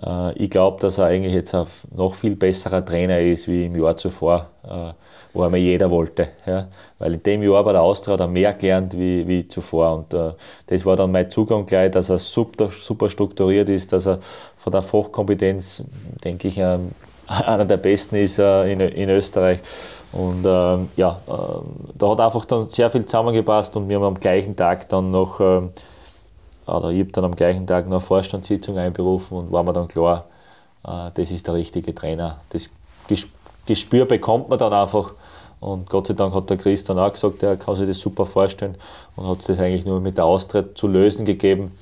äh, 0.00 0.32
ich 0.34 0.50
glaube, 0.50 0.78
dass 0.80 0.98
er 0.98 1.06
eigentlich 1.06 1.34
jetzt 1.34 1.54
ein 1.54 1.66
noch 1.94 2.14
viel 2.14 2.36
besserer 2.36 2.84
Trainer 2.84 3.20
ist 3.20 3.48
wie 3.48 3.66
im 3.66 3.76
Jahr 3.76 3.96
zuvor, 3.96 4.48
äh, 4.64 4.92
wo 5.32 5.48
mir 5.48 5.58
jeder 5.58 5.90
wollte. 5.90 6.28
Ja? 6.46 6.68
Weil 6.98 7.14
in 7.14 7.22
dem 7.22 7.42
Jahr 7.42 7.64
bei 7.64 7.72
der 7.72 7.82
Austria 7.82 8.14
hat 8.14 8.20
er 8.20 8.28
mehr 8.28 8.52
gelernt 8.54 8.96
wie, 8.96 9.26
wie 9.26 9.48
zuvor. 9.48 9.96
Und 9.96 10.14
äh, 10.14 10.32
das 10.66 10.84
war 10.84 10.96
dann 10.96 11.10
mein 11.10 11.30
Zugang 11.30 11.66
gleich, 11.66 11.90
dass 11.90 12.10
er 12.10 12.18
super, 12.18 12.68
super 12.68 13.08
strukturiert 13.08 13.68
ist, 13.68 13.92
dass 13.92 14.06
er 14.06 14.18
von 14.56 14.72
der 14.72 14.82
Fachkompetenz, 14.82 15.84
denke 16.22 16.48
ich, 16.48 16.62
einer 16.62 17.64
der 17.64 17.78
besten 17.78 18.16
ist 18.16 18.38
in, 18.38 18.80
in 18.80 19.08
Österreich. 19.08 19.60
Und 20.12 20.44
ähm, 20.46 20.88
ja, 20.96 21.18
äh, 21.26 21.32
da 21.94 22.10
hat 22.10 22.20
einfach 22.20 22.44
dann 22.44 22.68
sehr 22.68 22.90
viel 22.90 23.06
zusammengepasst 23.06 23.74
und 23.76 23.88
wir 23.88 23.96
haben 23.96 24.04
am 24.04 24.20
gleichen 24.20 24.54
Tag 24.54 24.88
dann 24.90 25.10
noch, 25.10 25.40
äh, 25.40 25.62
oder 26.66 26.90
ich 26.90 27.00
habe 27.00 27.12
dann 27.12 27.24
am 27.24 27.34
gleichen 27.34 27.66
Tag 27.66 27.86
noch 27.86 27.92
eine 27.92 28.00
Vorstandssitzung 28.00 28.76
einberufen 28.76 29.38
und 29.38 29.52
war 29.52 29.62
mir 29.62 29.72
dann 29.72 29.88
klar, 29.88 30.26
äh, 30.84 31.10
das 31.14 31.30
ist 31.30 31.46
der 31.46 31.54
richtige 31.54 31.94
Trainer. 31.94 32.40
Das 32.50 32.70
Gespür 33.66 34.04
bekommt 34.04 34.50
man 34.50 34.58
dann 34.58 34.72
einfach. 34.72 35.14
Und 35.60 35.88
Gott 35.88 36.08
sei 36.08 36.14
Dank 36.14 36.34
hat 36.34 36.50
der 36.50 36.56
Chris 36.56 36.84
dann 36.84 36.98
auch 36.98 37.12
gesagt, 37.12 37.42
er 37.42 37.56
kann 37.56 37.76
sich 37.76 37.86
das 37.86 38.00
super 38.00 38.26
vorstellen 38.26 38.76
und 39.14 39.28
hat 39.28 39.40
es 39.40 39.46
das 39.46 39.60
eigentlich 39.60 39.86
nur 39.86 40.00
mit 40.00 40.16
der 40.16 40.24
Austritt 40.24 40.76
zu 40.76 40.88
lösen 40.88 41.24
gegeben. 41.24 41.72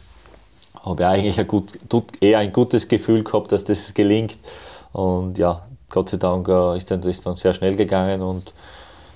Habe 0.84 1.06
eigentlich 1.06 1.40
ein 1.40 1.48
gut, 1.48 1.72
eher 2.20 2.38
ein 2.38 2.52
gutes 2.52 2.86
Gefühl 2.88 3.24
gehabt, 3.24 3.52
dass 3.52 3.64
das 3.64 3.94
gelingt. 3.94 4.36
Und 4.92 5.38
ja, 5.38 5.62
Gott 5.90 6.08
sei 6.08 6.16
Dank 6.16 6.48
äh, 6.48 6.76
ist 6.76 6.90
ist 6.90 7.26
dann 7.26 7.36
sehr 7.36 7.52
schnell 7.52 7.76
gegangen 7.76 8.22
und 8.22 8.54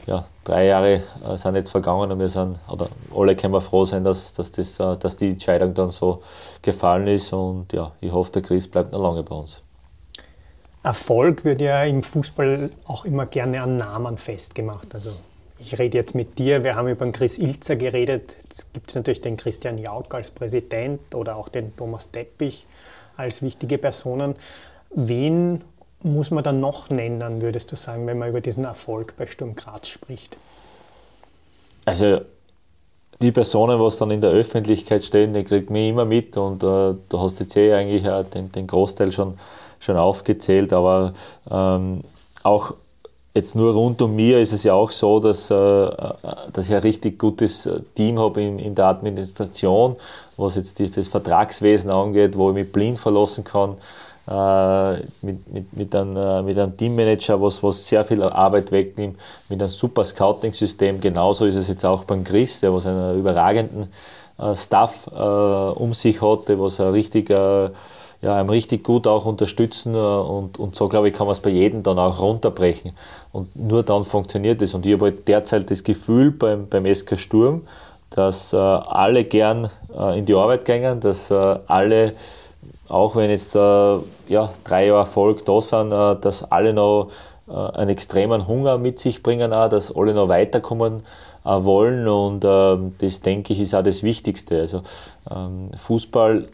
ja, 0.06 0.24
drei 0.44 0.66
Jahre 0.66 1.02
äh, 1.26 1.36
sind 1.36 1.54
jetzt 1.54 1.70
vergangen 1.70 2.12
und 2.12 2.18
wir 2.18 2.28
sind, 2.28 2.58
oder 2.68 2.88
alle 3.14 3.36
können 3.36 3.54
wir 3.54 3.60
froh 3.60 3.84
sein, 3.84 4.04
dass, 4.04 4.34
dass, 4.34 4.52
das, 4.52 4.78
äh, 4.78 4.96
dass 4.96 5.16
die 5.16 5.30
Entscheidung 5.30 5.72
dann 5.72 5.90
so 5.90 6.22
gefallen 6.60 7.06
ist 7.06 7.32
und 7.32 7.72
ja, 7.72 7.92
ich 8.00 8.12
hoffe, 8.12 8.32
der 8.32 8.42
Chris 8.42 8.68
bleibt 8.68 8.92
noch 8.92 9.00
lange 9.00 9.22
bei 9.22 9.34
uns. 9.34 9.62
Erfolg 10.82 11.44
wird 11.46 11.62
ja 11.62 11.82
im 11.84 12.02
Fußball 12.02 12.68
auch 12.86 13.06
immer 13.06 13.24
gerne 13.24 13.62
an 13.62 13.78
Namen 13.78 14.18
festgemacht. 14.18 14.94
Also 14.94 15.12
ich 15.58 15.78
rede 15.78 15.96
jetzt 15.96 16.14
mit 16.14 16.38
dir, 16.38 16.62
wir 16.62 16.76
haben 16.76 16.88
über 16.88 17.06
den 17.06 17.12
Chris 17.12 17.38
Ilzer 17.38 17.76
geredet. 17.76 18.36
Jetzt 18.42 18.74
gibt 18.74 18.90
es 18.90 18.94
natürlich 18.94 19.22
den 19.22 19.38
Christian 19.38 19.78
Jauch 19.78 20.10
als 20.10 20.30
Präsident 20.30 21.14
oder 21.14 21.36
auch 21.36 21.48
den 21.48 21.74
Thomas 21.74 22.10
Teppich 22.10 22.66
als 23.16 23.40
wichtige 23.40 23.78
Personen. 23.78 24.34
Wen 24.90 25.62
muss 26.04 26.30
man 26.30 26.44
dann 26.44 26.60
noch 26.60 26.90
nennen, 26.90 27.40
würdest 27.40 27.72
du 27.72 27.76
sagen, 27.76 28.06
wenn 28.06 28.18
man 28.18 28.28
über 28.28 28.40
diesen 28.40 28.64
Erfolg 28.64 29.14
bei 29.16 29.26
Sturm 29.26 29.54
Graz 29.54 29.88
spricht? 29.88 30.36
Also 31.86 32.20
die 33.20 33.32
Personen, 33.32 33.80
was 33.80 33.96
dann 33.96 34.10
in 34.10 34.20
der 34.20 34.30
Öffentlichkeit 34.30 35.02
stehen, 35.02 35.32
die 35.32 35.44
kriegt 35.44 35.70
man 35.70 35.80
immer 35.80 36.04
mit 36.04 36.36
und 36.36 36.62
äh, 36.62 36.94
du 37.08 37.20
hast 37.20 37.40
jetzt 37.40 37.56
eh 37.56 37.72
eigentlich 37.72 38.04
äh, 38.04 38.22
den, 38.24 38.52
den, 38.52 38.66
Großteil 38.66 39.12
schon, 39.12 39.38
schon 39.80 39.96
aufgezählt, 39.96 40.72
aber 40.72 41.14
ähm, 41.50 42.02
auch 42.42 42.74
jetzt 43.34 43.56
nur 43.56 43.72
rund 43.72 44.02
um 44.02 44.14
mir 44.14 44.40
ist 44.40 44.52
es 44.52 44.62
ja 44.64 44.74
auch 44.74 44.90
so, 44.90 45.20
dass, 45.20 45.50
äh, 45.50 45.54
dass 46.52 46.66
ich 46.66 46.74
ein 46.74 46.82
richtig 46.82 47.18
gutes 47.18 47.68
Team 47.94 48.18
habe 48.18 48.42
in, 48.42 48.58
in 48.58 48.74
der 48.74 48.86
Administration, 48.86 49.96
was 50.36 50.56
jetzt 50.56 50.78
dieses 50.78 51.08
Vertragswesen 51.08 51.90
angeht, 51.90 52.36
wo 52.36 52.50
ich 52.50 52.54
mich 52.54 52.72
blind 52.72 52.98
verlassen 52.98 53.42
kann 53.42 53.76
mit, 54.26 55.52
mit, 55.52 55.76
mit, 55.76 55.94
einem, 55.94 56.16
äh, 56.16 56.42
mit 56.42 56.58
einem 56.58 56.76
Teammanager, 56.76 57.40
was, 57.42 57.62
was 57.62 57.86
sehr 57.86 58.04
viel 58.04 58.22
Arbeit 58.22 58.72
wegnimmt, 58.72 59.18
mit 59.50 59.60
einem 59.60 59.70
super 59.70 60.02
Scouting-System. 60.02 61.00
Genauso 61.00 61.44
ist 61.44 61.56
es 61.56 61.68
jetzt 61.68 61.84
auch 61.84 62.04
beim 62.04 62.24
Chris, 62.24 62.60
der 62.60 62.72
was 62.72 62.86
einen 62.86 63.18
überragenden 63.18 63.88
äh, 64.38 64.56
Staff 64.56 65.08
äh, 65.14 65.18
um 65.18 65.92
sich 65.94 66.20
hat, 66.20 66.48
der 66.48 66.58
was 66.58 66.80
richtig, 66.80 67.30
äh, 67.30 67.68
ja, 68.22 68.36
einem 68.36 68.48
richtig 68.48 68.82
gut 68.82 69.06
auch 69.06 69.26
unterstützen 69.26 69.94
äh, 69.94 69.98
und, 69.98 70.58
und 70.58 70.74
so, 70.74 70.88
glaube 70.88 71.08
ich, 71.08 71.14
kann 71.14 71.26
man 71.26 71.32
es 71.32 71.40
bei 71.40 71.50
jedem 71.50 71.82
dann 71.82 71.98
auch 71.98 72.18
runterbrechen. 72.18 72.92
Und 73.30 73.54
nur 73.54 73.82
dann 73.82 74.04
funktioniert 74.04 74.62
es. 74.62 74.74
Und 74.74 74.86
ich 74.86 74.94
habe 74.94 75.06
halt 75.06 75.28
derzeit 75.28 75.70
das 75.70 75.84
Gefühl 75.84 76.30
beim, 76.30 76.66
beim 76.68 76.92
SK 76.92 77.18
Sturm, 77.18 77.62
dass 78.10 78.54
alle 78.54 79.24
gern 79.24 79.68
in 80.14 80.24
die 80.24 80.34
Arbeit 80.34 80.64
gehen, 80.64 81.00
dass 81.00 81.32
alle 81.32 82.12
auch 82.88 83.16
wenn 83.16 83.30
jetzt 83.30 83.54
äh, 83.56 83.58
ja, 84.28 84.50
drei 84.64 84.86
Jahre 84.86 85.00
Erfolg 85.00 85.44
da 85.44 85.60
sind, 85.60 85.92
äh, 85.92 86.16
dass 86.20 86.50
alle 86.50 86.72
noch 86.72 87.08
äh, 87.48 87.52
einen 87.52 87.90
extremen 87.90 88.46
Hunger 88.46 88.78
mit 88.78 88.98
sich 88.98 89.22
bringen, 89.22 89.52
auch, 89.52 89.68
dass 89.68 89.94
alle 89.94 90.14
noch 90.14 90.28
weiterkommen 90.28 91.02
äh, 91.44 91.48
wollen 91.48 92.08
und 92.08 92.44
ähm, 92.46 92.94
das 92.98 93.20
denke 93.20 93.52
ich 93.52 93.60
ist 93.60 93.74
auch 93.74 93.82
das 93.82 94.02
Wichtigste. 94.02 94.60
Also 94.60 94.82
ähm, 95.30 95.70
Fußball 95.76 96.48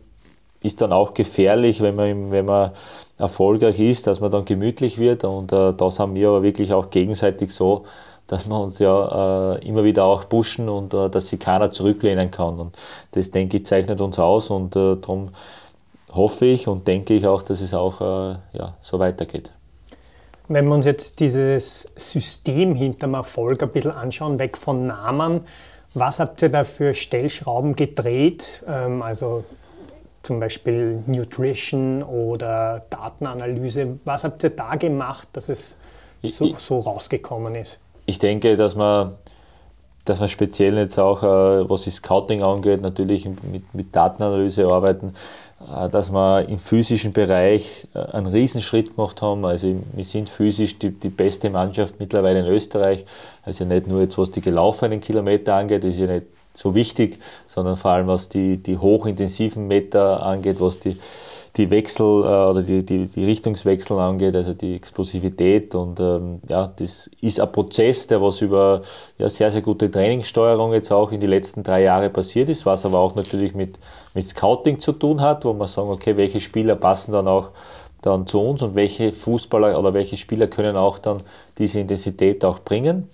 ist 0.62 0.81
dann 0.82 0.93
auch 0.93 1.15
gefährlich, 1.15 1.81
wenn 1.81 1.97
man, 1.97 2.31
wenn 2.31 2.44
man 2.44 2.73
erfolgreich 3.19 3.81
ist, 3.81 4.07
dass 4.07 4.20
man 4.20 4.31
dann 4.31 4.44
gemütlich 4.44 4.98
wird 4.98 5.24
und 5.24 5.52
äh, 5.52 5.73
das 5.73 5.98
haben 5.98 6.15
wir 6.15 6.28
aber 6.28 6.43
wirklich 6.43 6.73
auch 6.73 6.90
gegenseitig 6.90 7.52
so, 7.52 7.85
dass 8.27 8.48
wir 8.48 8.61
uns 8.61 8.78
ja 8.78 9.55
äh, 9.57 9.66
immer 9.66 9.82
wieder 9.82 10.05
auch 10.05 10.28
pushen 10.28 10.69
und 10.69 10.94
äh, 10.94 11.11
dass 11.11 11.28
sich 11.28 11.40
keiner 11.40 11.73
zurücklehnen 11.73 12.31
kann. 12.31 12.61
Und 12.61 12.77
das, 13.11 13.32
denke 13.32 13.57
ich, 13.57 13.66
zeichnet 13.66 14.01
uns 14.01 14.20
aus 14.20 14.51
und 14.51 14.77
äh, 14.77 14.97
darum 14.97 15.31
hoffe 16.14 16.46
ich 16.46 16.68
und 16.68 16.86
denke 16.86 17.14
ich 17.14 17.26
auch, 17.26 17.42
dass 17.42 17.60
es 17.60 17.74
auch 17.74 18.00
äh, 18.00 18.38
ja, 18.52 18.76
so 18.82 18.98
weitergeht. 18.98 19.52
Wenn 20.48 20.66
wir 20.66 20.74
uns 20.74 20.84
jetzt 20.84 21.20
dieses 21.20 21.88
System 21.94 22.74
hinterm 22.74 23.14
Erfolg 23.14 23.62
ein 23.62 23.70
bisschen 23.70 23.92
anschauen, 23.92 24.38
weg 24.38 24.56
von 24.56 24.86
Namen, 24.86 25.42
was 25.94 26.20
habt 26.20 26.42
ihr 26.42 26.48
da 26.48 26.64
für 26.64 26.94
Stellschrauben 26.94 27.76
gedreht? 27.76 28.64
Ähm, 28.66 29.02
also 29.02 29.44
zum 30.22 30.40
Beispiel 30.40 31.02
Nutrition 31.06 32.02
oder 32.02 32.84
Datenanalyse. 32.90 33.98
Was 34.04 34.24
habt 34.24 34.42
ihr 34.44 34.50
da 34.50 34.74
gemacht, 34.74 35.28
dass 35.32 35.48
es 35.48 35.78
so, 36.22 36.54
so 36.56 36.80
rausgekommen 36.80 37.54
ist? 37.54 37.80
Ich 38.06 38.18
denke, 38.18 38.56
dass 38.56 38.74
man, 38.74 39.16
dass 40.04 40.20
man 40.20 40.28
speziell 40.28 40.76
jetzt 40.76 40.98
auch, 40.98 41.22
äh, 41.22 41.70
was 41.70 41.84
das 41.84 41.96
Scouting 41.96 42.42
angeht, 42.42 42.82
natürlich 42.82 43.24
mit, 43.24 43.74
mit 43.74 43.96
Datenanalyse 43.96 44.66
arbeiten. 44.66 45.14
Äh, 45.60 45.88
dass 45.88 46.10
wir 46.10 46.48
im 46.48 46.58
physischen 46.58 47.12
Bereich 47.12 47.86
äh, 47.94 47.98
einen 47.98 48.26
Riesenschritt 48.26 48.96
gemacht 48.96 49.20
haben. 49.20 49.44
Also 49.44 49.74
wir 49.92 50.04
sind 50.04 50.30
physisch 50.30 50.78
die, 50.78 50.90
die 50.90 51.10
beste 51.10 51.50
Mannschaft 51.50 51.96
mittlerweile 51.98 52.40
in 52.40 52.46
Österreich. 52.46 53.04
Also 53.42 53.64
nicht 53.64 53.86
nur 53.86 54.00
jetzt, 54.00 54.16
was 54.16 54.30
die 54.30 54.40
gelaufenen 54.40 55.00
Kilometer 55.00 55.54
angeht, 55.54 55.84
ist 55.84 55.98
ja 55.98 56.06
nicht 56.06 56.26
so 56.54 56.74
wichtig, 56.74 57.18
sondern 57.46 57.76
vor 57.76 57.92
allem 57.92 58.06
was 58.08 58.28
die, 58.28 58.56
die 58.56 58.78
hochintensiven 58.78 59.68
Meter 59.68 60.22
angeht, 60.22 60.60
was 60.60 60.80
die, 60.80 60.96
die 61.56 61.70
Wechsel 61.70 62.05
äh, 62.05 62.51
oder 62.51 62.62
die, 62.62 62.85
die, 62.85 63.06
die 63.06 63.24
Richtungswechsel 63.24 63.98
angeht, 63.98 64.36
also 64.36 64.55
die 64.55 64.77
Explosivität. 64.77 65.74
Und 65.74 66.01
ähm, 66.01 66.40
ja, 66.48 66.72
das 66.77 67.10
ist 67.20 67.40
ein 67.40 67.51
Prozess, 67.52 68.06
der 68.06 68.22
was 68.22 68.40
über 68.40 68.82
ja, 69.18 69.28
sehr, 69.28 69.51
sehr 69.51 69.62
gute 69.62 69.90
Trainingssteuerung 69.90 70.72
jetzt 70.72 70.93
auch 70.93 71.12
in 71.12 71.20
die 71.20 71.27
letzten 71.27 71.62
drei 71.62 71.82
Jahre 71.82 72.10
passiert 72.10 72.48
ist, 72.48 72.66
was 72.66 72.86
aber 72.86 72.98
auch 72.98 73.14
natürlich 73.14 73.55
mit 73.55 73.78
mit 74.14 74.24
Scouting 74.24 74.81
zu 74.81 74.93
tun 74.93 75.20
hat, 75.20 75.44
wo 75.44 75.52
man 75.52 75.68
sagen, 75.68 75.89
okay, 75.90 76.16
welche 76.16 76.40
Spieler 76.40 76.77
passen 76.77 77.12
dann 77.12 77.28
auch 77.28 77.51
dann 78.02 78.27
zu 78.27 78.40
uns 78.40 78.62
und 78.62 78.74
welche 78.74 79.12
Fußballer 79.12 79.78
oder 79.78 79.93
welche 79.93 80.16
Spieler 80.16 80.47
können 80.47 80.77
auch 80.77 80.98
dann 80.98 81.22
diese 81.59 81.81
Intensität 81.81 82.44
auch 82.44 82.60
bringen. 82.60 83.10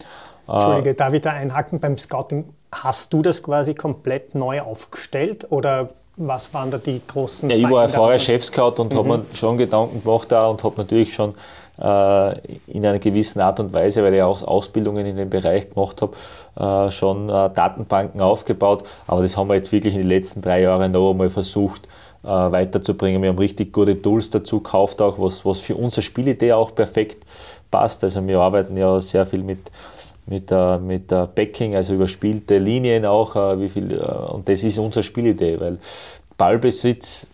Entschuldige, 0.47 0.95
darf 0.95 1.13
ich 1.13 1.23
da 1.23 1.31
einhaken 1.31 1.81
beim 1.81 1.99
Scouting? 1.99 2.45
Hast 2.73 3.13
du 3.13 3.23
das 3.23 3.43
quasi 3.43 3.75
komplett 3.75 4.35
neu 4.37 4.61
aufgestellt 4.61 5.51
oder 5.51 5.91
was 6.17 6.53
waren 6.55 6.71
da 6.71 6.79
die 6.79 7.01
großen 7.07 7.51
ja, 7.51 7.57
Ich 7.57 7.71
war 7.71 7.83
ja 7.83 7.89
vorher 7.89 8.19
Chef-Scout 8.19 8.81
und 8.81 8.93
mhm. 8.93 8.99
habe 8.99 9.09
mir 9.09 9.27
schon 9.35 9.59
Gedanken 9.59 10.03
gemacht 10.03 10.33
da 10.33 10.47
und 10.47 10.63
habe 10.65 10.77
natürlich 10.79 11.15
schon 11.15 11.35
äh, 11.79 12.39
in 12.69 12.87
einer 12.87 12.99
gewissen 12.99 13.41
Art 13.41 13.61
und 13.61 13.73
Weise, 13.73 14.03
weil 14.03 14.15
ich 14.15 14.23
auch 14.23 14.43
Ausbildungen 14.43 15.05
in 15.05 15.17
dem 15.17 15.29
Bereich 15.29 15.71
gemacht 15.71 16.01
habe, 16.01 16.87
äh, 16.89 16.91
schon 16.91 17.29
äh, 17.29 17.51
Datenbanken 17.51 18.21
aufgebaut. 18.21 18.85
Aber 19.07 19.21
das 19.21 19.37
haben 19.37 19.49
wir 19.49 19.57
jetzt 19.57 19.73
wirklich 19.73 19.95
in 19.95 20.01
den 20.01 20.09
letzten 20.09 20.41
drei 20.41 20.63
Jahren 20.63 20.93
noch 20.93 21.11
einmal 21.11 21.31
versucht 21.31 21.89
weiterzubringen. 22.23 23.23
Wir 23.23 23.29
haben 23.29 23.39
richtig 23.39 23.73
gute 23.73 24.03
Tools 24.03 24.31
dazu 24.31 24.61
gekauft, 24.61 25.01
auch 25.01 25.17
was, 25.17 25.45
was 25.45 25.61
für 25.61 25.77
unsere 25.77 26.03
Spielidee 26.03 26.55
auch 26.55 26.75
perfekt 26.75 27.25
passt. 27.71 28.03
Also 28.03 28.27
wir 28.27 28.41
arbeiten 28.41 28.77
ja 28.77 29.01
sehr 29.01 29.27
viel 29.27 29.45
mit 29.45 29.61
mit, 30.27 30.51
äh, 30.51 30.78
mit 30.78 31.12
äh, 31.12 31.27
Backing, 31.35 31.77
also 31.77 31.94
überspielte 31.94 32.59
Linien 32.59 33.05
auch, 33.05 33.36
äh, 33.36 33.61
wie 33.61 33.69
viel, 33.69 33.97
und 33.98 34.48
das 34.48 34.65
ist 34.65 34.78
unsere 34.78 35.03
Spielidee, 35.03 35.59
weil 35.61 35.78
Ballbesitz 36.36 37.28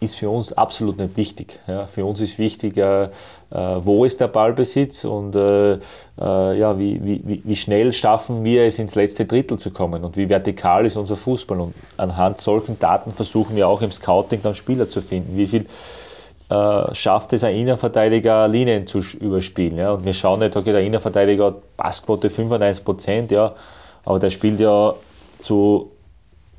ist 0.00 0.14
für 0.14 0.30
uns 0.30 0.52
absolut 0.52 0.98
nicht 0.98 1.16
wichtig. 1.16 1.58
Ja, 1.66 1.86
für 1.86 2.04
uns 2.04 2.20
ist 2.20 2.38
wichtig, 2.38 2.76
äh, 2.76 3.04
äh, 3.04 3.08
wo 3.50 4.04
ist 4.04 4.20
der 4.20 4.28
Ballbesitz 4.28 5.04
und 5.04 5.34
äh, 5.34 5.72
äh, 5.72 5.78
ja, 6.18 6.78
wie, 6.78 7.04
wie, 7.04 7.42
wie 7.44 7.56
schnell 7.56 7.92
schaffen 7.92 8.44
wir 8.44 8.64
es 8.64 8.78
ins 8.78 8.94
letzte 8.94 9.24
Drittel 9.24 9.58
zu 9.58 9.70
kommen 9.70 10.04
und 10.04 10.16
wie 10.16 10.28
vertikal 10.28 10.86
ist 10.86 10.96
unser 10.96 11.16
Fußball. 11.16 11.60
Und 11.60 11.74
anhand 11.96 12.38
solchen 12.38 12.78
Daten 12.78 13.12
versuchen 13.12 13.56
wir 13.56 13.66
auch 13.66 13.82
im 13.82 13.90
Scouting 13.90 14.40
dann 14.42 14.54
Spieler 14.54 14.88
zu 14.88 15.00
finden. 15.00 15.36
Wie 15.36 15.46
viel 15.46 15.66
äh, 16.50 16.94
schafft 16.94 17.32
es 17.32 17.44
ein 17.44 17.54
Innenverteidiger, 17.54 18.48
Linien 18.48 18.86
zu 18.86 19.00
überspielen? 19.00 19.76
Ja? 19.76 19.92
Und 19.92 20.04
wir 20.04 20.14
schauen 20.14 20.40
nicht, 20.40 20.56
okay, 20.56 20.72
der 20.72 20.82
Innenverteidiger 20.82 21.46
hat 21.46 21.76
Passquote 21.76 22.30
95 22.30 22.84
Prozent, 22.84 23.30
ja, 23.30 23.52
aber 24.04 24.18
der 24.18 24.30
spielt 24.30 24.60
ja 24.60 24.94
zu 25.38 25.90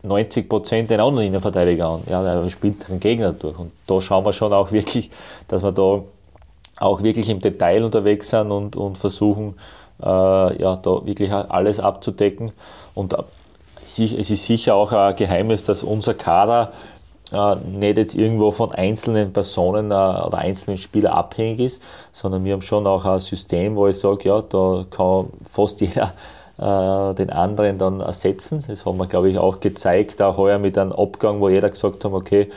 90 0.03 0.48
Prozent 0.48 0.90
den 0.90 0.99
anderen 0.99 1.28
Innenverteidiger 1.28 1.88
an. 1.88 2.03
Ja, 2.10 2.24
der 2.24 2.49
spielt 2.49 2.88
den 2.88 2.99
Gegner 2.99 3.34
durch. 3.34 3.57
Und 3.57 3.72
da 3.88 3.99
schauen 3.99 4.26
wir 4.26 4.34
schon 4.34 4.53
auch 4.53 4.72
wirklich, 4.72 5.10
dass 5.48 5.64
wir 5.64 5.72
da 5.72 6.03
auch 6.78 7.03
wirklich 7.03 7.30
im 7.30 7.40
Detail 7.40 7.84
unterwegs 7.84 8.30
sind 8.30 8.52
und, 8.52 8.76
und 8.76 8.98
versuchen, 8.98 9.56
äh, 10.02 10.06
ja, 10.06 10.76
da 10.78 11.06
wirklich 11.06 11.32
alles 11.32 11.80
abzudecken. 11.80 12.52
Und 12.95 13.14
äh, 13.14 13.24
es 13.84 13.99
ist 13.99 14.45
sicher 14.45 14.76
auch 14.76 14.94
ein 14.94 15.16
Geheimnis, 15.16 15.64
dass 15.64 15.84
unser 15.84 16.14
Kader 16.14 16.72
äh, 17.34 17.56
nicht 17.56 17.98
jetzt 17.98 18.16
irgendwo 18.16 18.52
von 18.52 18.72
einzelnen 18.72 19.34
Personen 19.34 19.92
äh, 19.92 19.94
oder 19.94 20.38
einzelnen 20.38 20.78
Spielern 20.78 21.14
abhängig 21.14 21.60
ist, 21.60 21.82
sondern 22.12 22.44
wir 22.46 22.54
haben 22.54 22.62
schon 22.62 22.88
auch 22.88 23.06
ein 23.06 23.20
System, 23.20 23.76
wo 23.76 23.88
ich 23.88 24.00
sage, 24.00 24.30
ja, 24.30 24.42
da 24.42 24.86
kann 24.90 25.28
fast 25.50 25.82
jeder 25.82 26.14
äh, 26.58 27.14
den 27.16 27.30
anderen 27.30 27.78
dann 27.78 28.02
ersetzen. 28.02 28.64
Das 28.68 28.86
haben 28.86 28.98
wir, 28.98 29.08
glaube 29.08 29.30
ich, 29.30 29.38
auch 29.38 29.60
gezeigt, 29.60 30.22
auch 30.22 30.38
heuer 30.38 30.60
mit 30.60 30.78
einem 30.78 30.92
Abgang, 30.92 31.40
wo 31.40 31.50
jeder 31.50 31.70
gesagt 31.70 32.04
hat, 32.04 32.12
okay, 32.12 32.50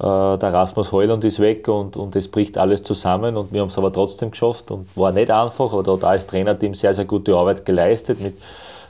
äh, 0.00 0.38
der 0.38 0.52
Rasmus 0.52 0.92
Heuland 0.92 1.24
ist 1.24 1.40
weg 1.40 1.68
und, 1.68 1.96
und 1.96 2.16
es 2.16 2.28
bricht 2.28 2.56
alles 2.56 2.82
zusammen 2.82 3.36
und 3.36 3.52
wir 3.52 3.60
haben 3.60 3.68
es 3.68 3.76
aber 3.76 3.92
trotzdem 3.92 4.30
geschafft 4.30 4.70
und 4.70 4.88
war 4.96 5.12
nicht 5.12 5.30
einfach, 5.30 5.72
aber 5.72 5.82
da 5.82 5.92
hat 5.92 6.04
als 6.04 6.26
Trainerteam 6.26 6.74
sehr, 6.74 6.94
sehr 6.94 7.04
gute 7.04 7.34
Arbeit 7.34 7.66
geleistet 7.66 8.18
mit, 8.18 8.34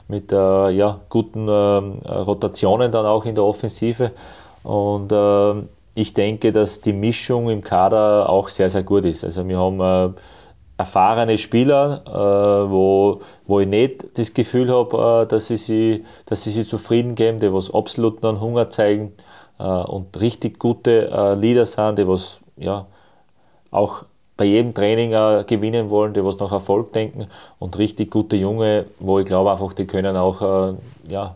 mit 0.07 0.31
äh, 0.31 0.69
ja, 0.69 1.01
guten 1.09 1.49
äh, 1.49 1.51
Rotationen 1.51 2.93
dann 2.93 3.05
auch 3.05 3.25
in 3.25 3.35
der 3.35 3.43
Offensive 3.43 4.11
und 4.63 5.11
äh, 5.11 5.63
ich 5.93 6.13
denke, 6.13 6.51
dass 6.51 6.81
die 6.81 6.93
Mischung 6.93 7.49
im 7.49 7.63
Kader 7.63 8.29
auch 8.29 8.49
sehr, 8.49 8.69
sehr 8.69 8.83
gut 8.83 9.05
ist. 9.05 9.23
Also 9.23 9.47
wir 9.47 9.57
haben 9.57 9.79
äh, 9.79 10.13
erfahrene 10.77 11.37
Spieler, 11.37 12.01
äh, 12.07 12.71
wo, 12.71 13.21
wo 13.45 13.59
ich 13.59 13.67
nicht 13.67 14.17
das 14.17 14.33
Gefühl 14.33 14.71
habe, 14.71 15.23
äh, 15.23 15.27
dass, 15.27 15.47
sie 15.47 15.57
sie, 15.57 16.05
dass 16.25 16.43
sie 16.43 16.51
sich 16.51 16.67
zufrieden 16.67 17.15
geben, 17.15 17.39
die 17.39 17.53
was 17.53 17.73
absolut 17.73 18.23
noch 18.23 18.39
Hunger 18.39 18.69
zeigen 18.69 19.13
äh, 19.59 19.63
und 19.63 20.19
richtig 20.19 20.59
gute 20.59 21.09
äh, 21.11 21.33
Leader 21.35 21.65
sind, 21.65 21.97
die 21.97 22.07
was 22.07 22.39
ja, 22.57 22.85
auch 23.69 24.03
bei 24.37 24.45
jedem 24.45 24.73
Training 24.73 25.13
äh, 25.13 25.43
gewinnen 25.45 25.89
wollen, 25.89 26.13
die 26.13 26.23
was 26.23 26.39
nach 26.39 26.51
Erfolg 26.51 26.93
denken 26.93 27.27
und 27.59 27.77
richtig 27.77 28.09
gute 28.09 28.35
Junge, 28.35 28.85
wo 28.99 29.19
ich 29.19 29.25
glaube 29.25 29.51
einfach, 29.51 29.73
die 29.73 29.85
können 29.85 30.15
auch 30.15 30.41
äh, 30.41 30.73
ja, 31.09 31.35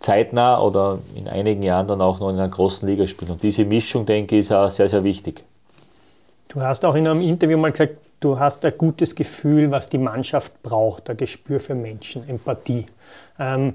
zeitnah 0.00 0.60
oder 0.60 0.98
in 1.14 1.28
einigen 1.28 1.62
Jahren 1.62 1.88
dann 1.88 2.00
auch 2.00 2.20
noch 2.20 2.30
in 2.30 2.36
einer 2.36 2.48
großen 2.48 2.86
Liga 2.88 3.06
spielen. 3.06 3.32
Und 3.32 3.42
diese 3.42 3.64
Mischung, 3.64 4.06
denke 4.06 4.36
ich, 4.36 4.42
ist 4.42 4.52
auch 4.52 4.70
sehr, 4.70 4.88
sehr 4.88 5.04
wichtig. 5.04 5.44
Du 6.48 6.60
hast 6.60 6.84
auch 6.84 6.94
in 6.94 7.06
einem 7.06 7.20
Interview 7.20 7.58
mal 7.58 7.72
gesagt, 7.72 7.96
du 8.20 8.38
hast 8.38 8.64
ein 8.64 8.72
gutes 8.78 9.14
Gefühl, 9.14 9.70
was 9.70 9.88
die 9.88 9.98
Mannschaft 9.98 10.62
braucht, 10.62 11.10
ein 11.10 11.16
Gespür 11.16 11.60
für 11.60 11.74
Menschen, 11.74 12.28
Empathie. 12.28 12.86
Ähm, 13.38 13.74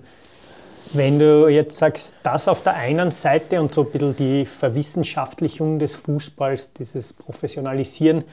wenn 0.93 1.17
du 1.17 1.47
jetzt 1.47 1.77
sagst, 1.77 2.15
das 2.23 2.47
auf 2.47 2.61
der 2.61 2.75
einen 2.75 3.09
Seite 3.11 3.59
und 3.61 3.73
so 3.73 3.81
ein 3.81 3.91
bisschen 3.91 4.15
die 4.15 4.45
Verwissenschaftlichung 4.45 5.79
des 5.79 5.95
Fußballs, 5.95 6.73
dieses 6.73 7.13
Professionalisieren, 7.13 8.23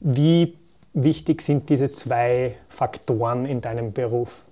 wie 0.00 0.56
wichtig 0.92 1.42
sind 1.42 1.68
diese 1.68 1.92
zwei 1.92 2.56
Faktoren 2.68 3.44
in 3.46 3.60
deinem 3.60 3.92
Beruf? 3.92 4.44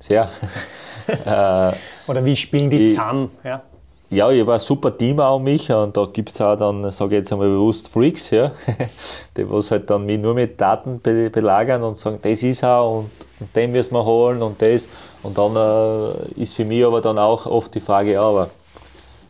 Sehr. 0.00 0.28
äh, 1.06 1.72
Oder 2.10 2.24
wie 2.24 2.34
spielen 2.34 2.70
die 2.70 2.86
ich, 2.86 2.94
zusammen? 2.94 3.30
Ja? 3.44 3.62
ja, 4.10 4.30
ich 4.30 4.40
habe 4.40 4.54
ein 4.54 4.58
super 4.58 4.96
Team 4.96 5.20
auch 5.20 5.36
um 5.36 5.44
mich 5.44 5.70
und 5.70 5.96
da 5.96 6.06
gibt 6.06 6.30
es 6.30 6.40
auch 6.40 6.56
dann, 6.56 6.90
sage 6.90 7.14
ich 7.14 7.18
jetzt 7.20 7.32
einmal 7.32 7.48
bewusst, 7.48 7.88
Freaks, 7.88 8.30
ja, 8.30 8.50
die 9.36 9.48
was 9.48 9.70
halt 9.70 9.88
dann 9.88 10.04
mich 10.04 10.18
nur 10.18 10.34
mit 10.34 10.60
Daten 10.60 11.00
belagern 11.00 11.82
und 11.82 11.96
sagen, 11.96 12.18
das 12.20 12.42
ist 12.42 12.62
er 12.62 12.84
und, 12.84 13.10
und 13.38 13.54
den 13.54 13.70
müssen 13.70 13.94
wir 13.94 14.04
holen 14.04 14.42
und 14.42 14.60
das. 14.60 14.88
Und 15.22 15.38
dann 15.38 15.54
äh, 15.54 16.42
ist 16.42 16.54
für 16.54 16.64
mich 16.64 16.84
aber 16.84 17.00
dann 17.00 17.18
auch 17.18 17.46
oft 17.46 17.74
die 17.74 17.80
Frage, 17.80 18.12
ja, 18.12 18.22
aber 18.22 18.50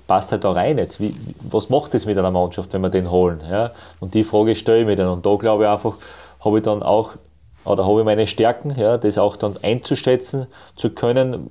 passt 0.06 0.32
halt 0.32 0.42
da 0.44 0.52
rein 0.52 0.78
jetzt? 0.78 0.98
Wie, 0.98 1.14
was 1.48 1.68
macht 1.68 1.94
das 1.94 2.06
mit 2.06 2.18
einer 2.18 2.30
Mannschaft, 2.30 2.72
wenn 2.72 2.80
wir 2.80 2.90
den 2.90 3.10
holen? 3.10 3.40
Ja? 3.48 3.72
Und 4.00 4.14
die 4.14 4.24
Frage 4.24 4.56
stelle 4.56 4.80
ich 4.80 4.86
mir 4.86 4.96
dann. 4.96 5.08
Und 5.08 5.26
da 5.26 5.36
glaube 5.36 5.64
ich 5.64 5.68
einfach, 5.68 5.94
habe 6.44 6.58
ich 6.58 6.64
dann 6.64 6.82
auch 6.82 7.12
oder 7.64 7.86
habe 7.86 8.00
ich 8.00 8.04
meine 8.04 8.26
Stärken, 8.26 8.74
ja, 8.76 8.98
das 8.98 9.18
auch 9.18 9.36
dann 9.36 9.56
einzuschätzen 9.62 10.46
zu 10.76 10.90
können, 10.90 11.50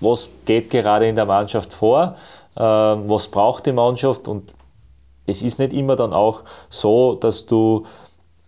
was 0.00 0.30
geht 0.46 0.70
gerade 0.70 1.08
in 1.08 1.14
der 1.14 1.26
Mannschaft 1.26 1.72
vor, 1.72 2.16
äh, 2.56 2.60
was 2.60 3.28
braucht 3.28 3.66
die 3.66 3.72
Mannschaft 3.72 4.28
und 4.28 4.52
es 5.26 5.42
ist 5.42 5.58
nicht 5.58 5.72
immer 5.72 5.96
dann 5.96 6.12
auch 6.12 6.42
so, 6.68 7.14
dass 7.14 7.46
du 7.46 7.84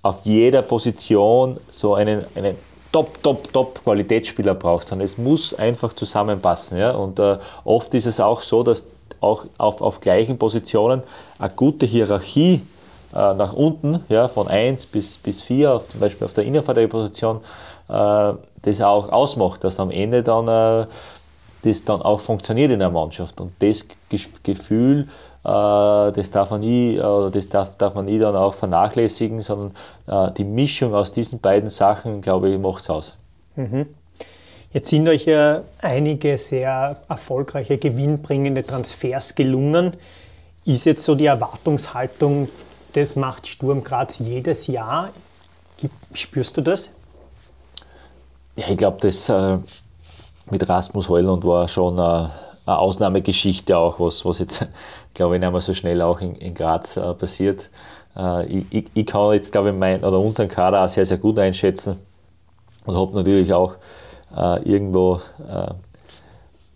auf 0.02 0.20
jeder 0.24 0.62
Position 0.62 1.58
so 1.70 1.94
einen, 1.94 2.24
einen 2.34 2.56
Top, 2.92 3.22
Top, 3.22 3.52
Top 3.52 3.82
Qualitätsspieler 3.82 4.54
brauchst, 4.54 4.88
sondern 4.88 5.06
es 5.06 5.18
muss 5.18 5.54
einfach 5.54 5.92
zusammenpassen. 5.94 6.78
Ja? 6.78 6.92
Und 6.92 7.18
äh, 7.18 7.38
oft 7.64 7.92
ist 7.94 8.06
es 8.06 8.20
auch 8.20 8.40
so, 8.40 8.62
dass 8.62 8.86
auch 9.20 9.46
auf, 9.58 9.80
auf 9.80 10.00
gleichen 10.00 10.38
Positionen 10.38 11.02
eine 11.38 11.50
gute 11.50 11.86
Hierarchie 11.86 12.62
nach 13.18 13.52
unten, 13.52 14.00
ja, 14.08 14.28
von 14.28 14.48
1 14.48 14.86
bis, 14.86 15.16
bis 15.18 15.42
4, 15.42 15.82
zum 15.88 16.00
Beispiel 16.00 16.24
auf 16.24 16.32
der 16.32 16.44
Innenverteidigerposition, 16.44 17.40
äh, 17.88 18.32
das 18.62 18.80
auch 18.80 19.10
ausmacht, 19.10 19.64
dass 19.64 19.78
am 19.78 19.90
Ende 19.90 20.22
dann 20.22 20.48
äh, 20.48 20.86
das 21.64 21.84
dann 21.84 22.02
auch 22.02 22.20
funktioniert 22.20 22.70
in 22.70 22.78
der 22.78 22.90
Mannschaft. 22.90 23.40
Und 23.40 23.52
das 23.60 23.86
Gefühl, 24.42 25.08
äh, 25.44 25.46
das 25.46 26.30
darf 26.30 26.50
man 26.50 26.60
nie, 26.60 26.98
oder 26.98 27.30
das 27.30 27.48
darf, 27.48 27.76
darf 27.76 27.94
man 27.94 28.04
nie 28.04 28.18
dann 28.18 28.36
auch 28.36 28.54
vernachlässigen, 28.54 29.42
sondern 29.42 29.72
äh, 30.06 30.32
die 30.32 30.44
Mischung 30.44 30.94
aus 30.94 31.12
diesen 31.12 31.40
beiden 31.40 31.70
Sachen, 31.70 32.20
glaube 32.20 32.50
ich, 32.50 32.58
macht 32.58 32.82
es 32.82 32.90
aus. 32.90 33.16
Mhm. 33.56 33.86
Jetzt 34.72 34.90
sind 34.90 35.08
euch 35.08 35.26
ja 35.26 35.62
einige 35.80 36.36
sehr 36.36 36.98
erfolgreiche, 37.08 37.78
gewinnbringende 37.78 38.64
Transfers 38.64 39.34
gelungen. 39.34 39.92
Ist 40.64 40.84
jetzt 40.84 41.04
so 41.04 41.14
die 41.14 41.26
Erwartungshaltung 41.26 42.48
das 42.94 43.16
macht 43.16 43.46
Sturm 43.46 43.84
Graz 43.84 44.18
jedes 44.20 44.66
Jahr. 44.66 45.10
Spürst 46.12 46.56
du 46.56 46.62
das? 46.62 46.90
Ja, 48.56 48.68
ich 48.68 48.76
glaube, 48.76 48.98
das 49.00 49.28
äh, 49.28 49.58
mit 50.50 50.68
Rasmus 50.68 51.08
Heuland 51.08 51.44
war 51.44 51.66
schon 51.66 51.98
eine, 51.98 52.30
eine, 52.66 52.78
Ausnahmegeschichte 52.78 53.76
auch, 53.76 53.98
was, 53.98 54.24
was 54.24 54.38
jetzt, 54.38 54.66
glaube 55.14 55.34
ich, 55.34 55.40
nicht 55.40 55.50
mehr 55.50 55.60
so 55.60 55.74
schnell 55.74 56.00
auch 56.02 56.20
in, 56.20 56.36
in 56.36 56.54
Graz 56.54 56.96
äh, 56.96 57.14
passiert. 57.14 57.68
Äh, 58.16 58.46
ich, 58.46 58.64
ich, 58.70 58.84
ich, 58.94 59.06
kann 59.06 59.32
jetzt, 59.32 59.50
glaube 59.50 59.70
ich, 59.70 59.74
mein, 59.74 60.04
oder 60.04 60.20
unseren 60.20 60.48
Kader 60.48 60.84
auch 60.84 60.88
sehr, 60.88 61.04
sehr 61.04 61.18
gut 61.18 61.38
einschätzen 61.38 61.98
und 62.86 62.96
habe 62.96 63.14
natürlich 63.14 63.52
auch 63.52 63.76
äh, 64.36 64.62
irgendwo 64.62 65.20
äh, 65.48 65.74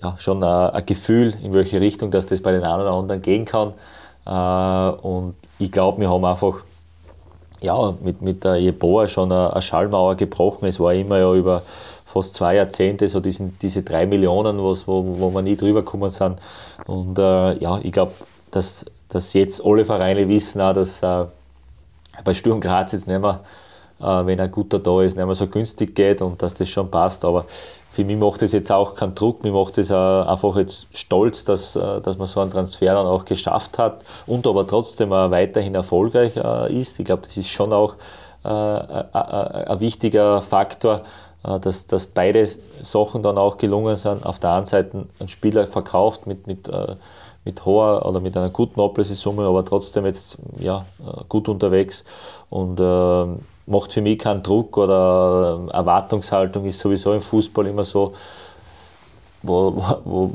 ja, 0.02 0.16
schon 0.18 0.42
ein 0.42 0.86
Gefühl, 0.86 1.34
in 1.42 1.52
welche 1.52 1.80
Richtung 1.80 2.10
dass 2.10 2.26
das 2.26 2.42
bei 2.42 2.52
den 2.52 2.64
einen 2.64 2.82
oder 2.82 2.92
anderen 2.92 3.22
gehen 3.22 3.44
kann. 3.44 3.72
Äh, 4.26 5.00
und 5.00 5.36
ich 5.58 5.72
glaube, 5.72 6.00
wir 6.00 6.10
haben 6.10 6.24
einfach 6.24 6.62
ja, 7.60 7.94
mit, 8.02 8.22
mit 8.22 8.44
der 8.44 8.56
Jeboa 8.56 9.08
schon 9.08 9.32
eine, 9.32 9.60
Schallmauer 9.60 10.14
gebrochen. 10.14 10.68
Es 10.68 10.78
war 10.78 10.94
immer 10.94 11.18
ja 11.18 11.32
über 11.34 11.62
fast 12.04 12.34
zwei 12.34 12.54
Jahrzehnte 12.54 13.08
so 13.08 13.20
diesen, 13.20 13.58
diese 13.60 13.82
drei 13.82 14.06
Millionen, 14.06 14.62
was, 14.62 14.86
wo, 14.86 15.04
wo 15.18 15.34
wir 15.34 15.42
nie 15.42 15.56
drüber 15.56 15.82
gekommen 15.82 16.10
sind. 16.10 16.38
Und 16.86 17.18
äh, 17.18 17.58
ja, 17.58 17.78
ich 17.82 17.92
glaube, 17.92 18.12
dass, 18.50 18.84
dass 19.08 19.34
jetzt 19.34 19.64
alle 19.64 19.84
Vereine 19.84 20.28
wissen 20.28 20.60
auch, 20.60 20.72
dass 20.72 21.02
äh, 21.02 21.24
bei 22.24 22.34
Sturm 22.34 22.60
Graz 22.60 22.92
jetzt 22.92 23.06
nicht 23.06 23.20
mehr, 23.20 23.40
äh, 24.00 24.26
wenn 24.26 24.40
ein 24.40 24.50
guter 24.50 24.78
da 24.78 25.02
ist, 25.02 25.16
nicht 25.16 25.26
mehr 25.26 25.34
so 25.34 25.48
günstig 25.48 25.94
geht 25.94 26.22
und 26.22 26.40
dass 26.40 26.54
das 26.54 26.68
schon 26.68 26.90
passt. 26.90 27.24
Aber 27.24 27.44
für 27.98 28.04
mich 28.04 28.16
macht 28.16 28.42
das 28.42 28.52
jetzt 28.52 28.70
auch 28.70 28.94
keinen 28.94 29.16
Druck, 29.16 29.42
mir 29.42 29.50
macht 29.50 29.76
das 29.76 29.90
einfach 29.90 30.54
jetzt 30.54 30.86
stolz, 30.96 31.42
dass, 31.42 31.74
äh, 31.74 32.00
dass 32.00 32.16
man 32.16 32.28
so 32.28 32.38
einen 32.38 32.52
Transfer 32.52 32.94
dann 32.94 33.08
auch 33.08 33.24
geschafft 33.24 33.76
hat 33.76 34.02
und 34.24 34.46
aber 34.46 34.64
trotzdem 34.68 35.10
weiterhin 35.10 35.74
erfolgreich 35.74 36.36
äh, 36.36 36.80
ist. 36.80 37.00
Ich 37.00 37.04
glaube, 37.04 37.22
das 37.24 37.36
ist 37.36 37.48
schon 37.48 37.72
auch 37.72 37.94
äh, 38.44 38.48
ein 38.48 39.80
wichtiger 39.80 40.42
Faktor, 40.42 41.00
dass, 41.42 41.88
dass 41.88 42.06
beide 42.06 42.48
Sachen 42.82 43.24
dann 43.24 43.36
auch 43.36 43.58
gelungen 43.58 43.96
sind. 43.96 44.24
Auf 44.24 44.38
der 44.38 44.52
einen 44.52 44.66
Seite 44.66 45.06
ein 45.18 45.28
Spieler 45.28 45.66
verkauft 45.66 46.28
mit, 46.28 46.46
mit, 46.46 46.70
mit 47.44 47.64
hoher 47.64 48.06
oder 48.06 48.20
mit 48.20 48.36
einer 48.36 48.50
guten 48.50 48.80
Ablösesumme, 48.80 49.44
aber 49.44 49.64
trotzdem 49.64 50.04
jetzt 50.06 50.38
ja, 50.56 50.84
gut 51.28 51.48
unterwegs 51.48 52.04
und 52.50 52.78
ähm, 52.80 53.40
macht 53.68 53.92
für 53.92 54.00
mich 54.00 54.18
keinen 54.18 54.42
Druck 54.42 54.76
oder 54.78 55.68
Erwartungshaltung 55.72 56.64
ist 56.64 56.78
sowieso 56.78 57.12
im 57.12 57.20
Fußball 57.20 57.66
immer 57.66 57.84
so, 57.84 58.12
wo, 59.42 59.82
wo, 60.04 60.32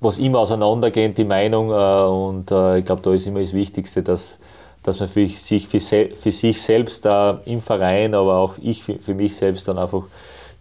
was 0.00 0.18
immer 0.18 0.40
auseinandergehen, 0.40 1.14
die 1.14 1.24
Meinung. 1.24 1.70
Äh, 1.70 2.04
und 2.04 2.50
äh, 2.50 2.78
ich 2.78 2.84
glaube, 2.84 3.02
da 3.02 3.12
ist 3.12 3.26
immer 3.26 3.40
das 3.40 3.52
Wichtigste, 3.52 4.02
dass, 4.02 4.38
dass 4.82 5.00
man 5.00 5.08
für 5.08 5.26
sich, 5.28 5.68
für, 5.68 5.80
für 5.80 6.32
sich 6.32 6.60
selbst 6.60 7.04
da 7.04 7.40
im 7.46 7.62
Verein, 7.62 8.14
aber 8.14 8.36
auch 8.36 8.54
ich 8.60 8.82
für, 8.82 8.98
für 8.98 9.14
mich 9.14 9.36
selbst 9.36 9.68
dann 9.68 9.78
einfach 9.78 10.04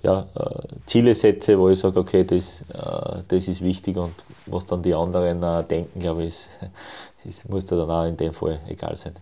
ja, 0.03 0.27
äh, 0.35 0.68
Ziele 0.85 1.15
setze, 1.15 1.60
wo 1.60 1.69
ich 1.69 1.80
sage, 1.80 1.99
okay, 1.99 2.23
das, 2.23 2.64
das 3.27 3.48
ist 3.48 3.61
wichtig 3.61 3.98
und 3.98 4.14
was 4.48 4.65
dann 4.65 4.81
die 4.81 4.95
anderen 4.95 5.68
denken, 5.68 5.99
glaube 5.99 6.23
ich, 6.23 6.30
ist, 6.30 6.49
ist, 7.26 7.49
muss 7.49 7.65
da 7.65 7.76
dann 7.76 7.89
auch 7.89 8.06
in 8.06 8.18
dem 8.18 8.34
Fall 8.34 8.60
egal 8.68 8.95
sein. 8.95 9.14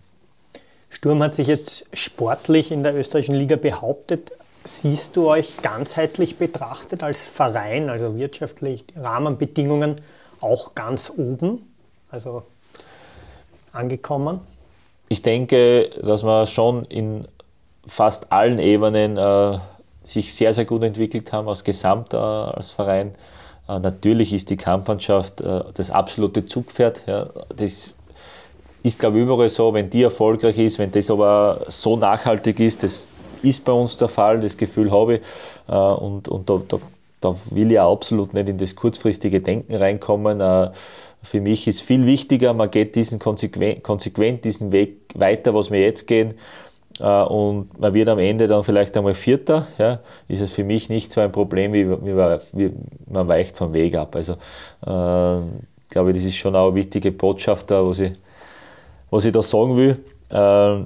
Sturm 0.90 1.22
hat 1.22 1.34
sich 1.34 1.46
jetzt 1.46 1.86
sportlich 1.92 2.70
in 2.70 2.82
der 2.82 2.94
österreichischen 2.94 3.36
Liga 3.36 3.56
behauptet. 3.56 4.32
Siehst 4.64 5.16
du 5.16 5.28
euch 5.28 5.62
ganzheitlich 5.62 6.36
betrachtet 6.36 7.02
als 7.02 7.24
Verein, 7.24 7.88
also 7.88 8.16
wirtschaftlich, 8.16 8.84
Rahmenbedingungen 8.96 9.96
auch 10.40 10.74
ganz 10.74 11.10
oben, 11.16 11.74
also 12.10 12.42
angekommen? 13.72 14.40
Ich 15.08 15.22
denke, 15.22 15.90
dass 16.02 16.22
wir 16.22 16.46
schon 16.46 16.84
in 16.84 17.26
fast 17.86 18.30
allen 18.30 18.58
Ebenen 18.58 19.16
äh, 19.16 19.58
sich 20.02 20.34
sehr, 20.34 20.52
sehr 20.52 20.64
gut 20.64 20.82
entwickelt 20.82 21.32
haben, 21.32 21.48
als 21.48 21.64
Gesamt 21.64 22.12
äh, 22.12 22.16
als 22.16 22.72
Verein. 22.72 23.14
Äh, 23.68 23.78
natürlich 23.78 24.32
ist 24.32 24.50
die 24.50 24.56
Kampfmannschaft 24.56 25.40
äh, 25.40 25.62
das 25.74 25.90
absolute 25.90 26.46
Zugpferd. 26.46 27.04
Ja, 27.06 27.28
das 27.56 27.94
ist, 28.82 28.98
glaube 28.98 29.18
ich, 29.18 29.24
überall 29.24 29.48
so, 29.48 29.72
wenn 29.74 29.90
die 29.90 30.02
erfolgreich 30.02 30.58
ist, 30.58 30.78
wenn 30.78 30.90
das 30.90 31.10
aber 31.10 31.60
so 31.68 31.96
nachhaltig 31.96 32.60
ist, 32.60 32.82
das 32.82 33.08
ist 33.42 33.64
bei 33.64 33.72
uns 33.72 33.96
der 33.96 34.08
Fall, 34.08 34.40
das 34.40 34.56
Gefühl 34.56 34.90
habe 34.90 35.16
ich. 35.16 35.20
Äh, 35.68 35.74
und 35.74 36.28
und 36.28 36.48
da, 36.48 36.60
da, 36.68 36.78
da 37.20 37.34
will 37.50 37.72
ich 37.72 37.80
auch 37.80 37.92
absolut 37.92 38.34
nicht 38.34 38.48
in 38.48 38.58
das 38.58 38.74
kurzfristige 38.74 39.40
Denken 39.40 39.74
reinkommen. 39.74 40.40
Äh, 40.40 40.70
für 41.22 41.40
mich 41.40 41.66
ist 41.66 41.82
viel 41.82 42.06
wichtiger, 42.06 42.54
man 42.54 42.70
geht 42.70 42.94
diesen 42.94 43.18
konsequent, 43.18 43.82
konsequent 43.82 44.44
diesen 44.44 44.72
Weg 44.72 44.96
weiter, 45.14 45.54
was 45.54 45.70
wir 45.70 45.80
jetzt 45.80 46.06
gehen. 46.06 46.34
Äh, 46.98 47.22
und 47.24 47.78
man 47.78 47.94
wird 47.94 48.08
am 48.08 48.18
Ende 48.18 48.48
dann 48.48 48.64
vielleicht 48.64 48.96
einmal 48.96 49.14
Vierter, 49.14 49.66
ja, 49.78 50.00
ist 50.28 50.40
es 50.40 50.52
für 50.52 50.64
mich 50.64 50.88
nicht 50.88 51.12
so 51.12 51.20
ein 51.20 51.32
Problem, 51.32 51.72
wie, 51.72 51.90
wie, 51.90 52.16
wie 52.54 52.72
man 53.06 53.28
weicht 53.28 53.56
vom 53.56 53.72
Weg 53.72 53.94
ab. 53.94 54.16
Also 54.16 54.32
äh, 54.86 55.38
ich 55.38 55.92
glaube, 55.92 56.12
das 56.12 56.24
ist 56.24 56.36
schon 56.36 56.54
auch 56.54 56.68
eine 56.68 56.76
wichtige 56.76 57.12
Botschaft 57.12 57.70
da, 57.70 57.84
was 57.84 57.98
ich, 57.98 58.12
was 59.10 59.24
ich 59.24 59.32
da 59.32 59.42
sagen 59.42 59.76
will. 59.76 60.04
Äh, 60.30 60.84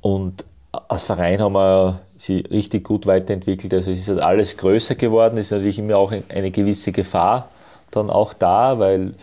und 0.00 0.44
als 0.88 1.04
Verein 1.04 1.40
haben 1.40 1.54
wir 1.54 2.00
sie 2.16 2.40
richtig 2.50 2.84
gut 2.84 3.06
weiterentwickelt. 3.06 3.72
Also 3.74 3.90
es 3.90 4.00
ist 4.00 4.08
halt 4.08 4.20
alles 4.20 4.56
größer 4.56 4.94
geworden, 4.94 5.36
ist 5.36 5.52
natürlich 5.52 5.78
immer 5.78 5.96
auch 5.96 6.12
eine 6.28 6.50
gewisse 6.50 6.92
Gefahr 6.92 7.48
dann 7.90 8.10
auch 8.10 8.34
da, 8.34 8.78
weil 8.78 9.14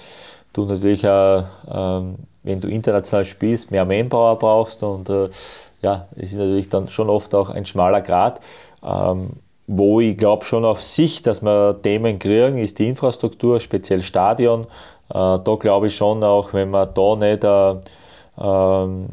du 0.53 0.65
natürlich 0.65 1.07
auch, 1.07 1.43
ähm, 1.71 2.15
wenn 2.43 2.61
du 2.61 2.67
international 2.67 3.25
spielst, 3.25 3.71
mehr 3.71 3.85
Manpower 3.85 4.37
brauchst 4.37 4.81
und 4.83 5.09
äh, 5.09 5.29
ja, 5.81 6.07
es 6.15 6.31
ist 6.31 6.37
natürlich 6.37 6.69
dann 6.69 6.89
schon 6.89 7.09
oft 7.09 7.35
auch 7.35 7.49
ein 7.49 7.65
schmaler 7.65 8.01
Grad. 8.01 8.39
Ähm, 8.83 9.31
wo 9.67 9.99
ich 9.99 10.17
glaube 10.17 10.45
schon 10.45 10.63
auf 10.63 10.83
sich, 10.83 11.23
dass 11.23 11.41
wir 11.41 11.79
Themen 11.81 12.19
kriegen, 12.19 12.57
ist 12.57 12.77
die 12.77 12.87
Infrastruktur, 12.87 13.59
speziell 13.59 14.03
Stadion. 14.03 14.67
Äh, 15.09 15.13
da 15.13 15.55
glaube 15.59 15.87
ich 15.87 15.95
schon 15.95 16.23
auch, 16.23 16.53
wenn 16.53 16.71
wir 16.71 16.85
da 16.85 17.15
nicht 17.15 17.43
äh, 17.43 17.75
ähm, 18.41 19.09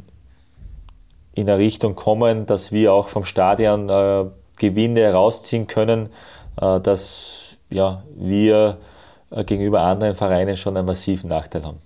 in 1.34 1.48
eine 1.48 1.58
Richtung 1.58 1.94
kommen, 1.94 2.46
dass 2.46 2.72
wir 2.72 2.92
auch 2.92 3.08
vom 3.08 3.24
Stadion 3.24 3.88
äh, 3.88 4.24
Gewinne 4.58 5.00
herausziehen 5.00 5.66
können, 5.66 6.08
dass 6.54 7.56
ja, 7.70 8.02
wir 8.14 8.76
gegenüber 9.46 9.80
anderen 9.80 10.14
Vereinen 10.14 10.56
schon 10.56 10.76
einen 10.76 10.86
massiven 10.86 11.30
Nachteil 11.30 11.64
haben. 11.64 11.80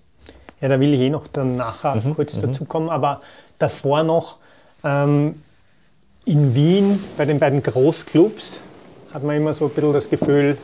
Ja, 0.60 0.68
da 0.68 0.80
will 0.80 0.92
ich 0.92 1.00
eh 1.00 1.08
noch 1.08 1.28
dann 1.28 1.56
nachher 1.56 1.94
mhm, 1.94 2.14
kurz 2.16 2.36
mhm. 2.36 2.40
dazu 2.42 2.64
kommen, 2.64 2.90
aber 2.90 3.20
davor 3.58 4.02
noch 4.02 4.36
ähm, 4.84 5.40
in 6.26 6.54
Wien 6.54 7.02
bei 7.16 7.24
den 7.24 7.38
beiden 7.38 7.62
Großclubs 7.62 8.60
hat 9.14 9.22
man 9.22 9.36
immer 9.36 9.54
so 9.54 9.66
ein 9.66 9.70
bisschen 9.70 9.92
das 9.92 10.10
Gefühl, 10.10 10.58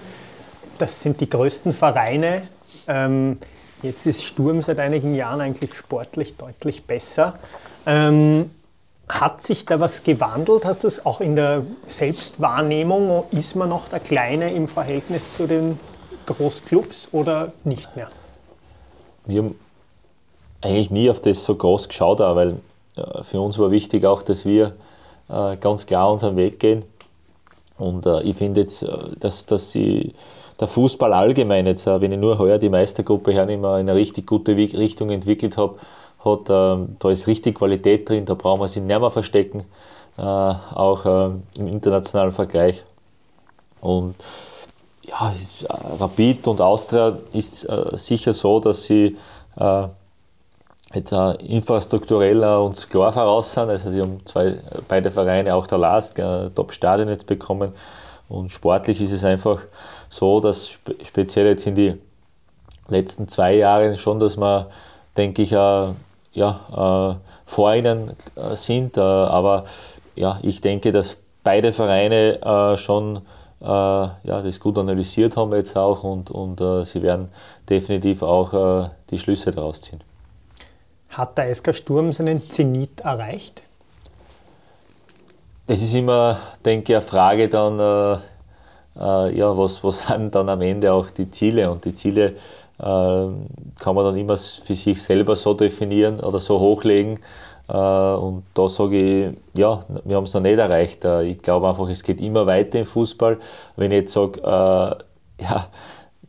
das 0.79 1.01
sind 1.01 1.21
die 1.21 1.31
größten 1.31 1.73
Vereine. 1.73 2.43
Ähm, 2.89 3.39
jetzt 3.83 4.07
ist 4.07 4.25
Sturm 4.25 4.63
seit 4.63 4.79
einigen 4.79 5.15
Jahren 5.15 5.41
eigentlich 5.41 5.75
sportlich 5.75 6.37
deutlich 6.37 6.85
besser. 6.85 7.39
Ähm, 7.87 8.51
hat 9.09 9.43
sich 9.43 9.67
da 9.67 9.79
was 9.81 10.05
gewandelt? 10.05 10.65
Hast 10.65 10.85
du 10.85 10.89
es 10.89 11.05
auch 11.05 11.21
in 11.21 11.37
der 11.37 11.65
Selbstwahrnehmung? 11.87 13.25
Ist 13.31 13.57
man 13.57 13.69
noch 13.69 13.89
der 13.89 14.01
Kleine 14.01 14.53
im 14.53 14.69
Verhältnis 14.69 15.31
zu 15.31 15.47
den 15.47 15.79
Großclubs 16.27 17.09
oder 17.13 17.53
nicht 17.65 17.95
mehr? 17.97 18.09
Wir 19.27 19.43
haben 19.43 19.55
eigentlich 20.61 20.91
nie 20.91 21.11
auf 21.11 21.21
das 21.21 21.45
so 21.45 21.55
groß 21.55 21.89
geschaut, 21.89 22.21
weil 22.21 22.57
äh, 22.97 23.23
für 23.23 23.41
uns 23.41 23.59
war 23.59 23.71
wichtig 23.71 24.05
auch, 24.05 24.23
dass 24.23 24.45
wir 24.45 24.75
äh, 25.29 25.57
ganz 25.57 25.87
klar 25.87 26.11
unseren 26.11 26.37
Weg 26.37 26.59
gehen. 26.59 26.85
Und 27.79 28.07
äh, 28.07 28.23
ich 28.23 28.37
finde 28.37 28.61
jetzt, 28.61 28.87
dass, 29.19 29.47
dass 29.47 29.73
sie, 29.73 30.15
der 30.63 30.69
Fußball 30.69 31.13
allgemein 31.13 31.67
jetzt, 31.67 31.87
wenn 31.87 32.13
ich 32.13 32.19
nur 32.19 32.39
heuer 32.39 32.59
die 32.59 32.71
Meistergruppe 32.71 33.33
hernehme, 33.33 33.69
in 33.81 33.89
eine 33.91 33.95
richtig 33.95 34.27
gute 34.27 34.57
Richtung 34.57 35.11
entwickelt 35.11 35.57
habe, 35.59 35.79
hat, 36.25 36.49
da 36.49 37.11
ist 37.11 37.27
richtig 37.27 37.57
Qualität 37.57 38.09
drin, 38.09 38.25
da 38.25 38.35
brauchen 38.35 38.61
wir 38.61 38.69
sie 38.69 38.81
nicht 38.81 39.01
mehr 39.01 39.11
verstecken, 39.11 39.65
auch 40.17 41.05
im 41.59 41.67
internationalen 41.67 42.33
Vergleich. 42.33 42.85
Und 43.81 44.15
ja, 45.03 45.33
äh, 45.69 45.97
Rapid 46.01 46.49
und 46.49 46.61
Austria 46.61 47.19
ist 47.33 47.65
äh, 47.65 47.97
sicher 47.97 48.33
so, 48.33 48.61
dass 48.61 48.85
sie 48.85 49.17
äh, 49.57 49.87
jetzt 50.95 51.13
äh, 51.13 51.33
infrastrukturell 51.47 52.43
uns 52.45 52.89
klar 52.89 53.13
voraus 53.13 53.53
sind. 53.53 53.69
Also 53.69 53.91
sie 53.91 54.01
haben 54.01 54.25
zwei, 54.25 54.59
beide 54.89 55.11
Vereine, 55.11 55.55
auch 55.55 55.67
der 55.67 55.79
LASK, 55.79 56.19
äh, 56.19 56.51
Top-Stadion 56.51 57.09
jetzt 57.09 57.27
bekommen. 57.27 57.73
Und 58.29 58.51
sportlich 58.51 59.01
ist 59.01 59.13
es 59.13 59.25
einfach 59.25 59.61
so, 60.13 60.41
dass 60.41 60.69
spe 60.69 60.95
speziell 61.05 61.47
jetzt 61.47 61.67
in 61.67 61.75
die 61.75 61.95
letzten 62.89 63.29
zwei 63.29 63.55
Jahren 63.55 63.97
schon, 63.97 64.19
dass 64.19 64.37
wir, 64.37 64.69
denke 65.17 65.41
ich, 65.43 65.53
äh, 65.53 65.87
ja, 66.35 67.17
äh, 67.17 67.17
vor 67.47 67.75
ihnen 67.75 68.13
äh, 68.37 68.55
sind. 68.55 68.99
Äh, 68.99 69.01
aber 69.01 69.65
ja, 70.15 70.39
ich 70.43 70.61
denke, 70.61 70.93
dass 70.93 71.17
beide 71.43 71.73
Vereine 71.73 72.77
schon 72.77 73.17
äh, 73.61 73.65
ja, 73.65 74.15
das 74.23 74.61
gut 74.61 74.79
analysiert 74.79 75.37
haben 75.37 75.53
jetzt 75.55 75.77
auch 75.77 76.05
und, 76.05 76.31
und 76.31 76.61
sie 76.87 77.03
werden 77.03 77.31
definitiv 77.69 78.23
auch 78.23 78.91
die 79.11 79.19
Schlüsse 79.19 79.51
daraus 79.51 79.81
ziehen. 79.81 80.01
Hat 81.09 81.37
der 81.39 81.53
SK 81.53 81.75
Sturm 81.75 82.13
seinen 82.13 82.49
Zenit 82.49 83.01
erreicht? 83.01 83.63
Es 85.67 85.83
ist 85.83 85.95
immer, 85.95 86.39
denke 86.65 86.93
ich, 86.93 86.97
eine 86.97 87.05
Frage 87.05 87.49
dann, 87.49 88.21
äh, 88.97 89.01
äh, 89.01 89.37
ja, 89.37 89.57
was, 89.57 89.83
was 89.85 90.03
sind 90.07 90.35
dann 90.35 90.49
am 90.49 90.61
Ende 90.61 90.93
auch 90.93 91.11
die 91.11 91.31
Ziele 91.31 91.71
und 91.71 91.85
die 91.85 91.95
Ziele 91.95 92.25
äh, 92.27 92.33
kann 92.79 93.95
man 93.95 94.05
dann 94.05 94.17
immer 94.17 94.37
für 94.37 94.75
sich 94.75 95.03
selber 95.03 95.37
so 95.37 95.55
definieren 95.55 96.21
oder 96.21 96.41
so 96.41 96.59
hochlegen, 96.59 97.19
äh, 97.69 97.77
und 97.77 98.45
da 98.55 98.69
sage 98.69 98.97
ich, 98.97 99.37
ja, 99.57 99.81
wir 100.05 100.17
haben 100.17 100.25
es 100.25 100.35
noch 100.35 100.41
nicht 100.41 100.59
erreicht. 100.59 101.05
Äh, 101.05 101.23
ich 101.25 101.43
glaube 101.43 101.69
einfach, 101.69 101.89
es 101.89 102.03
geht 102.03 102.21
immer 102.21 102.47
weiter 102.47 102.81
im 102.81 102.87
Fußball. 102.87 103.39
Wenn 103.77 103.93
ich 103.93 103.99
jetzt 103.99 104.13
sage, 104.13 104.41
äh, 104.41 105.43
ja, 105.43 105.67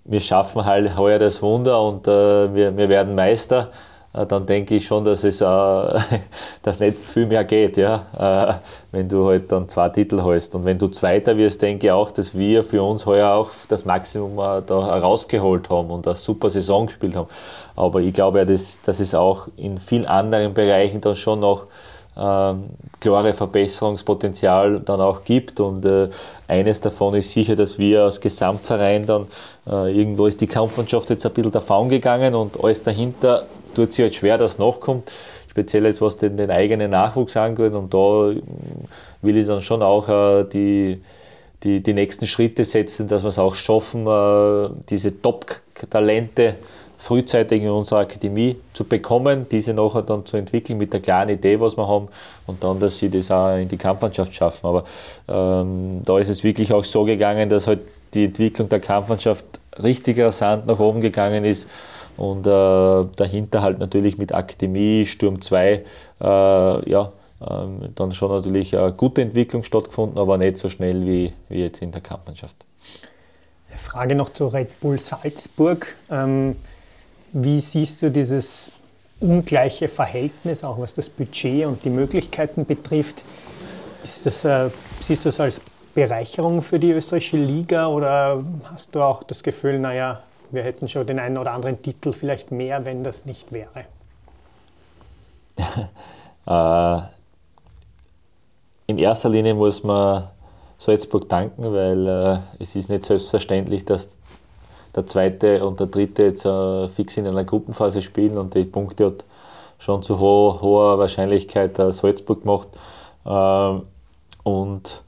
wir 0.06 0.19
schaffen 0.19 0.65
halt 0.65 0.98
heuer 0.98 1.19
das 1.19 1.41
Wunder 1.41 1.81
und 1.81 2.07
wir, 2.07 2.76
wir 2.76 2.90
werden 2.90 3.15
Meister, 3.15 3.69
dann 4.14 4.45
denke 4.45 4.76
ich 4.76 4.85
schon, 4.85 5.03
dass 5.03 5.23
es 5.23 5.40
dass 6.61 6.80
nicht 6.80 6.98
viel 6.98 7.26
mehr 7.26 7.44
geht, 7.44 7.77
ja, 7.77 8.60
wenn 8.91 9.10
du 9.10 9.27
halt 9.27 9.52
dann 9.52 9.68
zwei 9.68 9.90
Titel 9.90 10.22
hast. 10.23 10.53
Und 10.53 10.65
wenn 10.65 10.77
du 10.77 10.88
Zweiter 10.90 11.35
wirst, 11.35 11.61
denke 11.61 11.88
ich 11.88 11.91
auch, 11.91 12.11
dass 12.11 12.38
wir 12.38 12.64
für 12.64 12.84
uns 12.84 13.06
heuer 13.06 13.31
auch 13.31 13.49
das 13.68 13.85
Maximum 13.85 14.38
da 14.38 14.85
herausgeholt 14.88 15.69
haben 15.69 15.90
und 15.90 16.06
eine 16.07 16.15
super 16.15 16.49
Saison 16.49 16.85
gespielt 16.85 17.15
haben. 17.15 17.30
Aber 17.76 18.02
ich 18.02 18.14
glaube 18.14 18.40
ja, 18.40 18.45
dass, 18.45 18.81
dass 18.81 18.99
es 18.99 19.15
auch 19.15 19.48
in 19.57 19.80
vielen 19.80 20.06
anderen 20.06 20.53
Bereichen 20.53 21.02
dann 21.02 21.15
schon 21.15 21.40
noch 21.40 21.65
ähm, 22.15 22.65
klare 22.99 23.34
Verbesserungspotenzial 23.34 24.80
dann 24.81 25.02
auch 25.02 25.23
gibt. 25.23 25.60
Und 25.60 25.85
äh, 25.85 26.10
eines 26.48 26.80
davon 26.81 27.15
ist 27.15 27.31
sicher, 27.31 27.56
dass 27.56 27.80
wir 27.80 28.03
als 28.03 28.22
Gesamtverein 28.22 29.06
dann 29.06 29.27
äh, 29.68 29.98
irgendwo 29.98 30.27
ist 30.27 30.40
die 30.41 30.48
Kampfmannschaft 30.48 31.10
jetzt 31.10 31.26
ein 31.26 31.34
bisschen 31.34 31.52
davon 31.52 31.90
gegangen 31.90 32.35
und 32.35 32.64
alles 32.64 32.84
dahinter 32.84 33.45
tut 33.73 33.93
sich 33.93 34.03
halt 34.03 34.15
schwer, 34.15 34.37
dass 34.37 34.59
nachkommt. 34.59 35.11
Speziell 35.49 35.85
jetzt 35.85 36.01
was 36.01 36.17
den, 36.17 36.37
den 36.37 36.49
eigenen 36.49 36.91
Nachwuchs 36.91 37.37
angeht. 37.37 37.73
Und 37.73 37.93
da 37.93 38.31
mm, 38.31 38.41
will 39.21 39.37
ich 39.37 39.47
dann 39.47 39.61
schon 39.61 39.83
auch 39.83 40.09
äh, 40.09 40.45
die, 40.45 41.01
die, 41.63 41.81
die 41.81 41.93
nächsten 41.93 42.27
Schritte 42.27 42.63
setzen, 42.63 43.07
dass 43.07 43.23
wir 43.23 43.29
es 43.29 43.39
auch 43.39 43.55
schaffen, 43.55 44.07
äh, 44.07 44.69
diese 44.89 45.21
Top-Talente 45.21 46.55
frühzeitig 46.97 47.61
in 47.61 47.69
unserer 47.69 47.99
Akademie 47.99 48.55
zu 48.73 48.85
bekommen, 48.85 49.45
diese 49.51 49.73
nachher 49.73 50.03
dann 50.03 50.25
zu 50.25 50.37
entwickeln 50.37 50.77
mit 50.77 50.93
der 50.93 51.01
klaren 51.01 51.27
Idee, 51.27 51.59
was 51.59 51.75
wir 51.75 51.85
haben 51.85 52.07
und 52.47 52.63
dann, 52.63 52.79
dass 52.79 52.97
sie 52.97 53.09
das 53.09 53.29
auch 53.29 53.57
in 53.57 53.67
die 53.67 53.75
Kampfmannschaft 53.75 54.33
schaffen. 54.33 54.65
Aber 54.65 54.85
ähm, 55.27 56.01
da 56.05 56.17
ist 56.17 56.29
es 56.29 56.45
wirklich 56.45 56.71
auch 56.71 56.85
so 56.85 57.03
gegangen, 57.03 57.49
dass 57.49 57.67
halt 57.67 57.81
die 58.13 58.25
Entwicklung 58.25 58.69
der 58.69 58.79
Kampfmannschaft 58.79 59.43
richtig 59.83 60.17
rasant 60.19 60.65
nach 60.65 60.79
oben 60.79 61.01
gegangen 61.01 61.43
ist 61.43 61.67
und 62.18 62.45
äh, 62.45 63.06
dahinter 63.15 63.61
halt 63.61 63.80
natürlich 63.80 64.18
mit 64.18 64.34
Akademie, 64.34 65.06
Sturm 65.06 65.41
2, 65.41 65.72
äh, 65.72 66.90
ja, 66.90 67.11
ähm, 67.48 67.90
dann 67.95 68.11
schon 68.14 68.31
natürlich 68.31 68.77
eine 68.77 68.94
gute 68.94 69.22
Entwicklung 69.22 69.64
stattgefunden, 69.64 70.18
aber 70.18 70.38
nicht 70.38 70.57
so 70.57 70.69
schnell 70.69 71.06
wie, 71.06 71.34
wie 71.49 71.64
jetzt 71.64 71.81
in 71.81 71.91
der 71.91 72.02
Kampfmannschaft. 72.02 72.56
Frage 73.77 74.15
noch 74.15 74.30
zu 74.30 74.48
Red 74.48 74.80
Bull 74.80 74.99
Salzburg. 74.99 75.95
Ähm, 76.10 76.56
wie 77.34 77.60
siehst 77.60 78.02
du 78.02 78.11
dieses 78.11 78.72
ungleiche 79.19 79.88
Verhältnis, 79.88 80.64
auch 80.64 80.80
was 80.80 80.94
das 80.94 81.10
Budget 81.10 81.65
und 81.65 81.84
die 81.84 81.90
Möglichkeiten 81.90 82.65
betrifft? 82.65 83.23
Das, 84.02 84.45
äh, 84.45 84.69
siehst 85.02 85.26
du 85.26 85.30
es 85.30 85.40
als 85.40 85.61
Bereicherung 85.94 86.61
für 86.61 86.80
die 86.80 86.91
österreichische 86.91 87.38
Liga 87.38 87.88
oder 87.88 88.44
hast 88.65 88.95
du 88.95 89.02
auch 89.02 89.23
das 89.23 89.44
Gefühl, 89.44 89.80
naja, 89.80 90.23
wir 90.53 90.63
hätten 90.63 90.88
schon 90.88 91.05
den 91.07 91.19
einen 91.19 91.38
oder 91.38 91.51
anderen 91.51 91.81
Titel 91.81 92.13
vielleicht 92.13 92.51
mehr, 92.51 92.85
wenn 92.85 93.03
das 93.03 93.25
nicht 93.25 93.51
wäre? 93.51 93.85
äh, 96.47 97.01
in 98.88 98.97
erster 98.97 99.30
Linie 99.30 99.55
muss 99.55 99.84
man 99.84 100.30
Salzburg 100.77 101.27
danken, 101.27 101.73
weil 101.73 102.07
äh, 102.07 102.39
es 102.59 102.75
ist 102.75 102.89
nicht 102.89 103.05
selbstverständlich, 103.05 103.85
dass 103.85 104.17
der 104.95 105.07
zweite 105.07 105.65
und 105.65 105.80
der 105.80 105.88
dritte 105.88 106.23
jetzt 106.23 106.45
äh, 106.45 106.88
fix 106.89 107.17
in 107.17 107.25
einer 107.25 107.43
Gruppenphase 107.43 108.01
spielen 108.01 108.38
und 108.38 108.53
die 108.53 108.65
Punkte 108.65 109.07
hat 109.07 109.25
schon 109.80 110.03
zu 110.03 110.19
ho 110.19 110.59
hoher 110.61 110.99
Wahrscheinlichkeit 110.99 111.77
Salzburg 111.77 112.41
gemacht. 112.41 112.67
Ähm, 113.25 113.84
und 114.43 115.03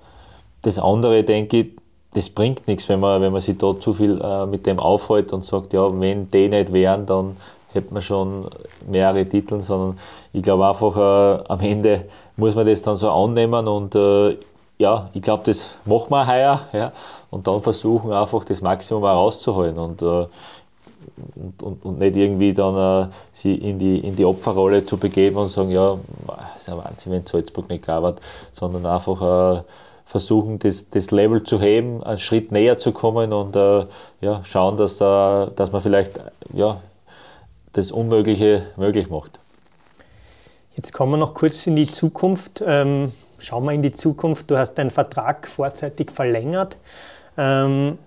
das 0.64 0.80
andere, 0.80 1.24
denke 1.24 1.58
ich, 1.58 1.68
das 2.16 2.30
bringt 2.30 2.66
nichts, 2.68 2.88
wenn 2.88 3.02
man, 3.02 3.22
wenn 3.22 3.34
man 3.34 3.42
sich 3.42 3.58
da 3.58 3.78
zu 3.78 3.94
viel 3.94 4.22
äh, 4.22 4.46
mit 4.46 4.66
dem 4.66 4.80
aufhält 4.80 5.34
und 5.34 5.44
sagt, 5.44 5.74
ja, 5.74 5.88
wenn 6.00 6.32
die 6.32 6.48
nicht 6.48 6.72
wären, 6.72 7.06
dann 7.06 7.36
hätte 7.74 7.94
man 7.94 8.02
schon 8.02 8.48
mehrere 8.88 9.26
Titel, 9.26 9.60
sondern 9.60 10.00
ich 10.32 10.42
glaube 10.42 10.66
einfach, 10.66 10.96
äh, 10.96 11.44
am 11.50 11.60
Ende 11.60 12.06
muss 12.38 12.56
man 12.56 12.66
das 12.66 12.82
dann 12.82 12.96
so 12.96 13.12
annehmen 13.12 13.68
und 13.68 13.96
äh, 13.96 14.38
ja, 14.78 15.10
ich 15.14 15.22
glaube, 15.22 15.44
das 15.46 15.76
machen 15.84 16.10
wir 16.10 16.26
heuer 16.26 16.62
ja, 16.72 16.92
und 17.32 17.46
dann 17.48 17.62
versuchen 17.62 18.14
einfach 18.14 18.46
das 18.46 18.62
Maximum 18.62 19.04
auch 19.04 19.16
rauszuholen 19.16 19.78
und, 19.78 20.02
äh, 20.02 20.06
und, 20.06 21.64
und, 21.64 21.86
und, 21.86 22.00
nicht 22.00 22.16
irgendwie 22.16 22.54
dann 22.54 23.08
äh, 23.08 23.12
sie 23.34 23.56
in 23.56 23.78
die, 23.78 24.00
in 24.00 24.16
die 24.16 24.26
Opferrolle 24.26 24.86
zu 24.86 24.98
begeben 24.98 25.36
und 25.36 25.50
sagen, 25.50 25.70
ja, 25.70 25.98
ist 26.58 26.70
ein 26.70 26.78
Wahnsinn, 26.78 27.12
wenn 27.12 27.24
Salzburg 27.24 27.70
nicht 27.70 27.86
gab, 27.86 28.22
sondern 28.54 28.86
einfach 28.86 29.58
äh, 29.58 29.62
versuchen, 30.06 30.60
das, 30.60 30.90
das 30.90 31.12
Level 31.12 31.44
zu 31.44 31.60
heben, 31.60 32.04
einen 32.04 32.20
Schritt 32.20 32.52
näher 32.52 32.78
zu 32.78 32.92
kommen 32.92 33.34
und 33.34 33.56
äh, 33.56 33.86
ja, 34.22 34.44
schauen, 34.44 34.78
dass, 34.78 34.98
da, 34.98 35.52
dass 35.56 35.72
man 35.72 35.82
vielleicht 35.82 36.20
ja, 36.54 36.80
das 37.74 37.92
Unmögliche 37.92 38.68
möglich 38.78 39.10
macht. 39.10 39.40
Jetzt 40.76 40.94
kommen 40.94 41.14
wir 41.14 41.18
noch 41.18 41.34
kurz 41.34 41.66
in 41.68 41.76
die 41.76 41.90
Zukunft. 41.90 42.64
Ähm, 42.66 43.12
schauen 43.40 43.66
wir 43.66 43.72
in 43.72 43.82
die 43.82 43.94
Zukunft. 43.94 44.52
Du 44.52 44.58
hast 44.58 44.76
deinen 44.76 44.92
Vertrag 44.92 45.48
vorzeitig 45.48 46.12
verlängert. 46.12 46.78
Ähm, 47.38 47.98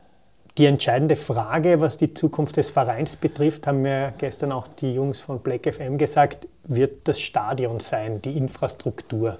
die 0.58 0.66
entscheidende 0.66 1.16
Frage, 1.16 1.80
was 1.80 1.96
die 1.96 2.12
Zukunft 2.12 2.56
des 2.56 2.70
Vereins 2.70 3.16
betrifft, 3.16 3.66
haben 3.66 3.82
mir 3.82 4.12
gestern 4.18 4.52
auch 4.52 4.66
die 4.66 4.92
Jungs 4.92 5.20
von 5.20 5.38
Black 5.40 5.72
FM 5.72 5.98
gesagt, 5.98 6.48
wird 6.64 7.06
das 7.08 7.20
Stadion 7.20 7.80
sein, 7.80 8.20
die 8.20 8.36
Infrastruktur. 8.36 9.38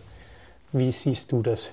Wie 0.73 0.93
siehst 0.93 1.33
du 1.33 1.43
das? 1.43 1.73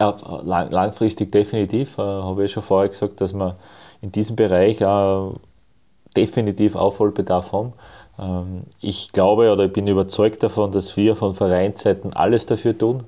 Ja, 0.00 0.16
lang, 0.42 0.70
langfristig 0.70 1.30
definitiv. 1.30 1.98
Äh, 1.98 2.02
habe 2.02 2.44
ich 2.44 2.52
schon 2.52 2.62
vorher 2.62 2.88
gesagt, 2.88 3.20
dass 3.20 3.34
wir 3.34 3.56
in 4.00 4.10
diesem 4.10 4.34
Bereich 4.34 4.80
äh, 4.80 5.30
definitiv 6.16 6.74
Aufholbedarf 6.74 7.52
haben. 7.52 7.74
Ähm, 8.18 8.62
ich 8.80 9.12
glaube 9.12 9.52
oder 9.52 9.64
ich 9.64 9.72
bin 9.72 9.86
überzeugt 9.86 10.42
davon, 10.42 10.72
dass 10.72 10.96
wir 10.96 11.16
von 11.16 11.34
Vereinsseiten 11.34 12.14
alles 12.14 12.46
dafür 12.46 12.76
tun. 12.76 13.04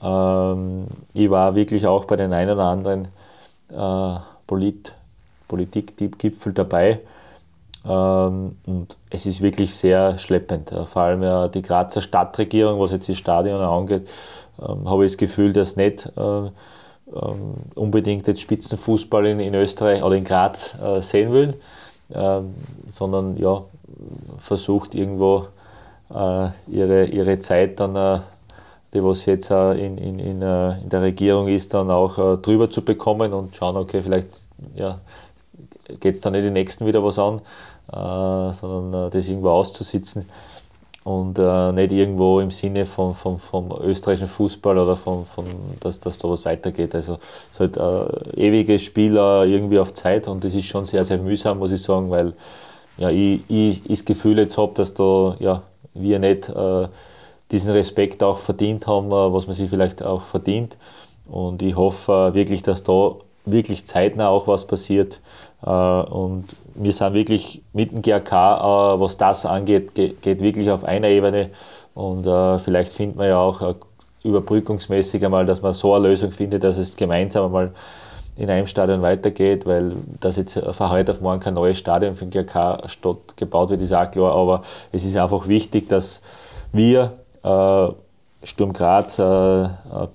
Ähm, 0.00 0.86
ich 1.12 1.28
war 1.30 1.54
wirklich 1.56 1.86
auch 1.86 2.04
bei 2.04 2.16
den 2.16 2.32
ein 2.32 2.48
oder 2.50 2.64
anderen 2.64 3.08
äh, 3.70 4.18
Polit 4.46 4.94
Politikgipfel 5.48 6.52
dabei. 6.52 7.00
Ähm, 7.84 8.56
und 8.64 8.96
es 9.10 9.26
ist 9.26 9.42
wirklich 9.42 9.74
sehr 9.74 10.18
schleppend. 10.18 10.72
Äh, 10.72 10.86
vor 10.86 11.02
allem 11.02 11.22
ja 11.22 11.48
die 11.48 11.62
Grazer 11.62 12.00
Stadtregierung, 12.00 12.80
was 12.80 12.92
jetzt 12.92 13.08
die 13.08 13.16
Stadion 13.16 13.60
angeht, 13.60 14.08
habe 14.58 15.04
ich 15.04 15.12
das 15.12 15.18
Gefühl, 15.18 15.52
dass 15.52 15.76
nicht 15.76 16.10
äh, 16.16 16.50
unbedingt 17.74 18.26
jetzt 18.26 18.40
Spitzenfußball 18.40 19.26
in, 19.26 19.40
in 19.40 19.54
Österreich 19.54 20.02
oder 20.02 20.16
in 20.16 20.24
Graz 20.24 20.74
sehen 21.00 21.32
will, 21.32 21.54
sondern 22.88 23.36
ja, 23.36 23.62
versucht 24.38 24.94
irgendwo 24.94 25.46
äh, 26.14 26.48
ihre, 26.68 27.04
ihre 27.06 27.38
Zeit 27.38 27.80
dann, 27.80 27.96
äh, 27.96 28.20
die 28.92 29.02
was 29.02 29.24
jetzt 29.26 29.50
äh, 29.50 29.72
in, 29.72 29.96
in, 29.98 30.18
in, 30.18 30.42
äh, 30.42 30.74
der 30.84 31.02
Regierung 31.02 31.48
ist, 31.48 31.72
dann 31.74 31.90
auch 31.90 32.18
äh, 32.18 32.36
drüber 32.38 32.70
zu 32.70 32.84
bekommen 32.84 33.32
und 33.32 33.56
schauen, 33.56 33.76
okay, 33.76 34.02
vielleicht 34.02 34.28
ja, 34.74 35.00
geht 36.00 36.16
es 36.16 36.20
dann 36.20 36.32
nicht 36.32 36.44
den 36.44 36.52
nächsten 36.52 36.86
wieder 36.86 37.02
was 37.02 37.18
an, 37.18 37.40
äh, 37.92 38.52
sondern 38.52 39.10
das 39.10 39.28
irgendwo 39.28 39.50
auszusitzen 39.50 40.28
und 41.04 41.38
äh, 41.38 41.72
nicht 41.72 41.92
irgendwo 41.92 42.40
im 42.40 42.50
Sinne 42.50 42.86
von, 42.86 43.14
von, 43.14 43.38
vom 43.38 43.72
österreichischen 43.82 44.28
Fußball 44.28 44.78
oder 44.78 44.96
von, 44.96 45.24
von 45.24 45.44
dass, 45.80 45.98
dass 45.98 46.18
da 46.18 46.28
was 46.28 46.44
weitergeht. 46.44 46.94
Also 46.94 47.18
es 47.50 47.58
halt 47.58 47.76
äh, 47.76 48.46
ewiges 48.46 48.82
Spiel 48.82 49.16
äh, 49.16 49.44
irgendwie 49.52 49.78
auf 49.78 49.92
Zeit 49.94 50.28
und 50.28 50.44
das 50.44 50.54
ist 50.54 50.66
schon 50.66 50.84
sehr, 50.84 51.04
sehr 51.04 51.18
mühsam, 51.18 51.58
muss 51.58 51.72
ich 51.72 51.82
sagen, 51.82 52.10
weil 52.10 52.34
ja, 52.98 53.10
ich, 53.10 53.40
ich, 53.48 53.84
ich 53.84 53.98
das 53.98 54.04
Gefühl 54.04 54.38
jetzt 54.38 54.56
habe, 54.58 54.74
dass 54.74 54.94
da 54.94 55.36
ja, 55.40 55.62
wir 55.94 56.18
nicht 56.18 56.48
äh, 56.48 56.88
diesen 57.50 57.72
Respekt 57.72 58.22
auch 58.22 58.38
verdient 58.38 58.86
haben, 58.86 59.08
äh, 59.08 59.32
was 59.32 59.46
man 59.46 59.56
sich 59.56 59.70
vielleicht 59.70 60.02
auch 60.02 60.22
verdient. 60.22 60.76
Und 61.26 61.62
ich 61.62 61.76
hoffe 61.76 62.30
äh, 62.30 62.34
wirklich, 62.34 62.62
dass 62.62 62.82
da 62.82 63.16
wirklich 63.44 63.86
zeitnah 63.86 64.28
auch 64.28 64.46
was 64.46 64.66
passiert. 64.66 65.20
Äh, 65.64 65.70
und 65.70 66.44
wir 66.74 66.92
sind 66.92 67.14
wirklich 67.14 67.62
mit 67.72 67.92
dem 67.92 68.02
GRK, 68.02 68.94
äh, 68.94 69.00
was 69.00 69.16
das 69.16 69.46
angeht, 69.46 69.94
geht, 69.94 70.40
wirklich 70.40 70.70
auf 70.70 70.84
einer 70.84 71.08
Ebene. 71.08 71.50
Und 71.94 72.26
äh, 72.26 72.58
vielleicht 72.58 72.92
findet 72.92 73.16
man 73.16 73.28
ja 73.28 73.38
auch 73.38 73.76
überbrückungsmäßig 74.24 75.24
einmal, 75.24 75.46
dass 75.46 75.62
man 75.62 75.72
so 75.72 75.94
eine 75.94 76.08
Lösung 76.08 76.30
findet, 76.30 76.64
dass 76.64 76.78
es 76.78 76.96
gemeinsam 76.96 77.46
einmal 77.46 77.72
in 78.36 78.48
einem 78.48 78.66
Stadion 78.66 79.02
weitergeht, 79.02 79.66
weil 79.66 79.92
das 80.20 80.36
jetzt 80.36 80.58
von 80.58 80.90
heute 80.90 81.12
auf 81.12 81.20
morgen 81.20 81.40
kein 81.40 81.54
neues 81.54 81.78
Stadion 81.78 82.14
für 82.14 82.24
den 82.24 82.30
GRK 82.30 82.88
Stadt 82.88 83.36
gebaut 83.36 83.70
wird, 83.70 83.82
ist 83.82 83.92
auch 83.92 84.10
klar. 84.10 84.34
Aber 84.34 84.62
es 84.90 85.04
ist 85.04 85.16
einfach 85.16 85.48
wichtig, 85.48 85.88
dass 85.88 86.22
wir 86.72 87.12
Sturm 88.44 88.72
Graz 88.72 89.18
äh, 89.18 89.68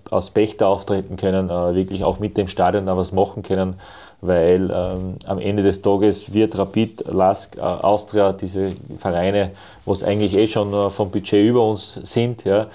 aus 0.09 0.29
Pächter 0.31 0.67
auftreten 0.67 1.15
können, 1.15 1.49
äh, 1.49 1.75
wirklich 1.75 2.03
auch 2.03 2.19
mit 2.19 2.37
dem 2.37 2.47
Stadion 2.47 2.85
da 2.85 2.97
was 2.97 3.11
machen 3.11 3.43
können, 3.43 3.75
weil 4.21 4.71
ähm, 4.73 5.15
am 5.25 5.39
Ende 5.39 5.63
des 5.63 5.81
Tages 5.81 6.33
wird 6.33 6.57
Rapid, 6.57 7.05
Lask, 7.07 7.57
äh, 7.57 7.61
Austria, 7.61 8.33
diese 8.33 8.71
Vereine, 8.97 9.51
was 9.85 10.03
eigentlich 10.03 10.35
eh 10.35 10.47
schon 10.47 10.73
äh, 10.73 10.89
vom 10.89 11.11
Budget 11.11 11.45
über 11.45 11.63
uns 11.63 11.99
sind, 12.03 12.43
ja, 12.43 12.67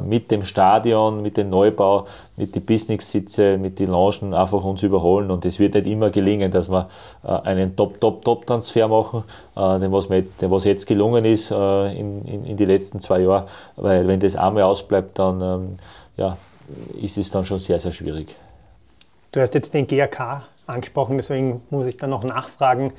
mit 0.00 0.30
dem 0.30 0.44
Stadion, 0.44 1.22
mit 1.22 1.36
dem 1.36 1.48
Neubau, 1.48 2.06
mit 2.36 2.54
den 2.54 2.64
Business-Sitze, 2.64 3.56
mit 3.56 3.78
den 3.78 3.90
Loungen 3.90 4.34
einfach 4.34 4.62
uns 4.62 4.82
überholen. 4.82 5.30
Und 5.30 5.44
es 5.44 5.58
wird 5.58 5.74
nicht 5.74 5.86
immer 5.86 6.10
gelingen, 6.10 6.50
dass 6.50 6.70
wir 6.70 6.88
äh, 7.24 7.28
einen 7.28 7.74
Top-Top-Top-Transfer 7.74 8.88
machen, 8.88 9.24
äh, 9.56 9.78
den 9.78 9.92
was, 9.92 10.64
jetzt 10.64 10.86
gelungen 10.86 11.24
ist 11.24 11.50
in, 11.50 12.24
in, 12.24 12.44
in 12.44 12.56
die 12.56 12.66
letzten 12.66 13.00
zwei 13.00 13.20
Jahren. 13.20 13.44
Weil 13.76 14.06
wenn 14.06 14.20
das 14.20 14.36
einmal 14.36 14.64
ausbleibt, 14.64 15.18
dann 15.18 15.40
ähm, 15.40 15.76
ja, 16.16 16.36
ist 17.00 17.16
es 17.16 17.30
dann 17.30 17.44
schon 17.44 17.58
sehr, 17.58 17.80
sehr 17.80 17.92
schwierig. 17.92 18.36
Du 19.32 19.40
hast 19.40 19.54
jetzt 19.54 19.72
den 19.72 19.86
GRK 19.86 20.42
angesprochen, 20.66 21.16
deswegen 21.16 21.62
muss 21.70 21.86
ich 21.86 21.96
dann 21.96 22.10
noch 22.10 22.24
nachfragen. 22.24 22.92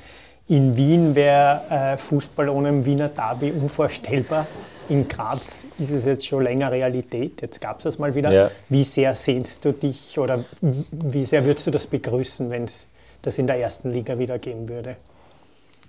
In 0.50 0.76
Wien 0.76 1.14
wäre 1.14 1.96
Fußball 1.96 2.48
ohne 2.48 2.68
ein 2.68 2.84
Wiener 2.84 3.08
Derby 3.08 3.52
unvorstellbar 3.52 4.46
in 4.90 5.06
Graz 5.06 5.66
ist 5.78 5.90
es 5.90 6.04
jetzt 6.04 6.26
schon 6.26 6.42
länger 6.42 6.70
Realität. 6.72 7.40
Jetzt 7.40 7.60
gab 7.60 7.78
es 7.78 7.84
das 7.84 7.98
mal 7.98 8.14
wieder. 8.14 8.32
Ja. 8.32 8.50
Wie 8.68 8.82
sehr 8.82 9.14
sehnst 9.14 9.64
du 9.64 9.72
dich 9.72 10.18
oder 10.18 10.44
wie 10.60 11.24
sehr 11.24 11.44
würdest 11.44 11.68
du 11.68 11.70
das 11.70 11.86
begrüßen, 11.86 12.50
wenn 12.50 12.64
es 12.64 12.88
das 13.22 13.38
in 13.38 13.46
der 13.46 13.60
ersten 13.60 13.92
Liga 13.92 14.18
wieder 14.18 14.38
geben 14.38 14.68
würde? 14.68 14.96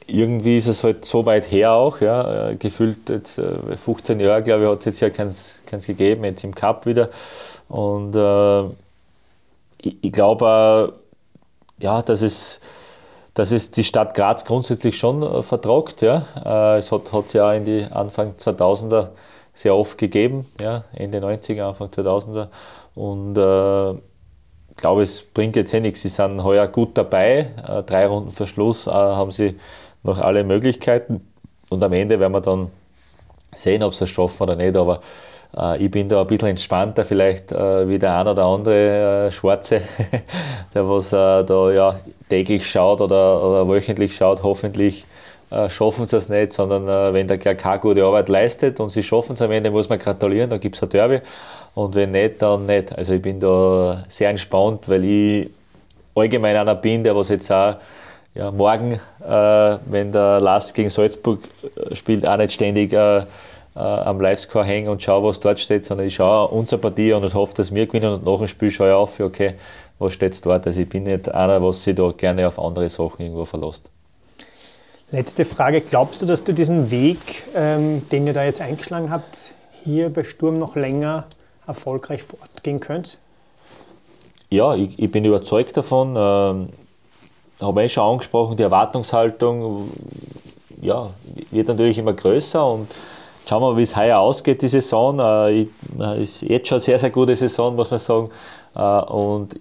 Irgendwie 0.05 0.57
ist 0.57 0.67
es 0.67 0.83
halt 0.83 1.03
so 1.03 1.25
weit 1.25 1.51
her 1.51 1.71
auch, 1.73 1.99
ja. 2.01 2.49
Äh, 2.49 2.55
gefühlt 2.57 3.09
jetzt 3.09 3.41
15 3.83 4.19
äh, 4.19 4.23
Jahre, 4.23 4.43
glaube 4.43 4.63
ich, 4.63 4.69
hat 4.69 4.79
es 4.79 4.85
jetzt 4.85 4.99
ja 4.99 5.09
keins, 5.09 5.61
keins 5.65 5.87
gegeben, 5.87 6.23
jetzt 6.23 6.43
im 6.43 6.53
Cup 6.53 6.85
wieder. 6.85 7.09
Und 7.69 8.15
äh, 8.15 8.63
ich, 9.81 9.97
ich 10.01 10.11
glaube, 10.11 10.93
äh, 11.79 11.83
ja, 11.83 12.01
dass 12.03 12.21
es 12.21 12.59
dass 13.33 13.51
es 13.51 13.71
die 13.71 13.83
Stadt 13.83 14.13
Graz 14.13 14.45
grundsätzlich 14.45 14.97
schon 14.97 15.23
äh, 15.23 15.41
vertragt. 15.43 16.01
Ja. 16.01 16.25
Äh, 16.45 16.79
es 16.79 16.91
hat 16.91 17.03
es 17.25 17.33
ja 17.33 17.53
in 17.53 17.65
die 17.65 17.85
Anfang 17.89 18.33
2000er 18.37 19.09
sehr 19.53 19.75
oft 19.75 19.97
gegeben, 19.97 20.47
ja, 20.59 20.85
Ende 20.93 21.19
90er, 21.19 21.63
Anfang 21.63 21.89
2000er. 21.89 22.47
Und 22.95 23.37
äh, 23.37 23.91
ich 23.91 24.77
glaube, 24.77 25.01
es 25.03 25.21
bringt 25.21 25.55
jetzt 25.55 25.73
eh 25.73 25.79
nichts. 25.79 26.01
Sie 26.01 26.09
sind 26.09 26.43
heuer 26.43 26.67
gut 26.67 26.97
dabei. 26.97 27.47
Äh, 27.67 27.83
drei 27.83 28.07
Runden 28.07 28.31
Verschluss 28.31 28.87
äh, 28.87 28.91
haben 28.91 29.31
sie 29.31 29.59
noch 30.03 30.19
alle 30.19 30.43
Möglichkeiten. 30.43 31.27
Und 31.69 31.83
am 31.83 31.93
Ende 31.93 32.19
werden 32.19 32.33
wir 32.33 32.41
dann 32.41 32.71
sehen, 33.53 33.83
ob 33.83 33.93
sie 33.93 34.05
es 34.05 34.09
schaffen 34.09 34.43
oder 34.43 34.55
nicht. 34.55 34.75
Aber 34.75 35.01
äh, 35.57 35.83
ich 35.83 35.91
bin 35.91 36.09
da 36.09 36.21
ein 36.21 36.27
bisschen 36.27 36.49
entspannter, 36.49 37.05
vielleicht 37.05 37.51
äh, 37.51 37.87
wie 37.87 37.99
der 37.99 38.17
ein 38.17 38.27
oder 38.27 38.45
andere 38.45 39.27
äh, 39.27 39.31
Schwarze, 39.31 39.81
der 40.73 40.89
was 40.89 41.09
da 41.09 41.71
ja 41.71 41.95
täglich 42.29 42.69
schaut 42.69 43.01
oder, 43.01 43.43
oder 43.43 43.67
wöchentlich 43.67 44.15
schaut, 44.15 44.43
hoffentlich 44.43 45.05
schaffen 45.67 46.05
sie 46.05 46.15
es 46.15 46.29
nicht, 46.29 46.53
sondern 46.53 47.13
wenn 47.13 47.27
der 47.27 47.37
GRK 47.37 47.81
gute 47.81 48.05
Arbeit 48.05 48.29
leistet 48.29 48.79
und 48.79 48.89
sie 48.89 49.03
schaffen 49.03 49.33
es 49.33 49.41
am 49.41 49.51
Ende, 49.51 49.69
muss 49.69 49.89
man 49.89 49.99
gratulieren, 49.99 50.49
dann 50.49 50.61
gibt 50.61 50.77
es 50.77 50.81
ein 50.83 50.87
Derby. 50.87 51.19
Und 51.75 51.93
wenn 51.93 52.11
nicht, 52.11 52.41
dann 52.41 52.67
nicht. 52.67 52.97
Also 52.97 53.11
ich 53.11 53.21
bin 53.21 53.41
da 53.41 54.01
sehr 54.07 54.29
entspannt, 54.29 54.87
weil 54.87 55.03
ich 55.03 55.49
allgemein 56.15 56.55
einer 56.55 56.75
bin, 56.75 57.03
der 57.03 57.17
was 57.17 57.27
jetzt 57.27 57.51
auch 57.51 57.75
ja, 58.33 58.49
morgen, 58.49 58.93
äh, 58.93 59.77
wenn 59.87 60.13
der 60.13 60.39
Last 60.39 60.73
gegen 60.73 60.89
Salzburg 60.89 61.39
spielt, 61.95 62.25
auch 62.25 62.37
nicht 62.37 62.53
ständig 62.53 62.93
äh, 62.93 63.23
äh, 63.75 63.79
am 63.79 64.19
Livescore 64.19 64.65
hängen 64.65 64.89
und 64.89 65.01
schaue, 65.01 65.27
was 65.27 65.39
dort 65.39 65.59
steht, 65.59 65.85
sondern 65.85 66.07
ich 66.07 66.15
schaue 66.15 66.49
unsere 66.49 66.81
Partie 66.81 67.13
und 67.13 67.33
hoffe, 67.33 67.53
dass 67.55 67.73
wir 67.73 67.87
gewinnen 67.87 68.13
und 68.13 68.25
nach 68.25 68.37
dem 68.37 68.47
Spiel 68.47 68.71
schaue 68.71 68.89
ich 68.89 68.93
auf, 68.93 69.19
okay, 69.19 69.55
was 69.99 70.13
steht 70.13 70.45
dort. 70.45 70.65
Also 70.67 70.81
ich 70.81 70.89
bin 70.89 71.03
nicht 71.03 71.29
einer, 71.29 71.63
was 71.63 71.83
sich 71.83 71.95
da 71.95 72.11
gerne 72.11 72.47
auf 72.47 72.59
andere 72.59 72.89
Sachen 72.89 73.21
irgendwo 73.21 73.45
verlässt. 73.45 73.89
Letzte 75.11 75.45
Frage. 75.45 75.81
Glaubst 75.81 76.21
du, 76.21 76.25
dass 76.25 76.43
du 76.43 76.53
diesen 76.53 76.89
Weg, 76.89 77.19
ähm, 77.53 78.07
den 78.09 78.27
ihr 78.27 78.33
da 78.33 78.43
jetzt 78.43 78.61
eingeschlagen 78.61 79.11
habt, 79.11 79.55
hier 79.83 80.09
bei 80.09 80.23
Sturm 80.23 80.57
noch 80.57 80.75
länger 80.75 81.25
erfolgreich 81.67 82.23
fortgehen 82.23 82.79
könnt? 82.79 83.19
Ja, 84.49 84.73
ich, 84.75 84.97
ich 84.97 85.11
bin 85.11 85.25
überzeugt 85.25 85.75
davon. 85.75 86.15
Ähm, 86.17 86.69
habe 87.59 87.83
ich 87.83 87.93
schon 87.93 88.03
angesprochen, 88.03 88.57
die 88.57 88.63
Erwartungshaltung 88.63 89.91
ja, 90.81 91.09
wird 91.51 91.67
natürlich 91.67 91.97
immer 91.97 92.13
größer 92.13 92.65
und 92.65 92.87
schauen 93.47 93.61
wir 93.61 93.71
mal, 93.71 93.77
wie 93.77 93.83
es 93.83 93.95
heuer 93.95 94.19
ausgeht, 94.19 94.61
die 94.61 94.67
Saison. 94.67 95.19
Äh, 95.19 95.67
ist 96.21 96.41
jetzt 96.41 96.67
schon 96.67 96.77
eine 96.77 96.83
sehr, 96.83 96.99
sehr 96.99 97.09
gute 97.09 97.35
Saison, 97.35 97.75
muss 97.75 97.91
man 97.91 97.99
sagen. 97.99 98.29
Äh, 98.75 98.81
und 98.81 99.55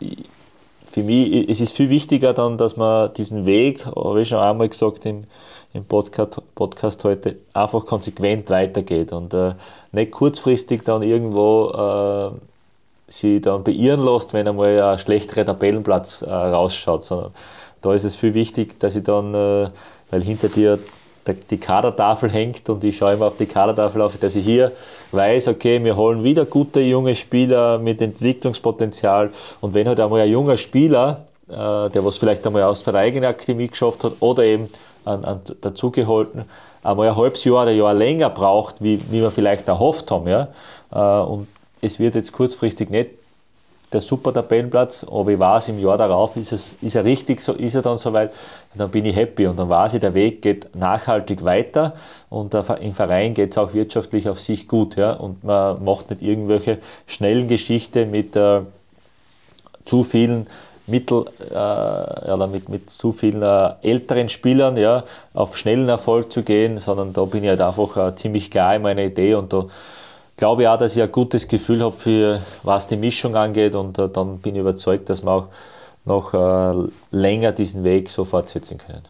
für 0.90 1.02
mich 1.02 1.48
es 1.48 1.60
ist 1.60 1.76
viel 1.76 1.88
wichtiger 1.88 2.32
dann, 2.32 2.58
dass 2.58 2.76
man 2.76 3.12
diesen 3.14 3.46
Weg, 3.46 3.86
habe 3.86 4.22
ich 4.22 4.28
schon 4.28 4.38
einmal 4.38 4.68
gesagt 4.68 5.06
im, 5.06 5.24
im 5.72 5.84
Podcast, 5.84 6.40
Podcast 6.54 7.04
heute, 7.04 7.36
einfach 7.52 7.86
konsequent 7.86 8.50
weitergeht 8.50 9.12
und 9.12 9.32
äh, 9.34 9.54
nicht 9.92 10.10
kurzfristig 10.10 10.82
dann 10.84 11.02
irgendwo 11.02 11.70
äh, 11.70 12.38
sie 13.06 13.40
dann 13.40 13.64
beirren 13.64 14.04
lässt, 14.04 14.32
wenn 14.32 14.48
einmal 14.48 14.80
ein 14.82 14.98
schlechterer 14.98 15.44
Tabellenplatz 15.44 16.22
äh, 16.22 16.30
rausschaut, 16.30 17.04
sondern 17.04 17.32
da 17.82 17.94
ist 17.94 18.04
es 18.04 18.16
viel 18.16 18.34
wichtig, 18.34 18.78
dass 18.78 18.96
ich 18.96 19.04
dann, 19.04 19.34
äh, 19.34 19.70
weil 20.10 20.22
hinter 20.22 20.48
dir 20.48 20.78
die 21.26 21.58
Kadertafel 21.58 22.30
hängt 22.30 22.68
und 22.68 22.82
ich 22.84 22.96
schaue 22.96 23.14
immer 23.14 23.26
auf 23.26 23.36
die 23.36 23.46
Kadertafel 23.46 24.00
auf, 24.02 24.16
dass 24.18 24.34
ich 24.34 24.44
hier 24.44 24.72
weiß, 25.12 25.48
okay, 25.48 25.82
wir 25.82 25.96
holen 25.96 26.24
wieder 26.24 26.44
gute 26.44 26.80
junge 26.80 27.14
Spieler 27.14 27.78
mit 27.78 28.00
Entwicklungspotenzial. 28.00 29.30
Und 29.60 29.74
wenn 29.74 29.86
halt 29.86 30.00
einmal 30.00 30.20
ein 30.20 30.30
junger 30.30 30.56
Spieler, 30.56 31.26
äh, 31.48 31.52
der 31.52 32.04
was 32.04 32.16
vielleicht 32.16 32.46
einmal 32.46 32.62
aus 32.62 32.82
der 32.84 32.94
eigenen 32.94 33.28
Akademie 33.28 33.68
geschafft 33.68 34.04
hat 34.04 34.14
oder 34.20 34.44
eben 34.44 34.68
an, 35.04 35.24
an 35.24 35.40
dazugeholten, 35.60 36.44
einmal 36.82 37.08
ein 37.08 37.16
halbes 37.16 37.44
Jahr 37.44 37.62
oder 37.62 37.70
ein 37.70 37.76
Jahr 37.76 37.94
länger 37.94 38.30
braucht, 38.30 38.82
wie, 38.82 39.00
wie 39.10 39.20
wir 39.20 39.30
vielleicht 39.30 39.68
erhofft 39.68 40.10
haben, 40.10 40.28
ja, 40.28 40.48
äh, 40.92 40.98
und 40.98 41.48
es 41.82 41.98
wird 41.98 42.14
jetzt 42.14 42.32
kurzfristig 42.32 42.90
nicht 42.90 43.10
der 43.92 44.00
super 44.00 44.32
Tabellenplatz, 44.32 45.04
aber 45.04 45.30
ich 45.30 45.38
weiß, 45.38 45.70
im 45.70 45.78
Jahr 45.78 45.98
darauf 45.98 46.36
ist, 46.36 46.52
es, 46.52 46.74
ist 46.80 46.94
er 46.94 47.04
richtig, 47.04 47.40
so 47.40 47.52
ist 47.52 47.74
er 47.74 47.82
dann 47.82 47.98
soweit, 47.98 48.30
dann 48.74 48.90
bin 48.90 49.04
ich 49.04 49.16
happy 49.16 49.46
und 49.46 49.58
dann 49.58 49.68
weiß 49.68 49.94
ich, 49.94 50.00
der 50.00 50.14
Weg 50.14 50.42
geht 50.42 50.74
nachhaltig 50.76 51.44
weiter 51.44 51.94
und 52.28 52.54
im 52.54 52.94
Verein 52.94 53.34
geht 53.34 53.50
es 53.50 53.58
auch 53.58 53.74
wirtschaftlich 53.74 54.28
auf 54.28 54.40
sich 54.40 54.68
gut 54.68 54.96
ja, 54.96 55.12
und 55.12 55.42
man 55.42 55.82
macht 55.84 56.10
nicht 56.10 56.22
irgendwelche 56.22 56.78
schnellen 57.06 57.48
Geschichten 57.48 58.10
mit 58.10 58.36
äh, 58.36 58.60
zu 59.84 60.04
vielen 60.04 60.46
Mittel, 60.86 61.24
äh, 61.50 61.54
ja, 61.54 62.48
mit, 62.50 62.68
mit 62.68 62.90
zu 62.90 63.12
vielen 63.12 63.42
äh, 63.42 63.72
älteren 63.82 64.28
Spielern 64.28 64.76
ja, 64.76 65.04
auf 65.34 65.56
schnellen 65.56 65.88
Erfolg 65.88 66.32
zu 66.32 66.42
gehen, 66.42 66.78
sondern 66.78 67.12
da 67.12 67.24
bin 67.24 67.42
ich 67.42 67.50
halt 67.50 67.60
einfach 67.60 67.96
äh, 67.96 68.14
ziemlich 68.14 68.50
klar 68.50 68.76
in 68.76 68.82
meiner 68.82 69.02
Idee 69.02 69.34
und 69.34 69.52
da 69.52 69.66
glaube 70.40 70.68
auch, 70.68 70.78
dass 70.78 70.96
ich 70.96 71.02
ein 71.02 71.12
gutes 71.12 71.46
Gefühl 71.46 71.84
habe, 71.84 71.94
für 71.94 72.40
was 72.64 72.88
die 72.88 72.96
Mischung 72.96 73.36
angeht 73.36 73.76
und 73.76 73.96
äh, 73.98 74.08
dann 74.08 74.38
bin 74.38 74.56
ich 74.56 74.60
überzeugt, 74.62 75.08
dass 75.08 75.22
wir 75.22 75.30
auch 75.30 75.48
noch 76.04 76.34
äh, 76.34 76.88
länger 77.12 77.52
diesen 77.52 77.84
Weg 77.84 78.10
so 78.10 78.24
fortsetzen 78.24 78.78
können. 78.78 79.02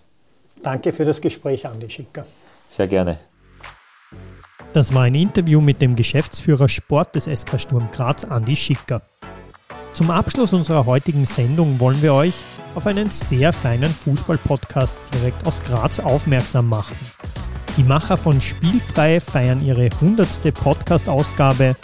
Danke 0.62 0.92
für 0.92 1.06
das 1.06 1.20
Gespräch, 1.20 1.66
Andi 1.66 1.88
Schicker. 1.88 2.26
Sehr 2.68 2.88
gerne. 2.88 3.18
Das 4.72 4.92
war 4.92 5.02
ein 5.02 5.14
Interview 5.14 5.60
mit 5.60 5.80
dem 5.80 5.96
Geschäftsführer 5.96 6.68
Sport 6.68 7.14
des 7.14 7.24
SK 7.24 7.58
Sturm 7.60 7.88
Graz, 7.92 8.24
Andi 8.24 8.56
Schicker. 8.56 9.02
Zum 9.94 10.10
Abschluss 10.10 10.52
unserer 10.52 10.84
heutigen 10.84 11.26
Sendung 11.26 11.80
wollen 11.80 12.02
wir 12.02 12.14
euch 12.14 12.34
auf 12.74 12.86
einen 12.86 13.10
sehr 13.10 13.52
feinen 13.52 13.90
Fußball-Podcast 13.90 14.94
direkt 15.14 15.46
aus 15.46 15.62
Graz 15.62 16.00
aufmerksam 16.00 16.68
machen. 16.68 16.96
Die 17.76 17.84
Macher 17.84 18.16
von 18.16 18.40
Spielfrei 18.40 19.20
feiern 19.20 19.60
ihre 19.60 19.84
100. 19.84 20.52
Podcast-Ausgabe. 20.52 21.76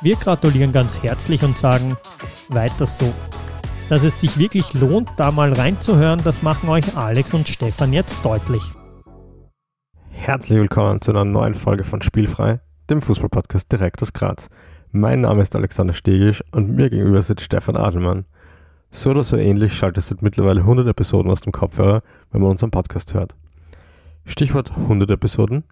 Wir 0.00 0.16
gratulieren 0.16 0.72
ganz 0.72 1.02
herzlich 1.02 1.44
und 1.44 1.58
sagen, 1.58 1.96
weiter 2.48 2.86
so. 2.86 3.12
Dass 3.90 4.02
es 4.02 4.18
sich 4.20 4.38
wirklich 4.38 4.72
lohnt, 4.72 5.10
da 5.18 5.30
mal 5.30 5.52
reinzuhören, 5.52 6.22
das 6.24 6.42
machen 6.42 6.70
euch 6.70 6.96
Alex 6.96 7.34
und 7.34 7.48
Stefan 7.48 7.92
jetzt 7.92 8.24
deutlich. 8.24 8.62
Herzlich 10.10 10.58
willkommen 10.58 11.02
zu 11.02 11.10
einer 11.10 11.26
neuen 11.26 11.54
Folge 11.54 11.84
von 11.84 12.00
Spielfrei, 12.00 12.60
dem 12.88 13.02
Fußballpodcast 13.02 13.70
direkt 13.70 14.00
aus 14.02 14.14
Graz. 14.14 14.48
Mein 14.90 15.20
Name 15.20 15.42
ist 15.42 15.54
Alexander 15.54 15.92
Stegisch 15.92 16.42
und 16.52 16.74
mir 16.74 16.88
gegenüber 16.88 17.20
sitzt 17.20 17.44
Stefan 17.44 17.76
Adelmann. 17.76 18.24
So 18.90 19.10
oder 19.10 19.22
so 19.22 19.36
ähnlich 19.36 19.74
schaltet 19.74 19.98
es 20.02 20.22
mittlerweile 20.22 20.60
100 20.60 20.88
Episoden 20.88 21.30
aus 21.30 21.42
dem 21.42 21.52
Kopfhörer, 21.52 22.02
wenn 22.32 22.40
man 22.40 22.52
unseren 22.52 22.70
Podcast 22.70 23.12
hört. 23.12 23.34
Stichwort 24.26 24.72
100 24.76 25.10
Episoden. 25.12 25.62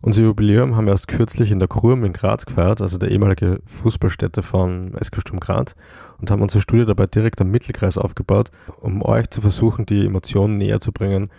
Unser 0.00 0.22
Jubiläum 0.22 0.76
haben 0.76 0.84
wir 0.86 0.92
erst 0.92 1.08
kürzlich 1.08 1.50
in 1.50 1.58
der 1.58 1.66
Kurm 1.66 2.04
in 2.04 2.12
Graz 2.12 2.46
gefeiert, 2.46 2.80
also 2.80 2.98
der 2.98 3.10
ehemalige 3.10 3.60
Fußballstätte 3.66 4.42
von 4.42 4.92
SK 5.02 5.20
Sturm 5.22 5.40
Graz, 5.40 5.74
und 6.18 6.30
haben 6.30 6.40
unser 6.40 6.60
Studio 6.60 6.84
dabei 6.84 7.08
direkt 7.08 7.40
am 7.40 7.50
Mittelkreis 7.50 7.98
aufgebaut, 7.98 8.52
um 8.78 9.02
euch 9.02 9.28
zu 9.30 9.40
versuchen, 9.40 9.86
die 9.86 10.06
Emotionen 10.06 10.56
näher 10.56 10.78
zu 10.78 10.92
bringen, 10.92 11.30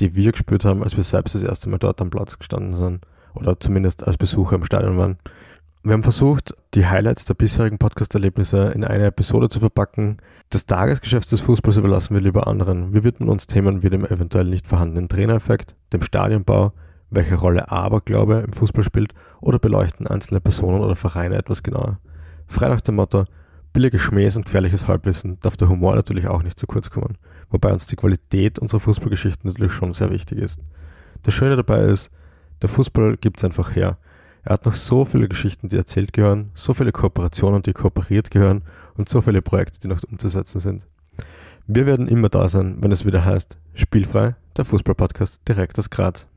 die 0.00 0.16
wir 0.16 0.32
gespürt 0.32 0.64
haben, 0.64 0.82
als 0.82 0.96
wir 0.96 1.04
selbst 1.04 1.36
das 1.36 1.44
erste 1.44 1.68
Mal 1.68 1.78
dort 1.78 2.00
am 2.00 2.10
Platz 2.10 2.38
gestanden 2.38 2.74
sind 2.74 3.06
oder 3.34 3.60
zumindest 3.60 4.04
als 4.04 4.18
Besucher 4.18 4.56
im 4.56 4.64
Stadion 4.64 4.98
waren. 4.98 5.18
Wir 5.86 5.92
haben 5.92 6.02
versucht, 6.02 6.52
die 6.74 6.84
Highlights 6.84 7.26
der 7.26 7.34
bisherigen 7.34 7.78
Podcast-Erlebnisse 7.78 8.72
in 8.74 8.82
eine 8.82 9.06
Episode 9.06 9.48
zu 9.48 9.60
verpacken. 9.60 10.16
Das 10.50 10.66
Tagesgeschäft 10.66 11.30
des 11.30 11.40
Fußballs 11.42 11.76
überlassen 11.76 12.12
wir 12.14 12.20
lieber 12.20 12.48
anderen. 12.48 12.92
Wir 12.92 13.04
widmen 13.04 13.28
uns 13.28 13.46
Themen 13.46 13.84
wie 13.84 13.88
dem 13.88 14.04
eventuell 14.04 14.46
nicht 14.46 14.66
vorhandenen 14.66 15.08
Trainereffekt, 15.08 15.76
dem 15.92 16.02
Stadionbau, 16.02 16.72
welche 17.10 17.36
Rolle 17.36 17.70
Aberglaube 17.70 18.42
im 18.44 18.52
Fußball 18.52 18.82
spielt 18.82 19.14
oder 19.40 19.60
beleuchten 19.60 20.08
einzelne 20.08 20.40
Personen 20.40 20.80
oder 20.80 20.96
Vereine 20.96 21.36
etwas 21.36 21.62
genauer. 21.62 22.00
Frei 22.48 22.66
nach 22.66 22.80
dem 22.80 22.96
Motto, 22.96 23.24
billiges 23.72 24.00
Schmähs 24.00 24.36
und 24.36 24.46
gefährliches 24.46 24.88
Halbwissen 24.88 25.38
darf 25.38 25.56
der 25.56 25.68
Humor 25.68 25.94
natürlich 25.94 26.26
auch 26.26 26.42
nicht 26.42 26.58
zu 26.58 26.66
kurz 26.66 26.90
kommen, 26.90 27.16
wobei 27.48 27.72
uns 27.72 27.86
die 27.86 27.94
Qualität 27.94 28.58
unserer 28.58 28.80
Fußballgeschichten 28.80 29.48
natürlich 29.48 29.72
schon 29.72 29.94
sehr 29.94 30.10
wichtig 30.10 30.38
ist. 30.38 30.58
Das 31.22 31.32
Schöne 31.32 31.54
dabei 31.54 31.82
ist, 31.82 32.10
der 32.60 32.70
Fußball 32.70 33.18
gibt 33.18 33.36
es 33.38 33.44
einfach 33.44 33.76
her. 33.76 33.98
Er 34.48 34.52
hat 34.52 34.64
noch 34.64 34.76
so 34.76 35.04
viele 35.04 35.26
Geschichten, 35.26 35.68
die 35.68 35.76
erzählt 35.76 36.12
gehören, 36.12 36.52
so 36.54 36.72
viele 36.72 36.92
Kooperationen, 36.92 37.62
die 37.62 37.72
kooperiert 37.72 38.30
gehören 38.30 38.62
und 38.96 39.08
so 39.08 39.20
viele 39.20 39.42
Projekte, 39.42 39.80
die 39.80 39.88
noch 39.88 40.00
umzusetzen 40.08 40.60
sind. 40.60 40.86
Wir 41.66 41.84
werden 41.84 42.06
immer 42.06 42.28
da 42.28 42.48
sein, 42.48 42.76
wenn 42.78 42.92
es 42.92 43.04
wieder 43.04 43.24
heißt 43.24 43.58
Spielfrei, 43.74 44.36
der 44.56 44.64
Fußballpodcast 44.64 45.40
direkt 45.48 45.80
aus 45.80 45.90
Graz. 45.90 46.28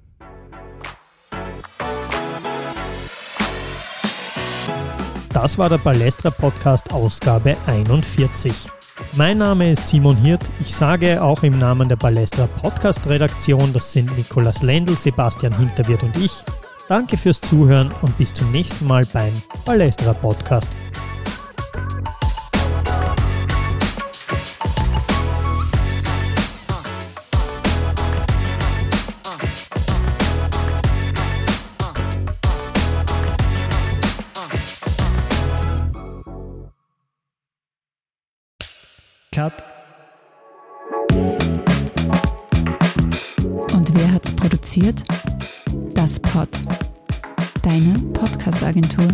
Das 5.32 5.60
war 5.60 5.70
der 5.70 5.78
Balestra 5.78 6.32
Podcast 6.32 6.92
Ausgabe 6.92 7.58
41. 7.68 8.70
Mein 9.16 9.38
Name 9.38 9.74
ist 9.74 9.86
Simon 9.86 10.18
Hirt. 10.18 10.50
Ich 10.62 10.74
sage 10.74 11.22
auch 11.22 11.44
im 11.44 11.60
Namen 11.60 11.88
der 11.88 11.96
Balestra 11.96 12.48
Podcast 12.48 13.08
Redaktion, 13.08 13.72
das 13.72 13.94
sind 13.94 14.18
Nikolas 14.18 14.64
Lendl, 14.64 14.98
Sebastian 14.98 15.56
Hinterwirt 15.56 16.02
und 16.02 16.18
ich, 16.18 16.44
Danke 16.90 17.18
fürs 17.18 17.40
Zuhören 17.40 17.92
und 18.02 18.18
bis 18.18 18.34
zum 18.34 18.52
nächsten 18.52 18.88
Mal 18.88 19.06
beim 19.14 19.32
Palästra 19.64 20.12
Podcast. 20.12 20.70
Cut. 39.32 39.54
Und 43.72 43.96
wer 43.96 44.12
hat's 44.12 44.32
produziert? 44.36 45.04
ASPOD, 46.10 46.50
deine 47.62 48.00
Podcast-Agentur. 48.14 49.10